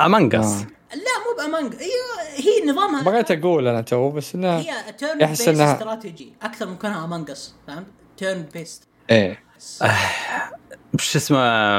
Among 0.00 0.34
آه. 0.34 0.40
Us 0.40 0.64
لا 0.94 0.96
مو 1.26 1.36
ب 1.46 1.51
Among 1.51 1.74
هي 1.74 1.90
هي 2.44 2.70
نظامها 2.70 3.02
بغيت 3.02 3.30
أقول 3.30 3.68
أنا 3.68 3.80
تو 3.80 4.10
بس 4.10 4.34
انها 4.34 4.58
هي 4.58 4.92
turn-based 4.98 5.44
إنها- 5.48 5.60
استراتيجي 5.60 6.32
أكثر 6.42 6.66
من 6.66 6.76
كونها 6.76 7.04
Among 7.04 7.30
Us 7.30 7.54
فهمت؟ 7.66 7.86
تيرن 8.16 8.42
بيست 8.54 8.82
إيه 9.10 9.42
وش 10.94 11.16
اسمه؟ 11.16 11.78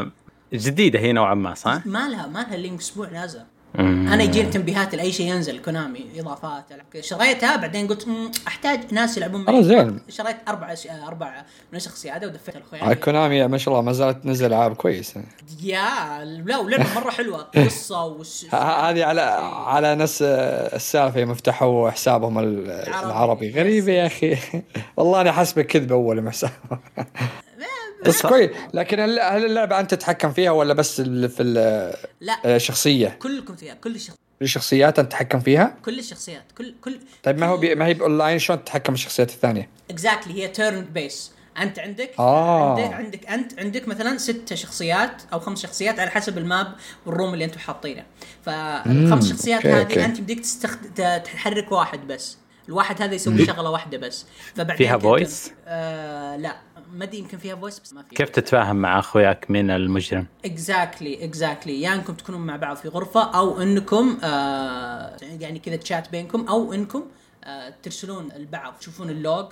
جديدة 0.53 0.99
هي 0.99 1.11
نوعا 1.13 1.33
ما 1.33 1.53
صح؟ 1.53 1.81
ما 1.85 2.07
لها 2.09 2.27
ما 2.27 2.39
لها 2.39 2.57
لين 2.57 2.75
أسبوع 2.75 3.09
نازلة. 3.09 3.45
أنا 3.80 4.23
يجيني 4.23 4.49
تنبيهات 4.49 4.95
لأي 4.95 5.11
شيء 5.11 5.27
ينزل 5.34 5.61
كونامي 5.61 6.06
إضافات. 6.19 6.65
شريتها 6.99 7.56
بعدين 7.56 7.88
قلت 7.88 8.07
"مم، 8.07 8.31
أحتاج 8.48 8.94
ناس 8.94 9.18
يلعبون 9.18 9.44
معي. 9.44 9.64
زين. 9.64 9.99
شريت 10.10 10.35
أربع 10.48 10.76
أربع 11.07 11.44
نسخ 11.73 11.95
زياده 11.95 12.27
ودفيت 12.27 12.56
الاخوان 12.56 12.94
كونامي 12.94 13.48
ما 13.48 13.57
شاء 13.57 13.73
الله 13.73 13.81
ما 13.85 13.91
زالت 13.91 14.23
تنزل 14.23 14.45
ألعاب 14.48 14.76
كويسه 14.76 15.23
يا 15.64 16.23
لا 16.26 16.57
ولعبة 16.57 16.85
مرة 16.95 17.10
حلوة 17.11 17.38
قصة 17.65 18.06
وش 18.06 18.45
هذه 18.45 19.06
على 19.06 19.22
على 19.68 19.95
نفس 19.95 20.22
السالفة 20.22 21.19
يوم 21.19 21.34
فتحوا 21.34 21.89
حسابهم 21.89 22.39
ال- 22.39 22.69
العربي. 22.72 23.52
غريبة 23.52 23.91
يا 23.91 24.06
أخي. 24.06 24.38
والله 24.98 25.22
أنا 25.22 25.31
حسبه 25.31 25.61
كذبه 25.61 25.95
أول 25.95 26.22
ما 26.22 26.31
بس 28.06 28.26
كويس. 28.26 28.52
لكن 28.74 28.99
هل 28.99 29.19
هل 29.19 29.45
اللعبة 29.45 29.80
أنت 29.80 29.94
تتحكم 29.94 30.32
فيها 30.32 30.52
ولا 30.52 30.74
بس 30.74 30.99
ال- 30.99 31.30
في 31.30 31.44
لا. 32.22 32.56
الشخصيه 32.56 33.07
كلكم 33.22 33.56
فيها. 33.56 33.74
كل 33.74 33.95
الشخ... 33.95 34.14
الشخصيات 34.41 34.99
أنت 34.99 35.07
تتحكم 35.07 35.40
فيها؟ 35.40 35.76
كل 35.86 35.99
الشخصيات. 35.99 36.44
كل 36.57 36.74
كل 36.82 36.99
طيب 37.24 37.38
ما 37.38 37.45
هو 37.45 37.57
بي... 37.57 37.76
ما 37.76 37.86
هي 37.86 37.94
بأونلاين 37.94 38.40
شلون 38.40 38.64
تتحكم 38.64 38.94
بالشخصيات 38.94 39.30
الثانية؟ 39.30 39.69
exactly 39.89 40.43
هي 40.44 40.48
turn-based 40.47 41.31
أنت 41.57 41.80
عندك 41.80 42.11
آه. 42.19 42.80
عندك 42.80 42.94
عندك 42.94 43.26
أنت 43.26 43.60
عندك 43.60 43.88
مثلا 43.88 44.18
ست 44.18 44.53
شخصيات 44.53 45.22
أو 45.34 45.40
خمس 45.40 45.61
شخصيات 45.61 45.99
على 45.99 46.10
حسب 46.10 46.38
ال 46.38 46.47
map 46.47 46.73
وال 47.05 47.15
room 47.15 47.34
اللي 47.34 47.45
أنتم 47.45 47.60
حاطينه. 47.60 48.03
فالخمس 48.45 49.30
شخصيات 49.30 49.65
هذه 49.65 49.82
okay. 49.81 50.05
أنت 50.06 50.22
بدك 50.22 50.40
تستخد... 50.40 50.80
تحرك 51.24 51.72
واحد 51.72 52.07
بس. 52.07 52.38
الواحد 52.68 53.02
هذا 53.02 53.15
يسوي 53.15 53.45
شغلة 53.45 53.69
واحدة 53.69 53.98
بس. 53.98 54.26
فبعدين 54.56 54.78
فيها 54.78 54.99
voice؟ 54.99 55.52
آه 55.68 56.38
لا. 56.38 56.56
ما 56.93 57.03
أدري 57.03 57.18
يمكن 57.18 57.38
فيها 57.38 57.55
voice 57.55 57.80
بس 57.80 57.93
ما 57.93 58.01
فيها. 58.01 58.18
كيف 58.18 58.30
تتفاهم 58.30 58.76
مع 58.76 58.99
أخوياك 58.99 59.51
من 59.51 59.69
المجرم؟ 59.69 60.26
exactly 60.45 61.26
exactly 61.26 61.81
يا 61.81 61.93
إنكم 61.93 62.14
تكونون 62.14 62.41
مع 62.41 62.55
بعض 62.55 62.76
في 62.77 62.88
غرفة 62.88 63.23
أو 63.23 63.61
إنكم 63.61 64.18
آه 64.23 65.18
يعني 65.22 65.59
كذا 65.59 65.76
تشات 65.76 66.11
بينكم 66.11 66.47
أو 66.47 66.73
إنكم 66.73 67.03
آه 67.43 67.73
ترسلون 67.84 68.31
البعض 68.31 68.73
تشوفون 68.80 69.09
ال 69.09 69.18
log 69.18 69.45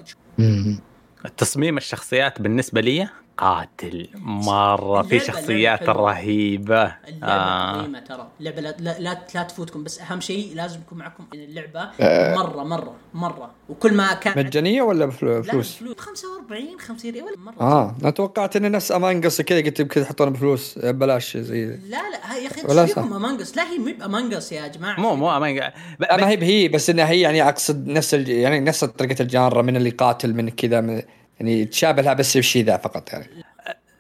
تصميم 1.38 1.78
الشخصيات 1.78 2.42
بالنسبة 2.42 2.82
لي 2.82 3.10
قاتل 3.38 4.08
مرة 4.22 5.02
في 5.02 5.20
شخصيات. 5.20 5.90
رهيبة 5.90 6.84
اللعبة 7.08 7.26
آه. 7.34 7.78
عظيمه 7.80 8.00
ترى 8.00 8.28
اللعبه 8.40 8.62
لا, 8.62 8.76
لا, 8.80 9.00
لا, 9.36 9.44
تفوتكم 9.44 9.84
بس 9.84 10.00
أهم 10.02 10.22
شيء 10.22 10.52
لازم 10.56 10.80
يكون 10.80 10.98
معكم 10.98 11.26
اللعبة 11.34 11.90
آه. 12.02 12.36
مره 12.36 12.64
مره 12.64 12.94
مرة 13.14 13.52
وكل 13.70 13.94
ما 13.94 14.14
كان 14.14 14.46
مجانية 14.46 14.82
ولا 14.82 15.06
بفلو- 15.06 15.38
لا 15.38 15.42
فلوس؟ 15.42 15.76
فلوس 15.76 15.96
45 15.98 16.80
50 16.80 17.12
ريال 17.12 17.24
ولا 17.24 17.38
مرة 17.38 17.56
آه 17.62 17.96
أنا 18.02 18.10
توقعت 18.10 18.56
انه 18.56 18.68
نفس 18.68 18.92
Among 18.92 19.27
Us 19.27 19.42
كذا 19.42 19.62
قلت 19.62 19.80
يمكن 19.80 20.02
يحطون 20.02 20.30
بفلوس 20.30 20.80
ببلاش 20.84 21.38
زي 21.38 21.66
لا 21.66 21.78
لا 21.90 22.38
يا 22.38 22.48
أخي 22.48 22.62
ولا 22.70 22.82
إيش 22.82 22.90
صح. 22.92 23.02
فيكم 23.02 23.14
Among 23.14 23.45
Us 23.45 23.58
لا 23.58 23.64
هي 23.72 23.78
مو 23.78 23.92
ب 24.00 24.06
Among 24.06 24.39
Us 24.39 24.52
يا 24.52 24.68
جماعة 24.68 25.00
مو 25.00 25.16
مو. 25.16 25.26
ب... 25.40 25.44
لا 25.44 25.74
ما 26.12 26.18
بس- 26.18 26.24
هي 26.24 26.44
هي 26.44 26.68
بس 26.68 26.90
إنها 26.90 27.10
هي 27.10 27.22
يعني 27.22 27.50
أقصد 27.50 27.88
نفس. 27.88 28.14
يعني 28.14 28.60
نفس 28.60 28.84
طريقة 28.84 29.22
ال 29.22 29.28
genre 29.28 29.62
من 29.62 29.76
اللي 29.76 29.90
قاتل 29.90 30.34
من 30.34 30.50
كذا 30.50 30.82
من 30.82 31.02
يعني 31.40 31.66
تشابه 31.66 32.02
لها 32.02 32.14
بس 32.14 32.38
الشيء 32.38 32.64
ذا 32.64 32.78
فقط 32.78 33.14
يعني 33.14 33.28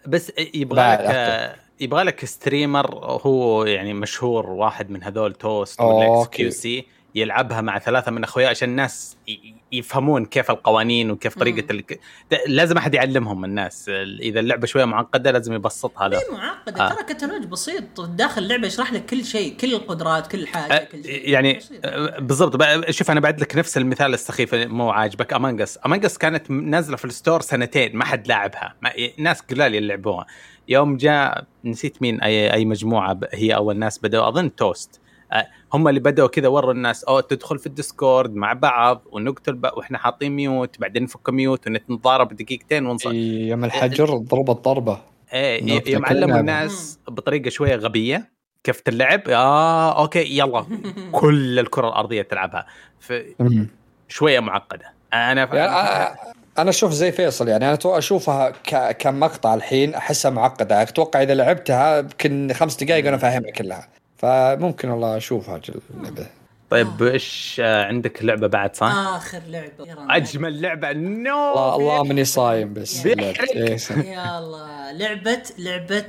بس 0.07 0.31
يبغى 0.53 0.95
لك. 0.95 1.55
يبغى 1.79 2.03
لك 2.03 2.25
streamer 2.25 2.95
هو 3.05 3.65
يعني 3.65 3.93
مشهور 3.93 4.49
واحد 4.49 4.89
من 4.89 5.03
هذول 5.03 5.33
توست 5.33 5.81
ولا 5.81 6.21
xQc 6.21 6.85
يلعبها 7.15 7.61
مع 7.61 7.79
ثلاثة 7.79 8.11
من 8.11 8.23
اخوياه 8.23 8.49
عشان 8.49 8.69
الناس 8.69 9.17
يفهمون 9.71 10.25
كيف 10.25 10.51
القوانين 10.51 11.11
وكيف 11.11 11.39
طريقة 11.39 11.71
ال... 11.71 11.83
لازم 12.47 12.77
أحد 12.77 12.93
يعلمهم 12.93 13.45
الناس. 13.45 13.89
إذا 14.21 14.39
اللعبة 14.39 14.67
شوية 14.67 14.85
معقدة 14.85 15.31
لازم 15.31 15.53
يبسطها 15.53 16.07
له. 16.07 16.17
هي 16.17 16.23
معقدة. 16.31 16.85
آه. 16.85 16.89
ترى 16.89 17.03
كتالوج 17.03 17.45
بسيط. 17.45 18.01
داخل 18.01 18.43
اللعبة 18.43 18.67
يشرح 18.67 18.93
لك 18.93 19.05
كل 19.05 19.25
شيء 19.25 19.57
كل 19.57 19.73
القدرات 19.73 20.27
كل 20.27 20.47
حاجة 20.47 20.73
أه، 20.73 20.83
كل 20.83 21.03
شيء. 21.03 21.29
يعني. 21.29 21.59
أه، 21.85 22.19
بالضبط. 22.19 22.63
شوف 22.89 23.11
أنا 23.11 23.19
بعد 23.19 23.41
لك 23.41 23.55
نفس 23.55 23.77
المثال 23.77 24.13
السخيف 24.13 24.55
مو 24.55 24.89
عاجبك. 24.89 25.33
Among 25.33 25.66
Us 25.66 25.79
Among 25.85 26.08
Us 26.08 26.17
كانت 26.17 26.51
نازلة 26.51 26.97
في 26.97 27.05
ال 27.05 27.11
store 27.11 27.41
سنتين 27.41 27.95
ما 27.95 28.05
حد 28.05 28.27
لاعبها. 28.27 28.75
ما 28.81 28.91
ناس 29.17 29.41
قلال 29.41 29.75
يلعبوها. 29.75 30.25
يوم 30.67 30.97
جاء 30.97 31.45
نسيت 31.65 32.01
مين 32.01 32.21
أي 32.21 32.53
أي 32.53 32.65
مجموعة 32.65 33.19
هي 33.33 33.55
أول 33.55 33.77
ناس 33.77 33.99
بدأوا. 33.99 34.27
أظن 34.27 34.55
توست 34.55 35.01
هم 35.75 35.87
اللي 35.87 35.99
بدأوا 35.99 36.27
كذا 36.27 36.47
وروا 36.47 36.71
الناس 36.71 37.03
أو 37.03 37.19
تدخل 37.19 37.59
في 37.59 37.65
ال 37.67 37.76
Discord 37.76 38.35
مع 38.35 38.53
بعض 38.53 39.01
ونقتل 39.11 39.53
بق- 39.55 39.77
وإحنا 39.77 39.97
حاطين 39.97 40.31
mute 40.31 40.79
بعدين 40.79 41.03
نفك 41.03 41.29
mute 41.29 41.67
ونتضارب 41.67 42.33
دقيقتين 42.35 42.85
ونص 42.85 43.05
يوم 43.05 43.65
الحجر 43.65 44.17
ضربت 44.17 44.65
ضربة. 44.65 45.01
إيه 45.33 45.61
إنه 45.61 45.73
ي- 45.73 45.83
يوم 45.87 46.05
علموا. 46.05 46.39
الناس 46.39 46.99
بطريقة 47.07 47.49
شوية 47.49 47.75
غبية 47.75 48.31
كيف 48.63 48.81
اللعب 48.87 49.21
آه 49.29 50.01
okay 50.01 50.37
يلا. 50.37 50.65
كل 51.11 51.59
الكرة 51.59 51.87
الأرضية 51.87 52.21
تلعبها. 52.21 52.65
أمم. 53.41 53.69
فشويه 54.09 54.39
معقدة. 54.39 54.93
أنا 55.13 55.55
يعني 55.55 55.69
أنا- 56.15 56.17
أنا 56.59 56.69
أشوف 56.69 56.91
زي 56.91 57.11
فيصل 57.11 57.47
يعني 57.47 57.67
أنا 57.67 57.75
تو- 57.75 57.97
أشوفها 57.97 58.49
ك... 58.49 58.97
كمقطع 58.97 59.53
الحين 59.53 59.93
أحسها 59.95 60.31
معقدة. 60.31 60.81
أتوقع 60.81 61.21
إذا 61.21 61.33
لعبتها 61.33 61.99
يمكن 61.99 62.51
خمس 62.53 62.83
دقائق 62.83 63.05
وأنا 63.05 63.17
فاهمها 63.17 63.51
كلها. 63.51 63.87
فممكن 64.17 64.89
والله 64.89 65.17
اشوفها 65.17 65.57
جل- 65.57 65.81
اللعبة. 65.97 66.27
طيب 66.69 67.03
إيش 67.03 67.61
آه، 67.63 67.85
عندك 67.85 68.23
لعبة 68.25 68.47
بعد 68.47 68.75
صح؟ 68.75 68.85
آخر 69.15 69.41
لعبة. 69.47 70.15
أجمل 70.15 70.61
لعبة. 70.61 70.93
no 70.93 71.51
الله 71.53 71.75
الله 71.75 72.03
مني 72.03 72.25
صايم 72.25 72.73
بس. 72.73 73.05
لعبت. 73.05 73.39
إيه،. 73.39 73.77
يا 74.13 74.39
الله. 74.39 74.91
لعبة 74.91 75.41
لعبة 75.57 76.05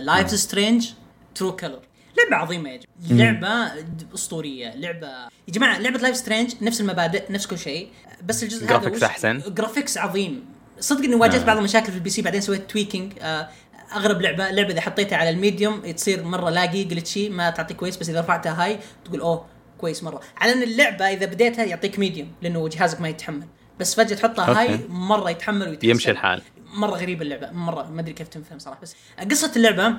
Life 0.00 0.30
is 0.30 0.43
Strange 0.43 0.90
True 1.34 1.56
Colors 1.56 1.80
لعبة 2.18 2.36
عظيمة 2.36 2.70
يا 2.70 2.80
جماعة. 3.00 3.32
لعبة 3.32 3.72
أسطورية. 4.14 4.74
لعبة 4.74 5.06
يا 5.08 5.52
جماعة 5.52 5.78
لعبة 5.78 5.98
Life 5.98 6.16
is 6.16 6.24
Strange 6.24 6.54
نفس 6.62 6.80
المبادئ 6.80 7.32
نفس 7.32 7.46
كل 7.46 7.58
شيء 7.58 7.88
بس 8.24 8.42
الجزء 8.42 8.64
هذا 8.64 8.70
graphics 8.78 9.02
أحسن. 9.02 9.42
graphics 9.48 9.98
عظيم. 9.98 10.44
صدق 10.80 11.04
إني 11.04 11.14
واجهت 11.14 11.40
آه. 11.40 11.44
بعض 11.46 11.56
المشاكل 11.56 11.86
في 11.92 11.98
ال 11.98 12.10
PC 12.10 12.22
بعدين 12.22 12.40
سويت 12.40 12.70
tweaking 12.70 13.12
آه 13.20 13.48
أغرب 13.92 14.20
لعبه 14.20 14.50
لعبة 14.50 14.72
إذا 14.72 14.80
حطيتها 14.80 15.16
على 15.16 15.30
ال 15.30 15.37
medium 15.37 15.80
تصير 15.92 16.24
مرة 16.24 16.50
laggy 16.50 16.84
glitchy 16.84 17.28
ما 17.28 17.50
تعطي 17.50 17.74
كويس 17.74 17.96
بس 17.96 18.08
إذا 18.08 18.20
رفعتها 18.20 18.64
high 18.64 18.78
تقول 19.04 19.20
أوه 19.20 19.46
كويس 19.78 20.02
مرة. 20.02 20.20
على 20.36 20.52
إن 20.52 20.62
اللعبة 20.62 21.04
إذا 21.04 21.26
بديتها 21.26 21.64
يعطيك 21.64 21.98
medium 21.98 22.32
لأنه 22.42 22.68
جهازك 22.68 23.00
ما 23.00 23.08
يتحمل. 23.08 23.46
بس 23.80 23.94
فجأة 23.94 24.16
تحطها 24.16 24.60
high 24.60 24.72
أوكي. 24.72 24.86
مرة 24.88 25.30
يتحمل 25.30 25.68
ويتحسن 25.68 25.90
يمشي 25.90 26.10
الحال. 26.10 26.42
مرة 26.74 26.96
غريبة 26.96 27.22
اللعبة 27.22 27.50
مرة 27.50 27.82
ما 27.82 28.00
أدري 28.00 28.12
كيف 28.12 28.28
تنفهم 28.28 28.58
صراحة 28.58 28.80
بس 28.82 28.96
قصة 29.30 29.52
اللعبة 29.56 29.94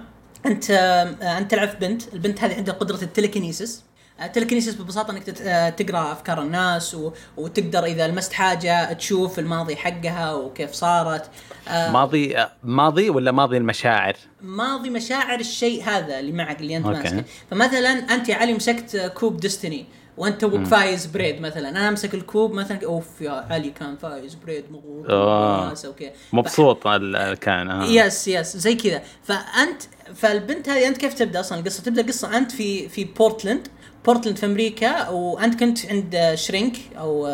أنت 0.45 0.71
أنت 1.21 1.51
تلعب 1.51 1.79
بنت 1.79 2.13
البنت 2.13 2.43
هذه 2.43 2.55
عندها 2.55 2.73
قدرة 2.73 3.01
ال 3.01 3.08
telekinesis 3.08 3.83
ال 4.25 4.30
telekinesis 4.30 4.75
ببساطة 4.75 5.11
إنك 5.11 5.41
آه، 5.41 5.69
تقرأ 5.69 6.11
أفكار 6.11 6.41
الناس 6.41 6.95
و... 6.95 7.11
وتقدر 7.37 7.85
إذا 7.85 8.07
لمست 8.07 8.33
حاجة 8.33 8.93
تشوف 8.93 9.39
الماضي 9.39 9.75
حقها 9.75 10.33
وكيف 10.33 10.71
صارت 10.71 11.29
آه، 11.67 11.91
ماضي 11.91 12.37
آه، 12.37 12.51
ماضي 12.63 13.09
ولا 13.09 13.31
ماضي 13.31 13.57
المشاعر؟ 13.57 14.15
ماضي 14.41 14.89
مشاعر 14.89 15.39
الشيء 15.39 15.83
هذا 15.83 16.19
اللي 16.19 16.31
معك 16.31 16.61
اللي 16.61 16.77
أنت. 16.77 16.85
ماسكه 16.85 17.23
فمثلا 17.51 17.89
أنت 17.89 18.29
يا 18.29 18.35
علي 18.35 18.53
مسكت 18.53 19.11
كوب 19.15 19.37
Destiny 19.37 19.85
وأنت 20.19 20.41
توك 20.41 20.63
فايز 20.63 21.05
بريد 21.05 21.41
مثلا 21.41 21.69
أنا 21.69 21.89
أمسك 21.89 22.13
الكوب 22.13 22.53
مثلا 22.53 22.79
أوف 22.85 23.21
يا 23.21 23.31
علي 23.31 23.69
كان 23.69 23.97
فايز 23.97 24.35
بريد 24.35 24.65
آه. 25.09 25.65
وناسة 25.65 25.89
وكذا 25.89 26.11
مبسوط 26.33 26.83
كان 27.41 27.69
آه. 27.69 27.85
yes 27.85 28.27
yes 28.27 28.57
زي 28.57 28.75
كذا 28.75 29.01
فأنت 29.23 29.81
فالبنت 30.15 30.69
هذه 30.69 30.87
أنت 30.87 30.97
كيف 30.97 31.13
تبدأ 31.13 31.39
أصلا 31.39 31.59
القصة؟ 31.59 31.83
تبدأ 31.83 32.01
القصة 32.01 32.37
أنت 32.37 32.51
في 32.51 32.89
في 32.89 33.03
بورتلاند 33.03 33.67
بورتلاند 34.09 34.37
في 34.37 34.45
أمريكا 34.45 35.09
وأنت 35.09 35.59
كنت 35.59 35.85
عند 35.85 36.31
shrink 36.35 36.77
أو 36.97 37.27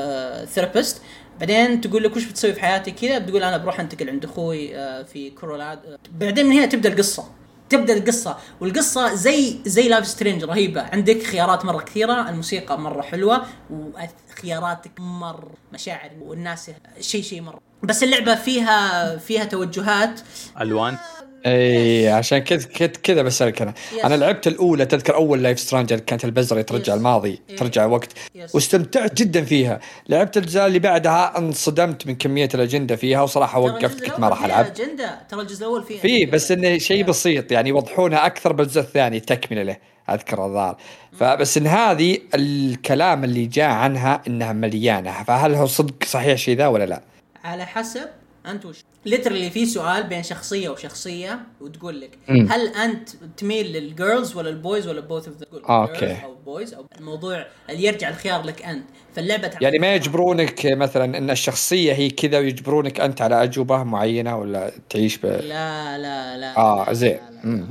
therapist. 0.46 1.02
بعدين 1.40 1.82
تقول 1.82 2.04
لك 2.04 2.16
وش 2.16 2.24
بتسوي 2.24 2.54
في 2.54 2.62
حياتي 2.62 2.92
كذا؟ 2.92 3.18
بتقول 3.18 3.44
أنا 3.44 3.58
بروح 3.58 3.80
أنتقل 3.80 4.10
عند 4.10 4.26
أخوي 4.26 4.78
آه، 4.78 5.04
في 5.04 5.30
Colorad 5.30 5.80
بعدين 6.12 6.46
من 6.46 6.52
هنا 6.52 6.66
تبدأ 6.66 6.90
القصة. 6.90 7.24
تبدأ 7.70 7.94
القصة. 7.94 8.38
والقصة 8.62 9.14
زي 9.14 9.56
زي 9.66 9.90
Life 9.90 10.08
Strange 10.08 10.44
رهيبة. 10.44 10.82
عندك 10.82 11.24
خيارات 11.24 11.66
مرة 11.66 11.82
كثيرة 11.84 12.30
الموسيقى 12.30 12.80
مرة 12.80 13.02
حلوة 13.02 13.46
وخياراتك 13.70 15.00
مرة 15.00 15.54
مشاعر 15.74 16.10
والناس 16.22 16.72
شيء 17.00 17.24
شيء 17.24 17.42
مرة. 17.42 17.60
بس 17.84 18.04
اللعبة 18.04 18.36
فيها 18.36 19.18
فيها 19.18 19.44
توجهات. 19.44 20.22
ألوان. 20.62 20.98
اي 21.46 22.10
عشان 22.10 22.38
كذا 22.40 22.68
كذا 22.68 22.88
كذا 23.04 23.22
بسألك 23.22 23.62
أنا 23.62 23.74
Yes. 23.74 24.06
أنا 24.06 24.16
لعبت 24.16 24.48
الأولى 24.48 24.86
تذكر 24.86 25.16
أول 25.16 25.44
Life 25.44 25.60
Stranger 25.60 26.00
كانت 26.00 26.26
البزرة 26.26 26.62
ترجع 26.62 26.94
Yes. 26.94 26.96
الماضي 26.98 27.40
Yes. 27.50 27.60
ترجع 27.60 27.86
وقت 27.86 28.10
Yes. 28.14 28.56
واستمتعت 28.56 29.14
جدا 29.22 29.44
فيها 29.46 29.80
لعبت 30.10 30.38
الأجزاء 30.38 30.68
اللي 30.68 30.80
بعدها 30.80 31.38
انصدمت 31.38 32.08
من 32.08 32.16
كمية 32.16 32.50
الأجندة 32.54 32.96
فيها 32.96 33.22
وصراحة 33.22 33.60
وقفت 33.60 33.84
الجزء 33.84 34.08
كنت 34.10 34.20
ما 34.20 34.30
راح 34.30 34.46
ألعب 34.46 34.66
أجندة 34.66 35.20
ترى 35.30 35.42
الجزء 35.42 35.60
الأول 35.60 35.84
فيه 35.84 36.00
في 36.00 36.18
أجندة. 36.18 36.32
بس 36.32 36.52
إنه 36.52 36.78
شيء 36.78 37.04
Yeah. 37.04 37.08
بسيط 37.08 37.52
يعني 37.52 37.70
يوضحونها 37.70 38.26
أكثر 38.26 38.54
بالجزء 38.54 38.82
الثاني 38.82 39.20
تكملة 39.20 39.64
له 39.64 39.78
أذكر 40.10 40.46
الظاهر 40.46 40.78
فبس 41.20 41.58
إن 41.58 41.68
هذه 41.68 42.18
الكلام 42.36 43.24
اللي 43.24 43.46
جاء 43.46 43.70
عنها 43.70 44.22
إنها 44.28 44.54
مليانة 44.54 45.24
فهل 45.24 45.56
هو 45.56 45.66
صدق 45.66 46.04
صحيح 46.06 46.38
شيء 46.38 46.58
ذا 46.58 46.68
ولا 46.68 46.84
لا؟ 46.86 47.02
على 47.44 47.66
حسب 47.66 48.08
أنت 48.46 48.66
وش 48.66 48.78
literally 49.06 49.50
في 49.49 49.65
سؤال 49.65 50.03
بين 50.03 50.23
شخصية 50.23 50.69
وشخصية 50.69 51.40
وتقول 51.61 52.02
لك. 52.02 52.18
هل 52.30 52.68
أنت 52.68 53.10
تميل 53.38 53.73
لل 53.74 53.91
girls 53.91 54.36
ولا 54.36 54.49
ال 54.50 54.57
boys 54.57 54.88
ولا 54.88 55.02
both 55.02 55.28
of 55.28 55.38
the 55.38 55.46
okay. 55.70 56.24
أو 56.23 56.36
boys 56.36 56.74
أو 56.73 56.86
الموضوع 56.99 57.45
اللي 57.69 57.84
يرجع 57.84 58.10
الخيار 58.10 58.44
لك 58.45 58.65
أنت؟ 58.65 58.84
فاللعبة 59.15 59.52
يعني 59.61 59.80
ما 59.80 59.95
يجبرونك 59.95 60.65
مثلا 60.65 61.18
إن 61.18 61.30
الشخصية 61.30 61.94
هي 61.94 62.10
كذا 62.10 62.40
ويجبرونك 62.40 62.99
أنت 62.99 63.22
على 63.22 63.44
أجوبة 63.44 63.84
معينة 63.84 64.38
ولا 64.38 64.72
تعيش 64.90 65.18
ب 65.18 65.26
لا 65.26 65.98
لا 65.98 66.38
لا 66.38 66.57
آه 66.57 66.94
زين. 66.94 67.19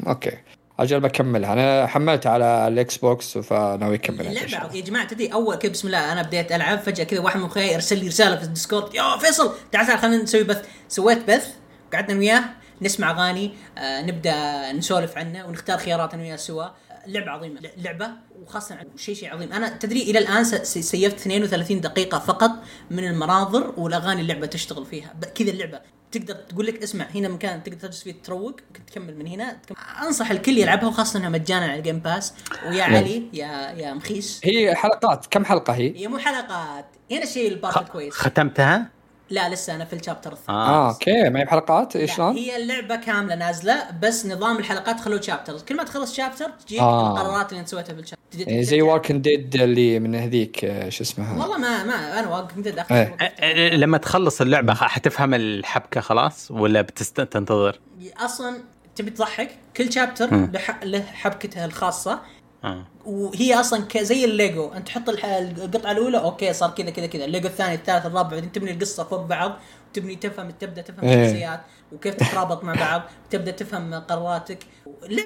okay. 0.07 0.33
أجل 0.81 1.01
بكملها. 1.01 1.53
أنا 1.53 1.87
حملتها 1.87 2.33
على 2.33 2.69
ال 2.69 2.97
Xbox 2.97 3.39
فناوي 3.39 3.95
أكملها 3.95 4.31
اللعبه 4.31 4.67
الله. 4.67 4.77
يا 4.77 4.83
جماعة 4.83 5.07
تدري 5.07 5.33
أول 5.33 5.57
كذا 5.57 5.73
بسم 5.73 5.89
الله 5.89 6.13
أنا 6.13 6.23
بديت 6.23 6.53
ألعب 6.53 6.79
فجأة 6.79 7.05
كذا 7.05 7.21
واحد 7.21 7.41
من 7.41 7.47
أخوياي 7.47 7.73
يرسل 7.73 7.99
لي 7.99 8.09
رسالة 8.09 8.37
في 8.37 8.43
ال 8.43 8.49
Discord 8.49 8.95
يا 8.95 9.17
فيصل 9.17 9.53
تعال 9.73 9.87
تعال 9.87 9.99
خلينا 9.99 10.23
نسوي 10.23 10.43
بث 10.45 10.69
سويت 10.89 11.31
بث 11.31 11.49
قعدنا 11.93 12.19
وياه 12.19 12.45
نسمع 12.83 13.11
أغاني 13.11 13.55
آه 13.79 14.03
نبدأ 14.03 14.73
نسولف 14.73 15.19
عنه 15.19 15.47
ونختار 15.47 15.79
خيارات 15.79 16.15
أنا 16.15 16.23
وياه 16.23 16.37
سوا. 16.37 16.65
لعبة 17.07 17.31
عظيمة 17.31 17.61
لعبة 17.77 18.09
وخاصة 18.43 18.79
شيء 18.97 19.15
شيء 19.15 19.35
عظيم. 19.35 19.53
أنا 19.53 19.69
تدري 19.69 20.03
إلى 20.03 20.19
الآن 20.19 20.45
saved 20.45 21.16
32 21.21 21.81
دقيقة 21.81 22.19
فقط 22.19 22.51
من 22.91 23.05
المناظر 23.05 23.75
والأغاني 23.77 24.21
اللعبة 24.21 24.47
تشتغل 24.47 24.87
فيها. 24.87 25.15
كذا 25.35 25.51
اللعبة. 25.51 25.81
تقدر 26.19 26.35
تقول 26.35 26.66
لك 26.66 26.82
اسمع 26.82 27.07
هنا 27.15 27.28
مكان 27.28 27.62
تقدر 27.62 27.78
تجلس 27.78 28.03
فيه 28.03 28.15
تروق 28.24 28.57
ممكن 28.69 28.86
تكمل 28.86 29.19
من 29.19 29.27
هنا 29.27 29.53
تكمل. 29.53 29.77
أنصح 30.07 30.31
الكل 30.31 30.59
يلعبها 30.59 30.89
وخاصة 30.89 31.19
إنها 31.19 31.28
مجانا 31.28 31.65
على 31.65 31.78
ال 31.79 31.83
Game 31.83 31.99
Pass 31.99 32.35
ويا 32.66 32.86
نعم. 32.86 32.97
علي 32.97 33.23
يا 33.32 33.70
يا 33.70 33.95
مخيس 33.95 34.41
هي 34.45 34.74
حلقات 34.74 35.27
كم 35.31 35.45
حلقة 35.45 35.73
هي؟ 35.73 35.99
هي 35.99 36.09
مو 36.09 36.19
حلقات 36.19 36.86
هنا 37.11 37.23
الشيء 37.23 37.49
ال 37.49 37.54
part 37.54 37.77
الكويس 37.77 38.15
ختمتها؟ 38.15 38.91
لا 39.35 39.48
لسه 39.48 39.74
أنا 39.74 39.85
في 39.85 39.93
ال 39.93 39.98
chapter 39.98 40.33
الثاني. 40.32 40.59
آه. 40.59 40.89
okay. 40.89 41.31
ما 41.31 41.40
هي 41.40 41.44
بحلقات؟ 41.44 41.97
إيش 41.97 42.15
شلون؟ 42.15 42.36
هي 42.36 42.56
اللعبة 42.56 42.97
كاملة 42.97 43.35
نازلة 43.35 43.82
بس 44.02 44.27
نظام 44.27 44.59
الحلقات 44.59 45.01
خلوه 45.01 45.20
chapters 45.21 45.62
كل 45.62 45.77
ما 45.77 45.82
تخلص 45.85 46.16
chapter 46.16 46.51
تجيك 46.66 46.81
آه. 46.81 47.11
القرارات 47.11 47.48
اللي 47.51 47.61
أنت 47.61 47.69
سويتها 47.69 47.93
بال 47.93 48.00
chapter 48.00 48.25
يعني 48.39 48.65
زي 48.65 48.82
Walking 48.83 49.21
Dead 49.23 49.55
اللي 49.62 49.98
من 50.01 50.15
هذيك 50.15 50.65
آه، 50.65 50.89
شو 50.89 51.02
اسمها؟ 51.02 51.40
والله 51.43 51.59
ما 51.59 51.85
ما 51.85 52.20
أنا 52.20 52.28
Walking 52.29 52.59
Dead 52.59 52.81
أ- 52.81 53.44
لما 53.74 53.98
تخلص 53.98 54.40
اللعبة 54.40 54.74
حتفهم 54.74 55.35
الحبكة 55.35 56.01
خلاص 56.01 56.51
ولا 56.51 56.81
بتنتظر؟ 56.82 57.78
أصلا 58.19 58.56
تبي 58.97 59.11
تضحك؟ 59.11 59.51
كل 59.77 59.93
chapter 59.93 60.49
له 60.82 61.02
حبكته 61.02 61.65
الخاصة. 61.65 62.20
آه. 62.65 62.85
وهي 63.07 63.55
أصلا 63.55 63.85
زي 64.01 64.24
الليجو. 64.24 64.69
أنت 64.73 64.86
تحط 64.86 65.09
القطعة 65.09 65.93
الأولى 65.93 66.19
okay 66.19 66.53
صار 66.53 66.70
كذا 66.70 66.91
كذا 66.91 67.07
كذا. 67.07 67.24
الليجو 67.24 67.49
الثاني 67.49 67.74
الثالث 67.74 68.07
الرابع. 68.07 68.31
بعدين 68.31 68.53
تبني 68.53 68.70
القصة 68.70 69.05
فوق 69.05 69.20
بعض. 69.27 69.53
تبني 69.93 70.16
تفهم 70.16 70.51
تبدأ 70.51 70.82
تفهم 70.82 71.09
إيه. 71.09 71.24
الشخصيات 71.24 71.61
وكيف 71.93 72.15
تترابط 72.15 72.65
مع 72.65 72.74
بعض. 72.74 73.03
تبدأ 73.31 73.51
تفهم 73.51 73.95
قراراتك. 73.95 74.59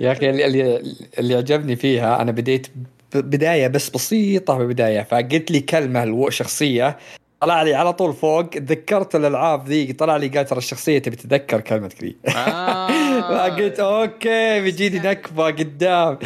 يا 0.00 0.12
أخي 0.12 0.30
اللي, 0.30 0.46
اللي, 0.46 0.82
اللي 1.18 1.34
عجبني 1.34 1.76
فيها 1.76 2.22
أنا 2.22 2.32
بديت 2.32 2.66
بداية 3.14 3.68
بس 3.68 3.90
بسيطة 3.90 4.56
في 4.56 4.62
البداية 4.62 5.02
فقلت 5.02 5.50
لي 5.50 5.60
كلمة 5.60 6.02
الو- 6.02 6.30
شخصية. 6.30 6.98
طلع 7.40 7.62
لي 7.62 7.74
على 7.74 7.92
طول 7.92 8.14
فوق 8.14 8.50
تذكرت 8.50 9.16
الألعاب 9.16 9.68
ذي 9.68 9.92
طلع 9.92 10.16
لي 10.16 10.28
قال 10.28 10.46
ترى 10.46 10.58
الشخصية 10.58 10.98
تبي 10.98 11.16
تتذكر 11.16 11.60
كلمتك 11.60 12.04
ذي 12.04 12.16
آه. 12.36 12.88
فقلت 13.28 13.80
okay 13.80 14.60
بيجيني 14.60 14.98
نكبة 14.98 15.44
قدام 15.44 16.18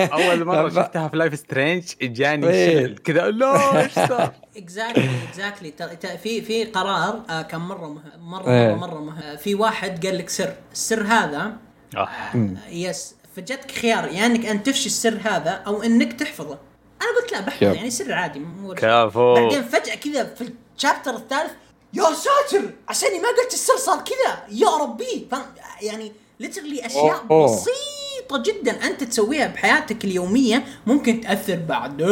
أول 0.00 0.44
مرة 0.44 0.68
شفتها 0.82 1.08
في 1.08 1.16
Life 1.16 1.38
Strange 1.38 1.84
جاني 2.02 2.48
إيه. 2.48 2.80
شلل 2.80 2.98
كذا 2.98 3.30
لا 3.30 3.82
إيش 3.82 3.92
صار؟ 3.92 4.32
exactly 4.56 5.10
exactly 5.28 6.18
في 6.22 6.42
في 6.42 6.64
قرار 6.64 7.22
آه 7.30 7.42
كان 7.42 7.60
مرة 7.60 7.86
مهم 7.88 8.30
مرة 8.30 8.50
إيه. 8.50 8.74
مرة 8.74 8.86
مره 8.86 9.00
مهم 9.00 9.18
آه 9.18 9.36
في 9.36 9.54
واحد 9.54 10.06
قال 10.06 10.18
لك 10.18 10.28
سر 10.28 10.54
السر 10.72 11.02
هذا 11.02 11.52
آه. 11.96 12.08
آه 12.34 12.56
yes 12.70 13.14
فجتك 13.36 13.70
خيار 13.70 14.08
يا 14.08 14.26
إنك 14.26 14.46
انت 14.46 14.66
تفشي 14.66 14.86
السر 14.86 15.18
هذا 15.24 15.50
أو 15.50 15.82
إنك 15.82 16.12
تحفظه 16.12 16.67
أنا 17.02 17.10
قلت 17.20 17.32
لا 17.32 17.68
yep. 17.68 17.74
يعني 17.74 17.90
سر 17.90 18.12
عادي 18.12 18.38
مو. 18.38 18.74
كفو 18.74 19.34
بعدين 19.34 19.62
فجأة 19.62 19.94
كذا 19.94 20.24
في 20.24 20.52
ال 20.76 20.81
chapter 20.81 21.16
الثالث 21.16 21.50
يا 21.94 22.02
ساتر 22.02 22.70
عشاني 22.88 23.18
ما 23.18 23.28
قلت 23.28 23.54
السر 23.54 23.76
صار 23.76 23.98
كذا 23.98 24.42
يا 24.50 24.68
ربي 24.68 25.26
فاهم 25.30 25.46
يعني 25.82 26.12
literally 26.40 26.86
أشياء 26.86 27.24
أوه. 27.30 27.44
بسيطة 27.44 28.42
جدا 28.42 28.86
أنت 28.86 29.04
تسويها 29.04 29.46
بحياتك 29.46 30.04
اليومية 30.04 30.64
ممكن 30.86 31.20
تأثر 31.20 31.56
بعدين 31.56 32.08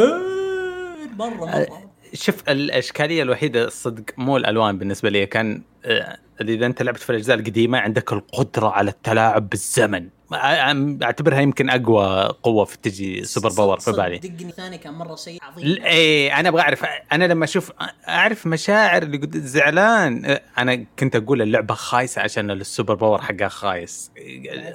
مره 1.17 1.29
مرة 1.29 1.67
شوف 2.13 2.49
الأشكالية 2.49 3.23
الوحيدة 3.23 3.65
الصدق 3.65 4.03
مو 4.17 4.37
الألوان 4.37 4.77
بالنسبة 4.77 5.09
لي 5.09 5.25
كان 5.25 5.61
آه، 5.85 6.17
إذا 6.41 6.65
أنت 6.65 6.81
لعبت 6.81 6.99
في 6.99 7.09
الأجزاء 7.09 7.37
القديمة 7.37 7.77
عندك 7.77 8.13
القدرة 8.13 8.69
على 8.69 8.91
التلاعب 8.91 9.49
بالزمن 9.49 10.09
أعتبرها 10.33 11.39
يمكن 11.41 11.69
أقوى 11.69 12.33
قوة 12.43 12.65
في 12.65 12.77
تجي 12.77 13.23
super 13.23 13.49
power 13.49 13.79
في 13.79 13.91
بالي. 13.91 14.17
صدقني 14.17 14.49
الثاني 14.49 14.77
كان 14.77 14.93
مرة 14.93 15.15
سيء. 15.15 15.39
ل- 15.39 15.43
عظيم 15.43 15.83
إيه 15.83 16.39
أنا 16.39 16.49
أبغى 16.49 16.61
أعرف 16.61 16.85
أنا 17.11 17.25
لما 17.25 17.43
أشوف 17.45 17.71
أعرف 18.07 18.47
مشاعر 18.47 19.03
اللي 19.03 19.17
قد 19.17 19.37
زعلان. 19.37 20.39
أنا 20.57 20.85
كنت 20.99 21.15
أقول 21.15 21.41
اللعبة 21.41 21.73
خايسة 21.73 22.21
عشان 22.21 22.51
ال 22.51 22.58
super 22.58 22.93
power 22.93 23.21
حقها 23.21 23.47
خايس. 23.47 24.11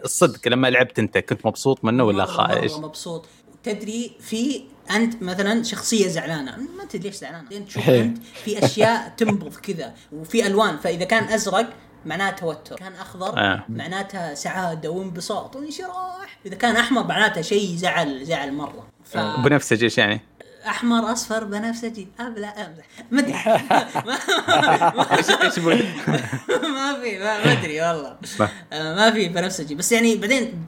الصدق 0.04 0.48
لما 0.48 0.70
لعبت 0.70 0.98
أنت 0.98 1.18
كنت 1.18 1.46
مبسوط 1.46 1.84
منه 1.84 2.04
ولا 2.04 2.24
خايس؟ 2.24 2.78
مبسوط. 2.78 3.26
تدري 3.62 4.12
في 4.20 4.62
أنت 4.90 5.22
مثلا 5.22 5.62
شخصية 5.62 6.08
زعلانة. 6.08 6.56
ما 6.78 6.84
تدري 6.84 7.08
ليش 7.08 7.16
زعلانة. 7.18 7.48
تشوف 7.66 7.88
إيه. 7.88 8.02
أنت 8.02 8.18
في 8.44 8.64
أشياء 8.64 9.14
تنبض 9.16 9.54
كذا 9.56 9.94
وفي 10.12 10.46
ألوان. 10.46 10.76
فإذا 10.76 11.04
كان 11.04 11.24
أزرق 11.24 11.72
معناه 12.06 12.30
توتر. 12.30 12.76
كان 12.76 12.92
أخضر 12.92 13.38
آه. 13.38 13.64
معناتها 13.68 14.34
سعادة 14.34 14.90
وانبساط 14.90 15.56
وانشراح. 15.56 16.38
إذا 16.46 16.54
كان 16.54 16.76
أحمر 16.76 17.06
معناته 17.06 17.40
شيء 17.42 17.76
زعل 17.76 18.24
زعل 18.24 18.52
مرة. 18.52 18.86
ف... 19.04 19.18
بنفسجي 19.18 19.84
إيش 19.84 19.98
يعني؟ 19.98 20.20
أحمر 20.66 21.12
أصفر 21.12 21.44
بنفسجي. 21.44 22.08
ابلا 22.20 22.66
امزح 22.66 22.84
ما 23.10 23.20
أدري. 23.20 23.32
ما- 26.62 27.00
في 27.02 27.18
ما 27.18 27.52
أدري 27.52 27.80
والله. 27.80 28.16
ما. 28.40 28.48
آه، 28.72 28.94
ما 28.94 29.10
في 29.10 29.28
بنفسجي. 29.28 29.74
بس 29.74 29.92
يعني 29.92 30.16
بعدين 30.16 30.64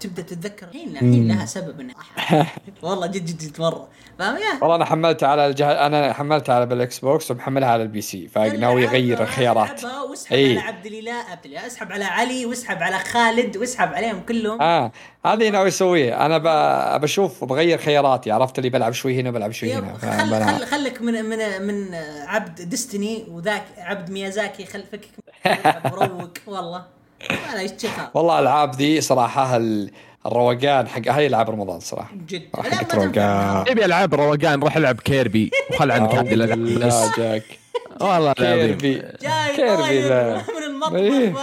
تبدأ 0.00 0.22
تتذكر. 0.22 0.66
الحين 0.66 0.88
الحين 0.88 1.28
لها 1.28 1.46
سبب 1.46 1.80
انه 1.80 1.94
والله 2.82 3.06
جد 3.06 3.26
جد 3.26 3.38
جد 3.38 3.60
مرة. 3.60 3.88
والله 4.20 4.76
أنا 4.76 4.84
حملتها 4.84 5.26
على 5.28 5.46
الجهاز 5.46 5.76
أنا 5.76 6.12
حملتها 6.12 6.54
على 6.54 6.66
بال 6.66 6.98
Xbox 6.98 7.30
ومحملها 7.30 7.68
على 7.68 7.82
ال 7.82 8.00
PC 8.00 8.28
فناوي 8.28 8.82
يغير 8.82 9.22
الخيارات. 9.22 9.84
واسحب 10.10 10.36
إي. 10.36 10.50
على 10.58 10.60
عبد 10.60 10.86
الإله 10.86 11.12
عبد 11.12 11.44
الإله 11.46 11.66
اسحب 11.66 11.92
على 11.92 12.04
علي 12.04 12.46
واسحب 12.46 12.82
على 12.82 12.98
خالد 12.98 13.56
واسحب 13.56 13.94
عليهم 13.94 14.20
كلهم. 14.20 14.62
آه 14.62 14.92
هذه 15.26 15.48
ناوي 15.48 15.68
اسويه 15.68 16.26
أنا 16.26 16.38
ب- 16.38 17.00
بشوف 17.00 17.44
بغير 17.44 17.78
خياراتي. 17.78 18.30
عرفت 18.30 18.58
اللي 18.58 18.70
بلعب 18.70 18.92
شوي 18.92 19.20
هنا 19.20 19.30
وبلعب 19.30 19.50
شوي 19.50 19.74
هنا. 19.74 19.94
خل 19.98 20.30
بلعب. 20.30 20.48
خل 20.58 20.66
خلك 20.66 21.02
من 21.02 21.24
من 21.24 21.62
من 21.66 21.94
عبد 22.26 22.62
ديستني 22.62 23.24
وذاك 23.30 23.64
عبد 23.78 24.10
ميازاكي 24.10 24.64
خل 24.64 24.84
فكك 24.92 25.08
روق 25.94 26.30
والله 26.46 26.84
والله 28.14 28.38
الالعاب 28.38 28.74
ذي 28.74 29.00
صراحة 29.00 29.56
ال- 29.56 29.90
الروقان 30.26 30.88
حق 30.88 31.08
هاي 31.08 31.26
العاب 31.26 31.50
رمضان 31.50 31.80
صراحة. 31.80 32.10
جد. 32.28 32.42
راح 32.54 32.66
لا، 32.66 32.74
ما 32.74 32.82
تروق. 32.82 33.04
تنفع. 33.06 33.62
تبي 33.64 33.84
ألعاب 33.84 34.14
روقان 34.14 34.60
روح 34.60 34.76
ألعب 34.76 35.00
كيربي. 35.00 35.50
وخل 35.70 35.90
عنك 35.90 36.14
هذه 36.14 36.34
الالعاب 36.34 36.58
لا 36.58 36.86
بس 36.86 37.18
جاك. 37.18 37.42
والله 38.00 38.32
العظيم. 38.32 38.76
كيربي. 38.78 38.94
جاي 39.22 39.56
كيربي 39.56 40.08
لا. 40.08 40.42
من. 40.90 40.98
المطبخ. 40.98 41.40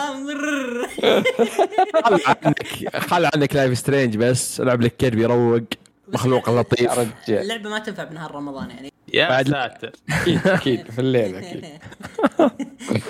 خل 2.06 2.20
عنك 2.46 2.98
خل 2.98 3.26
عنك 3.36 3.56
Life 3.56 3.78
Strange 3.78 4.18
بس. 4.18 4.62
العب 4.62 4.82
لك 4.82 4.96
Kirby 4.98 5.26
روق. 5.26 5.62
مخلوق 6.08 6.50
لطيف. 6.50 7.00
اللعبة 7.30 7.70
ما 7.70 7.80
تنفع 7.80 8.04
بنهار 8.04 8.36
رمضان 8.36 8.70
يعني. 8.70 8.94
يا 9.14 9.30
بعد- 9.30 9.50
ساتر. 9.50 9.92
أكيد 10.22 10.48
أكيد 10.48 10.92
في 10.92 11.00
الليل 11.00 11.36
أكيد. 11.36 11.66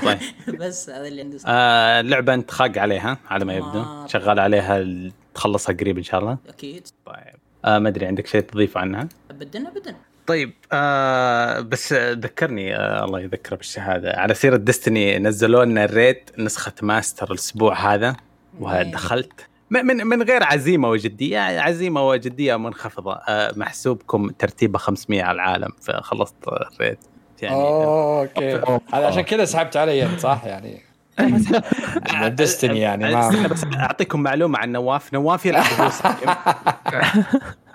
طيب. 0.04 0.20
بس 0.62 0.90
هذا 0.90 1.08
اللي 1.08 1.22
عندي. 1.22 1.38
آه 1.48 2.02
لعبه 2.02 2.34
أنت 2.34 2.52
خاق 2.52 2.78
عليها 2.78 3.18
على 3.30 3.46
ما 3.46 3.54
يبدو. 3.54 3.86
شغال 4.08 4.40
عليها 4.40 4.80
تخلصها 5.36 5.76
قريب 5.76 5.98
إن 5.98 6.04
شاء 6.04 6.20
الله؟ 6.20 6.38
أكيد. 6.50 6.88
طيب. 7.06 7.36
آه 7.66 7.80
ما 7.80 7.90
أدري 7.90 8.06
عندك 8.06 8.28
شيء 8.28 8.42
تضيفه 8.42 8.80
عنها؟ 8.80 9.08
ابدا 9.32 9.68
ابدا. 9.68 9.96
طيب 10.28 10.54
آه 10.72 11.60
بس 11.60 11.94
ذكرني 11.94 12.76
آه 12.76 13.06
الله 13.06 13.20
يذكره 13.20 13.56
بالشهادة. 13.56 14.12
على 14.12 14.34
سيرة 14.34 14.58
Destiny 14.58 15.20
نزلوا 15.20 15.66
لنا 15.66 15.84
ال 15.84 15.93
raid 15.93 16.30
نسخة 16.40 16.74
ماستر 16.82 17.32
الأسبوع 17.32 17.94
هذا 17.94 18.16
ودخلت 18.60 19.48
من 19.70 19.86
من 19.86 20.24
غير 20.24 20.44
عزيمة 20.44 20.90
وجدية 20.90 21.40
عزيمة 21.40 22.08
وجدية 22.08 22.56
منخفضة. 22.56 23.14
آه 23.14 23.54
محسوبكم 23.56 24.30
ترتيبه 24.30 24.80
500 24.80 25.24
على 25.24 25.36
العالم 25.36 25.70
فخلصت 25.82 26.36
الريت 26.48 27.00
يعني 27.42 27.56
اوه 27.56 28.22
أوكي. 28.22 28.80
عشان 28.94 29.22
كذا 29.22 29.46
سحبت 29.46 29.78
علي 29.78 30.06
انت 30.06 30.20
صح؟ 30.20 30.42
يعني 30.46 30.82
ديستني 32.28 32.80
يعني 32.80 33.14
ما 33.16 33.30
بس 33.48 33.64
أعطيكم 33.76 34.20
معلومة 34.24 34.60
عن 34.60 34.72
نواف. 34.72 35.14
نواف 35.14 35.46
يلعب 35.46 35.66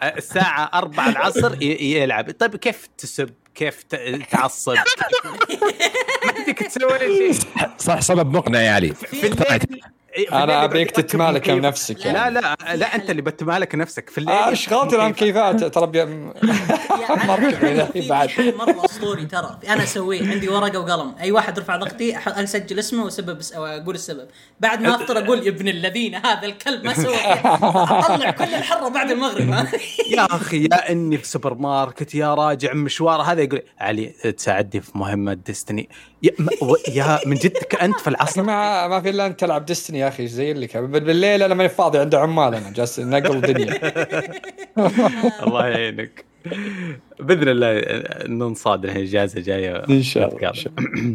الساعة 0.03 0.71
4 0.75 1.09
العصر 1.09 1.63
ي- 1.63 1.93
يلعب. 2.01 2.31
طيب 2.31 2.57
كيف 2.57 2.89
تسب؟ 2.99 3.31
كيف 3.55 3.83
تعصب؟ 4.31 4.73
ما 6.25 6.43
ابيك 6.43 6.63
تسوي 6.63 6.99
شيء. 6.99 7.51
صح 7.79 8.01
سبب 8.01 8.37
مقنع 8.37 8.61
يا 8.61 8.71
علي. 8.73 8.95
في 8.95 9.27
الليل 9.27 9.81
أنا 10.33 10.65
أبيك 10.65 10.91
تتمالك. 10.91 11.51
نفسك 11.51 12.05
يعني 12.07 12.19
لا 12.35 12.41
لا 12.41 12.57
لا 12.77 12.95
أنت 12.95 13.11
اللي 13.11 13.23
بتمالك 13.23 13.75
نفسك 13.75 14.11
في 14.11 14.19
الليل 14.19 14.35
آه، 14.35 14.49
إيش 14.49 14.73
غلطي. 14.73 15.13
كيفات 15.13 15.65
ترى 15.65 15.91
يا 15.99 16.05
مرة 17.27 17.51
في- 17.51 17.87
في 17.87 18.03
في 18.03 18.09
بعد. 18.09 18.31
مرة 18.59 18.85
اسطوري 18.85 19.25
ترى 19.27 19.59
أنا 19.69 19.83
أسويه 19.83 20.31
عندي 20.31 20.49
ورقة 20.49 20.79
وقلم. 20.79 21.15
أي 21.21 21.33
واحد 21.33 21.59
رفع 21.59 21.77
ضغطي 21.77 22.17
أسجل 22.27 22.79
اسمه 22.79 23.05
وسبب 23.05 23.41
أقول 23.55 23.95
السبب. 23.95 24.29
بعد 24.61 24.81
ما 24.81 24.95
أفطر 24.95 25.19
أقول 25.19 25.43
يا 25.47 25.51
ابن 25.51 25.69
الذين 25.69 26.15
هذا 26.15 26.47
الكلب 26.47 26.85
ما 26.85 26.95
سوى 26.95 27.15
أطلع 27.55 28.31
كل 28.31 28.45
الحرة 28.55 28.89
بعد 28.89 29.11
المغرب. 29.11 29.49
يا 30.17 30.25
أخي 30.31 30.65
يا 30.65 30.93
إني 30.93 31.19
في 31.19 31.27
سوبر 31.27 31.55
ماركت 31.55 32.15
يا 32.15 32.35
راجع 32.35 32.73
مشوار. 32.73 33.21
هذا 33.23 33.43
يقول 33.43 33.63
علي 33.81 34.07
تساعدني 34.37 34.81
في 34.83 34.99
مهمة 34.99 35.35
ديستني 35.35 35.89
يا 36.89 37.19
من 37.27 37.37
جدك 37.37 37.83
أنت 37.83 38.01
في 38.01 38.09
العصر؟ 38.11 38.43
ما 38.43 38.89
ما 38.89 39.01
في 39.01 39.11
إلا 39.11 39.27
انت 39.27 39.41
تلعب 39.41 39.65
ديستني 39.67 40.00
يا 40.01 40.09
أخي 40.09 40.27
زي 40.27 40.53
لك 40.53 40.77
بالليل 40.77 41.43
أنا 41.43 41.55
ماني 41.55 41.69
فاضي 41.69 41.99
عند 41.99 42.15
عمال 42.15 42.55
أنا 42.55 42.71
جالس 42.71 43.01
نقل 43.01 43.37
الدنيا 43.37 43.81
الله 45.47 45.67
يعينك 45.67 46.25
بإذن 47.21 47.49
الله 47.49 47.83
ننصاد 48.27 48.85
الحين 48.85 49.03
اجازه 49.03 49.41
جاية 49.41 49.77
إن 49.91 50.03
شاء 50.03 50.37
الله. 50.37 50.53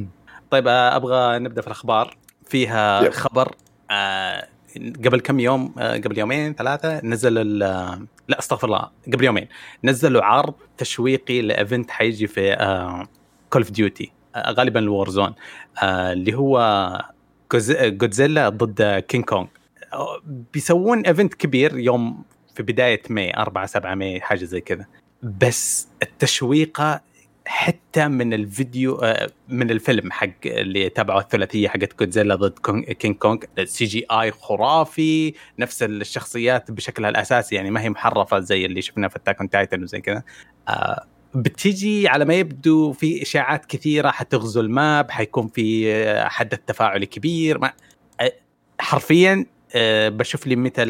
طيب 0.52 0.68
آه، 0.68 0.96
أبغى 0.96 1.40
نبدأ 1.40 1.62
في 1.62 1.68
الأخبار 1.68 2.18
فيها. 2.48 3.10
خبر 3.10 3.56
آه، 3.92 4.48
قبل 5.06 5.20
كم 5.20 5.40
يوم 5.40 5.74
آه، 5.80 5.98
قبل 5.98 6.18
يومين 6.20 6.54
ثلاثة 6.54 7.02
نزل 7.04 7.38
ال- 7.38 8.06
لا 8.28 8.40
استغفر 8.40 8.68
الله 8.68 8.90
قبل 9.14 9.24
يومين 9.26 9.48
نزلوا 9.84 10.24
عرض 10.24 10.54
تشويقي 10.78 11.42
ل 11.42 11.50
event 11.50 11.92
حيجي 11.92 12.28
في 12.28 12.56
Call 13.50 13.62
of 13.62 13.72
Duty 13.72 14.12
غالبا 14.38 14.80
ال 14.80 15.10
Warzone 15.10 15.34
اللي 15.84 16.34
هو 16.34 16.58
جودزيلا 17.54 18.50
ضد 18.50 19.04
King 19.08 19.26
Kong. 19.26 19.48
آه، 19.94 20.22
بيسوون 20.54 21.06
event 21.06 21.34
كبير 21.34 21.80
يوم 21.80 22.24
في 22.56 22.64
بداية 22.64 23.02
ماي 23.10 23.34
4 23.38 23.66
7 23.66 23.96
ماي 23.96 24.22
حاجة 24.22 24.46
زي 24.46 24.62
كذا. 24.62 24.86
بس 25.24 25.88
التشويقة 26.04 27.02
حتى 27.48 28.08
من 28.08 28.34
الفيديو 28.34 28.96
آه، 28.96 29.30
من 29.50 29.72
الفيلم 29.72 30.12
حق 30.12 30.30
اللي 30.46 30.90
تابعوا 30.90 31.22
الثلاثية 31.22 31.68
حقت 31.68 32.00
جودزيلا 32.00 32.36
ضد 32.36 32.60
King 32.94 33.16
Kong. 33.16 33.38
ال 33.60 33.86
CGI 33.86 34.32
خرافي 34.32 35.34
نفس 35.60 35.84
الشخصيات 35.84 36.72
بشكلها 36.72 37.10
الأساسي 37.10 37.56
يعني 37.56 37.72
ما 37.72 37.82
هي 37.82 37.90
محرفة 37.90 38.40
زي 38.40 38.66
اللي 38.66 38.82
شفناه 38.82 39.08
في 39.08 39.16
Attack 39.16 39.52
Titan 39.52 39.84
وزي 39.84 40.02
كذا. 40.02 40.24
بتيجي 41.36 42.08
على 42.08 42.26
ما 42.26 42.34
يبدو 42.34 42.92
في 42.92 43.22
إشاعات 43.22 43.66
كثيرة 43.66 44.12
حتغزو 44.12 44.62
ال 44.62 44.74
map 44.74 45.12
حيكون 45.12 45.48
في 45.48 45.94
آه، 45.94 46.28
حدث 46.28 46.60
تفاعلي 46.68 47.06
كبير 47.06 47.58
ما 47.58 47.72
آه، 48.22 48.34
حرفيا 48.80 49.46
آه، 49.76 50.10
بشوف 50.10 50.48
لي 50.48 50.56
متى 50.56 50.84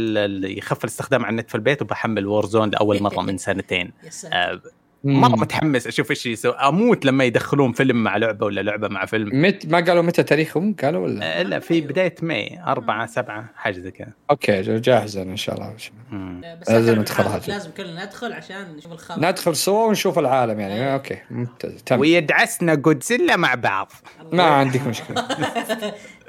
يخف 0.43 0.83
الاستخدام 0.83 1.25
على 1.25 1.31
النت 1.31 1.49
في 1.49 1.55
البيت 1.55 1.81
وبحمل 1.81 2.27
Warzone 2.27 2.69
لأول 2.69 3.01
مرة 3.03 3.21
من 3.21 3.37
سنتين. 3.47 3.91
مرة 5.05 5.35
متحمس 5.35 5.87
أشوف 5.87 6.09
إيش 6.11 6.25
يسوي. 6.25 6.53
أموت 6.53 7.05
لما 7.05 7.23
يدخلون 7.23 7.71
فيلم 7.71 8.03
مع 8.03 8.17
لعبة 8.17 8.45
ولا 8.45 8.61
لعبة 8.61 8.87
مع 8.87 9.05
فيلم. 9.05 9.41
مت 9.41 9.65
ما 9.65 9.79
قالوا 9.79 10.01
متى 10.01 10.23
تاريخهم؟ 10.23 10.75
قالوا 10.83 11.03
ولا؟ 11.03 11.39
آه، 11.39 11.43
لا 11.43 11.59
في 11.59 11.81
بداية 11.81 12.15
ماي 12.21 12.59
4 12.67 13.05
7 13.05 13.49
حاجة 13.55 13.79
زي 13.79 13.91
كذا. 13.91 14.07
أوكي 14.31 14.61
جاهز 14.61 15.17
أنا 15.17 15.31
إن 15.31 15.37
شاء 15.37 15.55
الله. 15.55 15.73
بس 16.61 16.69
لازم 16.69 16.99
ندخل. 16.99 17.51
لازم 17.51 17.71
كلنا 17.71 18.05
ندخل 18.05 18.33
عشان 18.33 18.75
نشوف 18.77 18.91
الخبر. 18.91 19.21
ندخل 19.29 19.55
سوا 19.55 19.87
ونشوف 19.87 20.19
العالم 20.19 20.59
يعني. 20.59 20.93
أوكي 20.93 21.17
ممتاز. 21.31 21.83
تم. 21.85 21.99
ويدعسنا 21.99 22.75
جودزيلا 22.75 23.35
مع 23.35 23.55
بعض. 23.55 23.91
ما 24.31 24.43
عندك 24.43 24.87
مشكلة. 24.87 25.27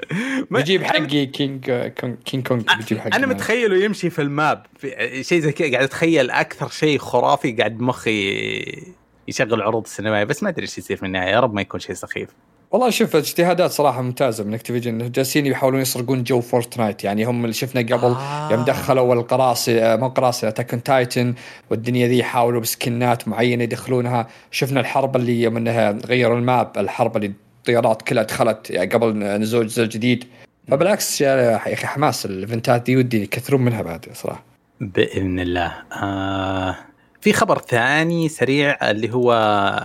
بجيب 0.51 0.83
حقي 0.83 1.25
King 1.25 1.71
Kong 1.99 2.15
King 2.25 2.47
Kong 2.47 2.63
بجيب 2.79 2.99
حقي 2.99 3.17
أنا 3.17 3.27
متخيله 3.27 3.83
يمشي 3.85 4.09
في 4.09 4.21
ال 4.21 4.32
map 4.32 4.65
في 4.77 5.23
شيء 5.23 5.39
زي 5.39 5.51
كذا 5.51 5.71
قاعد 5.71 5.83
أتخيل 5.83 6.31
أكثر 6.31 6.69
شيء 6.69 6.97
خرافي 6.97 7.51
قاعد 7.51 7.81
مخي 7.81 8.97
يشغل 9.27 9.61
عروض 9.61 9.83
السينمائية 9.83 10.23
بس 10.23 10.43
ما 10.43 10.49
أدري 10.49 10.61
إيش 10.61 10.77
يصير 10.77 10.97
في 10.97 11.05
النهاية 11.05 11.31
يا 11.31 11.39
رب 11.39 11.53
ما 11.53 11.61
يكون 11.61 11.79
شيء 11.79 11.95
سخيف. 11.95 12.29
والله 12.71 12.89
شوف 12.89 13.15
اجتهادات 13.15 13.71
صراحة 13.71 14.01
ممتازة 14.01 14.43
من 14.43 14.53
Activision 14.53 15.11
جالسين 15.11 15.45
يحاولون 15.45 15.81
يسرقون 15.81 16.23
جو 16.23 16.41
Fortnite 16.41 17.03
يعني 17.03 17.25
هم 17.25 17.43
اللي 17.43 17.53
شفنا 17.53 17.81
قبل 17.81 18.13
آه. 18.13 18.51
يوم 18.51 18.63
دخلوا 18.63 19.13
القراصنه 19.13 19.95
مو 19.95 20.07
قراصنة 20.07 20.49
Attack 20.49 20.69
Titan 20.69 21.33
والدنيا 21.69 22.07
ذي 22.07 22.19
يحاولوا 22.19 22.61
بسكنات 22.61 23.27
معينة 23.27 23.63
يدخلونها. 23.63 24.27
شفنا 24.51 24.79
الحرب 24.79 25.15
اللي 25.15 25.41
يوم 25.41 25.57
إنها 25.57 25.91
غيروا 25.91 26.37
ال 26.37 26.45
map 26.45 26.71
الحرب 26.77 27.17
اللي 27.17 27.31
الطيارات 27.67 28.01
كلها 28.01 28.23
دخلت 28.23 28.69
يعني 28.69 28.89
قبل 28.91 29.17
نزول 29.17 29.61
الجزء 29.61 29.83
الجديد 29.83 30.23
فبالعكس 30.67 31.21
يا 31.21 31.55
أخي 31.55 31.87
حماس 31.87 32.25
الإيفنتات 32.25 32.81
دي 32.81 32.97
ودي 32.97 33.23
يكثرون 33.23 33.61
منها 33.61 33.81
بعد 33.81 34.05
صراحة. 34.13 34.43
بإذن 34.81 35.39
الله. 35.39 35.73
آه 35.93 36.75
في 37.21 37.33
خبر 37.33 37.59
ثاني 37.59 38.29
سريع 38.29 38.89
اللي 38.91 39.13
هو 39.13 39.33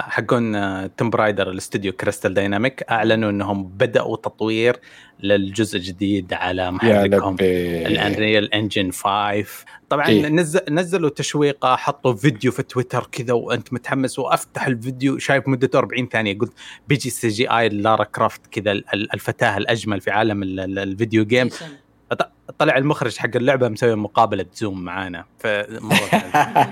حقون 0.08 0.52
Tomb 0.96 1.10
Raider 1.10 1.50
الاستوديو 1.50 1.92
Crystal 1.92 2.34
Dynamics 2.34 2.82
أعلنوا 2.90 3.30
إنهم 3.30 3.64
بدأوا 3.64 4.16
تطوير 4.16 4.80
للجزء 5.20 5.76
الجديد 5.76 6.32
على 6.32 6.70
محركهم 6.70 7.34
لبي. 7.34 7.86
ال 7.86 7.96
Unreal 7.96 8.54
Engine 8.54 8.90
5 8.90 9.44
طبعا 9.92 10.08
إيه. 10.08 10.28
نزل 10.28 10.60
نزلوا 10.70 11.10
تشويقة 11.10 11.76
حطوا 11.76 12.12
فيديو 12.14 12.52
في 12.52 12.62
تويتر 12.62 13.08
كذا 13.12 13.32
وأنت 13.32 13.72
متحمس 13.72 14.18
وأفتح 14.18 14.66
الفيديو 14.66 15.18
شايف 15.18 15.48
مدته 15.48 15.78
40 15.78 16.08
ثانية. 16.08 16.38
قلت 16.38 16.52
بيجي 16.88 17.10
CGI 17.10 17.50
Lara 17.50 18.04
Croft 18.04 18.46
كذا 18.46 18.72
ال- 18.72 18.84
ال- 18.94 19.14
الفتاة 19.14 19.56
الأجمل 19.56 20.00
في 20.00 20.10
عالم 20.10 20.42
ال- 20.42 20.60
ال- 20.60 20.78
ال 20.78 20.86
video 20.86 21.24
game 21.24 21.48
ط- 21.48 22.32
طلع 22.58 22.76
المخرج 22.76 23.16
حق 23.16 23.30
اللعبة 23.36 23.68
مسوي 23.68 23.94
مقابلة 23.94 24.46
زوم 24.54 24.80
معانا. 24.84 25.24
فمره 25.38 25.96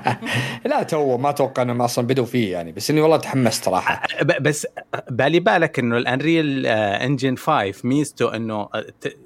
لا 0.66 0.82
تو 0.82 1.16
ما 1.18 1.30
أتوقع 1.30 1.62
إنهم 1.62 1.82
أصلا 1.82 2.06
بدوا 2.06 2.24
فيه 2.24 2.52
يعني 2.52 2.72
بس 2.72 2.90
إني 2.90 3.00
والله 3.00 3.16
تحمست 3.16 3.64
صراحة. 3.64 4.02
بس 4.40 4.66
بالي 5.10 5.40
بالك 5.40 5.78
إنه 5.78 5.96
ال 5.96 6.06
Unreal 6.06 6.66
Engine 6.66 7.36
5 7.36 7.72
ميزته 7.84 8.36
إنه 8.36 8.68
ت- 9.00 9.16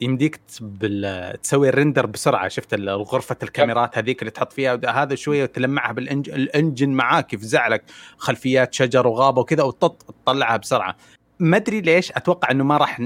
يمديك 0.00 0.40
بال... 0.60 1.32
تسوي 1.42 1.68
ال 1.68 1.73
render 1.73 2.06
بسرعة 2.06 2.48
شفت 2.48 2.74
غرفة 2.80 3.36
الكاميرات 3.42 3.98
هذيك 3.98 4.22
اللي 4.22 4.30
تحط 4.30 4.52
فيها 4.52 5.02
هذا 5.02 5.14
شوية 5.14 5.42
وتلمعها 5.42 5.92
بال 5.92 6.03
engine 6.03 6.34
ال 6.34 6.42
engine 6.42 6.88
معاك 6.88 7.32
يفزع 7.32 7.68
لك 7.68 7.84
خلفيات 8.16 8.74
شجر 8.74 9.06
وغابة 9.06 9.40
وكذا 9.40 9.62
وتطلعها 9.62 10.56
بسرعة. 10.56 10.96
ما 11.38 11.56
أدري 11.56 11.80
ليش 11.80 12.12
أتوقع 12.12 12.50
إنه 12.50 12.64
ما 12.64 12.76
راح 12.76 13.00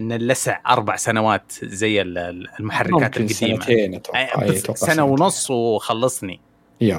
نلسع 0.00 0.60
أربع 0.68 0.96
سنوات 0.96 1.52
زي 1.62 2.02
ال- 2.02 2.18
ال- 2.18 2.48
المحركات 2.60 3.16
القديمة. 3.16 3.28
سنتين 3.60 3.94
أتوقع. 3.94 4.46
سنة 4.52 4.74
سنتين. 4.74 5.00
ونص 5.00 5.50
وخلصني. 5.50 6.40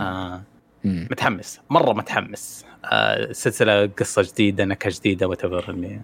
آه. 0.02 0.42
مم. 0.84 1.08
متحمس. 1.12 1.60
مرة 1.70 1.94
متحمس. 1.94 2.66
آه 2.86 3.32
سلسلة 3.32 3.86
قصة 3.86 4.22
جديدة 4.22 4.66
نكهة 4.66 4.94
جديدة 4.96 5.28
وات 5.28 5.46
اللي 5.46 6.02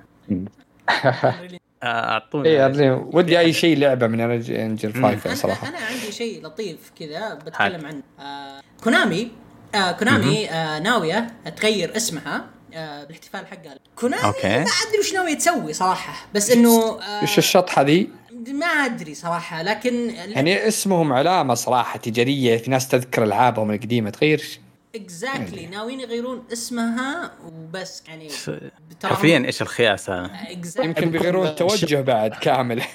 آه، 0.89 1.35
أعطونا 1.84 2.49
اي 2.49 2.91
ودي 2.91 3.40
أي 3.40 3.54
شيء 3.54 3.78
لعبة 3.78 4.08
من 4.08 4.22
انجل 4.22 4.91
مم. 4.95 5.12
5 5.16 5.28
أنا 5.28 5.36
صراحة 5.36 5.68
أنا 5.70 5.78
عندي 5.78 6.12
شيء 6.12 6.45
لطيف 6.45 6.91
كذا. 6.99 7.34
بتكلم 7.34 7.86
عنه 7.86 8.02
آه 8.20 8.62
Konami 8.84 9.32
آه 9.76 9.91
Konami 9.91 10.49
آه 10.49 10.80
ناوية 10.80 11.28
تغير 11.58 11.95
اسمها 11.95 12.45
آه 12.74 13.04
بالاحتفال 13.04 13.48
حقها 13.48 13.76
Konami 13.95 14.24
أوكي. 14.24 14.48
ما 14.48 14.56
أدري 14.88 14.99
وش 14.99 15.14
ناوية 15.14 15.34
تسوي 15.34 15.74
صراحة 15.74 16.28
بس 16.36 16.52
إنه 16.52 16.99
آه 17.02 17.22
إيش 17.22 17.38
الشطحة 17.38 17.82
ذي؟ 17.82 18.10
ما 18.48 18.66
أدري 18.66 19.14
صراحة 19.16 19.62
لكن 19.62 20.10
يعني 20.10 20.68
اسمهم 20.68 21.14
علامة 21.14 21.54
صراحة 21.54 21.99
تجارية 21.99 22.58
في 22.58 22.72
ناس 22.72 22.88
تذكر 22.88 23.24
ألعابهم 23.24 23.72
القديمة 23.72 24.10
تغير 24.10 24.60
exactly 25.02 25.66
ناويين 25.65 25.99
يغيرون 25.99 26.44
اسمها 26.53 27.32
وبس 27.45 28.03
يعني 28.07 28.30
حرفيا 29.03 29.45
إيش 29.45 29.61
الخياسة؟ 29.61 30.28
Exactly. 30.28 30.84
يمكن 30.84 31.11
بيغيرون 31.11 31.48
التوجه 31.48 32.02
بعد 32.02 32.32
كامل. 32.32 32.84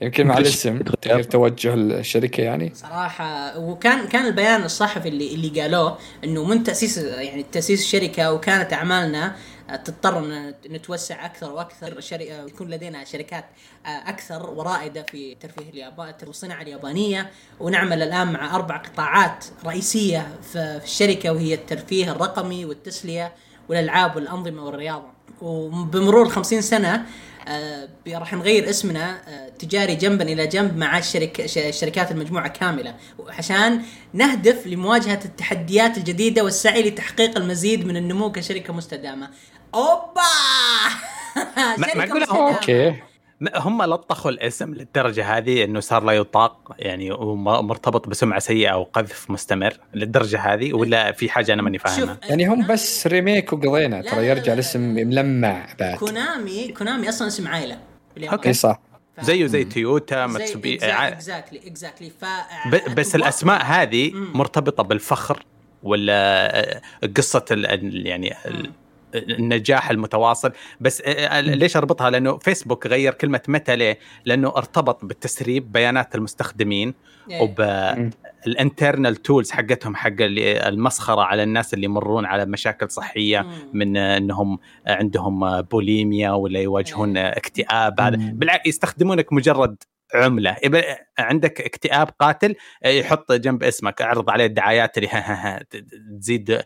يمكن 0.00 0.26
مع 0.26 0.38
الاسم 0.38 0.78
تغير 0.78 1.22
توجه 1.22 1.74
الشركة 1.74 2.40
يعني. 2.42 2.72
صراحة 2.74 3.58
وكان 3.58 4.08
كان 4.08 4.26
البيان 4.26 4.62
الصحفي 4.62 5.08
اللي 5.08 5.34
اللي 5.34 5.60
قالوه 5.60 5.98
إنه 6.24 6.44
من 6.44 6.62
تاسيس 6.62 6.98
يعني 6.98 7.46
تأسيس 7.52 7.80
الشركة 7.80 8.32
وكانت 8.32 8.72
أعمالنا 8.72 9.36
تضطر 9.76 10.18
إن 10.18 10.54
نتوسع 10.70 11.24
أكثر 11.26 11.52
وأكثر 11.52 12.00
شركة 12.00 12.44
يكون 12.46 12.70
لدينا 12.70 13.04
شركات 13.04 13.44
أكثر 13.86 14.50
ورائدة 14.50 15.02
في 15.02 15.34
ترفيه 15.34 15.70
اليابان 15.70 16.14
والصناعة 16.26 16.62
اليابانية. 16.62 17.30
ونعمل 17.60 18.02
الآن 18.02 18.32
مع 18.32 18.54
أربع 18.56 18.76
قطاعات 18.76 19.44
رئيسية 19.66 20.28
في 20.52 20.80
الشركة 20.84 21.32
وهي 21.32 21.54
الترفيه 21.54 22.12
الرقمي 22.12 22.64
والتسلية 22.64 23.32
والألعاب 23.68 24.16
والأنظمة 24.16 24.64
والرياضة. 24.64 25.18
وبمرور 25.42 26.28
50 26.28 26.60
سنة 26.60 27.06
آه، 27.48 27.88
راح 28.08 28.32
نغير 28.34 28.70
اسمنا 28.70 29.20
آه، 29.28 29.48
تجاري 29.48 29.94
جنبا 29.94 30.24
إلى 30.24 30.46
جنب 30.46 30.76
مع 30.76 30.98
الشركة 30.98 31.46
ش- 31.46 31.80
شركات 31.80 32.10
المجموعة 32.10 32.48
كاملة. 32.48 32.94
عشان 33.28 33.82
نهدف 34.12 34.66
لمواجهة 34.66 35.20
التحديات 35.24 35.98
الجديدة 35.98 36.44
والسعي 36.44 36.82
لتحقيق 36.90 37.36
المزيد 37.36 37.86
من 37.86 37.96
النمو 37.96 38.32
كشركة 38.32 38.72
مستدامة. 38.72 39.30
اوبا! 39.74 40.22
مستدامة. 41.78 42.24
أوكي. 42.54 42.94
هم 43.54 43.82
لطخوا 43.82 44.30
الاسم 44.30 44.74
للدرجة 44.74 45.36
هذه 45.38 45.64
إنه 45.64 45.80
صار 45.80 46.04
لا 46.04 46.12
يطاق 46.12 46.72
يعني 46.78 47.12
ومرتبط 47.12 48.08
بسمعة 48.08 48.38
سيئة 48.38 48.74
وقذف 48.74 49.30
مستمر 49.30 49.72
للدرجة 49.94 50.40
هذه 50.40 50.72
ولا 50.72 51.12
في 51.12 51.28
حاجة 51.30 51.52
أنا 51.52 51.62
ماني 51.62 51.78
فاهمها. 51.78 52.18
يعني 52.22 52.46
هم 52.46 52.66
بس 52.66 53.06
remake 53.06 53.52
وقضينا 53.52 54.02
ترى 54.02 54.26
يرجع 54.26 54.46
لا، 54.46 54.52
الاسم 54.54 54.80
ملمع 54.80 55.66
بعد. 55.80 55.96
Konami 55.98 56.68
Konami 56.68 57.08
أصلا 57.08 57.28
اسم 57.28 57.48
عائلة. 57.48 57.78
اي 58.46 58.52
صح. 58.52 58.80
ف- 59.16 59.24
زيه 59.24 59.46
زي 59.46 59.64
تويوتا 59.64 60.26
Mitsubishi 60.26 60.78
exactly 60.82 61.60
exactly 61.66 62.10
ف 62.20 62.24
بس 62.96 63.14
الأسماء 63.14 63.62
هذه. 63.64 64.10
مرتبطة 64.14 64.82
بالفخر 64.82 65.42
ولا 65.82 66.14
آه، 66.60 66.80
قصة 67.16 67.44
ال- 67.50 67.66
ال- 67.66 68.06
يعني 68.06 68.34
ال- 68.46 68.70
النجاح 69.14 69.90
المتواصل. 69.90 70.52
بس 70.80 71.02
ليش 71.40 71.76
أربطها؟ 71.76 72.10
لأنه 72.10 72.38
فيسبوك 72.38 72.86
غير 72.86 73.14
كلمة 73.14 73.40
Meta 73.48 73.76
ليه؟ 73.76 73.98
لأنه 74.24 74.48
ارتبط 74.56 75.04
بالتسريب 75.04 75.72
بيانات 75.72 76.14
المستخدمين 76.14 76.94
إيه. 77.30 77.42
وبال 77.42 77.90
internal 77.90 79.16
tools 79.16 79.50
حقتهم 79.50 79.96
حق 79.96 80.06
اللي- 80.20 80.68
المسخرة 80.68 81.20
على 81.22 81.42
الناس 81.42 81.74
اللي 81.74 81.84
يمرون 81.84 82.24
على 82.26 82.46
مشاكل 82.46 82.90
صحية. 82.90 83.46
من 83.72 83.96
إنهم 83.96 84.58
عندهم 84.86 85.60
بوليميا 85.62 86.30
ولا 86.30 86.60
يواجهون 86.60 87.16
آه، 87.16 87.28
اكتئاب. 87.36 88.00
هذا. 88.00 88.16
بالعكس 88.16 88.66
يستخدمونك 88.66 89.32
مجرد 89.32 89.76
عملة. 90.14 90.56
عندك 91.18 91.60
اكتئاب 91.60 92.08
قاتل 92.20 92.54
يحط 92.84 93.32
جنب 93.32 93.62
اسمك 93.62 94.02
اعرض 94.02 94.30
عليه 94.30 94.46
الدعايات 94.46 94.98
اللي 94.98 95.08
ها 95.08 95.18
ها 95.18 95.56
ها 95.58 95.64
تزيد 96.20 96.62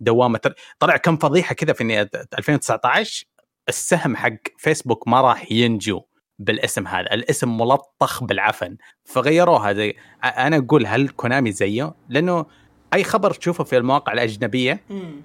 دوامة. 0.00 0.54
طلع 0.78 0.96
كم 0.96 1.16
فضيحة 1.16 1.54
كذا 1.54 1.72
في 1.72 1.84
نهاية 1.84 2.10
2019 2.38 3.24
السهم 3.68 4.16
حق 4.16 4.32
فيسبوك 4.58 5.08
ما 5.08 5.20
راح 5.20 5.52
ينجو 5.52 6.02
بالاسم 6.38 6.86
هذا. 6.86 7.14
الاسم 7.14 7.56
ملطخ 7.56 8.24
بالعفن. 8.24 8.76
فغيروها 9.04 9.72
زي 9.72 9.94
أنا 10.24 10.56
أقول 10.56 10.86
هل 10.86 11.08
كونامي 11.08 11.52
زيه؟ 11.52 11.94
لأنه 12.08 12.46
أي 12.94 13.04
خبر 13.04 13.32
تشوفه 13.32 13.64
في 13.64 13.76
المواقع 13.76 14.12
الأجنبية 14.12 14.80
مم. 14.90 15.22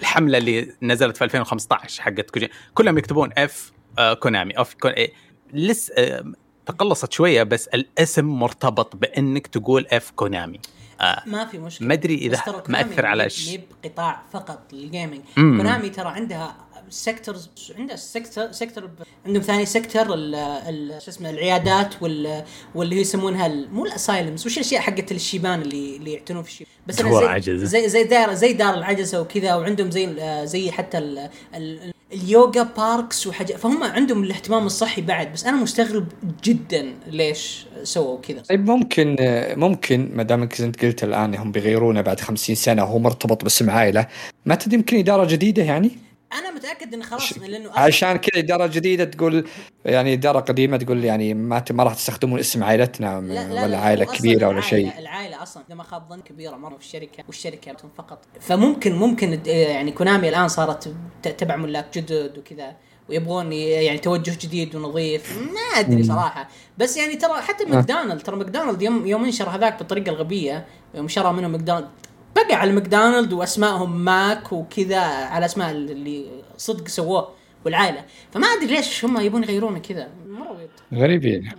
الحملة 0.00 0.38
اللي 0.38 0.72
نزلت 0.82 1.16
في 1.16 1.24
2015 1.24 2.02
حقت 2.02 2.30
كوجي 2.30 2.50
كلهم 2.74 2.98
يكتبون 2.98 3.30
F 3.38 3.72
آه 3.98 4.14
كونامي. 4.14 4.60
F 4.60 4.74
كون 4.74 4.90
إيه. 4.90 5.12
لسه 5.52 5.94
آه 5.98 6.32
تقلصت 6.66 7.12
شوية 7.12 7.42
بس 7.42 7.68
الاسم 7.68 8.24
مرتبط 8.24 8.96
بإنك 8.96 9.46
تقول 9.46 9.86
F 9.86 10.10
كونامي. 10.10 10.60
آه. 11.00 11.22
ما 11.26 11.44
في 11.46 11.58
مشكلة. 11.58 11.88
ما 11.88 11.94
أدري 11.94 12.14
إذا 12.14 12.42
مأثر 12.68 13.06
على 13.06 13.22
مي- 13.24 13.30
ش- 13.30 13.48
مي 13.48 13.60
بقطاع 13.84 14.22
فقط 14.32 14.72
لل 14.72 14.83
gaming. 14.83 15.20
كونامي 15.34 15.88
ترى 15.90 16.08
عندها 16.08 16.54
sectors 16.92 17.50
عندها 17.78 17.96
sector 17.96 18.52
sector 18.52 18.90
عندهم 19.26 19.42
ثاني 19.42 19.66
sector 19.66 20.14
ال- 20.14 20.34
ال- 20.34 21.02
شو 21.02 21.10
اسمه 21.10 21.30
العيادات 21.30 22.02
وال 22.02 22.44
واللي 22.74 23.00
يسمونها 23.00 23.46
ال- 23.46 23.74
مو 23.74 23.84
ال 23.86 23.94
asylums 23.94 24.46
وش 24.46 24.54
الأشياء 24.58 24.80
حقت 24.82 25.12
الشيبان 25.12 25.62
اللي 25.62 25.96
اللي 25.96 26.12
يعتنون 26.12 26.42
في 26.42 26.48
الشيبان 26.48 26.72
بس 26.86 27.00
أنا 27.00 27.10
زي 27.20 27.26
عجز. 27.26 27.64
زي 27.64 27.88
زي 27.88 28.04
دار 28.04 28.34
زي 28.34 28.52
دار 28.52 28.74
العجزه 28.74 29.20
وكذا 29.20 29.54
وعندهم 29.54 29.90
زي 29.90 30.08
زي 30.46 30.70
حتى 30.70 30.98
ال 30.98 31.28
ال 31.54 31.92
اليوغا 32.12 32.62
parks 32.62 33.26
وحاجات 33.26 33.56
فهم 33.56 33.82
عندهم 33.82 34.22
الاهتمام 34.24 34.66
الصحي 34.66 35.02
بعد 35.02 35.32
بس 35.32 35.44
أنا 35.46 35.56
مستغرب 35.62 36.06
جدا 36.44 36.94
ليش 37.06 37.66
سووا 37.82 38.20
كذا. 38.20 38.40
طيب 38.40 38.70
ممكن 38.70 39.16
ممكن 39.56 40.10
ما 40.14 40.22
دامك 40.22 40.60
انت 40.60 40.84
قلت 40.84 41.04
الآن 41.04 41.34
هم 41.34 41.52
بيغيرونه 41.52 42.00
بعد 42.00 42.20
50 42.20 42.54
سنة 42.56 42.82
وهو 42.84 42.98
مرتبط 42.98 43.42
باسم 43.42 43.70
عائلة 43.70 44.06
ما 44.46 44.54
تدري 44.54 44.76
يمكن 44.76 44.98
إدارة 44.98 45.24
جديدة 45.24 45.62
يعني؟ 45.62 45.90
أنا 46.38 46.50
متأكد 46.50 46.94
انه 46.94 47.04
خلاص 47.04 47.38
لأنه 47.38 47.70
عشان 47.72 48.16
كذا 48.16 48.42
إدارة 48.42 48.66
جديدة 48.66 49.04
تقول 49.04 49.48
يعني 49.84 50.12
إدارة 50.12 50.40
قديمة 50.40 50.76
تقول 50.76 51.04
يعني 51.04 51.34
ما 51.34 51.64
ما 51.70 51.84
راح 51.84 51.94
تستخدمون 51.94 52.38
اسم 52.38 52.64
عائلتنا 52.64 53.18
ولا 53.18 53.78
عائلة 53.78 54.04
هو 54.04 54.10
أصلاً 54.10 54.18
كبيرة 54.18 54.48
ولا 54.48 54.60
شيء. 54.60 54.98
العائله 54.98 55.42
أصلا 55.42 55.62
اذا 55.68 55.74
ما 55.74 55.82
خاب 55.82 56.08
ظن 56.08 56.20
كبيرة 56.20 56.56
مرة 56.56 56.76
في 56.76 56.84
الشركة 56.84 57.24
والشركة 57.26 57.76
فقط. 57.98 58.24
فممكن 58.40 58.94
ممكن 58.94 59.40
يعني 59.46 59.92
كونامي 59.92 60.28
الآن 60.28 60.48
صارت 60.48 60.94
تبع 61.22 61.56
ملاك 61.56 61.98
جدد 61.98 62.38
وكذا 62.38 62.76
ويبغون 63.08 63.52
يعني 63.52 63.98
توجه 63.98 64.38
جديد 64.40 64.76
ونظيف. 64.76 65.38
ما 65.38 65.80
أدري 65.80 66.04
صراحة. 66.04 66.48
بس 66.78 66.96
يعني 66.96 67.16
ترى 67.16 67.40
حتى 67.40 67.64
ماكدونالد 67.64 68.22
ترى 68.22 68.36
ماكدونالد 68.36 68.82
يوم 68.82 69.06
يوم 69.06 69.24
انشر 69.24 69.48
هذاك 69.48 69.78
بالطريقة 69.78 70.10
الغبية 70.10 70.66
يوم 70.94 71.08
شرى 71.08 71.32
منهم 71.32 71.50
ماكدونالد. 71.50 71.88
بقى 72.36 72.54
على 72.54 72.72
ماكدونالد 72.72 73.32
وأسمائهم 73.32 74.04
ماك 74.04 74.52
وكذا 74.52 75.00
على 75.00 75.46
أسماء 75.46 75.70
اللي 75.70 76.26
صدق 76.56 76.88
سووه 76.88 77.28
والعائلة. 77.64 78.04
فما 78.32 78.46
أدري 78.46 78.66
ليش 78.66 79.04
هم 79.04 79.20
يبون 79.20 79.42
يغيرونه 79.42 79.78
كذا. 79.78 80.08
مرة. 80.26 80.68
غريبين. 80.94 81.50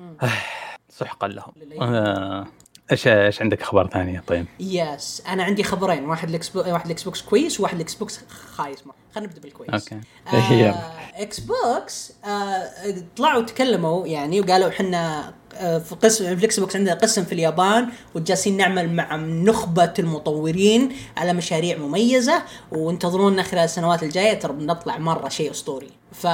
سحقا 0.90 1.28
لهم. 1.28 1.54
آه، 1.82 2.48
إيش 2.92 3.08
إيش 3.08 3.42
عندك 3.42 3.62
أخبار 3.62 3.88
ثانية 3.88 4.24
طيب. 4.28 4.46
yes 4.60 5.24
أنا 5.28 5.44
عندي 5.44 5.64
خبرين. 5.64 6.06
واحد 6.10 6.30
الإكس 6.30 6.50
بو... 6.50 6.60
واحد 6.60 6.86
الاكس 6.86 7.04
بوكس 7.04 7.22
كويس 7.22 7.60
وواحد 7.60 7.76
الاكس 7.76 7.96
بوكس 7.96 8.20
خايس. 8.56 8.88
مره 8.88 8.96
خلينا 9.16 9.30
نبدأ 9.30 9.42
بالكويس. 9.42 9.70
okay. 9.70 10.02
آه. 10.28 10.74
إكس 11.16 11.40
بوكس 11.40 12.14
آه 12.26 12.70
طلعوا 13.18 13.42
تكلموا 13.42 14.08
يعني 14.08 14.42
وقالوا 14.42 14.70
إحنا 14.70 15.34
في 15.60 15.96
قسم 16.04 16.26
في 16.26 16.34
الاكس 16.34 16.60
بوكس 16.60 16.76
عندنا 16.76 16.94
قسم 16.96 17.24
في 17.24 17.32
اليابان 17.32 17.90
وجالسين 18.16 18.58
نعمل 18.58 18.94
مع 18.94 19.16
نخبة 19.16 19.94
المطورين 20.00 20.96
على 21.18 21.34
مشاريع 21.34 21.78
مميزة 21.78 22.44
وانتظرونا 22.72 23.44
خلال 23.44 23.64
السنوات 23.64 24.04
الجاية 24.04 24.34
ترى 24.34 24.54
بنطلع 24.54 24.98
مرة 24.98 25.30
شيء 25.30 25.52
أسطوري. 25.52 25.90
ف 26.12 26.28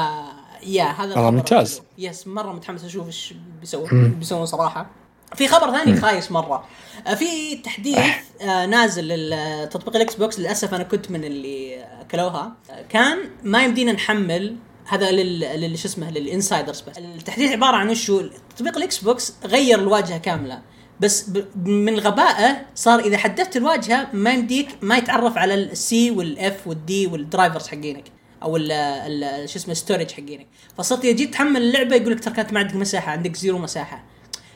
يا 0.63 0.83
هذا 0.83 1.15
والله 1.15 1.31
ممتاز. 1.31 1.81
yes 1.97 2.27
مرة 2.27 2.53
متحمس 2.53 2.83
أشوف 2.83 3.07
إيش 3.07 3.33
بيسوون 3.59 4.15
بيسوون 4.19 4.45
صراحة. 4.45 4.89
في 5.35 5.47
خبر 5.47 5.71
ثاني 5.71 6.01
خايس 6.01 6.31
مرة. 6.31 6.65
آه، 7.07 7.13
في 7.13 7.55
تحديث 7.55 7.97
آه، 8.41 8.65
نازل 8.65 9.29
لتطبيق 9.29 9.95
الإكس 9.95 10.15
بوكس 10.15 10.39
للأسف 10.39 10.73
أنا 10.73 10.83
كنت 10.83 11.11
من 11.11 11.23
اللي 11.23 11.83
اكلوها 12.01 12.53
آه، 12.71 12.81
كان 12.89 13.17
ما 13.43 13.63
يمدينا 13.63 13.91
نحمل 13.91 14.55
هذا 14.89 15.11
لل 15.11 15.39
لل- 15.39 15.79
شو 15.79 15.87
اسمه 15.87 16.11
لل 16.11 16.25
insiders 16.25 16.81
بس. 16.81 16.97
التحديث 16.97 17.51
عبارة 17.51 17.75
عن 17.75 17.89
وشو؟ 17.89 18.29
تطبيق 18.55 18.77
الإكس 18.77 18.97
بوكس 18.97 19.33
غير 19.45 19.79
الواجهة 19.79 20.17
كاملة. 20.17 20.61
بس 20.99 21.29
ب... 21.29 21.67
من 21.67 21.99
غبائه 21.99 22.65
صار 22.75 22.99
إذا 22.99 23.17
حدثت 23.17 23.57
الواجهة 23.57 24.07
ما 24.13 24.33
يمديك 24.33 24.67
ما 24.81 24.97
يتعرف 24.97 25.37
على 25.37 25.53
السي 25.53 26.11
والاف 26.11 26.67
والدي 26.67 27.07
والدرايفرز 27.07 27.67
حقينك. 27.67 28.03
أو 28.43 28.57
ال 28.57 29.49
شو 29.49 29.59
اسمه 29.59 29.73
storage 29.73 30.11
حقينك. 30.11 30.47
فصرت 30.77 31.05
اذا 31.05 31.15
جيت 31.15 31.33
تحمل 31.33 31.61
اللعبة 31.61 31.95
يقول 31.95 32.11
لك 32.11 32.23
ترى 32.23 32.33
كانت 32.33 32.53
ما 32.53 32.59
عندك 32.59 32.75
مساحة 32.75 33.11
عندك 33.11 33.35
zero 33.35 33.57
مساحة. 33.57 34.03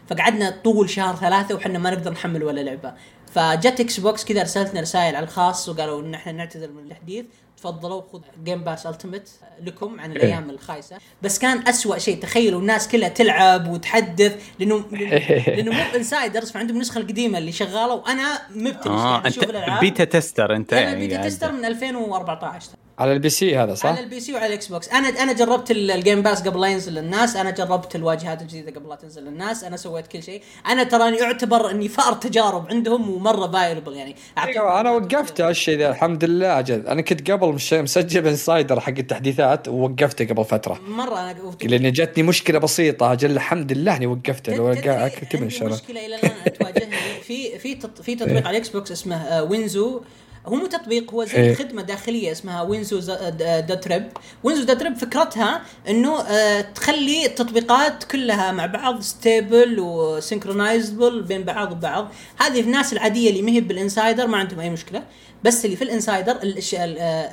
فقعدنا 0.09 0.49
طول 0.63 0.89
شهر 0.89 1.15
ثلاثة 1.15 1.55
وحنا 1.55 1.79
ما 1.79 1.89
نقدر 1.89 2.11
نحمل 2.11 2.43
ولا 2.43 2.61
لعبة. 2.61 2.93
فجت 3.33 3.79
إكس 3.79 3.99
بوكس 3.99 4.25
كذا 4.25 4.41
ارسلتنا 4.41 4.81
رسائل 4.81 5.15
على 5.15 5.23
الخاص 5.25 5.69
وقالوا 5.69 6.01
إن 6.01 6.13
إحنا 6.13 6.31
نعتذر 6.31 6.71
من 6.71 6.83
التحديث. 6.83 7.25
تفضلوا 7.63 8.01
خذ 8.13 8.21
Game 8.43 8.63
Pass 8.63 8.85
Ultimate 8.85 9.29
لكم 9.63 9.99
عن 9.99 10.11
الأيام 10.11 10.49
الخايسة. 10.49 10.97
بس 11.21 11.39
كان 11.39 11.67
أسوأ 11.67 11.97
شيء 11.97 12.19
تخيلوا 12.21 12.61
الناس 12.61 12.87
كلها 12.87 13.09
تلعب 13.09 13.67
وتحدث 13.67 14.43
لأنه 14.59 14.85
لأنه 15.57 15.71
مو 15.71 15.81
insiders 15.95 16.51
فعندهم 16.51 16.75
النسخة 16.75 16.97
القديمة 16.97 17.37
اللي 17.37 17.51
شغالة 17.51 17.93
وأنا 17.93 18.39
مبتلش 18.49 18.87
قاعد 18.87 19.25
أنت 19.25 19.37
أشوف 19.37 19.49
الألعاب. 19.49 19.79
beta 19.79 20.03
tester 20.03 20.55
أنت 20.55 20.71
يعني 20.71 21.07
beta 21.07 21.21
tester 21.21 21.51
من 21.51 21.65
2014 21.65 22.69
على 22.99 23.13
ال 23.13 23.29
PC 23.29 23.57
هذا 23.57 23.73
صح؟ 23.75 23.85
على 23.89 23.99
البي 23.99 24.19
سي 24.19 24.33
وعلى 24.33 24.45
الاكس 24.47 24.67
بوكس 24.67 24.89
أنا 24.89 25.07
أنا 25.07 25.33
جربت 25.33 25.71
ال- 25.71 25.91
ال 25.91 25.97
Game 25.97 26.21
Pass 26.21 26.41
قبل 26.47 26.61
لا 26.61 26.67
ينزل 26.67 26.93
للناس 26.93 27.35
أنا 27.35 27.51
جربت 27.51 27.95
الواجهات 27.95 28.41
الجديدة 28.41 28.79
قبل 28.79 28.89
لا 28.89 28.95
تنزل 28.95 29.23
للناس 29.23 29.63
أنا 29.63 29.77
سويت 29.77 30.07
كل 30.07 30.23
شيء. 30.23 30.41
أنا 30.67 30.83
تراني 30.83 31.21
أعتبر 31.23 31.71
أني 31.71 31.87
فأر 31.87 32.13
تجارب 32.13 32.67
عندهم 32.69 33.09
ومرة 33.09 33.51
فايربل 33.51 33.93
يعني. 33.93 34.15
أيوه 34.37 34.81
أنا 34.81 34.91
وقفت 34.91 35.41
هالشيء 35.41 35.77
ذا 35.77 35.89
الحمد 35.89 36.23
لله 36.23 36.59
أجل. 36.59 36.87
أنا 36.87 37.01
كنت 37.01 37.31
قبل 37.31 37.47
مش 37.47 37.73
مسجل 37.73 38.27
insider 38.27 38.79
حق 38.79 38.93
التحديثات 38.97 39.67
ووقفته 39.67 40.25
قبل 40.25 40.45
فترة. 40.45 40.79
مرة 40.87 41.19
أنا 41.19 41.35
لأن 41.63 41.91
جتني 41.91 42.23
مشكلة 42.23 42.59
بسيطة 42.59 43.11
أجل 43.13 43.31
الحمد 43.31 43.71
لله 43.71 43.95
إني 43.95 44.07
وقفته. 44.07 44.55
لو 44.55 44.75
كتب 44.75 44.89
عندي 44.89 45.45
الشغله 45.45 45.73
مشكلة 45.75 46.05
إلى 46.05 46.15
الآن 46.15 46.53
تواجهني 46.53 46.95
في 47.23 47.59
في 47.59 47.75
تط- 47.75 48.01
في 48.01 48.15
تطبيق 48.15 48.37
على 48.47 48.49
الاكس 48.49 48.69
بوكس 48.69 48.91
اسمه 48.91 49.15
آه، 49.15 49.43
وينزو 49.43 50.01
هو 50.47 50.55
مو 50.55 50.65
تطبيق 50.65 51.13
هو 51.13 51.25
زي 51.25 51.33
إيه. 51.35 51.55
خدمة 51.55 51.81
داخلية 51.81 52.31
اسمها 52.31 52.61
وينزو 52.61 52.99
dot 53.39 53.87
ريب. 53.87 54.07
وينزو 54.43 54.63
dot 54.63 54.83
ريب 54.83 54.95
فكرتها 54.97 55.61
إنه 55.89 56.21
آه، 56.21 56.61
تخلي 56.61 57.25
التطبيقات 57.25 58.03
كلها 58.03 58.51
مع 58.51 58.65
بعض 58.65 59.01
stable 59.01 59.79
و 59.79 59.89
synchronizable 59.89 61.21
بين 61.21 61.43
بعض 61.43 61.71
وبعض. 61.71 62.07
هذه 62.39 62.61
الناس 62.61 62.93
العادية 62.93 63.29
اللي 63.29 63.41
مهب 63.41 63.67
بال 63.67 63.80
insider 63.80 64.27
ما 64.27 64.37
عندهم 64.37 64.59
أي 64.59 64.69
مشكلة. 64.69 65.03
بس 65.43 65.65
اللي 65.65 65.75
في 65.75 65.83
ال 65.83 65.89
insider 65.89 66.31
آه، 66.31 66.35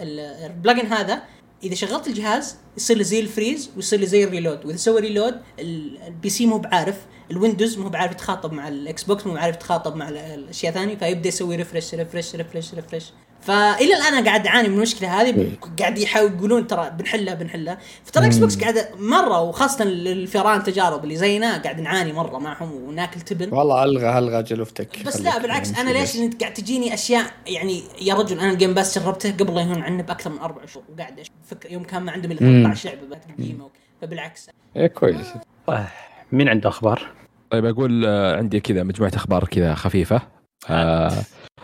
ال- 0.02 0.20
ال 0.46 0.52
plugin 0.52 0.86
هذا 0.92 1.22
إذا 1.62 1.74
شغلت 1.74 2.08
الجهاز 2.08 2.56
يصير 2.76 2.96
له 2.96 3.02
زي 3.02 3.20
ال 3.20 3.27
freeze 3.27 3.70
ويصير 3.76 4.00
له 4.00 4.06
زي 4.06 4.24
ال 4.24 4.30
reload 4.30 4.66
وإذا 4.66 4.76
سوى 4.76 5.00
reload 5.00 5.34
ال- 5.58 6.02
ال 6.06 6.28
PC 6.30 6.46
مو 6.46 6.58
بعارف 6.58 6.96
الويندوز 7.30 7.78
مو 7.78 7.88
بعارف 7.88 8.12
يتخاطب 8.12 8.52
مع 8.52 8.68
الإكس 8.68 9.02
بوكس 9.04 9.26
مو 9.26 9.34
بعارف 9.34 9.56
يتخاطب 9.56 9.96
مع 9.96 10.08
ال- 10.08 10.16
الأشياء 10.16 10.72
ثانية 10.72 10.96
فيبدأ 10.96 11.28
يسوي 11.28 11.56
refresh 11.56 11.94
refresh 11.94 12.34
refresh 12.36 12.74
refresh 12.74 13.12
فإلى 13.40 13.94
الآن 13.94 14.14
أنا 14.14 14.24
قاعد 14.26 14.46
أعاني 14.46 14.68
من 14.68 14.74
المشكلة 14.74 15.20
هذه 15.20 15.36
إيه. 15.36 15.48
قاعد 15.78 15.98
يحاول 15.98 16.32
يقولون 16.32 16.66
ترى 16.66 16.90
بنحلها 16.90 17.34
بنحلها. 17.34 17.78
فترى 18.04 18.26
إكس 18.26 18.38
بوكس 18.38 18.60
قاعد 18.60 18.86
مرة 18.98 19.40
وخاصة 19.40 19.84
الفيران 19.84 20.62
تجارب 20.62 21.04
اللي 21.04 21.16
زينا 21.16 21.58
قاعد 21.62 21.80
نعاني 21.80 22.12
مرة 22.12 22.38
معهم 22.38 22.72
وناكل 22.72 23.20
تبن. 23.20 23.54
والله 23.54 23.84
ألغى 23.84 24.18
ألغى 24.18 24.42
جلوفتك 24.42 25.06
بس 25.06 25.20
لا 25.20 25.38
بالعكس 25.38 25.78
أنا 25.78 25.90
ليش 25.90 26.16
انت 26.16 26.40
قاعد 26.40 26.54
تجيني 26.54 26.94
أشياء؟ 26.94 27.24
يعني 27.46 27.82
يا 28.00 28.14
رجل 28.14 28.40
أنا 28.40 28.50
الجيم 28.50 28.74
باس 28.74 28.98
جربته 28.98 29.30
قبل 29.30 29.54
لا 29.54 29.60
يهون 29.60 29.82
عني 29.82 30.02
بأكثر 30.02 30.30
من 30.30 30.38
أربع 30.38 30.66
شهور 30.66 30.84
وقاعد 30.94 31.20
أفكر 31.44 31.72
يوم 31.72 31.84
كان 31.84 32.02
ما 32.02 32.12
عندهم 32.12 32.32
إلا 32.32 32.42
مم. 32.42 32.62
13 32.62 32.88
لعبه 32.88 33.06
بعد 33.06 33.20
قديمه 33.38 33.70
فبالعكس. 34.02 34.50
إيه 34.76 34.86
كويس. 34.86 35.26
آه، 35.68 35.86
مين 36.32 36.48
عنده 36.48 36.68
أخبار؟ 36.68 37.12
طيب 37.50 37.64
أقول 37.64 38.04
آه، 38.06 38.36
عندي 38.36 38.60
كذا 38.60 38.82
مجموعة 38.82 39.12
أخبار 39.14 39.44
كذا 39.44 39.74
خفيفة. 39.74 40.22
آه، 40.70 41.12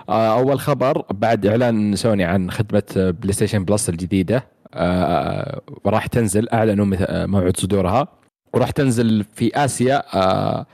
أول 0.09 0.61
خبر 0.61 1.05
بعد 1.11 1.47
إعلان 1.47 1.97
سوني 1.97 2.25
عن 2.25 2.51
خدمة 2.51 2.83
آه، 2.97 3.11
بلاي 3.11 3.33
ستيشن 3.33 3.65
بلس 3.65 3.89
الجديدة 3.89 4.45
آه، 4.75 5.61
راح 5.87 6.07
تنزل 6.07 6.49
أعلنوا 6.49 6.97
آه، 7.01 7.27
موعد 7.27 7.57
صدورها 7.57 8.09
وراح 8.55 8.71
تنزل 8.71 9.25
في 9.35 9.65
آسيا 9.65 10.03
آه، 10.17 10.67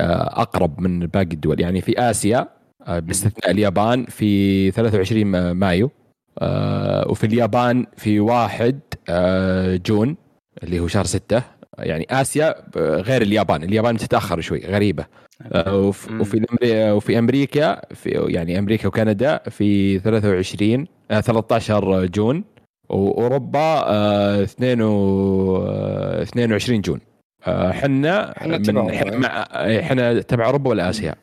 آه، 0.00 0.40
أقرب 0.42 0.80
من 0.80 1.00
باقي 1.00 1.22
الدول. 1.32 1.60
يعني 1.60 1.80
في 1.80 2.00
آسيا 2.10 2.48
آه، 2.86 2.98
باستثناء 2.98 3.50
اليابان 3.50 4.04
في 4.06 4.70
23 4.70 5.50
مايو 5.52 5.90
آه، 6.38 7.08
وفي 7.10 7.24
اليابان 7.26 7.86
في 7.96 8.20
1 8.20 8.80
آه، 9.08 9.76
جون 9.86 10.16
اللي 10.62 10.80
هو 10.80 10.86
شهر 10.86 11.04
6 11.04 11.42
يعني 11.78 12.06
آسيا 12.10 12.54
آه، 12.76 13.00
غير 13.00 13.22
اليابان. 13.22 13.62
اليابان 13.62 13.96
تتأخر 13.96 14.40
شوي 14.40 14.60
غريبة. 14.66 15.06
آه،. 15.52 15.74
وفي 15.76 16.46
وفي 16.92 17.18
أمريكا 17.18 17.80
في 17.94 18.10
يعني 18.10 18.58
أمريكا 18.58 18.88
وكندا 18.88 19.38
في 19.50 19.98
23 19.98 20.86
آه، 21.10 21.20
13 21.20 22.06
جون 22.06 22.44
وأوروبا 22.88 23.82
آه، 23.86 24.42
2 24.42 24.82
و- 24.82 25.66
آه، 25.66 26.22
22 26.22 26.80
جون. 26.80 27.00
آه، 27.46 27.72
حنا 27.72 28.34
حنا 28.36 28.58
من- 28.58 30.26
تبع 30.26 30.46
أوروبا. 30.46 30.70
ولا 30.70 30.90
آسيا؟ 30.90 31.14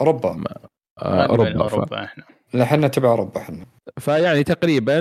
أوروبا. 0.00 0.44
أوروبا 1.02 1.60
أوروبا 1.62 2.04
إحنا. 2.04 2.24
لا 2.54 2.62
إحنا 2.62 2.88
تبع 2.88 3.08
أوروبا 3.10 3.40
إحنا 3.40 3.64
فيعني 3.98 4.44
تقريبا 4.44 5.00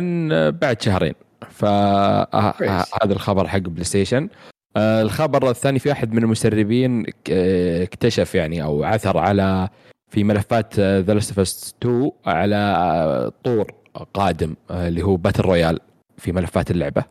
بعد 0.50 0.82
شهرين. 0.82 1.14
فهذا 1.50 3.14
الخبر 3.14 3.48
حق 3.48 3.58
بلاي 3.60 3.84
ستيشن. 3.84 4.30
الخبر 4.78 5.50
الثاني 5.50 5.80
في 5.80 5.92
أحد 5.92 6.14
من 6.14 6.24
المسربين 6.24 7.06
آه، 7.32 7.84
اكتشف 7.84 8.36
يعني 8.36 8.64
أو 8.64 8.84
عثر 8.84 9.18
على 9.18 9.70
في 10.12 10.24
ملفات 10.24 10.80
The 10.80 11.14
Last 11.14 11.38
of 11.40 11.48
2 11.84 12.12
على 12.26 12.56
آه، 12.56 13.32
طور 13.44 13.72
قادم 14.14 14.56
آه، 14.72 14.88
اللي 14.88 15.02
هو 15.04 15.16
battle 15.16 15.42
royale 15.42 15.80
في 16.18 16.32
ملفات 16.32 16.72
اللعبة. 16.72 17.04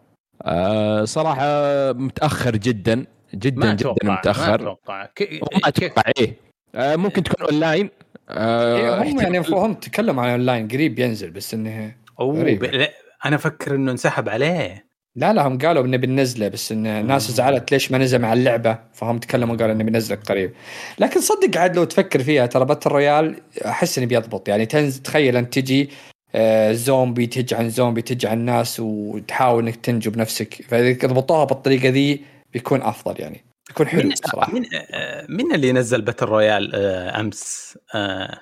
آه، 0.42 1.04
صراحة 1.04 1.46
متأخر 1.92 2.56
جدا 2.56 3.06
جدا 3.34 3.66
ما 3.66 3.72
جدا 3.74 3.80
أتوقع 3.80 4.08
ما 4.08 4.14
متأخر. 4.18 4.54
أتوقع. 4.54 5.06
ك- 5.06 5.40
ما 5.52 5.68
أتوقع 5.68 6.02
إيه. 6.18 6.36
آه، 6.74 6.96
ممكن 6.96 7.22
تكون 7.22 7.46
أونلاين. 7.46 7.90
آه، 8.28 8.76
إيه، 8.76 9.02
هم 9.12 9.20
يعني 9.20 9.38
هم 9.38 9.74
تكلموا 9.74 10.24
عن 10.24 10.30
أونلاين 10.30 10.68
قريب 10.68 10.98
ينزل 10.98 11.30
بس 11.30 11.54
إنه 11.54 11.94
غريب. 12.20 12.64
ب... 12.64 12.86
أنا 13.26 13.36
أفكر 13.36 13.74
إنه 13.74 13.92
انسحب 13.92 14.28
عليه. 14.28 14.86
لا 15.16 15.32
لا 15.32 15.46
هم 15.46 15.58
قالوا 15.58 15.84
إنه 15.84 15.96
بننزله 15.96 16.48
بس 16.48 16.72
إن 16.72 16.86
الناس 16.86 17.30
زعلت 17.30 17.72
ليش 17.72 17.92
ما 17.92 17.98
نزل 17.98 18.18
مع 18.18 18.32
اللعبة؟ 18.32 18.78
فهم 18.92 19.18
تكلموا 19.18 19.56
قالوا 19.56 19.74
إنه 19.74 19.84
بنزله 19.84 20.16
قريب. 20.16 20.52
لكن 20.98 21.20
صدق 21.20 21.58
عاد 21.58 21.76
لو 21.76 21.84
تفكر 21.84 22.22
فيها 22.22 22.46
ترى 22.46 22.64
battle 22.64 22.90
royale 22.90 23.40
أحس 23.66 23.98
إنه 23.98 24.06
بيضبط. 24.06 24.48
يعني 24.48 24.66
تنزل 24.66 25.02
تخيل 25.02 25.36
أنت 25.36 25.54
تجي 25.54 25.90
آه، 26.34 26.72
زومبي 26.72 27.26
تجي 27.26 27.54
عن 27.54 27.70
زومبي 27.70 28.02
تجي 28.02 28.28
عن 28.28 28.38
ناس 28.44 28.80
وتحاول 28.80 29.64
إنك 29.64 29.76
تنجو 29.76 30.10
بنفسك 30.10 30.54
فإذا 30.68 31.06
ضبطوها 31.06 31.44
بالطريقة 31.44 31.88
ذي 31.88 32.24
بيكون 32.52 32.82
أفضل 32.82 33.20
يعني. 33.20 33.44
بيكون 33.68 33.86
حلو 33.86 34.02
مين 34.02 34.14
صراحة. 34.14 34.52
مين, 34.52 34.64
آه، 34.74 35.26
مين 35.28 35.54
اللي 35.54 35.72
نزل 35.72 36.02
battle 36.02 36.26
royale 36.26 36.72
آه، 36.74 37.20
أمس؟ 37.20 37.78
آه، 37.94 38.40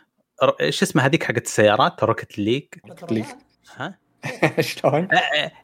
إيش 0.61 0.83
اسمها 0.83 1.07
هذيك 1.07 1.23
حقت 1.23 1.47
السيارات؟ 1.47 2.05
Rocket 2.05 2.39
League 2.39 2.65
League. 3.11 3.25
ها 3.25 3.50
شلون؟ 4.61 5.09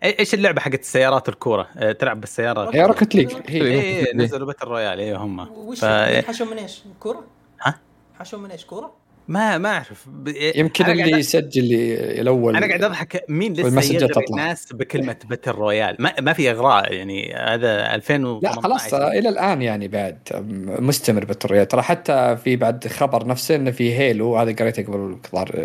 إيش 0.04 0.34
اللعبة 0.34 0.60
حقت 0.60 0.80
السيارات 0.80 1.28
الكورة 1.28 1.92
تلعب 1.92 2.20
بالسيارة 2.20 2.74
هي 2.74 2.82
Rocket 2.86 3.14
League 3.14 3.32
هي 3.48 3.62
إيه، 3.62 4.14
نزلوا 4.16 4.46
battle 4.46 4.66
royale 4.66 4.98
إيه 5.00 5.16
هم 5.16 5.48
وش 5.58 5.80
ف- 5.80 6.26
حشو 6.26 6.44
من 6.44 6.58
إيش؟ 6.58 6.82
كورة؟ 7.00 7.24
ها؟ 7.62 7.78
حشو 8.18 8.38
من 8.38 8.50
إيش؟ 8.50 8.64
كورة؟ 8.64 8.92
ما 9.28 9.58
ما 9.58 9.68
أعرف. 9.68 10.04
ب- 10.08 10.28
يمكن 10.54 10.84
أنا 10.84 10.94
قاعد- 10.94 11.08
اللي 11.08 11.20
يسجل 11.20 11.74
الأول 12.20 12.56
أنا 12.56 12.66
قاعد 12.66 12.82
أضحك. 12.84 13.24
مين 13.28 13.52
لسه 13.52 13.94
يغري. 13.94 14.24
الناس 14.30 14.72
بكلمة 14.72 15.16
battle 15.30 15.50
royale 15.50 15.96
ما, 15.98 16.12
ما 16.20 16.32
في 16.32 16.50
إغراء 16.50 16.92
يعني. 16.92 17.34
هذا 17.34 17.94
2018 17.94 18.56
لا 18.56 18.62
خلاص 18.62 18.94
إلى 18.94 19.28
الآن 19.28 19.62
يعني 19.62 19.88
بعد 19.88 20.18
مستمر 20.78 21.24
بالتريات 21.24 21.70
ترى 21.70 21.82
حتى 21.82 22.36
في 22.44 22.56
بعد 22.56 22.86
خبر 22.86 23.26
نفسه 23.26 23.54
إنه 23.56 23.70
في 23.70 23.94
هيلو 23.94 24.36
هذا 24.36 24.52
قريته 24.52 24.82
قبل 24.82 25.16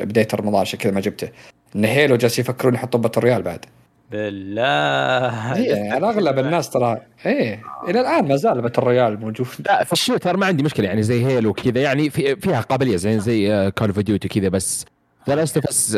بداية 0.05 0.27
رمضان 0.35 0.61
عشان 0.61 0.79
كذا 0.79 0.91
ما 0.91 0.99
جبته. 1.01 1.29
إن 1.75 1.85
هيلو 1.85 2.15
جالس 2.15 2.39
يفكرون 2.39 2.73
يحطوا 2.73 2.99
battle 2.99 3.21
royale 3.21 3.41
بعد. 3.41 3.65
بالله. 4.11 5.57
يعني 5.57 6.05
أغلب 6.05 6.39
الناس 6.39 6.69
ترى 6.69 6.97
إيه 7.25 7.63
إلى 7.87 8.01
الآن 8.01 8.27
ما 8.27 8.35
زال 8.35 8.61
battle 8.61 8.81
royale 8.81 9.19
موجود. 9.19 9.47
لا 9.65 9.83
في 9.83 9.93
ال 9.93 9.99
shooter 9.99 10.37
ما 10.37 10.45
عندي 10.45 10.63
مشكلة 10.63 10.85
يعني 10.85 11.03
زي 11.03 11.25
هيلو 11.25 11.49
وكذا 11.49 11.81
يعني 11.81 12.09
في 12.09 12.35
فيها 12.35 12.61
قابلية 12.61 12.95
زي 12.95 13.19
زي 13.19 13.71
Call 13.71 13.87
of 13.87 13.99
Duty 13.99 14.27
كذا 14.27 14.49
بس 14.49 14.85
The 15.29 15.35
Last 15.35 15.57
of 15.57 15.67
Us 15.67 15.93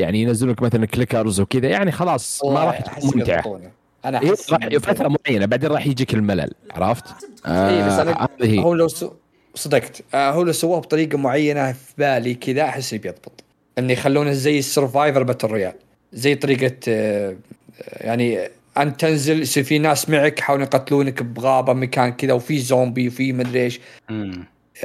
يعني 0.00 0.22
ينزلون 0.22 0.52
لك 0.52 0.62
مثلا 0.62 0.86
clickers 0.86 1.40
وكذا 1.40 1.68
يعني 1.68 1.92
خلاص 1.92 2.44
ما 2.44 2.64
راح 2.64 2.80
تكون 2.80 3.10
ممتعة. 3.14 3.60
أنا 4.04 4.20
إيه، 4.20 4.30
أحس 4.30 4.52
راح 4.52 4.68
فترة 4.68 5.16
معينة 5.26 5.46
بعدين 5.46 5.70
راح 5.70 5.86
يجيك 5.86 6.14
الملل 6.14 6.50
عرفت؟ 6.74 7.04
اي 7.46 7.86
بس 7.86 7.92
أنا 7.92 8.22
آه،. 8.22 8.28
هو 8.60 8.74
لو 8.74 8.88
سو... 8.88 9.10
صدقت 9.54 10.02
آه 10.14 10.30
هو 10.30 10.42
لو 10.42 10.52
سووه 10.52 10.80
بطريقة 10.80 11.18
معينة 11.18 11.72
في 11.72 11.94
بالي 11.98 12.34
كذا 12.34 12.62
أحس 12.62 12.94
بيضبط. 12.94 13.44
إنه 13.78 13.92
يخلونه 13.92 14.32
زي 14.32 14.58
ال 14.58 14.65
survivor 14.65 15.22
battle 15.22 15.48
royale 15.48 15.72
زي 16.14 16.34
طريقة 16.34 16.76
يعني 17.92 18.48
انت 18.78 19.00
تنزل 19.00 19.42
يصير 19.42 19.64
في 19.64 19.78
ناس 19.78 20.08
معك 20.08 20.38
يحاولون 20.38 20.64
يقتلونك 20.66 21.22
بغابة 21.22 21.72
مكان 21.72 22.12
كذا 22.12 22.32
وفي 22.32 22.58
زومبي 22.58 23.08
وفي 23.08 23.32
مدري 23.32 23.62
إيش. 23.62 23.80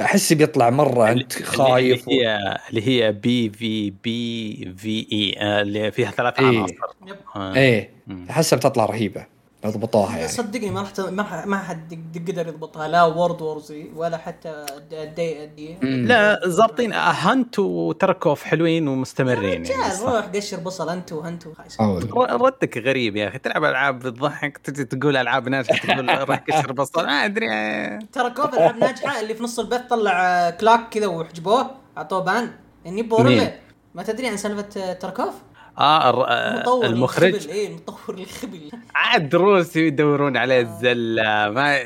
أحس 0.00 0.32
بيطلع 0.32 0.70
مرة 0.70 1.12
أنت 1.12 1.42
خايف 1.42 2.08
اللي 2.08 2.24
هي 2.26 2.58
اللي 2.70 2.88
هي 2.88 3.12
بي 3.12 3.50
في 3.50 3.92
بي 4.04 4.74
في 4.76 5.06
اي 5.12 5.60
اللي 5.62 5.92
فيها 5.92 6.10
ثلاث 6.10 6.38
إيه. 6.40 6.46
عناصر. 6.46 6.74
آه. 7.36 7.54
إيه 7.56 7.90
مم. 8.06 8.26
أحسها 8.30 8.56
بتطلع 8.56 8.84
رهيبة 8.84 9.26
لو 9.64 9.70
ضبطوها 9.70 10.16
يعني 10.16 10.28
صدقني 10.28 10.70
ما 10.70 10.80
راح 10.80 10.92
ما 11.10 11.22
راح- 11.22 11.46
ما 11.46 11.58
حد 11.58 11.92
يقدر 12.16 12.48
يضبطها 12.48 12.88
لا 12.88 13.02
وورد 13.04 13.42
وورزي 13.42 13.86
ولا 13.96 14.16
حتى 14.16 14.66
دي 15.16 15.46
دي. 15.46 15.76
لا 15.82 16.40
ظابطين 16.46 16.92
هانت 16.92 17.58
وتركوف 17.58 18.42
حلوين 18.42 18.88
ومستمرين 18.88 19.64
يعني. 19.66 19.94
روح 20.04 20.24
قشر 20.34 20.56
بصل 20.60 20.88
أنت. 20.88 21.12
ر- 21.12 22.42
ردك 22.42 22.78
غريب 22.78 23.16
يا 23.16 23.28
أخي 23.28 23.38
تلعب 23.38 23.64
ألعاب 23.64 23.98
بتضحك 23.98 24.58
تجي 24.58 24.84
تقول 24.84 25.16
ألعاب 25.16 25.48
ناجحة 25.48 25.76
تقول 25.92 26.10
روح 26.28 26.38
كسر 26.38 26.72
بصل 26.72 27.06
ما 27.06 27.24
أدري 27.24 27.46
ترى 28.12 28.30
كوب 28.30 28.54
ألعاب 28.54 28.76
ناجحة 28.78 29.20
اللي 29.20 29.34
في 29.34 29.42
نص 29.42 29.58
البث 29.58 29.80
طلع 29.90 30.22
آه، 30.26 30.50
كلاك 30.50 30.88
كذا 30.90 31.06
وحجبوه 31.06 31.70
أعطوه 31.98 32.20
بان 32.20 32.50
إني؟ 32.86 33.02
بورله 33.02 33.54
ما 33.94 34.02
تدري 34.02 34.26
عن 34.28 34.36
سالفة 34.36 34.80
آه، 34.80 34.92
تركوف؟ 34.92 35.34
آه 35.78 36.10
الر- 36.10 36.26
آه، 36.28 36.60
مطور 36.60 36.86
المخرج. 36.86 37.34
الخبل. 37.34 37.50
إيه 37.52 37.74
مطور 37.74 38.18
الخبل. 38.18 38.70
عاد 38.94 39.34
روسي 39.34 39.86
يدورون 39.86 40.36
عليه 40.36 40.60
الزلة. 40.60 41.50
ما 41.50 41.78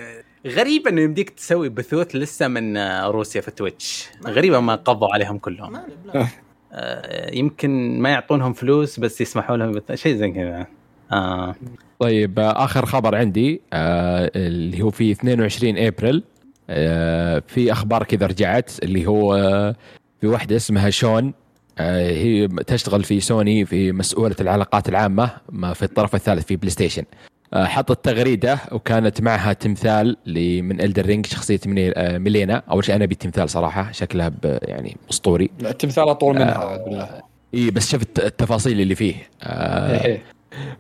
غريب 0.47 0.89
إنه 0.89 1.01
يمديك 1.01 1.31
تسوي 1.31 1.69
بثوث 1.69 2.17
لسه 2.17 2.49
من 2.49 2.77
آه، 2.77 3.07
روسيا 3.07 3.41
في 3.41 3.51
تويتش. 3.51 4.09
غريبة 4.27 4.61
ما 4.61 4.75
قضوا 4.75 5.09
عليهم 5.15 5.39
كلهم. 5.39 5.73
ما. 5.73 6.29
آه، 6.73 7.35
يمكن 7.35 7.99
ما 8.01 8.09
يعطونهم 8.09 8.53
فلوس 8.53 9.01
بس 9.01 9.21
يسمحوا 9.21 9.57
لهم 9.57 9.73
بث... 9.73 9.93
شيء 9.95 10.17
زي 10.17 10.31
كذا. 10.31 10.67
آه. 11.13 11.55
طيب 11.99 12.39
آه، 12.39 12.65
آخر 12.65 12.87
خبر 12.87 13.15
عندي 13.15 13.61
آه، 13.73 14.31
اللي 14.37 14.83
هو 14.83 14.91
في 14.91 15.11
22 15.13 15.79
إبريل 15.79 16.25
آه، 16.71 17.43
في 17.47 17.73
أخبار 17.73 18.03
كذا 18.05 18.27
رجعت 18.27 18.71
اللي 18.83 19.07
هو 19.07 19.35
آه، 19.35 19.75
في 20.21 20.27
واحدة 20.27 20.57
اسمها 20.57 20.91
شون. 20.91 21.27
آه، 21.27 21.35
هي 21.79 22.49
تشتغل 22.49 23.05
في 23.05 23.21
سوني 23.21 23.65
في 23.65 23.93
مسؤولة 23.93 24.37
العلاقات 24.41 24.89
العامة 24.89 25.31
ما 25.53 25.73
في 25.73 25.83
الطرف 25.83 26.15
الثالث 26.15 26.45
في 26.47 26.57
بلاي 26.57 26.71
ستيشن 26.71 27.05
آه، 27.55 27.65
حطت 27.65 28.05
تغريدة 28.05 28.59
وكانت 28.73 29.21
معها 29.21 29.53
تمثال 29.53 30.17
من 30.63 30.81
Elden 30.81 31.07
Ring 31.07 31.27
شخصية 31.27 31.61
مني- 31.67 31.91
آه، 31.99 32.19
ميلينا. 32.19 32.63
أول 32.71 32.85
شيء 32.85 32.95
أنا 32.95 33.05
أبي 33.05 33.13
التمثال 33.13 33.51
صراحة 33.51 33.93
شكلها 33.93 34.33
يعني 34.45 34.97
أسطوري. 35.11 35.51
التمثال 35.61 36.09
أطول 36.09 36.35
منها 36.35 36.77
بالله 36.85 37.09
إي 37.55 37.71
بس 37.71 37.91
شفت 37.93 38.19
التفاصيل 38.19 38.81
اللي 38.81 38.95
فيه. 38.95 39.15
آه، 39.43 40.05
إيه. 40.05 40.23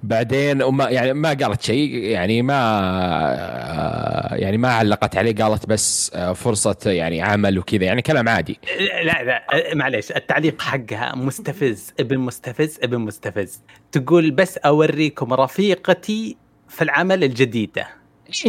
بعدين 0.03 0.63
وما 0.63 0.89
يعني 0.89 1.13
ما 1.13 1.29
قالت 1.29 1.63
شيء 1.63 1.95
يعني 1.95 2.43
ما 2.43 2.55
آه، 2.55 4.35
يعني 4.35 4.59
ما 4.59 4.69
علقت 4.69 5.17
عليه 5.17 5.35
قالت 5.35 5.67
بس 5.67 6.13
آه، 6.15 6.33
فرصة 6.33 6.77
يعني 6.87 7.23
عمل 7.23 7.59
وكذا 7.59 7.85
يعني 7.85 8.03
كلام 8.03 8.29
عادي. 8.29 8.59
لا 9.05 9.23
لا 9.23 9.45
معليش 9.75 10.13
التعليق 10.13 10.63
حقها 10.63 11.15
مستفز 11.17 11.93
ابن 12.01 12.19
مستفز 12.19 12.79
ابن 12.83 12.99
مستفز. 12.99 13.63
تقول 13.93 14.31
بس 14.31 14.59
أوريكم 14.59 15.33
رفيقتي 15.35 16.37
في 16.69 16.85
العمل 16.85 17.25
الجديدة. 17.25 18.04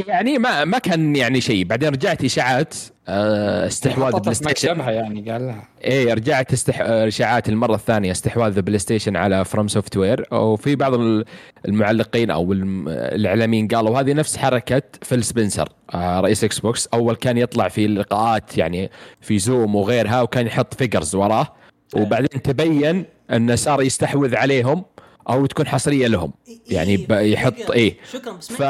يعني 0.08 0.38
ما 0.38 0.66
ما 0.66 0.78
كان 0.78 1.16
يعني 1.16 1.42
شيء. 1.42 1.66
بعدين 1.66 1.90
رجعت 1.90 2.24
إشاعات 2.24 2.74
آه، 3.08 3.68
استحواذ 3.68 4.20
بلاي 4.20 4.34
ستيشن. 4.34 4.80
يعني 4.80 5.32
قال 5.32 5.48
لها. 5.48 5.68
إيه 5.84 6.14
رجعت 6.14 6.54
استح... 6.54 6.82
إشاعات 6.82 7.50
المرة 7.50 7.76
الثانية 7.76 8.12
استحواذ 8.12 8.62
بلاي 8.62 8.80
ستيشن 8.80 9.16
على 9.16 9.46
FromSoftware 9.46 10.26
وفي 10.34 10.76
بعض 10.76 10.94
ال- 10.94 11.26
المعلقين 11.68 12.32
أو 12.32 12.54
الإعلاميين 12.54 13.68
قالوا 13.68 14.00
هذه 14.00 14.14
نفس 14.14 14.38
حركة 14.38 14.82
فيل 15.02 15.24
سبنسر 15.24 15.70
آه، 15.94 16.20
رئيس 16.20 16.44
إكس 16.44 16.60
بوكس 16.60 16.88
أول 16.94 17.16
كان 17.16 17.38
يطلع 17.38 17.68
في 17.68 17.86
اللقاءات 17.86 18.58
يعني 18.58 18.92
في 19.22 19.40
زوم 19.40 19.76
وغيرها 19.76 20.22
وكان 20.22 20.48
يحط 20.48 20.74
figures 20.74 21.16
وراه. 21.16 21.48
وبعدين 21.96 22.42
تبين 22.42 23.06
إنه 23.32 23.56
صار 23.56 23.82
يستحوذ 23.82 24.36
عليهم 24.36 24.84
أو 25.30 25.46
تكون 25.46 25.68
حصرية 25.68 26.08
لهم. 26.08 26.34
يعني 26.70 26.98
ب- 26.98 27.12
يحط 27.12 27.72
إيه. 27.72 27.98
شكرا 28.12 28.34
بس 28.34 28.52
ف 28.52 28.62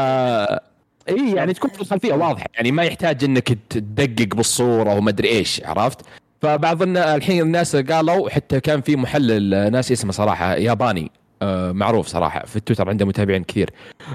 اي 1.09 1.31
يعني 1.31 1.53
تكون 1.53 1.69
في 1.69 1.81
الخلفيه 1.81 2.13
واضحة. 2.13 2.45
يعني 2.55 2.71
ما 2.71 2.83
يحتاج 2.83 3.23
إنك 3.23 3.57
تدقق 3.69 4.35
بالصورة 4.35 4.95
وما 4.95 5.09
أدري 5.09 5.27
إيش 5.27 5.61
عرفت؟ 5.65 6.01
فبعض 6.41 6.81
الحين 6.81 7.41
الناس 7.41 7.75
قالوا 7.75 8.29
حتى 8.29 8.59
كان 8.59 8.81
في 8.81 8.95
محلل 8.95 9.71
ناس 9.71 9.91
اسمه 9.91 10.11
صراحة 10.11 10.55
ياباني 10.55 11.11
آه، 11.41 11.71
معروف 11.71 12.07
صراحة 12.07 12.45
في 12.45 12.55
التويتر 12.55 12.89
عنده 12.89 13.05
متابعين 13.05 13.43
كثير. 13.43 13.69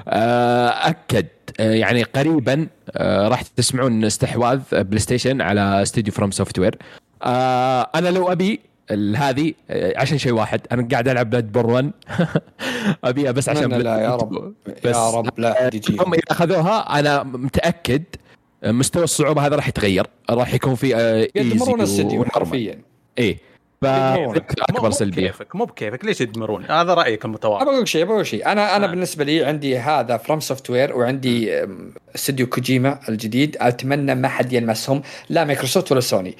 آه، 0.08 0.68
أكد 0.68 1.26
آه، 1.60 1.72
يعني 1.72 2.02
قريبا 2.02 2.66
آه، 2.90 3.28
راح 3.28 3.42
تسمعون 3.42 4.04
استحواذ 4.04 4.60
بلاي 4.72 4.98
ستيشن 4.98 5.40
على 5.40 5.82
استوديو 5.82 6.12
FromSoftware 6.12 6.78
أنا 7.94 8.08
لو 8.08 8.32
أبي 8.32 8.60
هذه 9.16 9.54
آه، 9.70 9.92
عشان 9.96 10.18
شيء 10.18 10.32
واحد 10.32 10.60
أنا 10.72 10.88
قاعد 10.90 11.08
ألعب 11.08 11.30
بلود 11.30 11.52
بورن 11.52 11.90
ابيها 13.04 13.30
بس 13.30 13.48
عشان 13.48 13.72
لا 13.72 14.00
يا 14.00 14.16
رب. 14.16 14.52
2. 14.68 14.94
يا 14.94 15.10
رب. 15.10 15.40
لا 15.40 15.62
أحد 15.62 15.74
يجي 15.74 15.96
هم 16.00 16.14
إذا 16.14 16.22
أخذوها 16.30 16.98
أنا 16.98 17.22
متأكد 17.22 18.02
مستوى 18.64 19.04
الصعوبة 19.04 19.46
هذا 19.46 19.56
راح 19.56 19.68
يتغير. 19.68 20.06
راح 20.30 20.54
يكون 20.54 20.74
في 20.74 20.96
آه، 20.96 21.28
يدمرون 21.34 21.80
الاستديو 21.80 22.24
حرفيا. 22.24 22.78
إيه. 23.18 23.38
مو 23.82 24.32
أكبر 24.34 24.82
مو 24.82 24.90
سلبية. 24.90 25.28
بكيفك 25.28 25.56
مو 25.56 25.64
بكيفك. 25.64 26.04
ليش 26.04 26.20
يدمرون؟ 26.20 26.64
هذا 26.64 26.94
رأيك 26.94 27.24
المتواضع 27.24 27.62
ابى 27.62 27.70
أقول 27.70 27.88
شيء 27.88 28.02
ابى 28.02 28.12
أقول 28.12 28.26
شيء. 28.26 28.46
أنا 28.52 28.76
أنا 28.76 28.86
آه. 28.86 28.90
بالنسبة 28.90 29.24
لي 29.24 29.44
عندي 29.44 29.78
هذا 29.78 30.16
فروم 30.16 30.40
سوفت 30.40 30.70
وير 30.70 30.96
وعندي 30.96 31.64
استوديو 32.14 32.46
كوجيما 32.46 33.00
الجديد. 33.08 33.56
أتمنى 33.60 34.14
ما 34.14 34.28
حد 34.28 34.52
يلمسهم 34.52 35.02
لا 35.28 35.44
مايكروسوفت 35.44 35.92
ولا 35.92 36.00
سوني 36.00 36.36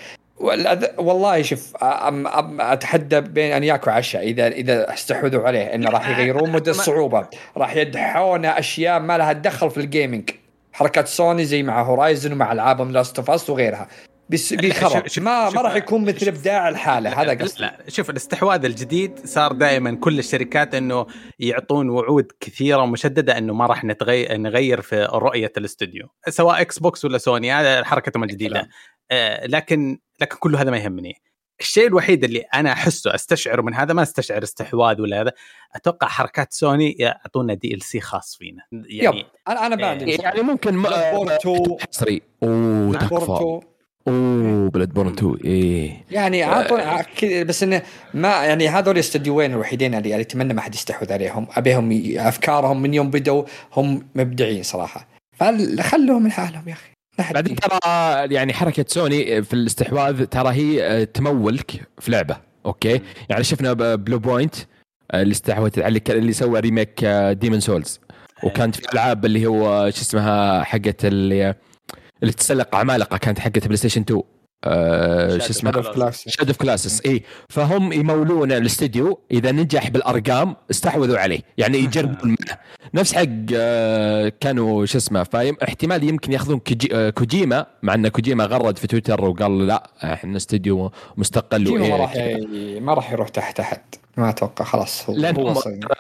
والله 0.99 1.43
شوف 1.43 1.77
أم 1.83 2.27
أم 2.27 2.61
أتحدى 2.61 3.21
بين 3.21 3.53
انياك 3.53 3.87
وعشاء 3.87 4.23
إذا 4.23 4.47
إذا 4.49 4.95
استحوذوا 4.95 5.47
عليه 5.47 5.75
إنه 5.75 5.91
راح 5.91 6.09
يغيرون 6.09 6.51
مدى 6.53 6.71
الصعوبه 6.71 7.27
راح 7.57 7.77
يدحون 7.77 8.45
أشياء 8.45 9.01
ما 9.01 9.19
لها 9.19 9.33
دخل 9.33 9.71
في 9.71 9.81
الجيمنج 9.81 10.31
حركات 10.73 11.09
سوني 11.09 11.45
زي 11.45 11.63
مع 11.63 11.83
هورايزن 11.83 12.33
ومع 12.33 12.53
ألعابهم 12.53 12.93
لاست 12.93 13.19
اوف 13.19 13.31
اس 13.31 13.51
وغيرها. 13.51 13.89
بس 14.29 14.53
بيخرب. 14.53 15.05
ما 15.19 15.51
ما 15.51 15.63
راح 15.63 15.75
يكون 15.75 16.05
مثل 16.05 16.29
إبداع 16.29 16.69
الحالة 16.69 17.23
هذا 17.23 17.45
قصدي. 17.45 17.63
لا 17.63 17.79
شوف 17.89 18.11
الاستحواذ 18.11 18.65
الجديد 18.65 19.21
صار 19.27 19.53
دائما 19.53 19.97
كل 19.97 20.19
الشركات 20.19 20.75
إنه 20.75 21.07
يعطون 21.39 21.91
وعود 21.91 22.33
كثيرة 22.41 22.83
ومشدده 22.83 23.39
إنه 23.39 23.55
ما 23.55 23.67
راح 23.67 23.85
نتغير 23.85 24.37
نغير 24.37 24.81
في 24.81 25.09
رؤية 25.13 25.53
الاستوديو 25.57 26.09
سواء 26.29 26.61
إكس 26.61 26.79
بوكس 26.79 27.05
ولا 27.05 27.19
سوني 27.19 27.53
هذا 27.53 27.85
حركتهم 27.85 28.25
الجديدة. 28.25 28.69
لكن 29.45 29.99
لكن 30.21 30.37
كل 30.37 30.57
هذا 30.57 30.71
ما 30.71 30.79
يهمني. 30.79 31.15
الشيء 31.61 31.87
الوحيد 31.87 32.25
اللي 32.25 32.41
أنا 32.41 32.73
أحسه 32.73 33.15
استشعره 33.15 33.63
من 33.63 33.75
هذا 33.75 33.95
ما 33.95 34.03
أستشعر 34.03 34.43
استحواذ 34.43 35.01
ولا 35.01 35.21
هذا 35.21 35.33
أتوقع 35.75 36.09
حركات 36.09 36.53
سوني 36.53 36.97
يعطونا 36.99 37.55
DLC 37.55 38.01
خاص 38.01 38.37
فينا. 38.37 38.63
يعني 38.73 39.19
يب 39.19 39.27
أنا 39.49 39.67
أنا 39.67 39.87
عندي 39.87 40.05
مشكلة. 40.05 40.25
يعني 40.25 40.43
ممكن 40.43 40.87
2 40.87 41.77
حصري. 41.89 42.23
أوه 42.43 42.93
Bloodborne 42.93 42.99
تكفى 42.99 43.17
2 43.17 43.61
أوه 44.09 44.71
Bloodborne 44.71 45.13
2 45.13 45.37
إيه. 45.45 46.05
يعني 46.11 46.43
عطوا 46.43 47.03
كذا 47.03 47.43
بس 47.43 47.63
إنه 47.63 47.83
ما 48.15 48.29
يعني 48.29 48.69
هذول 48.69 48.95
الاستديوين 48.95 49.53
الوحيدين 49.53 49.95
اللي 49.95 50.11
يعني 50.11 50.23
أتمنى 50.23 50.55
ما 50.55 50.61
حد 50.61 50.75
يستحوذ 50.75 51.13
عليهم. 51.13 51.47
أبيهم 51.57 52.19
أفكارهم 52.19 52.83
من 52.83 52.95
يوم 52.95 53.11
بدوا 53.11 53.45
هم 53.73 54.09
مبدعين 54.15 54.63
صراحة. 54.63 55.09
فخلوهم 55.33 56.27
لحالهم 56.27 56.69
يا 56.69 56.73
أخي. 56.73 56.91
بعدين. 57.33 57.57
ترى 57.57 57.81
يعني 58.35 58.53
حركة 58.53 58.85
سوني 58.89 59.43
في 59.43 59.55
الاستحواذ 59.55 60.25
ترى 60.25 60.53
هي 60.55 60.83
آه، 60.85 61.05
تمولك 61.05 61.71
في 61.99 62.11
لعبة. 62.11 62.37
أوكي؟ 62.67 63.01
يعني 63.29 63.45
شفنا 63.45 63.73
بلو 63.73 64.19
بوينت 64.19 64.55
آه، 65.11 65.23
اللي 65.23 65.33
استحوذت 65.33 65.79
على 65.79 66.01
اللي 66.09 66.33
سوى 66.33 66.61
remake 66.61 67.05
Demon's 67.33 67.61
Souls 67.61 68.01
وكانت 68.45 68.77
في 68.77 68.93
ألعاب 68.93 69.25
اللي 69.25 69.47
هو 69.47 69.91
شو 69.91 70.01
اسمها 70.01 70.63
حقت 70.63 71.05
اللي 71.05 71.55
اللي 72.23 72.33
تسلق 72.33 72.77
عمالقه 72.77 73.17
كانت 73.17 73.39
حقت 73.39 73.65
بلاي 73.65 73.77
ستيشن 73.77 74.01
2 74.01 74.23
آه، 74.65 75.39
شو 75.39 75.53
Colossus. 75.53 76.29
Shadow 76.29 76.47
of 76.49 76.57
the 76.57 76.69
Colossus 76.69 77.01
اي 77.07 77.23
فهم 77.49 77.93
يمولون 77.93 78.53
الاستديو 78.53 79.21
اذا 79.31 79.53
نجح 79.53 79.89
بالارقام 79.89 80.57
استحوذوا 80.71 81.19
عليه 81.19 81.41
يعني 81.59 81.79
يجربون 81.79 82.31
معه 82.31 82.59
نفس 82.95 83.13
حق 83.15 83.25
آه، 83.55 84.33
كانوا 84.41 84.87
شو 84.87 84.99
اسمه 84.99 85.23
فاحتمال 85.23 86.05
يمكن 86.05 86.33
ياخذون 86.33 86.59
كوجي- 86.59 86.95
آه، 86.95 87.11
كوجيما 87.11 87.67
مع 87.83 87.95
ان 87.95 88.09
كوجيما 88.09 88.45
غرد 88.45 88.79
في 88.79 88.87
تويتر 88.87 89.25
وقال 89.25 89.67
لا 89.67 89.91
إحنا 90.05 90.37
استديو 90.37 90.93
مستقل 91.17 91.79
ما 91.79 91.97
راح 91.97 92.15
ما 92.81 92.95
راح 92.95 93.13
يروح 93.13 93.29
تحت 93.29 93.61
احد 93.61 93.81
ما 94.17 94.29
أتوقع 94.31 94.65
خلاص 94.65 95.11
هو 95.11 95.15
لأن. 95.17 95.35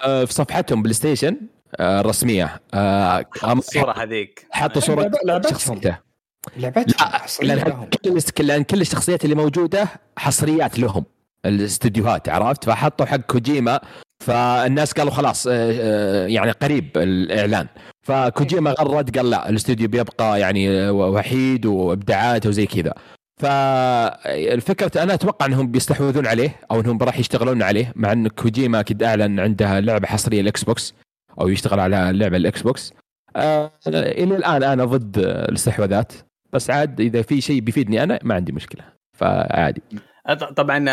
آه، 0.04 0.24
في 0.24 0.32
صفحتهم 0.34 0.82
بلاي 0.82 0.94
ستيشن 0.94 1.36
آه، 1.76 2.00
الرسميه 2.00 2.60
آه، 2.74 3.24
الصورة 3.58 4.02
هذيك 4.02 4.46
حطوا 4.50 4.80
صوره. 4.80 5.10
شخصيته 5.50 6.09
لعبتهم 6.56 7.08
لا 7.42 7.54
لهم. 7.54 7.88
كل 8.04 8.46
لأن 8.46 8.64
كل 8.64 8.80
الشخصيات 8.80 9.24
اللي 9.24 9.34
موجودة 9.34 9.88
حصريات 10.18 10.78
لهم 10.78 11.04
الاستديوهات 11.46 12.28
عرفت؟ 12.28 12.64
فحطوا 12.64 13.06
حق 13.06 13.16
كوجيما 13.16 13.80
فالناس 14.20 14.92
قالوا 14.92 15.12
خلاص 15.12 15.46
آه، 15.46 15.52
آه، 15.52 16.26
يعني 16.26 16.50
قريب 16.50 16.88
الإعلان. 16.96 17.66
فكوجيما 18.02 18.70
غرد 18.70 19.16
قال 19.16 19.30
لا 19.30 19.48
الاستوديو 19.48 19.88
بيبقى 19.88 20.40
يعني 20.40 20.70
آه، 20.70 20.92
وحيد 20.92 21.66
وابداعاته 21.66 22.48
وزي 22.48 22.66
كذا. 22.66 22.94
فالفكرة 23.40 25.02
أنا 25.02 25.14
أتوقع 25.14 25.46
إنهم 25.46 25.70
بيستحوذون 25.70 26.26
عليه 26.26 26.56
أو 26.70 26.80
إنهم 26.80 26.98
راح 27.02 27.18
يشتغلون 27.18 27.62
عليه 27.62 27.92
مع 27.96 28.12
إن 28.12 28.28
كوجيما 28.28 28.80
أكيد 28.80 29.02
أعلن 29.02 29.40
عنده 29.40 29.80
لعبة 29.80 30.06
حصرية 30.06 30.40
ال 30.40 30.64
Xbox 30.64 30.94
أو 31.40 31.48
يشتغل 31.48 31.80
على 31.80 32.10
لعبة 32.14 32.36
ال 32.36 32.62
Xbox 32.62 32.92
إلى 33.86 34.36
الآن 34.36 34.62
أنا 34.62 34.84
ضد 34.84 35.18
الاستحواذات. 35.18 36.12
بس 36.52 36.70
عاد 36.70 37.00
إذا 37.00 37.22
في 37.22 37.40
شيء 37.40 37.60
بيفيدني 37.60 38.02
أنا 38.02 38.18
ما 38.22 38.34
عندي 38.34 38.52
مشكلة 38.52 38.84
فعادي. 39.12 39.82
طبعا 40.56 40.84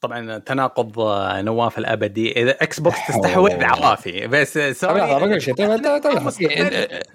طبعا 0.00 0.38
تناقض 0.38 0.92
نواف 1.44 1.78
الأبدي. 1.78 2.32
إذا 2.42 2.50
Xbox. 2.50 2.96
تستحوذ 3.08 3.64
عوافي 3.64 4.26
بس 4.26 4.58
شيء. 5.38 5.54
طيب 5.54 5.68
طيب 5.78 6.02
طيب. 6.02 6.22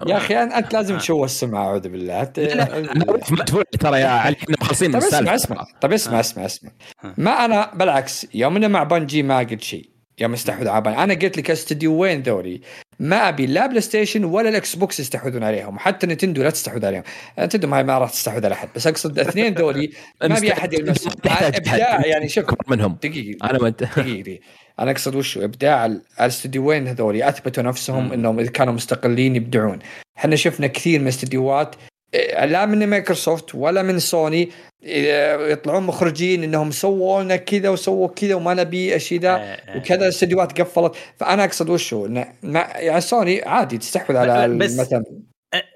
يا 0.08 0.16
أخي 0.16 0.34
أنت 0.34 0.72
لازم 0.72 0.98
تشوه 0.98 1.24
السمعة 1.24 1.64
أعوذ 1.66 1.88
بالله. 1.88 2.24
ترى 3.80 4.00
يا 4.00 4.06
علي 4.06 4.36
إحنا 4.36 4.56
مخلصين 4.60 4.92
من 4.92 5.00
طيب 5.00 5.08
اسمع 5.08 5.34
اسمع 5.34 5.64
طيب 5.80 5.92
اسمع 5.92 6.20
اسمع 6.20 6.44
اسمع. 6.44 6.70
ما 7.16 7.30
أنا 7.44 7.70
بالعكس 7.74 8.26
يوم 8.34 8.56
أنا 8.56 8.68
مع 8.68 8.82
بنجي 8.82 9.22
ما 9.22 9.38
قلت 9.38 9.60
شيء. 9.62 9.97
يوم 10.20 10.32
استحوذ 10.32 10.68
على 10.68 10.80
بنجي 10.82 10.98
أنا 10.98 11.14
قلت 11.14 11.38
لك 11.38 11.50
استديو 11.50 11.92
وين 11.94 12.22
ذولي؟ 12.22 12.60
ما 13.00 13.28
أبي 13.28 13.46
لا 13.46 13.66
بلاي 13.66 13.80
ستيشن 13.80 14.24
ولا 14.24 14.48
ال 14.48 14.76
Xbox 14.76 15.00
يستحوذون 15.00 15.42
عليهم 15.44 15.76
وحتى 15.76 16.06
نتندو 16.06 16.42
لا 16.42 16.50
تستحوذ 16.50 16.86
عليهم. 16.86 17.02
نتندو 17.38 17.68
ما 17.68 17.82
ما 17.82 17.98
راح 17.98 18.10
تستحوذ 18.10 18.44
على 18.44 18.54
احد 18.54 18.68
بس 18.76 18.86
أقصد 18.86 19.18
الاثنين 19.18 19.54
ذولي 19.54 19.90
ما 20.22 20.38
أبي 20.38 20.52
أحد 20.52 20.74
إبداع 21.54 22.06
يعني 22.06 22.28
شوف 22.28 22.44
منهم. 22.68 22.98
دقيقة 23.02 23.50
أنا 23.50 23.58
ما 23.58 23.68
انت 23.68 23.82
دقيقة 23.84 24.38
أنا 24.80 24.90
أقصد 24.90 25.14
وش 25.14 25.38
إبداع 25.38 25.86
ال- 25.86 26.02
الاستديوين 26.20 26.88
هذول 26.88 27.22
أثبتوا 27.22 27.62
نفسهم 27.62 28.12
إنهم 28.12 28.38
إذا 28.40 28.50
كانوا 28.50 28.72
مستقلين 28.72 29.36
يبدعون. 29.36 29.78
إحنا 30.18 30.36
شفنا 30.36 30.66
كثير 30.66 30.98
من 31.00 31.04
الاستديوهات 31.06 31.74
إيه، 31.76 31.87
لا 32.44 32.66
من 32.66 32.86
مايكروسوفت 32.86 33.54
ولا 33.54 33.82
من 33.82 33.98
سوني. 33.98 34.50
إيه، 34.82 35.52
يطلعون 35.52 35.82
مخرجين 35.82 36.44
إنهم 36.44 36.70
سووا 36.70 37.22
لنا 37.22 37.36
كذا 37.36 37.68
وسووا 37.68 38.08
كذا 38.08 38.34
وما 38.34 38.54
نبي 38.54 38.94
الشيء 38.94 39.20
ذا 39.20 39.36
آه. 39.36 39.76
وكذا 39.76 40.02
الاستديوهات 40.02 40.60
قفلت. 40.60 40.92
فأنا 41.16 41.44
أقصد 41.44 41.70
إنه 41.92 42.26
ما 42.42 42.60
يعني 42.60 43.00
سوني 43.00 43.42
عادي 43.42 43.78
تستحوذ 43.78 44.16
على 44.16 44.48
مثلا 44.48 45.04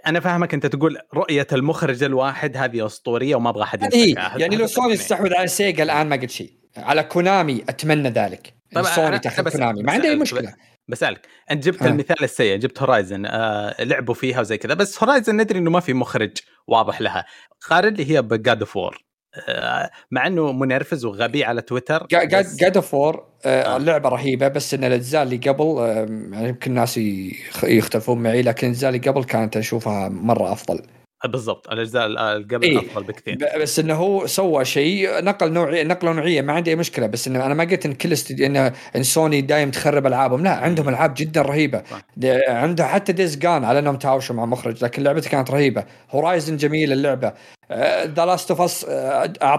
أنا 0.07 0.21
فاهمك. 0.21 0.55
أنت 0.55 0.67
تقول 0.67 0.99
رؤية 1.15 1.47
المخرج 1.53 2.03
الواحد 2.03 2.57
هذه 2.57 2.87
أسطورية 2.87 3.35
وما 3.35 3.51
أبغى 3.51 3.63
أحد 3.63 3.83
يمسكها 3.83 4.39
يعني 4.39 4.57
لو 4.57 4.67
سوني. 4.67 4.97
تستحوذ 4.97 5.35
على 5.35 5.47
سيجا 5.47 5.83
الآن 5.83 6.07
ما 6.09 6.17
قلت 6.17 6.31
شيء. 6.31 6.51
على 6.77 7.03
كونامي 7.03 7.65
أتمنى 7.69 8.09
ذلك. 8.09 8.53
طبعاً 8.75 8.95
سوني 8.95 9.19
بس- 9.19 9.53
كونامي. 9.53 9.83
ما 9.83 9.93
عندي 9.93 10.09
أي 10.09 10.17
مشكلة. 10.17 10.55
بسألك 10.93 11.27
أنت 11.51 11.64
جبت 11.64 11.82
آه. 11.82 11.86
المثال 11.86 12.24
السيء 12.24 12.56
جبت 12.56 12.82
هورايزن 12.82 13.27
آه 13.27 13.82
لعبوا 13.85 14.14
فيها 14.14 14.40
وزي 14.40 14.59
كذا 14.59 14.74
بس 14.74 15.02
هورايزن 15.05 15.36
ندري 15.36 15.59
إنه 15.59 15.70
ما 15.70 15.81
في 15.81 15.94
مخرج 15.94 16.31
واضح 16.66 17.01
لها 17.01 17.24
قارن 17.70 17.94
لي 17.94 18.10
هي 18.10 18.23
ب 18.23 18.32
God 18.32 18.61
of 18.61 18.77
War 18.77 19.05
آه 19.48 19.90
مع 20.10 20.27
إنه 20.27 20.52
منرفز 20.52 21.05
وغبي 21.05 21.44
على 21.44 21.62
تويتر 21.62 22.06
God 22.61 22.77
of 22.77 22.94
War. 22.94 23.24
لعبه 23.78 24.09
رهيبة 24.09 24.48
بس 24.48 24.74
إن 24.74 24.85
الأجزاء 24.85 25.23
اللي 25.23 25.36
قبل 25.36 25.64
آه، 25.64 26.06
يعني 26.32 26.48
يمكن 26.48 26.70
الناس 26.70 26.98
يخ- 26.98 27.64
يختلفون 27.64 28.23
معي 28.23 28.43
لكن 28.43 28.66
الأجزاء 28.66 28.90
اللي 28.94 29.10
قبل 29.10 29.24
كانت 29.24 29.56
أشوفها 29.56 30.09
مرة 30.09 30.52
أفضل 30.52 30.82
بالضبط 31.24 31.70
الأجزاء 31.70 32.07
اللي 32.07 32.47
قبل 32.51 32.62
إيه. 32.62 32.78
أفضل 32.78 33.03
بكثير. 33.03 33.39
بس 33.61 33.78
إنه 33.78 33.94
هو 33.94 34.27
سوى 34.27 34.65
شيء 34.65 35.24
نقل 35.24 35.53
نوعية 35.53 35.82
نقلة 35.82 36.12
نوعية 36.12 36.43
ما 36.43 36.53
عندي 36.53 36.70
أي 36.70 36.77
مشكلة 36.77 37.07
بس 37.07 37.28
إنه 37.28 37.47
أنا 37.47 37.55
ما 37.55 37.65
قلت 37.65 37.86
إن 37.86 37.94
كل 37.94 38.12
استديو 38.12 38.47
انه 38.47 38.73
إن 38.97 39.03
سوني 39.03 39.40
دايم 39.40 39.70
تخرب 39.70 40.07
ألعابهم 40.07 40.44
لا 40.44 40.51
عندهم 40.51 40.89
ألعاب 40.89 41.15
جدا 41.16 41.43
رهيبة. 41.43 41.82
عنده 42.49 42.86
حتى 42.86 43.12
Days 43.12 43.36
Gone 43.36 43.65
على 43.65 43.78
إنهم 43.78 43.97
تهاوشوا 43.97 44.36
مع 44.36 44.44
مخرج 44.44 44.85
لكن 44.85 45.03
لعبته 45.03 45.31
كانت 45.31 45.51
رهيبة. 45.51 45.85
هورايزن 46.11 46.57
جميل 46.57 46.93
اللعبة. 46.93 47.32
The 48.05 48.27
Last 48.27 48.51
of 48.51 48.61
Us 48.61 48.86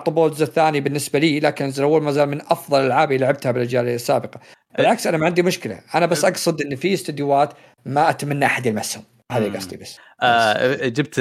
الجزء 0.08 0.44
الثاني 0.44 0.82
بالنسبة 0.82 1.20
لي 1.20 1.40
لكن 1.40 1.66
الجزء 1.66 1.80
الأول 1.80 2.04
ما 2.04 2.12
زال 2.12 2.30
من 2.30 2.42
أفضل 2.42 2.80
الألعاب 2.80 3.12
اللي 3.12 3.26
لعبتها 3.26 3.52
بالأجيال 3.52 3.88
السابقة. 3.88 4.40
بالعكس 4.78 5.08
أنا 5.08 5.18
ما 5.18 5.26
عندي 5.26 5.42
مشكلة. 5.42 5.80
أنا 5.96 6.06
بس 6.06 6.26
أقصد 6.26 6.62
إن 6.62 6.76
في 6.76 6.94
استديوهات 6.94 7.54
ما 7.86 8.10
أتمنى 8.10 8.46
أحد 8.46 8.66
يلمسهم. 8.66 9.04
هذا 9.38 9.48
مم. 9.48 9.56
قصدي 9.56 9.78
بس. 9.78 9.98
آه 10.22 10.88
جبت 10.88 11.16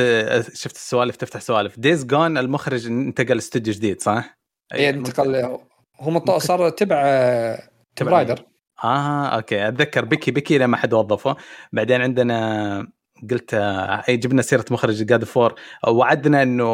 شفت 0.54 0.76
السوالف 0.76 1.16
تفتح 1.16 1.40
سوالف. 1.40 1.78
Days 1.78 2.04
Gone 2.04 2.38
المخرج 2.38 2.86
انتقل 2.86 3.38
استوديو 3.38 3.74
جديد 3.74 4.00
صح؟ 4.00 4.38
إيه، 4.74 4.90
انتقل. 4.90 5.58
هو 6.00 6.38
صار 6.38 6.70
تبع 6.70 7.02
تبع 7.96 8.12
رايدر 8.12 8.44
آه 8.84 9.26
okay. 9.26 9.68
أتذكر 9.68 10.04
بكي 10.04 10.30
بكي 10.30 10.58
لما 10.58 10.76
حد 10.76 10.94
وظفه. 10.94 11.36
بعدين 11.72 12.00
عندنا 12.00 12.92
قلت 13.30 13.54
آه، 13.54 14.02
اي 14.08 14.16
جبنا 14.16 14.42
سيرة 14.42 14.64
مخرج 14.70 15.02
God 15.04 15.24
of 15.24 15.36
War 15.36 15.54
وعدنا 15.88 16.42
إنه 16.42 16.64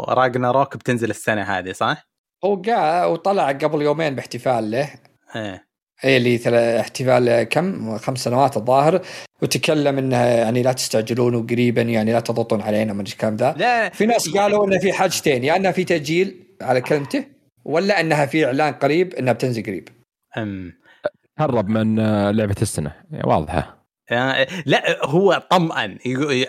راجناروك 0.00 0.76
بتنزل 0.76 1.10
السنة 1.10 1.42
هذه 1.42 1.72
صح؟ 1.72 2.08
هو 2.44 2.60
جاء 2.60 3.12
وطلع 3.12 3.52
قبل 3.52 3.82
يومين 3.82 4.14
باحتفال 4.14 4.70
له. 4.70 4.90
إيه. 5.36 5.68
اي 6.04 6.16
اللي 6.16 6.38
ثلا- 6.38 6.80
احتفال 6.80 7.42
كم؟ 7.42 7.98
خمس 7.98 8.18
سنوات 8.24 8.56
الظاهر. 8.56 9.00
وتكلم 9.42 9.98
انه 9.98 10.16
يعني 10.16 10.62
لا 10.62 10.72
تستعجلون 10.72 11.34
وقريبا 11.34 11.82
يعني 11.82 12.12
لا 12.12 12.20
تضغطون 12.20 12.60
علينا 12.60 12.92
من 12.92 13.00
الكلام 13.00 13.36
ذا 13.36 13.54
لا. 13.58 13.88
في 13.88 14.06
ناس 14.06 14.28
قالوا 14.28 14.66
إنه 14.66 14.78
في 14.78 14.92
حاجتين 14.92 15.44
يا 15.44 15.56
إنها 15.56 15.72
في 15.72 15.84
تأجيل 15.84 16.56
على 16.62 16.80
كلمته 16.80 17.24
ولا 17.64 18.00
إنها 18.00 18.26
في 18.26 18.44
إعلان 18.46 18.72
قريب 18.74 19.14
إنها 19.14 19.32
بتنزل 19.32 19.62
قريب. 19.62 19.88
أم. 20.36 20.72
هرب 21.38 21.68
من 21.68 21.98
آه، 21.98 22.30
لعبة 22.30 22.54
السنة. 22.62 22.92
يعني 23.10 23.28
واضحة. 23.28 23.84
آه، 24.10 24.46
لا 24.66 25.06
هو 25.06 25.42
طمأن. 25.50 25.98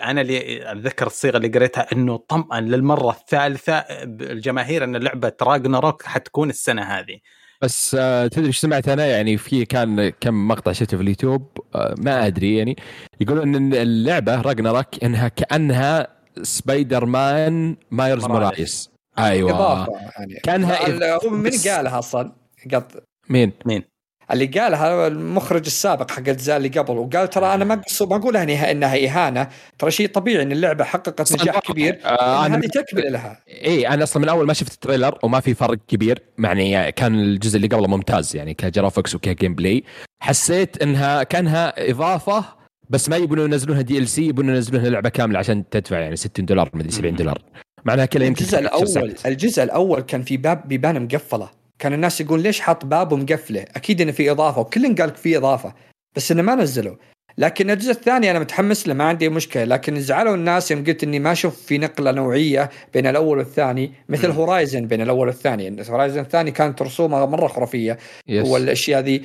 أنا 0.04 0.20
اللي 0.20 0.72
أتذكر 0.72 1.06
الصيغة 1.06 1.36
اللي 1.36 1.48
قريتها 1.48 1.86
إنه 1.92 2.16
طمأن 2.16 2.64
للمرة 2.64 3.10
الثالثة 3.10 3.74
الجماهير 4.04 4.84
إن 4.84 4.96
لعبة 4.96 5.32
راجنا 5.42 5.78
روك 5.78 6.02
حتكون 6.02 6.50
السنة 6.50 6.82
هذه. 6.82 7.18
بس 7.62 7.96
آه، 8.00 8.26
تدري 8.26 8.46
إيش 8.46 8.58
سمعت 8.58 8.88
أنا؟ 8.88 9.06
يعني 9.06 9.36
في 9.36 9.64
كان 9.64 10.08
كم 10.08 10.48
مقطع 10.48 10.72
شفته 10.72 10.96
في 10.96 11.02
اليوتيوب 11.02 11.48
آه، 11.74 11.94
ما 11.98 12.26
أدري 12.26 12.56
يعني. 12.56 12.76
يقولون 13.20 13.54
إن 13.54 13.74
اللعبة 13.74 14.40
راجناروك 14.40 15.04
إنها 15.04 15.28
كأنها 15.28 16.08
Spider-Man 16.42 17.76
Miles. 17.90 18.24
Morales 18.24 18.90
أيوه. 19.18 19.50
إضافة 19.50 19.92
يعني. 20.18 20.40
كأنها 20.42 20.88
من 21.28 21.50
قالها 21.50 21.98
أصلا؟ 21.98 22.32
قط 22.74 23.02
مين؟ 23.28 23.52
مين؟ 23.66 23.95
اللي 24.32 24.46
قالها 24.46 25.06
المخرج 25.06 25.66
السابق 25.66 26.10
حق 26.10 26.18
الأجزاء 26.18 26.56
اللي 26.56 26.68
قبل 26.68 26.98
وقال 26.98 27.30
ترى 27.30 27.54
أنا 27.54 27.64
ما 27.64 27.82
ما 28.00 28.16
اقولها 28.16 28.70
إنها 28.70 28.96
إهانة 29.06 29.48
ترى 29.78 29.90
شيء 29.90 30.08
طبيعي 30.08 30.42
إن 30.42 30.52
اللعبة 30.52 30.84
حققت. 30.84 31.32
نجاح 31.32 31.58
كبير 31.58 31.98
آه، 32.04 32.46
هذه 32.46 32.66
تكملة 32.66 33.08
لها 33.08 33.40
اي 33.48 33.88
أنا 33.88 34.02
أصلا 34.02 34.22
من 34.22 34.28
أول 34.28 34.46
ما 34.46 34.52
شفت 34.52 34.72
ال 34.72 34.78
trailer 34.78 35.18
وما 35.22 35.40
في 35.40 35.54
فرق 35.54 35.78
كبير 35.88 36.22
يعني 36.38 36.92
كان 36.92 37.14
الجزء 37.14 37.56
اللي 37.56 37.68
قبله 37.68 37.88
ممتاز 37.88 38.36
يعني 38.36 38.54
ك 38.54 38.61
graphics 38.61 39.14
وك 39.14 39.54
gameplay 39.54 39.84
حسيت 40.20 40.82
إنها 40.82 41.22
كأنها 41.22 41.90
إضافة 41.90 42.44
بس 42.90 43.08
ما 43.08 43.16
يبون 43.16 43.38
ينزلونها 43.38 43.82
DLC 43.82 44.26
يبون 44.26 44.48
ينزلونها 44.48 44.90
لعبة 44.90 45.08
كاملة 45.08 45.38
عشان 45.38 45.68
تدفع 45.68 45.98
يعني 45.98 46.16
60 46.16 46.46
دولار 46.46 46.70
مدري 46.74 46.90
70 46.90 47.14
دولار 47.14 47.42
معناها 47.84 48.06
كلها 48.06 48.26
يمكن 48.26 48.44
الجزء 48.44 48.58
10 48.58 49.00
الأول. 49.00 49.14
الجزء 49.26 49.62
الأول 49.62 50.00
كان 50.00 50.22
في 50.22 50.36
باب 50.36 50.68
بيبان 50.68 51.02
مقفلة 51.02 51.50
كان 51.78 51.92
الناس 51.92 52.20
يقول 52.20 52.42
ليش 52.42 52.60
حاط 52.60 52.84
باب 52.84 53.12
ومقفله 53.12 53.64
أكيد 53.76 54.00
إنه 54.00 54.12
في 54.12 54.30
إضافة 54.30 54.60
وكل 54.60 54.94
قال 54.96 55.14
في 55.14 55.36
إضافة 55.36 55.74
بس 56.16 56.32
إنه 56.32 56.42
ما 56.42 56.54
نزلوا 56.54 56.96
لكن 57.38 57.70
الجزء 57.70 57.90
الثاني 57.90 58.30
أنا 58.30 58.38
متحمس 58.38 58.88
له 58.88 58.94
ما 58.94 59.04
عندي 59.04 59.28
مشكلة 59.28 59.64
لكن 59.64 60.00
زعلوا 60.00 60.34
الناس 60.34 60.70
يوم 60.70 60.84
قلت 60.84 61.04
إني 61.04 61.18
ما 61.18 61.32
أشوف 61.32 61.62
في 61.66 61.78
نقلة 61.78 62.12
نوعية 62.12 62.70
بين 62.94 63.06
الأول 63.06 63.38
والثاني 63.38 63.92
مثل. 64.08 64.30
هورايزن 64.30 64.86
بين 64.86 65.00
الأول 65.00 65.26
والثاني 65.26 65.82
هورايزن 65.90 66.20
الثاني 66.20 66.50
كانت 66.50 66.82
رسومه 66.82 67.26
مرة 67.26 67.46
خرافية 67.46 67.98
yes. 68.28 68.48
والأشياء 68.48 69.00
ذي 69.00 69.22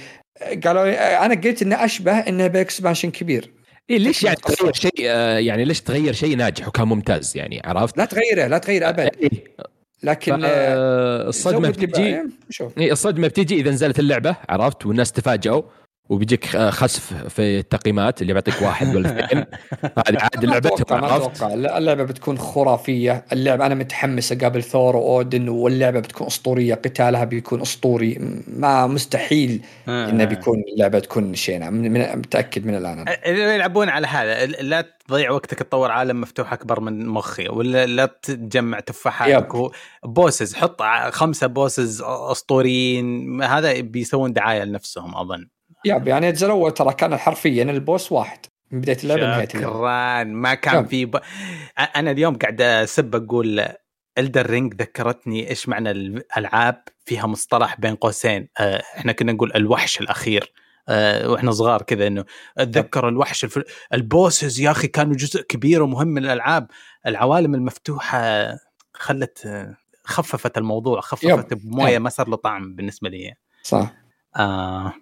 قالوا 0.66 1.26
أنا 1.26 1.34
قلت 1.34 1.62
إنه 1.62 1.86
أشبه 1.86 2.20
إنه 2.20 2.48
ب 2.48 2.54
expansion 2.54 3.12
كبير 3.12 3.52
إيه 3.90 3.98
ليش 3.98 4.24
يعني. 4.24 4.36
تغير 4.36 4.74
شيء 4.74 4.92
آه، 5.06 5.40
يعني 5.40 5.66
ليش 5.66 5.82
تغير 5.82 6.14
شيء 6.14 6.38
ناجح 6.38 6.68
وكان 6.68 6.88
ممتاز 6.88 7.38
يعني 7.38 7.62
عرفت؟ 7.66 7.98
لا 7.98 8.06
تغيره 8.06 8.48
لا 8.48 8.58
تغير 8.58 8.90
أبد 8.90 9.10
إيه. 9.22 9.30
لكن 10.04 10.42
آه، 10.44 11.30
الصدمة 11.30 11.70
بتجي 11.70 12.22
إيه 12.78 12.92
الصدمة 12.92 13.28
بتجي 13.28 13.56
إذا 13.56 13.72
نزلت 13.72 14.00
اللعبة 14.00 14.36
عرفت؟ 14.50 14.86
والناس 14.86 15.12
تفاجئوا. 15.12 15.62
وبيجيك 16.12 16.56
آه، 16.56 16.70
خسف 16.70 17.14
في 17.14 17.60
التقييمات 17.60 18.22
اللي 18.22 18.34
بيعطيك 18.34 18.62
واحد 18.62 18.96
ولا 18.96 19.10
اثنين. 19.26 19.46
هذه 19.84 20.18
عاد 20.20 20.46
لعبتهم 20.46 20.74
أتوقع 20.82 21.14
عرفت؟ 21.14 21.44
اللعبة 21.44 22.04
بتكون 22.04 22.38
خرافية. 22.38 23.26
اللعبة 23.34 23.66
أنا 23.66 23.76
متحمس 23.76 24.32
اقابل 24.32 24.64
ثور 24.64 24.96
وأودن 24.96 25.50
واللعبة 25.50 26.00
بتكون 26.00 26.28
أسطورية. 26.28 26.74
قتالها 26.76 27.24
بيكون 27.24 27.62
أسطوري. 27.62 28.18
ما 28.48 28.88
مستحيل 28.88 29.62
آه. 29.88 30.10
إنه 30.10 30.26
بيكون 30.26 30.64
اللعبة 30.74 31.00
تكون 31.00 31.36
شينة. 31.36 31.70
من 31.70 31.92
من- 31.92 32.18
متأكد 32.18 32.66
من 32.66 32.76
الآن 32.76 33.06
يلعبون 33.26 33.90
على 33.90 34.08
هذا 34.08 34.46
لا 34.46 34.86
تضيع 35.08 35.32
وقتك 35.32 35.58
تطور 35.60 35.92
عالم 35.92 36.22
مفتوح 36.22 36.54
أكبر 36.54 36.80
من 36.80 37.08
مخي 37.08 37.48
ولا 37.50 37.86
لا 37.86 38.06
تجمع 38.24 38.80
تفاحات 38.80 39.48
bosses 40.06 40.56
حط 40.56 40.82
خمسة 41.10 41.48
bosses 41.48 42.02
أسطوريين. 42.06 43.44
هذا 43.44 43.82
بيسوون 43.82 44.34
دعاية 44.34 44.64
لنفسهم 44.64 45.16
أظن. 45.18 45.48
yup 45.86 46.08
يعني 46.08 46.30
الأول 46.30 46.72
ترى 46.72 46.94
كان 46.94 47.18
حرفيا 47.18 47.64
ال 47.64 47.73
boss 47.73 48.12
واحد 48.12 48.40
من 48.72 48.82
بداية 48.82 48.98
اللعبة 49.04 49.22
لنهاية 49.22 49.48
اللعبة. 49.56 49.74
شكرا 49.74 50.24
ما 50.24 50.54
كان 50.54 50.80
yup. 50.80 50.88
في 50.88 51.06
ب... 51.06 51.20
أنا 51.96 52.12
اليوم 52.12 52.36
قاعد 52.36 52.62
أسب 52.62 53.16
أقول 53.16 53.66
Elden 54.18 54.50
Ring 54.50 54.74
ذكرتني 54.82 55.50
إيش 55.50 55.70
معنى 55.70 55.92
الألعاب 55.92 56.84
فيها 57.06 57.28
مصطلح 57.28 57.80
بين 57.80 57.96
قوسين. 57.96 58.48
آه، 58.60 58.84
إحنا 58.98 59.12
كنا 59.12 59.32
نقول 59.32 59.52
الوحش 59.56 60.02
الأخير. 60.02 60.54
آه، 60.90 61.30
وإحنا 61.30 61.52
صغار 61.52 61.82
كذا 61.82 62.08
إنه 62.08 62.26
أتذكر 62.58 63.10
الوحش 63.10 63.44
الفل... 63.44 63.64
ال 63.94 64.03
bosses 64.03 64.60
يا 64.60 64.72
أخي 64.72 64.88
كانوا 64.88 65.16
جزء 65.16 65.42
كبير 65.42 65.84
ومهم 65.84 66.08
من 66.08 66.26
الألعاب. 66.26 66.68
العوالم 67.08 67.56
المفتوحة 67.56 68.50
خلت 68.94 69.68
خففت 70.04 70.58
الموضوع 70.58 71.02
خففت 71.02 71.54
بموية 71.54 71.94
yup. 71.94 72.02
ما 72.02 72.10
صار 72.10 72.30
له 72.30 72.36
طعم 72.36 72.76
بالنسبة 72.76 73.10
لي. 73.10 73.34
صح. 73.64 73.94
آه. 74.36 74.94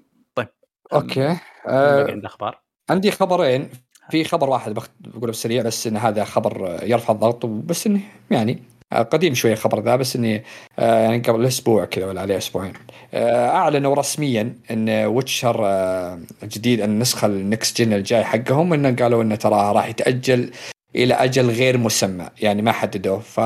okay. 0.93 1.27
آه 1.27 1.39
آه 1.67 2.05
الاخبار 2.05 2.59
عندي 2.89 3.11
خبرين. 3.11 3.69
في 4.11 4.23
خبر 4.23 4.49
واحد 4.49 4.79
بقوله 4.99 5.31
بسريع 5.31 5.63
بس 5.63 5.87
إن 5.87 5.97
هذا 5.97 6.23
خبر 6.23 6.67
آه، 6.67 6.83
يرفع 6.83 7.13
الضغط 7.13 7.45
بس 7.45 7.87
انه 7.87 7.99
يعني 8.31 8.63
آه، 8.93 9.01
قديم 9.01 9.33
شوية 9.33 9.53
الخبر 9.53 9.79
ذا 9.81 9.95
بس 9.95 10.15
اني 10.15 10.43
آه، 10.79 10.99
يعني 10.99 11.19
قبل 11.19 11.45
أسبوع 11.45 11.85
كذا 11.85 12.05
ولا 12.05 12.21
عليه 12.21 12.37
أسبوعين. 12.37 12.73
آه، 13.13 13.47
أعلنوا 13.49 13.95
رسميا 13.95 14.55
إن 14.71 14.89
Witcher 14.89 15.65
الجديد 16.43 16.81
النسخة 16.81 17.25
ال 17.26 17.37
next 17.37 17.81
gen 17.81 17.93
الجاي 17.93 18.23
حقهم 18.23 18.73
انه 18.73 18.95
قالوا 18.95 19.23
انه 19.23 19.35
ترى 19.35 19.71
راح 19.73 19.87
يتأجل 19.87 20.51
إلى 20.95 21.13
أجل 21.13 21.49
غير 21.49 21.77
مسمى 21.77 22.29
يعني 22.41 22.61
ما 22.61 22.71
حددوه. 22.71 23.19
ف 23.19 23.39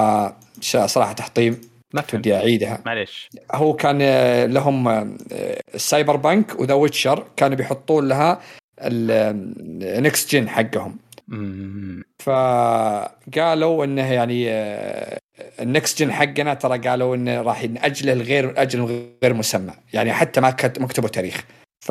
صراحة 0.86 1.14
تحطيم 1.14 1.62
ما 1.94 2.02
فهمت 2.02 2.28
أعيدها. 2.28 2.82
معليش. 2.86 3.30
هو 3.52 3.74
كان 3.74 4.00
آه، 4.02 4.46
لهم 4.46 4.88
آه، 4.88 5.16
ال 5.76 6.16
Cyberpunk 6.16 6.60
وذا 6.60 6.74
Witcher 6.74 7.28
كانوا 7.38 7.58
بيحطون 7.58 8.08
لها 8.08 8.42
ال 8.82 9.13
next 9.13 10.36
gen 10.36 10.50
حقهم. 10.50 10.98
مم. 11.28 12.04
فقالوا 12.20 13.86
إنه 13.86 14.14
يعني 14.14 14.50
ال 15.60 15.68
next 15.68 16.00
gen 16.04 16.12
حقنا 16.12 16.54
ترى 16.54 16.78
قالوا 16.78 17.16
إنه 17.16 17.42
راح 17.42 17.64
ناجله 17.64 18.14
لغير 18.14 18.62
أجل 18.62 19.08
غير 19.24 19.34
مسمى. 19.34 19.74
يعني 19.94 20.14
حتى 20.14 20.42
ما 20.42 20.52
كتبوا 20.52 21.10
تاريخ. 21.10 21.46
ف 21.86 21.90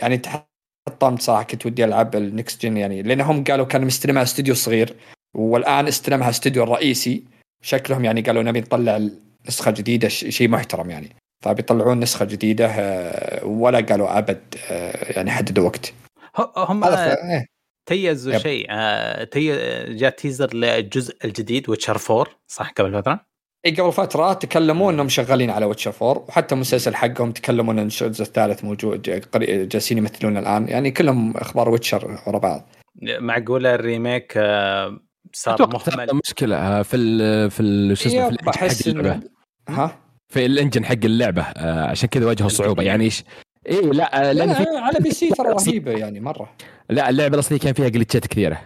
يعني 0.00 0.16
تحطمت 0.18 1.22
صراحة 1.22 1.42
كنت 1.42 1.66
ودي 1.66 1.84
ألعب 1.84 2.16
ال 2.16 2.25
next 2.25 2.62
gen 2.62 2.76
يعني 2.76 3.02
لأنهم 3.02 3.44
قالوا 3.44 3.66
كان 3.66 3.84
مستلمها 3.84 4.22
استوديو 4.22 4.54
صغير 4.54 4.94
والآن 5.34 5.86
استلمها 5.86 6.30
استوديو 6.30 6.62
الرئيسي. 6.62 7.37
شكلهم 7.62 8.04
يعني 8.04 8.20
قالوا 8.20 8.42
نبي 8.42 8.60
نطلع 8.60 8.96
النسخه 8.96 9.68
الجديده 9.68 10.08
ش- 10.08 10.24
شيء 10.28 10.48
محترم 10.48 10.90
يعني 10.90 11.16
فبيطلعون 11.44 12.00
نسخة 12.00 12.24
جديدة 12.24 12.66
آه، 12.66 13.44
ولا 13.44 13.80
قالوا 13.80 14.18
أبد 14.18 14.54
آه، 14.70 15.12
يعني 15.12 15.30
حددوا 15.30 15.64
وقت 15.64 15.92
ه- 16.36 16.52
هم 16.56 16.84
ف... 16.84 16.88
إيه. 16.98 17.46
تيزوا 17.88 18.32
يب. 18.34 18.38
شيء 18.40 18.66
آه، 18.70 19.24
تي 19.24 19.46
جاء 19.94 20.10
teaser 20.10 20.54
للجزء 20.54 21.16
الجديد 21.24 21.68
Witcher 21.70 21.98
4 22.10 22.26
صح 22.46 22.70
قبل 22.70 22.92
فترة؟ 23.02 23.20
اي 23.66 23.70
قبل 23.74 23.92
فترة 23.92 24.32
تكلموا 24.32 24.92
إنهم 24.92 25.08
شغالين 25.08 25.50
على 25.50 25.66
Witcher 25.66 25.92
4 26.02 26.24
وحتى 26.28 26.54
المسلسل 26.54 26.94
حقهم 26.94 27.32
تكلموا 27.32 27.72
إن 27.72 27.78
الجزء 27.78 28.22
الثالث 28.22 28.64
موجود 28.64 29.02
جالسين 29.68 29.98
يمثلون 29.98 30.36
الآن 30.36 30.68
يعني 30.68 30.90
كلهم 30.90 31.36
أخبار 31.36 31.68
Witcher 31.68 32.18
ورا 32.26 32.38
بعض 32.38 32.68
معقولة 33.02 33.74
ال 33.74 33.82
remake 33.82 34.32
آه، 34.36 35.00
صار 35.32 35.68
مهمل. 35.72 36.20
مشكلة 36.24 36.56
آه، 36.56 36.82
في 36.82 36.96
ال 36.96 37.50
في 37.50 37.60
ال- 37.62 37.96
شو 37.98 38.08
اسمه 38.08 38.28
في 38.28 38.34
يب، 38.34 38.40
ال 38.40 38.42
engine 38.42 38.52
حق 38.52 38.62
احس 38.64 38.88
اللعبة. 38.88 39.12
انه 39.12 39.22
ها؟ 39.68 39.98
في 40.28 40.46
ال 40.46 40.51
engine 40.51 40.84
حق 40.84 40.94
اللعبة 41.04 41.42
آه، 41.42 41.84
عشان 41.90 42.08
كذا 42.08 42.26
واجهوا 42.26 42.48
صعوبة. 42.48 42.82
يعني 42.82 43.04
إيش؟ 43.04 43.24
اي 43.68 43.80
لا 43.80 44.28
آه، 44.30 44.32
لأن 44.32 44.54
في 44.54 44.62
لا 44.62 44.80
على 44.80 44.98
PC 45.00 45.30
ترى 45.30 45.48
رهيبة 45.58 45.92
يعني 45.92 46.20
مرة. 46.20 46.52
لا 46.90 47.10
اللعبة 47.10 47.34
الأصلية 47.34 47.58
كان 47.58 47.72
فيها 47.72 47.88
glitch 47.88 48.21
ات 48.21 48.26
كثيرة. 48.26 48.60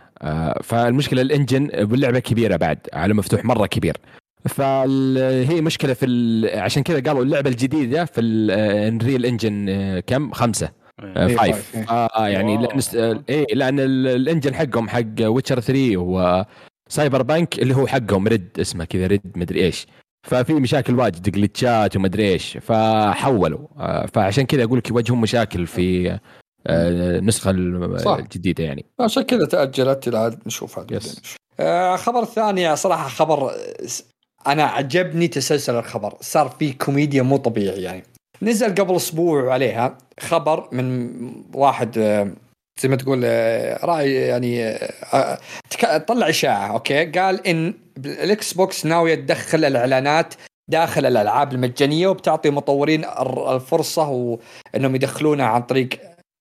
فالمشكلة 0.63 1.23
ال 1.23 1.29
engine 1.29 1.70
واللعبة 1.91 2.19
كبيرة 2.19 2.57
بعد 2.57 2.79
عالم 2.93 3.15
مفتوح 3.15 3.45
مرة 3.45 3.67
كبير. 3.67 3.97
فهي 4.49 5.61
مشكلة 5.61 5.95
في 5.95 6.07
ال- 6.07 6.59
عشان 6.61 6.83
كذا 6.83 7.01
قالوا 7.01 7.23
اللعبة 7.25 7.51
الجديدة 7.51 8.05
في 8.05 8.21
ال 8.20 8.36
Unreal 8.36 9.27
Engine 9.27 9.66
كم؟ 10.07 10.33
خمسة. 10.33 10.82
five 11.01 11.39
five، 11.41 11.77
إيه. 11.77 11.86
آه 11.90 12.28
يعني 12.28 12.52
wow. 12.57 12.62
لأن 12.62 12.81
آه، 12.97 13.24
إيه 13.28 13.55
لأن 13.55 13.81
ال- 13.81 14.06
ال 14.07 14.13
engine 14.13 14.55
حقهم 14.55 14.89
حق 14.89 15.02
Witcher 15.20 15.61
3 15.60 15.97
و 15.97 17.23
Cyberpunk 17.23 17.59
اللي 17.59 17.77
هو 17.77 17.86
حقهم 17.86 18.28
RED 18.29 18.49
اسمه 18.60 18.85
كذا 18.85 19.06
RED 19.07 19.20
مدري 19.36 19.64
إيش 19.64 19.86
ففي 20.28 20.52
مشاكل 20.55 20.98
واجد 20.98 21.31
جلتشات 21.31 21.97
ومدري 21.97 22.28
إيش 22.32 22.59
فحولوا 22.60 23.69
آه، 23.78 24.06
فعشان 24.06 24.44
كذا 24.47 24.64
أقول 24.64 24.78
لك 24.78 24.90
يواجهون 24.90 25.20
مشاكل 25.20 25.66
في 25.66 26.10
آه، 26.10 26.19
النسخة. 27.19 27.51
الجديدة 27.51 28.64
يعني 28.64 28.85
عشان 29.01 29.23
كذا 29.23 29.47
تأجلت 29.47 30.09
إلى 30.09 30.36
نشوف 30.47 30.78
هذا 30.78 30.97
يس. 30.97 31.23
آه 31.60 31.97
خبر 31.97 32.24
ثاني 32.24 32.77
صراحة 32.77 33.09
خبر 33.09 33.51
آه، 33.51 33.55
أنا 34.47 34.62
عجبني 34.64 35.28
تسلسل 35.28 35.74
الخبر 35.74 36.14
صار 36.20 36.48
في 36.48 36.73
كوميديا 36.73 37.23
مو 37.23 37.36
طبيعي 37.36 37.82
يعني 37.82 38.02
نزل 38.43 38.74
قبل 38.74 38.97
أسبوع 38.97 39.52
عليها 39.52 39.98
خبر 40.20 40.69
من 40.73 41.10
واحد 41.55 41.98
آه، 41.98 42.32
زي 42.81 42.89
ما 42.89 42.97
تقول 42.97 43.23
آه، 43.24 43.86
رأي 43.86 44.14
يعني 44.14 44.66
آه، 45.14 45.39
طلع 46.06 46.28
إشاعة 46.28 46.73
أوكي؟ 46.73 47.05
قال 47.05 47.47
إن 47.47 47.74
ال 47.99 48.53
Xbox 48.53 48.87
ناوية 48.86 49.14
تدخل 49.14 49.64
الإعلانات 49.64 50.35
داخل 50.70 51.06
الألعاب 51.06 51.52
المجانية 51.52 52.09
وبتعطي 52.09 52.51
مطورين 52.51 53.05
الفرصة 53.05 54.09
وانهم 54.09 54.94
يدخلونها 54.94 55.47
عن 55.47 55.62
طريق 55.62 55.89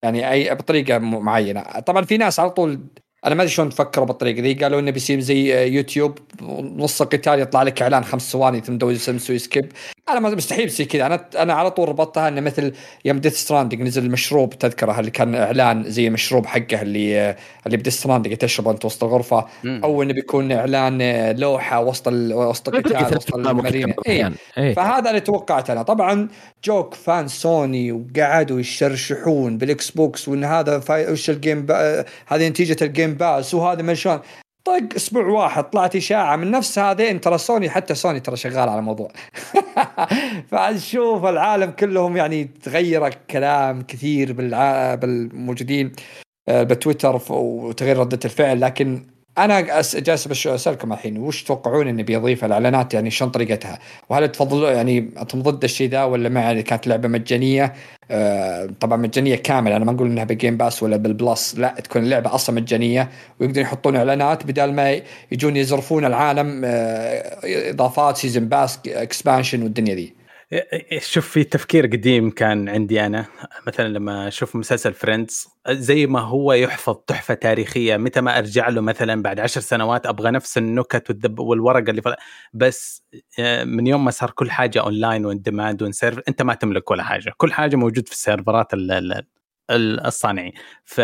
يعني 0.03 0.31
أي 0.31 0.55
بطريقة 0.55 0.97
معينة. 0.97 1.61
طبعا 1.61 2.05
في 2.05 2.17
ناس 2.17 2.39
على 2.39 2.49
طول 2.49 2.79
أنا 3.25 3.35
ما 3.35 3.41
أدري 3.41 3.53
شلون 3.53 3.69
تفكروا 3.69 4.05
بالطريقة 4.05 4.41
ذي. 4.41 4.53
قالوا 4.53 4.79
إنه 4.79 4.91
بيصير 4.91 5.19
زي 5.19 5.67
يوتيوب 5.67 6.17
نص 6.75 7.01
القتال 7.01 7.39
يطلع 7.39 7.63
لك 7.63 7.81
إعلان 7.81 8.03
خمس 8.03 8.31
ثواني 8.31 8.61
ثم 8.61 8.77
تسوي 8.77 9.17
تسوي 9.17 9.37
skip. 9.39 9.71
أنا 10.09 10.19
ما 10.19 10.29
مستحيل 10.29 10.65
يصير 10.65 10.85
كذا. 10.85 11.05
أنا 11.05 11.25
أنا 11.37 11.53
على 11.53 11.71
طول 11.71 11.89
ربطتها 11.89 12.27
إنه 12.27 12.41
مثل 12.41 12.73
يوم 13.05 13.19
Death 13.19 13.35
Stranding 13.35 13.81
نزل 13.81 14.05
المشروب 14.05 14.57
تذكره 14.59 14.99
اللي 14.99 15.11
كان 15.11 15.35
إعلان 15.35 15.83
زي 15.83 16.07
المشروب 16.07 16.45
حقه 16.45 16.81
اللي 16.81 17.35
اللي 17.65 17.77
ب 17.77 17.80
Death 17.80 17.93
Stranding 17.93 18.37
تشربه 18.37 18.71
انت 18.71 18.85
وسط 18.85 19.03
الغرفة. 19.03 19.45
مم. 19.63 19.81
أو 19.83 20.03
إنه 20.03 20.13
بيكون 20.13 20.51
إعلان 20.51 21.01
لوحة 21.39 21.79
وسط 21.81 22.07
ال- 22.07 22.33
وسط 22.33 22.69
القتال 22.69 23.17
وسط 23.17 23.35
المدينة 23.35 23.93
إيه. 24.07 24.31
إيه. 24.57 24.73
فهذا 24.73 25.09
اللي 25.09 25.21
توقعت 25.21 25.69
أنا. 25.69 25.83
طبعا 25.83 26.27
جوك 26.65 26.93
fan 26.93 27.27
Sony 27.27 27.91
وقعدوا 27.91 28.59
يشرشحون 28.59 29.57
بال 29.57 29.91
Xbox 29.91 30.27
وإن 30.27 30.43
هذا 30.43 30.79
فاي 30.79 31.11
وش 31.11 31.29
ال 31.29 31.36
Game 31.36 31.65
Pa... 31.65 32.05
هذه 32.27 32.47
نتيجة 32.47 32.77
ال 32.81 32.87
Game 32.87 33.10
Pass 33.13 33.53
وهذا 33.53 33.81
من 33.81 33.95
شلون 33.95 34.19
طق 34.65 34.95
أسبوع 34.95 35.25
واحد 35.25 35.63
طلعت 35.63 35.95
إشاعة 35.95 36.35
من 36.35 36.51
نفس 36.51 36.79
هذين 36.79 37.21
ترى 37.21 37.37
سوني 37.37 37.69
حتى 37.69 37.95
سوني 37.95 38.19
ترى 38.19 38.35
شغال 38.35 38.69
على 38.69 38.79
الموضوع 38.79 39.11
فنشوف 40.51 41.25
العالم 41.25 41.71
كلهم 41.71 42.17
يعني 42.17 42.43
تغير 42.43 43.07
الكلام 43.07 43.81
كثير. 43.81 44.33
بالموجودين 44.33 45.91
آه، 46.49 46.63
بتويتر 46.63 47.19
ف- 47.19 47.31
وتغير 47.31 47.97
ردة 47.97 48.19
الفعل 48.25 48.61
لكن 48.61 49.05
أنا 49.37 49.81
جالس 49.81 50.27
بش 50.27 50.47
أسألكم 50.47 50.93
الحين 50.93 51.17
وش 51.17 51.43
تتوقعون 51.43 51.87
انه 51.87 52.03
بيضيف 52.03 52.45
الإعلانات؟ 52.45 52.93
يعني 52.93 53.11
شلون 53.11 53.31
طريقتها؟ 53.31 53.79
وهل 54.09 54.31
تفضلوا 54.31 54.71
يعني 54.71 55.09
أنتم 55.21 55.41
ضد 55.41 55.63
الشيء 55.63 55.89
ذا 55.89 56.03
ولا 56.03 56.29
مع 56.29 56.61
كانت 56.61 56.87
لعبة 56.87 57.07
مجانية 57.07 57.73
آه 58.11 58.69
طبعا 58.79 58.97
مجانية 58.97 59.35
كاملة. 59.35 59.75
أنا 59.75 59.85
ما 59.85 59.91
نقول 59.91 60.07
إنها 60.07 60.23
بال 60.23 60.35
Game 60.35 60.57
Pass 60.57 60.83
ولا 60.83 60.97
بال 60.97 61.17
Plus 61.17 61.55
لا 61.57 61.75
تكون 61.83 62.03
اللعبه 62.03 62.35
أصلا 62.35 62.55
مجانية 62.55 63.09
ويقدرون 63.39 63.65
يحطون 63.65 63.95
إعلانات 63.95 64.45
بدال 64.45 64.73
ما 64.73 65.01
يجون 65.31 65.57
يزرفون 65.57 66.05
العالم 66.05 66.61
آه 66.65 67.69
إضافات 67.69 68.17
season 68.17 68.45
pass 68.45 68.79
expansion 68.87 69.63
والدنيا 69.63 69.95
ذي. 69.95 70.20
شوف 70.99 71.27
في 71.29 71.43
تفكير 71.43 71.85
قديم 71.85 72.29
كان 72.29 72.69
عندي 72.69 73.05
أنا. 73.05 73.25
مثلا 73.67 73.87
لما 73.87 74.27
أشوف 74.27 74.55
مسلسل 74.55 74.93
Friends 74.93 75.47
زي 75.69 76.05
ما 76.07 76.19
هو 76.19 76.53
يحفظ 76.53 76.95
تحفة 77.07 77.33
تاريخية 77.33 77.97
متى 77.97 78.21
ما 78.21 78.37
أرجع 78.37 78.69
له 78.69 78.81
مثلا 78.81 79.21
بعد 79.21 79.39
عشر 79.39 79.61
سنوات 79.61 80.05
أبغى 80.05 80.31
نفس 80.31 80.57
النكت 80.57 81.09
والدب 81.09 81.39
والورقة 81.39 81.89
اللي 81.89 82.01
فل... 82.01 82.15
بس 82.53 83.03
آه، 83.39 83.63
من 83.63 83.87
يوم 83.87 84.05
ما 84.05 84.11
صار 84.11 84.31
كل 84.31 84.51
حاجة 84.51 84.81
online 84.81 85.25
و 85.25 85.31
on 85.31 85.41
demand 85.41 85.81
وإن 85.83 85.91
أنت 86.27 86.41
ما 86.41 86.53
تملك 86.53 86.91
ولا 86.91 87.03
حاجة. 87.03 87.33
كل 87.37 87.53
حاجة 87.53 87.75
موجود 87.75 88.07
في 88.07 88.13
السيرفرات 88.13 88.73
ال- 88.73 88.91
ال- 88.91 89.23
ال- 89.71 90.05
الصانعين. 90.05 90.51
ف 90.85 91.01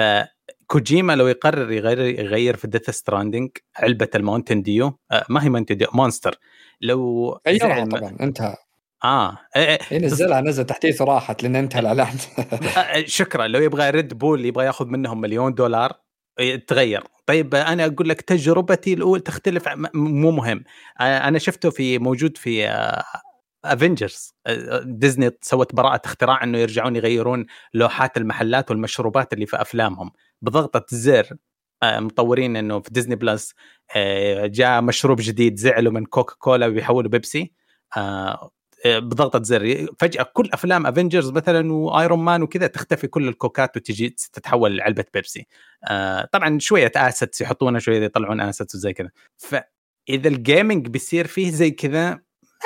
كوجيما 0.68 1.16
لو 1.16 1.28
يقرر 1.28 1.72
يغير 1.72 2.00
يغير 2.00 2.56
في 2.56 2.68
Death 2.68 2.90
Stranding 2.90 3.50
علبة 3.76 4.10
ال 4.16 4.21
Mountain 4.21 4.62
Dew 4.62 5.00
آه، 5.12 5.26
ما 5.30 5.44
هي 5.44 5.50
Mountain 5.50 5.78
Dew 5.78 5.88
Monster 5.94 6.36
لو 6.82 7.30
غيرها 7.48 7.86
طبعا 7.86 8.18
انتهى. 8.22 8.56
آه. 9.04 9.38
إيه، 9.56 9.80
إيه. 9.92 9.98
نزلها 10.00 10.42
نزل 10.42 10.66
تحديث 10.66 11.02
وراحت 11.02 11.44
لأن 11.44 11.56
انتهى 11.56 11.80
الإعلان. 11.80 12.18
آه، 12.78 13.04
شكرا. 13.06 13.48
لو 13.48 13.60
يبغى 13.60 13.90
Red 13.90 14.14
Bull 14.14 14.46
يبغى 14.46 14.66
ياخذ 14.66 14.86
منهم 14.88 15.22
مليون 15.22 15.54
دولار 15.54 15.94
تغير. 16.68 17.04
طيب 17.26 17.56
أنا 17.56 17.86
أقول 17.86 18.10
لك 18.10 18.22
تجربتي 18.22 18.94
الاولى 18.94 19.22
تختلف 19.22 19.70
مو 19.94 20.32
مهم. 20.32 20.64
آه، 21.02 21.18
أنا 21.28 21.40
شفته 21.40 21.70
في 21.70 22.00
موجود 22.00 22.38
في 22.38 22.68
Avengers 23.66 24.34
Disney 24.84 25.32
سوت 25.42 25.76
براءة 25.76 26.02
اختراع 26.06 26.44
إنه 26.44 26.58
يرجعون 26.58 26.96
يغيرون 26.96 27.46
لوحات 27.74 28.18
المحلات 28.18 28.72
والمشروبات 28.72 29.34
اللي 29.34 29.46
في 29.46 29.62
أفلامهم. 29.62 30.12
بضغطة 30.42 30.86
زر 30.90 31.28
آه، 31.84 32.00
مطورين 32.00 32.56
إنه 32.56 32.80
في 32.80 32.90
Disney 32.92 33.16
Plus 33.16 33.54
آه، 33.96 34.48
جاء 34.48 34.82
مشروب 34.82 35.18
جديد 35.22 35.56
زعلوا 35.60 35.94
من 35.94 36.06
Coca 36.06 36.36
Cola 36.40 36.66
ويحولوا 36.66 37.10
بيبسي 37.12 37.54
آه، 38.86 38.96
آه، 38.96 39.00
بضغطة 39.00 39.44
زر 39.44 39.88
فجأة 40.00 40.24
كل 40.34 40.50
أفلام 40.54 40.88
Avengers 40.88 41.32
مثلا 41.32 41.74
و 41.74 41.83
Iron 41.83 42.20
Man 42.20 42.42
وكذا 42.42 42.68
تختفي 42.68 43.08
كل 43.08 43.28
الكوكات 43.28 43.78
وتجي 43.78 44.10
تتحول 44.10 44.78
لعلبة 44.78 45.06
بيبسي. 45.14 45.48
آه، 45.84 46.30
طبعا 46.32 46.60
شوية 46.60 46.92
assets 46.96 47.42
يحطونها 47.42 47.80
شوية 47.80 48.04
يطلعون 48.04 48.42
assets 48.42 48.76
وزي 48.76 48.94
كذا. 48.94 49.10
فإذا 49.38 50.28
ال 50.28 50.36
gaming 50.36 50.88
بيصير 50.88 51.28
فيه 51.28 51.52
زي 51.52 51.72
كذا 51.72 52.10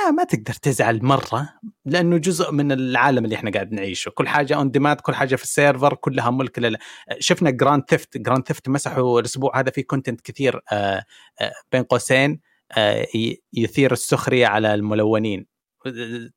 ما, 0.05 0.11
ما 0.11 0.23
تقدر 0.23 0.53
تزعل 0.53 1.05
مرة 1.05 1.49
لأنه 1.85 2.17
جزء 2.17 2.51
من 2.51 2.71
العالم 2.71 3.25
اللي 3.25 3.35
إحنا 3.35 3.51
قاعد 3.51 3.71
نعيشه. 3.71 4.09
كل 4.09 4.27
حاجة 4.27 4.55
on 4.55 4.71
demand 4.71 4.99
كل 5.01 5.15
حاجة 5.15 5.35
في 5.35 5.43
ال 5.43 5.50
server 5.50 5.93
كلها 5.95 6.29
ملك 6.29 6.59
لل... 6.59 6.77
شفنا 7.19 7.49
Grand 7.49 7.83
Theft 7.89 8.17
Grand 8.17 8.47
Theft 8.47 8.69
مسحوا 8.69 9.19
الأسبوع 9.19 9.59
هذا 9.59 9.71
في 9.71 9.83
content 9.83 10.21
كثير 10.21 10.61
آه 10.71 11.03
آه 11.41 11.51
بين 11.71 11.83
قوسين 11.83 12.39
آه 12.77 13.07
يثير 13.53 13.91
السخرية 13.91 14.47
على 14.47 14.73
الملونين. 14.73 15.50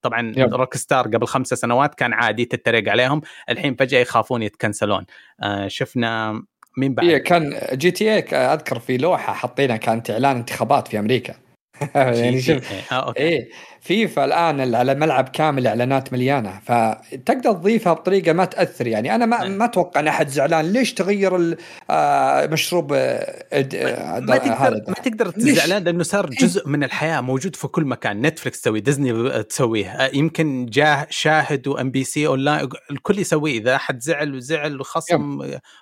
طبعا. 0.02 0.34
Rockstar 0.36 1.05
قبل 1.04 1.26
خمسة 1.26 1.56
سنوات 1.56 1.94
كان 1.94 2.12
عادي 2.12 2.44
تتريق 2.44 2.88
عليهم 2.88 3.20
الحين 3.50 3.74
فجأة 3.74 3.98
يخافون 3.98 4.42
يتكنسلون. 4.42 5.06
آه 5.42 5.68
شفنا 5.68 6.42
مين 6.76 6.94
بعد؟ 6.94 7.06
هي 7.06 7.20
كان 7.20 7.60
GTA 7.72 8.18
أذكر 8.18 8.78
في 8.78 8.96
لوحة 8.96 9.32
حاطينها 9.32 9.76
كانت 9.76 10.10
إعلان 10.10 10.36
انتخابات 10.36 10.88
في 10.88 10.98
أمريكا. 10.98 11.34
يعني 11.94 12.40
شوف 12.42 12.92
آه 12.92 12.94
أوكي. 12.94 13.20
إيه 13.20 13.48
فيفا 13.80 14.24
الآن 14.24 14.74
على 14.74 14.94
ملعب 14.94 15.28
كامل 15.28 15.66
إعلانات 15.66 16.12
مليانة 16.12 16.60
فتقدر 16.64 17.52
تضيفها 17.52 17.92
بطريقة 17.92 18.32
ما 18.32 18.44
تأثر 18.44 18.86
يعني. 18.86 19.14
أنا 19.14 19.26
ما 19.26 19.42
إيه. 19.42 19.48
ما 19.48 19.64
أتوقع 19.64 20.01
إن 20.01 20.09
أحد 20.09 20.28
زعلان. 20.28 20.72
ليش 20.72 20.94
تغير 20.94 21.36
ال- 21.36 21.56
آه، 21.90 22.46
مشروب 22.46 22.92
آه، 22.92 24.20
ما 24.20 24.36
تقدر 24.36 24.82
ما 24.88 24.94
تقدر؟ 24.94 25.30
تزعلان 25.30 25.84
لأنه 25.84 26.02
صار 26.02 26.30
جزء 26.30 26.68
من 26.68 26.84
الحياة 26.84 27.20
موجود 27.20 27.56
في 27.56 27.68
كل 27.68 27.84
مكان. 27.84 28.20
Netflix 28.26 28.60
تسوي 28.60 28.80
ديزني 28.80 29.42
تسويه 29.42 30.10
يمكن 30.14 30.66
جاه 30.66 31.06
شاهد 31.10 31.68
و 31.68 31.90
MBC 31.90 32.26
online 32.26 32.68
الكل 32.90 33.18
يسويه. 33.18 33.59
إذا 33.59 33.76
أحد 33.76 34.01
زعل 34.02 34.34
وزعل 34.34 34.80
وخصم 34.80 35.38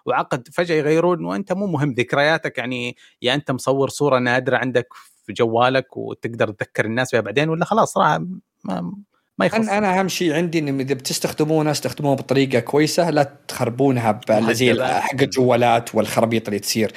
وعقد 0.06 0.48
فجأة 0.52 0.76
يغيرون 0.76 1.24
وأنت 1.24 1.52
مو 1.52 1.66
مهم 1.66 1.92
ذكرياتك. 1.92 2.58
يعني 2.58 2.96
يا 3.22 3.34
أنت 3.34 3.50
مصور 3.50 3.88
صورة 3.88 4.18
نادرة 4.18 4.56
عندك 4.56 4.88
في 5.22 5.32
جوالك 5.32 5.96
وتقدر 5.96 6.50
تذكر 6.50 6.84
الناس 6.84 7.12
بها 7.12 7.20
بعدين 7.20 7.48
ولا 7.48 7.64
خلاص 7.64 7.92
صراحة 7.92 8.18
ما, 8.64 8.92
ما 9.38 9.46
يخص. 9.46 9.54
أنا 9.54 9.78
أنا 9.78 10.00
أهم 10.00 10.08
شيء 10.08 10.32
عندي 10.34 10.58
إنه 10.58 10.82
إذا 10.82 10.94
بتستخدمونه 10.94 11.70
استخدموه 11.70 12.16
بطريقة 12.16 12.60
كويسة 12.60 13.10
لا 13.10 13.36
تخربونها 13.48 14.12
ب- 14.12 14.50
زي. 14.50 14.84
حق 14.84 15.22
الجوالات 15.22 15.94
والخرابيط 15.94 16.48
اللي 16.48 16.58
تصير. 16.60 16.92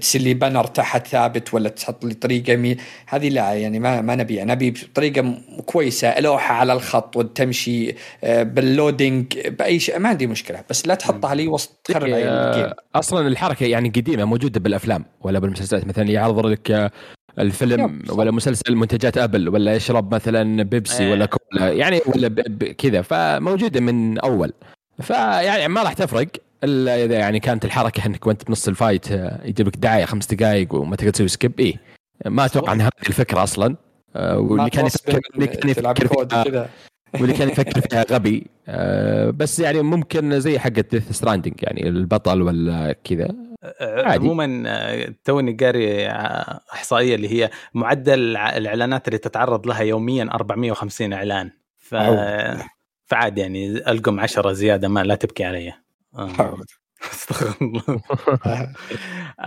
تصير 0.00 0.20
لي 0.20 0.34
banner 0.34 0.64
تحت 0.66 1.06
ثابت 1.06 1.54
ولا 1.54 1.68
تحط 1.68 2.04
لي 2.04 2.14
طريقة 2.14 2.52
يمين 2.52 2.76
هذه 3.06 3.28
لا 3.28 3.52
يعني 3.54 3.78
ما 3.78 4.00
ما 4.00 4.14
نبيها. 4.16 4.44
نبي 4.44 4.70
بطريقة 4.70 5.34
كويسة 5.66 6.20
لوحة 6.20 6.54
على 6.54 6.72
الخط 6.72 7.16
وتمشي 7.16 7.94
آه، 8.24 8.42
بال 8.42 8.63
loading 8.63 9.38
بأي 9.48 9.78
شيء 9.80 9.98
ما 9.98 10.08
عندي 10.08 10.26
مشكلة. 10.26 10.64
بس 10.70 10.86
لا 10.86 10.94
تحطها 10.94 11.34
لي 11.34 11.48
وسط 11.48 11.80
تخرب 11.84 12.02
ال 12.04 12.06
game. 12.06 12.16
آه، 12.28 12.74
أصلا 12.94 13.28
الحركة 13.28 13.66
يعني 13.66 13.88
قديمة 13.88 14.24
موجودة 14.24 14.60
بالأفلام 14.60 15.04
ولا 15.20 15.38
بالمسلسلات. 15.38 15.86
مثلا 15.86 16.10
يعرض 16.10 16.46
لك 16.46 16.70
آه، 16.70 16.90
الفيلم. 17.38 18.02
ولا 18.08 18.30
مسلسل 18.30 18.76
منتجات 18.76 19.18
آبل 19.18 19.48
ولا 19.48 19.74
يشرب 19.74 20.14
مثلا 20.14 20.62
بيبسي 20.62 21.04
إيه. 21.04 21.12
ولا 21.12 21.26
كولا 21.26 21.72
يعني 21.72 22.00
ولا 22.06 22.28
كذا 22.78 23.02
فموجودة 23.02 23.80
من 23.80 24.18
أول 24.18 24.52
فيعني 25.00 25.68
ما 25.68 25.82
راح 25.82 25.92
تفرق 25.92 26.28
إلا 26.64 27.04
إذا 27.04 27.14
يعني 27.14 27.40
كانت 27.40 27.64
الحركة 27.64 28.06
إنك 28.06 28.26
وأنت 28.26 28.46
بنص 28.46 28.68
ال 28.68 28.75
fight 28.75 29.12
آه، 29.12 29.40
يجيب 29.44 29.66
لك 29.66 29.76
دعايه 29.76 30.04
خمس 30.04 30.26
دقائق 30.34 30.74
وما 30.74 30.96
تقدر 30.96 31.10
تسوي 31.10 31.28
skip 31.28 31.60
اي 31.60 31.78
ما 32.26 32.44
أتوقع 32.44 32.72
إن 32.72 32.80
هذه 32.80 32.90
الفكرة 33.08 33.42
أصلا 33.42 33.76
آه، 34.16 34.38
واللي 34.38 34.70
كان 34.70 34.86
يفكر 34.86 35.20
اللي 35.34 35.46
كان 35.46 35.70
يفكر 35.70 36.26
واللي 37.14 37.34
كان 37.34 37.48
يفكر 37.52 37.80
فيها 37.80 38.04
غبي 38.10 38.46
آه، 38.68 39.30
بس 39.30 39.60
يعني 39.60 39.82
ممكن 39.82 40.40
زي 40.40 40.58
حقة 40.58 40.84
Death 40.90 41.12
Stranding 41.12 41.54
يعني 41.62 41.88
البطل 41.88 42.42
ولا 42.42 42.96
كذا. 43.04 43.28
عموما 43.80 44.62
آه، 44.66 45.14
توني 45.24 45.52
قاري 45.52 46.06
آه، 46.06 46.60
إحصائية 46.72 47.14
اللي 47.14 47.28
هي 47.28 47.50
معدل 47.74 48.36
الإعلانات 48.36 49.08
اللي 49.08 49.18
تتعرض 49.18 49.66
لها 49.66 49.80
يوميا 49.80 50.28
450 50.32 51.12
إعلان. 51.12 51.50
ف 51.76 51.94
أوه. 51.94 52.64
فعاد 53.06 53.38
يعني 53.38 53.66
ألقم 53.66 54.20
10 54.20 54.52
زيادة 54.52 54.88
ما 54.88 55.04
لا 55.04 55.14
تبكي 55.14 55.44
علي. 55.44 55.72
آه،. 56.14 56.56
استغفر 57.12 57.56
الله. 57.62 57.82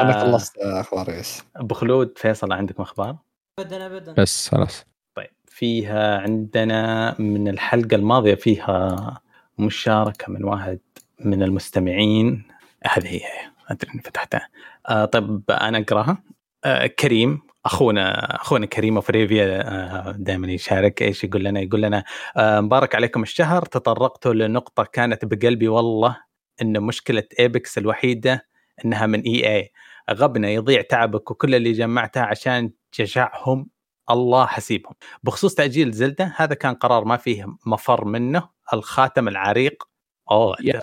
أنا 0.01 0.21
آه، 0.21 0.31
خلصت 0.31 0.57
أخبار 0.57 1.09
يس 1.09 1.43
أبو 1.55 1.75
خلود 1.75 2.13
فيصل 2.17 2.53
عندكم 2.53 2.83
أخبار؟ 2.83 3.15
ابدا 3.59 3.85
ابدا. 3.85 4.13
بس 4.13 4.49
خلاص. 4.49 4.85
طيب 5.15 5.29
فيها 5.45 6.17
عندنا 6.17 7.15
من 7.21 7.47
الحلقة 7.47 7.95
الماضية 7.95 8.35
فيها 8.35 9.21
مشاركة 9.57 10.31
من 10.31 10.43
واحد 10.43 10.79
من 11.19 11.43
المستمعين. 11.43 12.43
هذه 12.83 13.07
هي. 13.07 13.56
أدري 13.67 13.91
إني 13.93 14.01
فتحتها. 14.01 14.49
آه 14.89 15.05
طيب 15.05 15.41
أنا 15.51 15.77
أقراها. 15.77 16.23
آه 16.65 16.87
كريم 16.87 17.41
أخونا 17.65 18.35
أخونا 18.35 18.65
كريم 18.65 18.97
وفريفيا 18.97 19.61
آه 19.61 20.11
دائما 20.11 20.51
يشارك. 20.51 21.01
إيش 21.01 21.23
يقول 21.23 21.43
لنا؟ 21.43 21.59
يقول 21.59 21.81
لنا 21.81 22.03
آه 22.37 22.59
مبارك 22.59 22.95
عليكم 22.95 23.23
الشهر. 23.23 23.61
تطرقتوا 23.65 24.33
لنقطة 24.33 24.83
كانت 24.83 25.25
بقلبي 25.25 25.67
والله 25.67 26.17
إن 26.61 26.81
مشكلة 26.81 27.23
إيبكس 27.39 27.77
الوحيدة 27.77 28.47
إنها 28.85 29.05
من 29.05 29.21
إي 29.21 29.55
اي 29.55 29.71
غبنا 30.11 30.49
يضيع 30.49 30.81
تعبك 30.81 31.31
وكل 31.31 31.55
اللي 31.55 31.71
جمعته 31.71 32.21
عشان 32.21 32.71
جشعهم 32.99 33.69
الله 34.11 34.45
حسيبهم. 34.45 34.93
بخصوص 35.23 35.55
تأجيل 35.55 35.91
زلدة 35.91 36.33
هذا 36.37 36.55
كان 36.55 36.73
قرار 36.73 37.05
ما 37.05 37.17
فيه 37.17 37.45
مفر 37.65 38.05
منه. 38.05 38.49
الخاتم 38.73 39.27
العريق 39.27 39.83
أوه 40.31 40.55
يا 40.63 40.81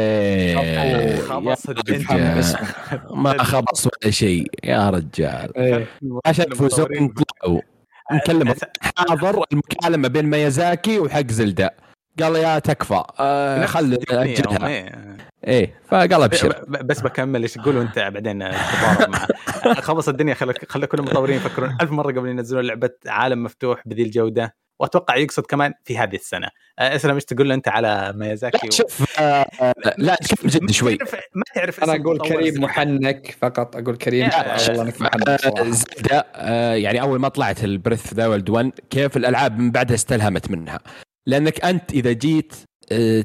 إيه، 0.00 1.16
خبص 1.16 1.66
يا 1.66 1.70
الدنيا. 1.70 2.34
رجال. 2.34 2.44
ما 3.22 3.42
خبص 3.42 3.86
ولا 3.86 4.10
شيء 4.10 4.46
يا 4.64 4.90
رجال. 4.90 5.56
إيه. 5.56 5.86
عشان 6.26 6.44
يفوزون 6.52 6.86
طلعوا 7.42 7.60
نكلم 8.12 8.54
حاضر 8.96 9.44
المكالمة 9.52 10.08
بين 10.08 10.26
ميازاكي 10.30 10.98
وحق 10.98 11.26
زلدة. 11.26 11.74
قال 12.20 12.36
يا 12.36 12.58
تكفى. 12.58 13.02
آه 13.20 13.66
خل 13.66 13.98
أجلها. 14.10 14.68
إيه. 14.68 15.16
إيه 15.46 15.74
فقال 15.88 16.22
أبشر. 16.22 16.64
بس 16.68 17.00
بكمل 17.00 17.42
إيش 17.42 17.54
تقول 17.54 17.76
وانت 17.76 17.98
بعدين 17.98 18.52
خلص 19.80 20.08
الدنيا 20.08 20.34
خلى 20.34 20.54
خلى 20.68 20.86
كل 20.86 20.98
المطورين 20.98 21.36
يفكرون. 21.36 21.76
ألف 21.80 21.90
مرة 21.90 22.12
قبل 22.12 22.28
ينزلون 22.28 22.64
لعبة 22.64 22.90
عالم 23.06 23.42
مفتوح 23.42 23.82
بذي 23.86 24.02
الجودة. 24.02 24.56
وأتوقع 24.78 25.16
يقصد 25.16 25.46
كمان 25.46 25.72
في 25.84 25.98
هذه 25.98 26.14
السنة. 26.14 26.48
آه، 26.78 26.96
اسلم 26.96 27.14
إيش 27.14 27.24
تقول 27.24 27.48
له 27.48 27.54
أنت 27.54 27.68
على 27.68 28.12
ميازاكي 28.16 28.66
لا 28.66 28.72
شوف 28.72 29.20
آه 29.20 29.46
آه، 29.60 29.74
لا 29.98 30.18
شوف 30.22 30.46
جد 30.46 30.70
شوي. 30.70 30.98
ما 31.34 31.42
تعرف 31.54 31.84
أنا 31.84 31.96
أقول 31.96 32.18
كريم. 32.18 32.62
محنك 32.62 33.36
فقط 33.40 33.76
أقول 33.76 33.96
كريم 33.96 34.30
والله 34.68 34.82
إنك 34.82 35.00
محنك 35.00 35.30
آه، 36.34 36.74
يعني 36.74 37.00
أول 37.00 37.20
ما 37.20 37.28
طلعت 37.28 37.64
ال 37.64 37.71
Breath 37.71 38.14
of 38.14 38.19
the 38.19 38.26
Wild 38.26 38.50
1 38.50 38.70
كيف 38.90 39.16
الألعاب 39.16 39.58
من 39.58 39.70
بعدها 39.70 39.94
استلهمت 39.94 40.50
منها؟ 40.50 40.80
لأنك 41.26 41.64
أنت 41.64 41.92
إذا 41.92 42.12
جيت 42.12 42.54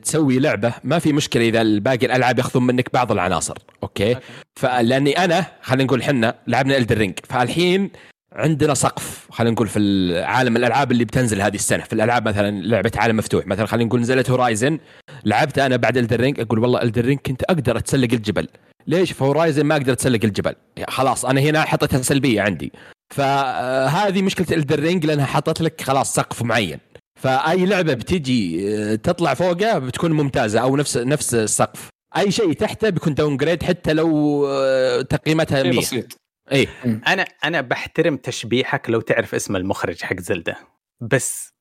تسوي 0.03 0.39
لعبة 0.39 0.73
ما 0.83 0.99
في 0.99 1.13
مشكلة 1.13 1.47
إذا 1.47 1.79
باقي 1.79 2.05
الألعاب 2.05 2.37
ياخذون 2.37 2.65
منك 2.65 2.93
بعض 2.93 3.11
العناصر 3.11 3.57
أوكي؟ 3.83 4.15
أوكي. 4.15 4.25
فلاني 4.55 5.23
أنا 5.23 5.45
خلينا 5.61 5.83
نقول 5.83 6.03
حنا 6.03 6.35
لعبنا 6.47 6.77
Elden 6.77 6.97
Ring 6.97 7.19
فالحين 7.29 7.91
عندنا 8.38 8.73
سقف 8.73 9.27
خلينا 9.31 9.53
نقول 9.53 9.68
في 9.68 9.80
عالم 10.26 10.57
الألعاب 10.57 10.91
اللي 10.91 11.05
بتنزل 11.05 11.41
هذه 11.41 11.55
السنة. 11.55 11.84
في 11.84 11.93
الألعاب 11.93 12.27
مثلا 12.27 12.61
لعبة 12.61 12.91
عالم 12.95 13.18
مفتوح 13.18 13.47
مثلا 13.47 13.65
خلينا 13.65 13.85
نقول 13.85 14.01
نزلت 14.01 14.30
Horizon 14.29 14.79
لعبت 15.26 15.59
أنا 15.59 15.76
بعد 15.76 15.97
Elden 15.97 16.19
Ring 16.19 16.39
أقول 16.39 16.59
والله 16.59 16.81
Elden 16.81 17.05
Ring 17.05 17.19
كنت 17.19 17.43
أقدر 17.43 17.77
أتسلق 17.77 18.14
الجبل. 18.14 18.47
ليش؟ 18.88 19.11
في 19.11 19.23
Horizon 19.23 19.63
ما 19.65 19.76
أقدر 19.76 19.93
أتسلق 19.93 20.19
الجبل. 20.23 20.53
يعني 20.77 20.91
خلاص 20.91 21.26
أنا 21.26 21.41
هنا 21.41 21.61
حطيتها 21.61 22.01
سلبية 22.01 22.41
عندي. 22.41 22.72
فهذه 23.15 24.22
مشكلة 24.22 24.57
Elden 24.57 24.79
Ring 24.79 25.05
لأنها 25.05 25.26
حطت 25.26 25.61
لك 25.61 25.81
خلاص 25.81 26.14
سقف 26.14 26.43
معين. 26.43 26.80
فأي 27.22 27.65
لعبة 27.65 27.93
بتجي 27.93 28.69
آه، 28.76 28.95
تطلع 28.95 29.34
فوقه 29.34 29.80
بتكون 29.80 30.11
ممتازة 30.11 30.59
أو 30.59 30.76
نفس 30.76 30.97
نفس 30.97 31.35
السقف. 31.35 31.89
أي 32.18 32.31
شيء 32.31 32.53
تحته 32.53 32.89
بيكون 32.89 33.14
downgrade 33.13 33.63
حتى 33.64 33.93
لو 33.93 34.45
آه، 34.47 35.01
تقييمتها 35.01 35.64
شيء 35.64 35.72
100 35.72 35.80
بسيط. 35.80 36.26
اي 36.51 36.67
أنا 37.07 37.25
أنا 37.43 37.61
بحترم 37.61 38.17
تشبيحك 38.17 38.89
لو 38.89 39.01
تعرف 39.01 39.35
اسم 39.35 39.55
المخرج 39.55 40.01
حق 40.01 40.19
زلدة. 40.19 40.55
بس 41.01 41.53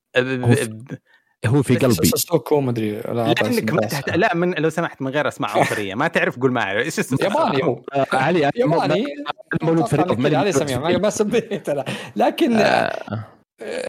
هو 1.47 1.63
في- 1.63 1.77
قلبي. 1.77 2.07
سوكو 2.07 2.61
ما 2.61 2.71
أدري 2.71 2.91
لا 3.01 3.35
لأنك 3.43 3.73
ما 3.73 3.81
تحت... 3.81 4.11
لا 4.11 4.35
من 4.35 4.55
لو 4.55 4.69
سمحت 4.71 5.03
من 5.03 5.09
غير 5.11 5.29
أسماء 5.29 5.59
عنصريه 5.59 5.95
ما 5.95 6.09
تعرف 6.09 6.39
قول 6.39 6.53
ما 6.53 6.61
اعرف 6.61 6.85
إيش 6.85 6.99
اسمه 6.99 7.19
ياباني 7.23 7.65
هو. 7.65 7.83
آه، 7.93 8.07
علي 8.13 8.45
أنا 8.45 8.53
ياباني؟ 8.57 9.07
مولود 9.63 9.87
فريق 9.87 10.13
مولود 10.13 10.51
سميع. 10.51 10.99
ما 10.99 11.11
سبيت 11.11 11.69
أنا 11.69 11.85
لكن 12.17 12.57
آه، 12.57 13.25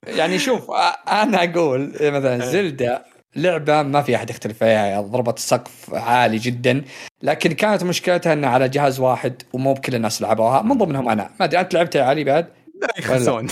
يعني 0.07 0.39
شوف 0.39 0.71
أنا 1.07 1.43
أقول 1.43 1.91
مثلا 2.01 2.37
زلدة 2.45 3.05
لعبه 3.38 3.81
ما 3.81 4.01
في 4.01 4.15
احد 4.15 4.30
يختلف 4.30 4.57
فيها 4.57 5.01
ضربت 5.01 5.38
السقف 5.38 5.93
عالي 5.93 6.38
جدا. 6.38 6.81
لكن 7.23 7.51
كانت 7.51 7.84
مشكلتها 7.84 8.34
انها 8.34 8.49
على 8.49 8.69
جهاز 8.69 8.99
واحد 8.99 9.41
ومو 9.53 9.73
بكل 9.73 9.95
الناس 9.95 10.22
لعبوها. 10.22 10.61
من 10.61 10.77
ضمنهم 10.77 11.09
أنا. 11.09 11.30
ما 11.39 11.45
أدري 11.45 11.59
أنت 11.61 11.73
لعبتها 11.73 11.99
يا 11.99 12.05
علي 12.05 12.23
بعد؟ 12.23 12.47
لا 12.81 12.88
يخسون 12.99 13.47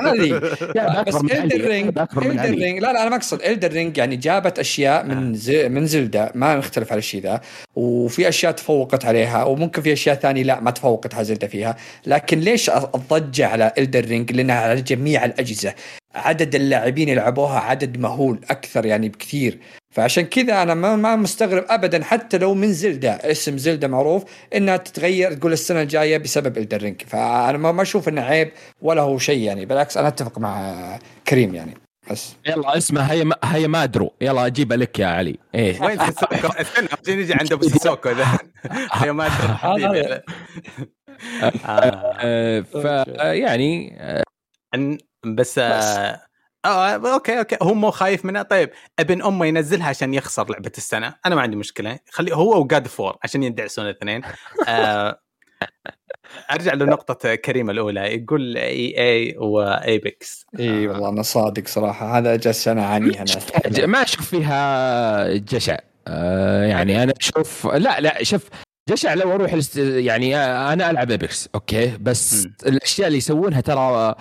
هذه 0.00 0.40
يا 0.76 1.02
بس 1.06 1.14
علي، 1.14 1.56
رينج 1.56 1.98
علي. 1.98 2.50
رينج 2.50 2.78
لا 2.82 2.92
لا 2.92 3.02
أنا 3.02 3.10
ما 3.10 3.16
أقصد 3.16 3.42
Elden 3.42 3.72
Ring 3.72 3.98
يعني 3.98 4.16
جابت 4.16 4.58
أشياء 4.58 5.04
من 5.04 5.34
زي 5.34 5.68
من 5.68 5.86
زلدة. 5.86 6.32
ما 6.34 6.56
نختلف 6.56 6.92
على 6.92 6.98
الشيء 6.98 7.22
ذا. 7.22 7.40
وفي 7.76 8.28
أشياء 8.28 8.52
تفوقت 8.52 9.04
عليها 9.04 9.44
وممكن 9.44 9.82
في 9.82 9.92
أشياء 9.92 10.14
ثانية 10.16 10.42
لا 10.42 10.60
ما 10.60 10.70
تفوقت 10.70 11.14
على 11.14 11.24
زلدة 11.24 11.46
فيها. 11.46 11.76
لكن 12.06 12.40
ليش 12.40 12.70
الضجه 12.70 13.46
على 13.46 13.72
Elden 13.78 14.04
Ring 14.04 14.32
لأنها 14.32 14.60
على 14.60 14.80
جميع 14.80 15.24
الأجهزة. 15.24 15.74
عدد 16.14 16.54
اللاعبين 16.54 17.08
يلعبوها 17.08 17.58
عدد 17.60 17.98
مهول 17.98 18.40
أكثر 18.50 18.86
يعني 18.86 19.08
بكثير. 19.08 19.58
فعشان 19.94 20.24
كذا 20.24 20.62
أنا 20.62 20.74
ما 20.74 20.96
ما 20.96 21.16
مستغرب 21.16 21.64
ابدا 21.68 22.04
حتى 22.04 22.38
لو 22.38 22.54
من 22.54 22.72
زلدة 22.72 23.10
اسم 23.12 23.58
زلدة 23.58 23.88
معروف 23.88 24.24
إنها 24.54 24.76
تتغير 24.76 25.32
تقول 25.32 25.52
السنة 25.52 25.82
الجاية 25.82 26.18
بسبب 26.18 26.58
إلدر 26.58 26.82
رينج 26.82 27.02
فأنا 27.06 27.58
ما 27.58 27.72
ما 27.72 27.82
أشوف 27.82 28.08
إنه 28.08 28.22
عيب 28.22 28.52
ولا 28.82 29.02
هو 29.02 29.18
شيء 29.18 29.38
يعني 29.42 29.66
بالعكس 29.66 29.96
أنا 29.96 30.08
أتفق 30.08 30.38
مع 30.38 30.98
كريم 31.28 31.54
يعني. 31.54 31.74
بس. 32.10 32.32
يلا 32.46 32.76
اسمها 32.76 33.12
هي 33.12 33.24
ما 33.24 33.36
هي 33.44 33.68
ما 33.68 33.84
أدرو. 33.84 34.12
يلا 34.20 34.46
اجيبها 34.46 34.76
لك 34.76 34.98
يا 34.98 35.06
علي. 35.06 35.38
إيه. 35.54 35.82
وين 35.82 35.98
سيسوكو؟ 35.98 36.48
استنى 36.60 37.16
نجي 37.16 37.34
عند 37.34 37.52
أبو 37.52 37.68
سيسوكو 37.68 38.10
ذا 38.10 38.26
يا 39.06 39.12
ما. 39.12 39.26
هذا- 39.26 40.22
آه. 41.66 42.60
ف 42.60 42.76
آه، 42.86 43.32
يعني 43.32 43.96
آه، 44.00 44.22
أن- 44.76 44.98
بس 45.26 45.58
آه 45.58 46.20
آه 46.64 47.12
أوكي 47.14 47.38
أوكي. 47.38 47.56
هو 47.62 47.74
مو 47.74 47.90
خايف 47.90 48.24
منها. 48.24 48.42
طيب 48.42 48.70
ابن 48.98 49.22
أمه 49.22 49.46
ينزلها 49.46 49.88
عشان 49.88 50.14
يخسر 50.14 50.50
لعبة 50.50 50.72
السنة. 50.78 51.14
أنا 51.26 51.34
ما 51.34 51.42
عندي 51.42 51.56
مشكلة. 51.56 51.98
خلي 52.10 52.34
هو 52.34 52.60
وجاد 52.60 52.86
فور 52.86 53.16
عشان 53.22 53.42
يدعسون 53.42 53.84
الاثنين. 53.84 54.22
آه 54.68 55.20
أرجع 56.52 56.74
لنقطة 56.74 57.34
كريم 57.34 57.70
الأولى. 57.70 58.00
يقول 58.00 58.56
EA 58.56 58.94
و 58.98 59.36
Apex 59.38 60.46
إي 60.58 60.88
والله 60.88 61.08
أنا 61.08 61.22
صادق 61.22 61.68
صراحة. 61.68 62.18
هذا 62.18 62.36
جالس 62.36 62.68
أنا. 62.68 62.84
اعانيها 62.86 63.24
أنا 63.66 63.86
ما 63.86 64.02
أشوف 64.02 64.30
فيها 64.30 65.36
جشع. 65.36 65.78
آه، 66.08 66.64
يعني 66.64 67.02
أنا 67.02 67.12
أشوف 67.20 67.66
لا 67.66 68.00
لا 68.00 68.22
شوف 68.22 68.48
جشع 68.88 69.14
لو 69.14 69.34
أروح. 69.34 69.58
يعني 69.76 70.36
أنا 70.36 70.90
ألعب 70.90 71.10
Apex 71.10 71.48
أوكي. 71.54 71.96
بس 72.00 72.46
مم. 72.46 72.54
الأشياء 72.66 73.06
اللي 73.06 73.18
يسوونها 73.18 73.60
ترى 73.60 74.14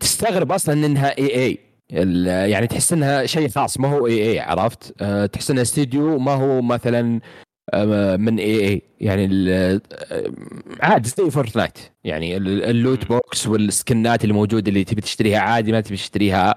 تستغرب 0.00 0.52
أصلا 0.52 0.86
إنها 0.86 1.18
EA 1.18 1.58
يعني 2.50 2.66
تحس 2.66 2.92
إنها 2.92 3.26
شيء 3.26 3.48
خاص 3.48 3.80
ما 3.80 3.88
هو 3.88 4.06
EA 4.06 4.40
عرفت؟ 4.40 4.94
أه، 5.00 5.26
تحس 5.26 5.50
إنها 5.50 5.62
استديو 5.62 6.18
ما 6.18 6.32
هو 6.32 6.62
مثلا 6.62 7.20
أه، 7.74 8.16
من 8.16 8.38
EA 8.38 8.82
يعني 9.00 9.28
أه، 9.50 9.80
عادي 10.80 11.08
زي 11.08 11.30
Fortnite 11.30 11.78
يعني 12.04 12.36
ال- 12.36 12.64
ال 12.64 12.72
loot 12.72 13.06
box 13.06 13.46
والسكنات 13.46 14.22
اللي 14.24 14.34
موجودة 14.34 14.68
اللي 14.68 14.84
تبي 14.84 15.00
تشتريها 15.00 15.38
عادي 15.38 15.72
ما 15.72 15.80
تبي 15.80 15.96
تشتريها 15.96 16.54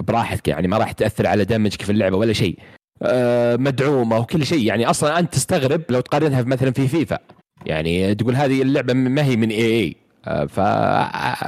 براحتك 0.00 0.48
يعني 0.48 0.68
ما 0.68 0.78
راح 0.78 0.92
تأثر 0.92 1.26
على 1.26 1.44
damage 1.44 1.77
ك 1.77 1.82
في 1.82 1.92
اللعبة 1.92 2.16
ولا 2.16 2.32
شيء. 2.32 2.58
مدعومة 3.58 4.18
وكل 4.18 4.46
شيء. 4.46 4.66
يعني 4.66 4.90
أصلا 4.90 5.18
أنت 5.18 5.32
تستغرب 5.32 5.82
لو 5.90 6.00
تقارنها 6.00 6.42
مثلا 6.42 6.70
في 6.70 6.88
فيفا 6.88 7.18
يعني 7.66 8.14
تقول 8.14 8.34
هذه 8.36 8.62
اللعبة 8.62 8.92
ما 8.94 9.24
هي 9.24 9.36
من 9.36 9.50
EA 9.50 9.96
ف 10.48 10.56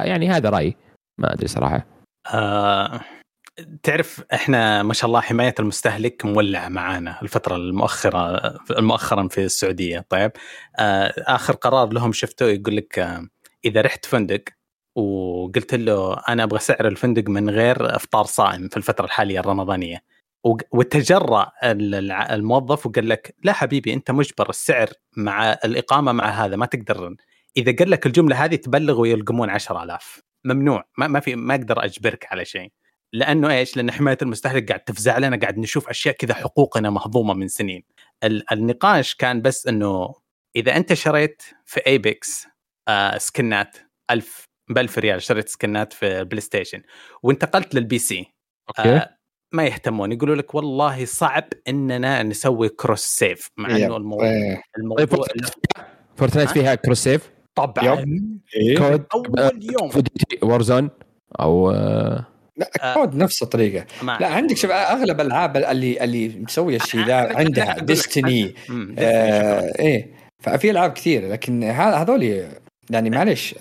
يعني 0.05 0.29
هذا 0.29 0.49
رأيي. 0.49 0.75
ما 1.17 1.33
أدري 1.33 1.47
صراحة. 1.47 1.85
آه 2.33 3.01
تعرف 3.83 4.23
إحنا 4.33 4.83
ما 4.83 4.93
شاء 4.93 5.07
الله 5.07 5.21
حماية 5.21 5.55
المستهلك 5.59 6.25
مولعة 6.25 6.69
معانا 6.69 7.21
الفترة 7.21 7.55
المؤخرة 7.55 8.41
مؤخرا 8.71 9.27
في 9.27 9.43
السعودية. 9.43 10.05
طيب 10.09 10.31
آه 10.79 11.13
آخر 11.17 11.53
قرار 11.53 11.93
لهم 11.93 12.11
شفته 12.13 12.45
يقول 12.45 12.77
لك 12.77 12.99
آه 12.99 13.27
إذا 13.65 13.81
رحت 13.81 14.05
فندق 14.05 14.43
وقلت 14.95 15.75
له 15.75 16.13
أنا 16.29 16.43
أبغى 16.43 16.59
سعر 16.59 16.87
الفندق 16.87 17.29
من 17.29 17.49
غير 17.49 17.95
إفطار 17.95 18.25
صائم 18.25 18.67
في 18.67 18.77
الفترة 18.77 19.05
الحالية 19.05 19.39
الرمضانية. 19.39 20.03
وتجرأ 20.71 21.51
الموظف 22.33 22.85
وقال 22.85 23.09
لك 23.09 23.35
لا 23.43 23.53
حبيبي 23.53 23.93
أنت 23.93 24.11
مجبر 24.11 24.49
السعر 24.49 24.89
مع 25.17 25.53
الإقامة 25.53 26.11
مع 26.11 26.25
هذا 26.29 26.55
ما 26.55 26.65
تقدر 26.65 27.15
إذا 27.57 27.75
قال 27.79 27.89
لك 27.89 28.05
الجملة 28.05 28.45
هذه 28.45 28.55
تبلغ 28.55 28.99
ويلقمون 28.99 29.49
10000 29.49 30.21
ممنوع 30.45 30.83
ما, 30.97 31.07
ما 31.07 31.19
في 31.19 31.35
ما 31.35 31.55
أقدر 31.55 31.85
أجبرك 31.85 32.27
على 32.31 32.45
شيء 32.45 32.71
لأنه 33.13 33.51
إيش؟ 33.51 33.77
لأن 33.77 33.91
حماية 33.91 34.17
المستهلك 34.21 34.67
قاعد 34.67 34.79
تفزع 34.79 35.17
لنا 35.17 35.37
قاعد 35.37 35.57
نشوف 35.57 35.89
أشياء 35.89 36.15
كذا 36.15 36.33
حقوقنا 36.33 36.89
مهضومة 36.89 37.33
من 37.33 37.47
سنين. 37.47 37.83
ال- 38.23 38.51
النقاش 38.53 39.15
كان 39.15 39.41
بس 39.41 39.67
إنه 39.67 40.13
إذا 40.55 40.75
أنت 40.77 40.93
شريت 40.93 41.41
في 41.65 41.81
Apex 41.87 42.47
آه 42.87 43.17
سكنات 43.17 43.77
1000 44.11 44.45
ب 44.69 44.77
1000 44.77 44.97
ريال 44.99 45.21
شريت 45.21 45.49
سكنات 45.49 45.93
في 45.93 46.19
ال 46.19 46.41
PlayStation 46.41 46.81
وانتقلت 47.23 47.75
لل 47.75 47.97
PC 47.99 48.33
أوكي 48.69 48.89
آه 48.89 49.17
ما 49.51 49.63
يهتمون 49.65 50.11
يقولوا 50.11 50.35
لك 50.35 50.55
والله 50.55 51.05
صعب 51.05 51.43
إننا 51.67 52.23
نسوي 52.23 52.69
cross 52.69 53.01
save 53.05 53.49
مع 53.57 53.69
إنه. 53.75 53.97
الموضوع 53.97 54.25
إيه. 54.27 54.61
الموضوع 54.77 55.05
طيب 55.05 55.25
Fortnite 56.15 56.49
فيها 56.49 56.75
cross 56.75 57.03
save 57.03 57.29
طبعا. 57.55 58.05
إيه. 58.55 58.77
COD 58.77 59.05
أول 59.13 59.59
يوم. 59.81 59.91
Warzone 60.43 60.89
أو 61.39 61.71
آه، 61.71 62.25
لا 62.57 62.93
COD 62.93 63.15
نفس 63.15 63.43
الطريقة. 63.43 63.85
لا 64.03 64.27
عندك 64.27 64.57
شوف 64.57 64.71
أغلب 64.71 65.21
الالعاب 65.21 65.57
اللي 65.57 66.03
اللي 66.03 66.29
مسوية 66.39 66.77
الشيء 66.77 67.05
ذا 67.05 67.37
عندها 67.37 67.79
Destiny 67.79 68.55
آه 68.99 69.71
إيه. 69.79 70.15
ففي 70.39 70.71
ألعاب 70.71 70.91
كثير 70.93 71.29
لكن 71.31 71.63
هذول 71.63 72.47
يعني 72.89 73.09
معلش 73.09 73.55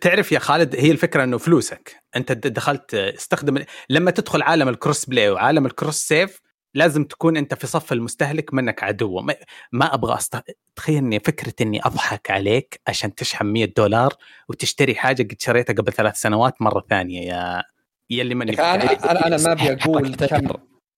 تعرف 0.00 0.32
يا 0.32 0.38
خالد 0.38 0.76
هي 0.76 0.90
الفكرة 0.90 1.24
إنه 1.24 1.38
فلوسك. 1.38 1.96
أنت 2.16 2.32
دخلت 2.32 2.94
استخدم 2.94 3.64
لما 3.90 4.10
تدخل 4.10 4.42
عالم 4.42 4.68
ال 4.68 4.74
cross 4.74 5.04
play 5.04 5.30
وعالم 5.30 5.66
ال 5.66 5.71
cross 5.71 5.96
save 5.96 6.40
لازم 6.78 7.04
تكون 7.04 7.36
أنت 7.36 7.54
في 7.54 7.66
صف 7.66 7.92
المستهلك 7.92 8.54
منك 8.54 8.82
عدو 8.82 9.20
ما, 9.20 9.34
ما 9.72 9.94
أبغى 9.94 10.14
أست... 10.14 10.36
تخيل 10.76 10.96
إني 10.96 11.20
فكرة 11.20 11.54
إني 11.60 11.80
أضحك 11.86 12.30
عليك 12.30 12.80
عشان 12.86 13.14
تشحن 13.14 13.46
100 13.46 13.72
دولار 13.76 14.14
وتشتري 14.48 14.94
حاجة 14.94 15.22
قد 15.22 15.36
شريتها 15.40 15.74
قبل 15.74 15.92
ثلاث 15.92 16.16
سنوات 16.16 16.62
مرة 16.62 16.84
ثانية 16.90 17.28
يا 17.28 17.62
يلي 18.10 18.34
ماني 18.34 18.52
أنا 18.52 19.10
أنا 19.10 19.26
أنا 19.26 19.36
ما 19.36 19.52
أبي 19.52 19.72
أقول 19.72 20.14
كم. 20.14 20.48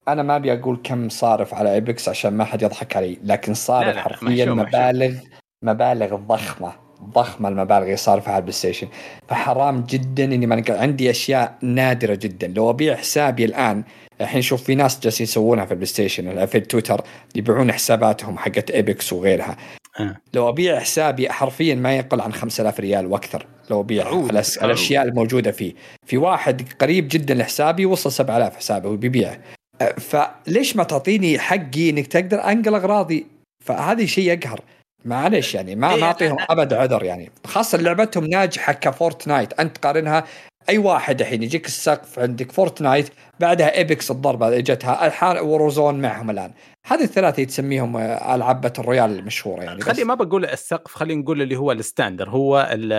أنا 0.08 0.22
ما 0.22 0.36
أبي 0.36 0.52
أقول 0.52 0.80
كم 0.84 1.08
صارف 1.08 1.54
على 1.54 1.74
Apex 1.74 2.08
عشان 2.08 2.32
ما 2.36 2.44
حد 2.44 2.62
يضحك 2.62 2.96
علي 2.96 3.18
لكن 3.24 3.54
صارف 3.54 3.86
لا، 3.88 3.92
لا، 3.92 4.00
حرفيا 4.02 4.44
محشو، 4.44 4.54
محشو. 4.54 4.78
مبالغ 4.78 5.14
مبالغ 5.62 6.16
ضخمة 6.16 6.72
ضخمة 7.02 7.48
المبالغ 7.48 7.82
اللي 7.82 7.96
صارفها 7.96 8.32
على 8.32 8.38
ال 8.38 8.52
PlayStation 8.52 8.88
فحرام 9.28 9.80
جدا 9.82 10.24
إني 10.24 10.46
ما. 10.46 10.62
عندي 10.68 11.10
أشياء 11.10 11.58
نادرة 11.62 12.14
جدا 12.14 12.46
لو 12.46 12.70
أبيع 12.70 12.96
حسابي 12.96 13.44
الآن 13.44 13.84
الحين 14.20 14.42
شوف 14.42 14.62
في 14.62 14.74
ناس 14.74 15.00
جالسين 15.00 15.24
يسوونها 15.24 15.64
في 15.64 15.70
ال 15.70 15.86
PlayStation 15.86 16.46
في 16.46 16.60
تويتر 16.60 17.04
يبيعون 17.34 17.72
حساباتهم 17.72 18.38
حقت 18.38 18.70
Apex 18.70 19.12
وغيرها. 19.12 19.56
آه. 20.00 20.16
لو 20.34 20.48
أبيع 20.48 20.80
حسابي 20.80 21.30
حرفيا 21.30 21.74
ما 21.74 21.96
يقل 21.96 22.20
عن 22.20 22.32
5000 22.32 22.80
ريال 22.80 23.06
وأكثر 23.06 23.46
لو 23.70 23.80
أبيع. 23.80 24.06
عود. 24.06 24.30
الأشياء 24.62 25.04
الموجودة 25.04 25.50
فيه. 25.50 25.72
في 26.06 26.16
واحد 26.16 26.62
قريب 26.80 27.08
جدا 27.10 27.34
لحسابي 27.34 27.86
وصل 27.86 28.12
7000 28.12 28.56
حسابه 28.56 28.88
وبيبيعه. 28.88 29.38
أه، 29.80 29.92
فليش 29.92 30.76
ما 30.76 30.84
تعطيني 30.84 31.38
حقي 31.38 31.90
إنك 31.90 32.06
تقدر 32.06 32.44
أنقل 32.44 32.74
أغراضي؟ 32.74 33.26
فهذا 33.64 34.06
شيء 34.06 34.24
يقهر. 34.24 34.60
معلش 35.04 35.54
يعني 35.54 35.74
ما 35.76 35.94
إيه، 35.94 36.00
ما 36.00 36.06
أعطيهم 36.06 36.36
أبد 36.50 36.72
عذر 36.72 37.04
يعني. 37.04 37.30
خاصة 37.46 37.78
لعبتهم 37.78 38.26
ناجحة 38.26 38.72
ك 38.72 38.81
Fortnite. 38.81 39.60
أنت 39.60 39.78
قارنها 39.78 40.24
أي 40.68 40.78
واحد 40.78 41.20
الحين 41.20 41.42
يجيك 41.42 41.66
السقف 41.66 42.18
عندك 42.18 42.52
Fortnite 42.52 43.10
بعدها 43.40 43.76
Apex 43.76 44.10
الضربة 44.10 44.48
اللي 44.48 44.62
جتها 44.62 45.06
الحين 45.06 45.38
Warzone 45.38 46.00
معهم 46.00 46.30
الآن 46.30 46.52
هذه 46.86 47.02
الثلاثة 47.04 47.44
تسميهم 47.44 47.96
آه، 47.96 48.34
العاب 48.34 48.60
battle 48.60 48.82
royale 48.82 49.18
المشهورة 49.18 49.62
يعني. 49.62 49.80
خلي 49.80 50.04
ما 50.04 50.14
بقول 50.14 50.44
السقف 50.44 50.94
خلينا 50.94 51.22
نقول 51.22 51.42
اللي 51.42 51.56
هو 51.56 51.72
ال 51.72 51.79
standard 51.79 52.30
هو 52.30 52.68
ال 52.72 52.92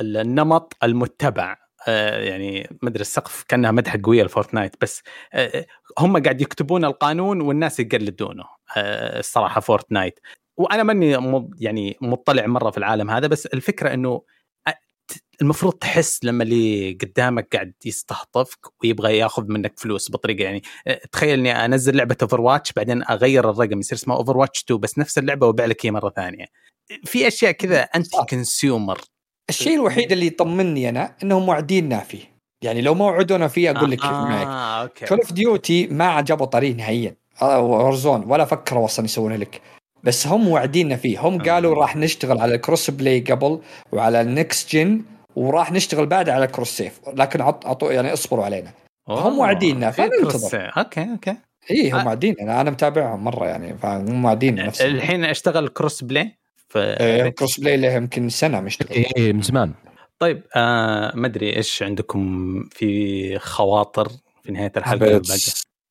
ال 0.00 0.16
النمط 0.16 0.76
المتبع 0.82 1.56
آه، 1.88 2.18
يعني 2.18 2.78
ما 2.82 2.88
أدري 2.88 3.00
السقف 3.00 3.44
كأنها 3.48 3.70
مدحه 3.70 3.98
قوية 4.04 4.22
لفورتنايت 4.22 4.76
بس 4.80 5.02
آه، 5.32 5.66
هم 5.98 6.22
قاعد 6.22 6.40
يكتبون 6.40 6.84
القانون 6.84 7.40
والناس 7.40 7.80
يقلدونه 7.80 8.44
الصراحة 8.76 9.60
فورتنايت 9.60 10.20
وأنا 10.56 10.82
ماني 10.82 11.46
يعني 11.58 11.96
مطلع 12.00 12.46
مرة 12.46 12.70
في 12.70 12.78
العالم 12.78 13.10
هذا 13.10 13.26
بس 13.26 13.46
الفكرة 13.46 13.94
إنه 13.94 14.22
المفروض 15.40 15.72
تحس 15.72 16.24
لما 16.24 16.44
اللي 16.44 16.98
قدامك 17.02 17.48
قاعد 17.52 17.72
يستهبلك 17.84 18.58
ويبغى 18.82 19.18
ياخذ 19.18 19.44
منك 19.48 19.80
فلوس 19.80 20.10
بطريقة 20.10 20.44
يعني 20.44 20.62
آه، 20.86 21.00
تخيل 21.12 21.38
إني 21.38 21.64
أنزل 21.64 21.96
لعبة 21.96 22.16
Overwatch 22.22 22.72
بعدين 22.72 23.02
أغير 23.10 23.50
الرقم 23.50 23.78
يصير 23.78 23.98
اسمها 23.98 24.16
Overwatch 24.16 24.62
2 24.62 24.80
بس 24.80 24.98
نفس 24.98 25.18
اللعبة 25.18 25.46
وأبيع 25.46 25.66
لك 25.66 25.86
هي 25.86 25.90
مرة 25.90 26.10
ثانية. 26.16 26.46
في 27.04 27.28
أشياء 27.28 27.52
كذا 27.52 27.80
أنت. 27.80 28.16
consumer. 28.30 29.00
الشيء 29.48 29.74
الوحيد 29.74 30.12
اللي 30.12 30.26
يطمني 30.26 30.88
أنا 30.88 31.16
إنهم 31.22 31.46
مواعديننا 31.46 31.98
فيه 32.00 32.34
يعني 32.62 32.80
لو 32.82 32.94
ما 32.94 33.04
وعدونا 33.04 33.48
فيه 33.48 33.70
أقول 33.70 33.90
لك 33.90 34.04
معك. 34.04 34.46
آه 34.46 34.82
okay. 34.82 35.06
Call 35.06 35.18
of 35.18 35.32
Duty 35.32 35.86
ما 35.86 36.04
جابوا 36.04 36.46
طريق 36.46 36.76
نهائيا. 36.76 37.16
Warzone 37.42 38.24
ولا 38.24 38.44
فكروا 38.44 38.84
أصلا 38.84 39.04
يسوونه 39.04 39.36
لك. 39.36 39.60
بس 40.04 40.26
هم 40.26 40.48
وعدينا 40.48 40.96
فيه. 40.96 41.20
هم 41.20 41.42
قالوا 41.42 41.74
راح 41.74 41.96
نشتغل 41.96 42.40
على 42.40 42.54
ال 42.54 42.60
cross 42.60 42.90
play 42.90 43.20
قبل 43.20 43.60
وعلى 43.92 44.20
ال 44.20 44.30
next 44.30 44.72
gen 44.76 45.02
وراح 45.36 45.72
نشتغل 45.72 46.06
بعد 46.06 46.28
على 46.28 46.44
ال 46.44 46.48
cross 46.48 46.68
save 46.70 47.00
لكن 47.14 47.40
عط 47.40 47.66
عطوا 47.66 47.92
يعني 47.92 48.12
اصبروا 48.12 48.44
علينا. 48.44 48.70
أوه، 49.08 49.28
هم 49.28 49.38
واعديننا، 49.38 49.90
في 49.90 50.02
فننتظر. 50.02 50.30
cross- 50.30 50.54
okay 50.78 51.10
okay. 51.12 51.36
اي 51.70 51.90
هم 51.90 51.96
آه. 51.98 52.06
واعدين. 52.06 52.34
أنا 52.40 52.60
أنا 52.60 52.70
متابعهم 52.70 53.24
مرة 53.24 53.46
يعني 53.46 53.78
فهم 53.78 54.24
واعدين 54.24 54.54
نفسهم. 54.54 54.94
الحين 54.94 55.24
اشتغل 55.24 55.68
cross 55.68 56.04
play؟ 56.04 56.38
ف 56.68 56.76
إيه، 56.76 57.28
cross 57.28 57.60
play 57.60 57.76
له 57.76 57.92
يمكن 57.92 58.28
سنة 58.28 58.60
مشتغل. 58.60 59.04
إيه 59.16 59.32
من 59.32 59.42
زمان. 59.42 59.72
طيب 60.18 60.42
آه 60.56 61.12
ما 61.14 61.26
أدري 61.26 61.56
إيش 61.56 61.82
عندكم 61.82 62.54
في 62.70 63.38
خواطر 63.38 64.08
في 64.42 64.52
نهاية 64.52 64.72
الحلقة؟ 64.76 64.98
باقي, 64.98 65.38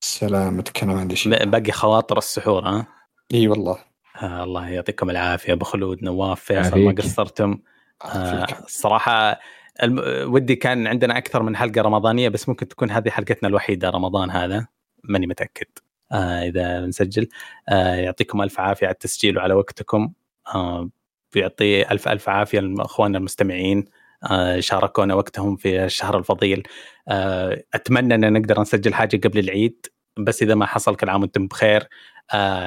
سلامتك 0.00 0.82
أنا 0.82 0.92
ما 0.94 1.00
عندي 1.00 1.16
شيء. 1.16 1.44
باقي 1.44 1.72
خواطر 1.72 2.18
السحور 2.18 2.64
ها؟ 2.68 2.86
إي 3.34 3.48
والله. 3.48 3.78
آه 4.22 4.44
الله 4.44 4.68
يعطيكم 4.68 5.10
العافية. 5.10 5.52
أبو 5.52 5.64
خلود 5.64 6.04
نواف 6.04 6.40
فيصل. 6.40 6.78
ما 6.78 6.92
قصرتم؟ 6.92 7.58
آه. 8.04 8.46
الصراحة 8.64 9.40
الم... 9.82 9.98
ودي 10.32 10.56
كان 10.56 10.86
عندنا 10.86 11.18
أكثر 11.18 11.42
من 11.42 11.56
حلقة 11.56 11.80
رمضانية 11.80 12.28
بس 12.28 12.48
ممكن 12.48 12.68
تكون 12.68 12.90
هذه 12.90 13.10
حلقتنا 13.10 13.48
الوحيدة 13.48 13.90
رمضان 13.90 14.30
هذا 14.30 14.66
ماني 15.04 15.26
متأكد. 15.26 15.66
آه 16.12 16.42
إذا 16.42 16.80
بنسجل 16.80 17.28
آه 17.68 17.94
يعطيكم 17.94 18.42
ألف 18.42 18.60
عافية 18.60 18.86
على 18.86 18.94
التسجيل 18.94 19.38
وعلى 19.38 19.54
وقتكم. 19.54 20.12
آه 20.54 20.90
بيعطي 21.32 21.90
ألف 21.90 22.08
ألف 22.08 22.28
عافية 22.28 22.60
لأخواننا 22.60 23.18
المستمعين. 23.18 23.84
آه 24.30 24.60
شاركونا 24.60 25.14
وقتهم 25.14 25.56
في 25.56 25.84
الشهر 25.84 26.18
الفضيل. 26.18 26.62
آه 27.08 27.62
أتمنى 27.74 28.14
أن 28.14 28.32
نقدر 28.32 28.60
نسجل 28.60 28.94
حاجة 28.94 29.16
قبل 29.16 29.38
العيد 29.38 29.86
بس 30.18 30.42
إذا 30.42 30.54
ما 30.54 30.66
حصل 30.66 30.96
كل 30.96 31.08
عام 31.08 31.22
وأنتم 31.22 31.46
بخير 31.46 31.88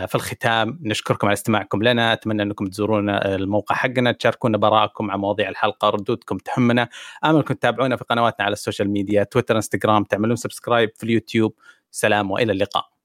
في 0.08 0.16
الختام 0.16 0.80
نشكركم 0.82 1.28
على 1.28 1.34
استماعكم 1.34 1.84
لنا. 1.84 2.14
أتمنى 2.14 2.44
أنكم 2.44 2.68
تزورونا 2.68 3.36
الموقع 3.36 3.76
حقنا 3.76 4.12
تشاركونا 4.12 4.58
بآراءكم 4.58 5.12
عن 5.12 5.20
مواضيع 5.20 5.50
الحلقة 5.50 5.90
ردودكم 5.90 6.38
تهمنا. 6.38 6.90
املكم 7.26 7.54
تتابعونا 7.54 7.96
في 7.96 8.04
قنواتنا 8.04 8.46
على 8.46 8.54
ال 8.54 8.59
social 8.59 8.90
media 8.90 9.24
تويتر 9.24 9.56
إنستغرام 9.56 10.04
تعملون 10.04 10.36
subscribe 10.36 10.90
في 10.96 11.04
اليوتيوب. 11.04 11.54
سلام 11.92 12.32
وإلى 12.32 12.52
اللقاء. 12.52 12.97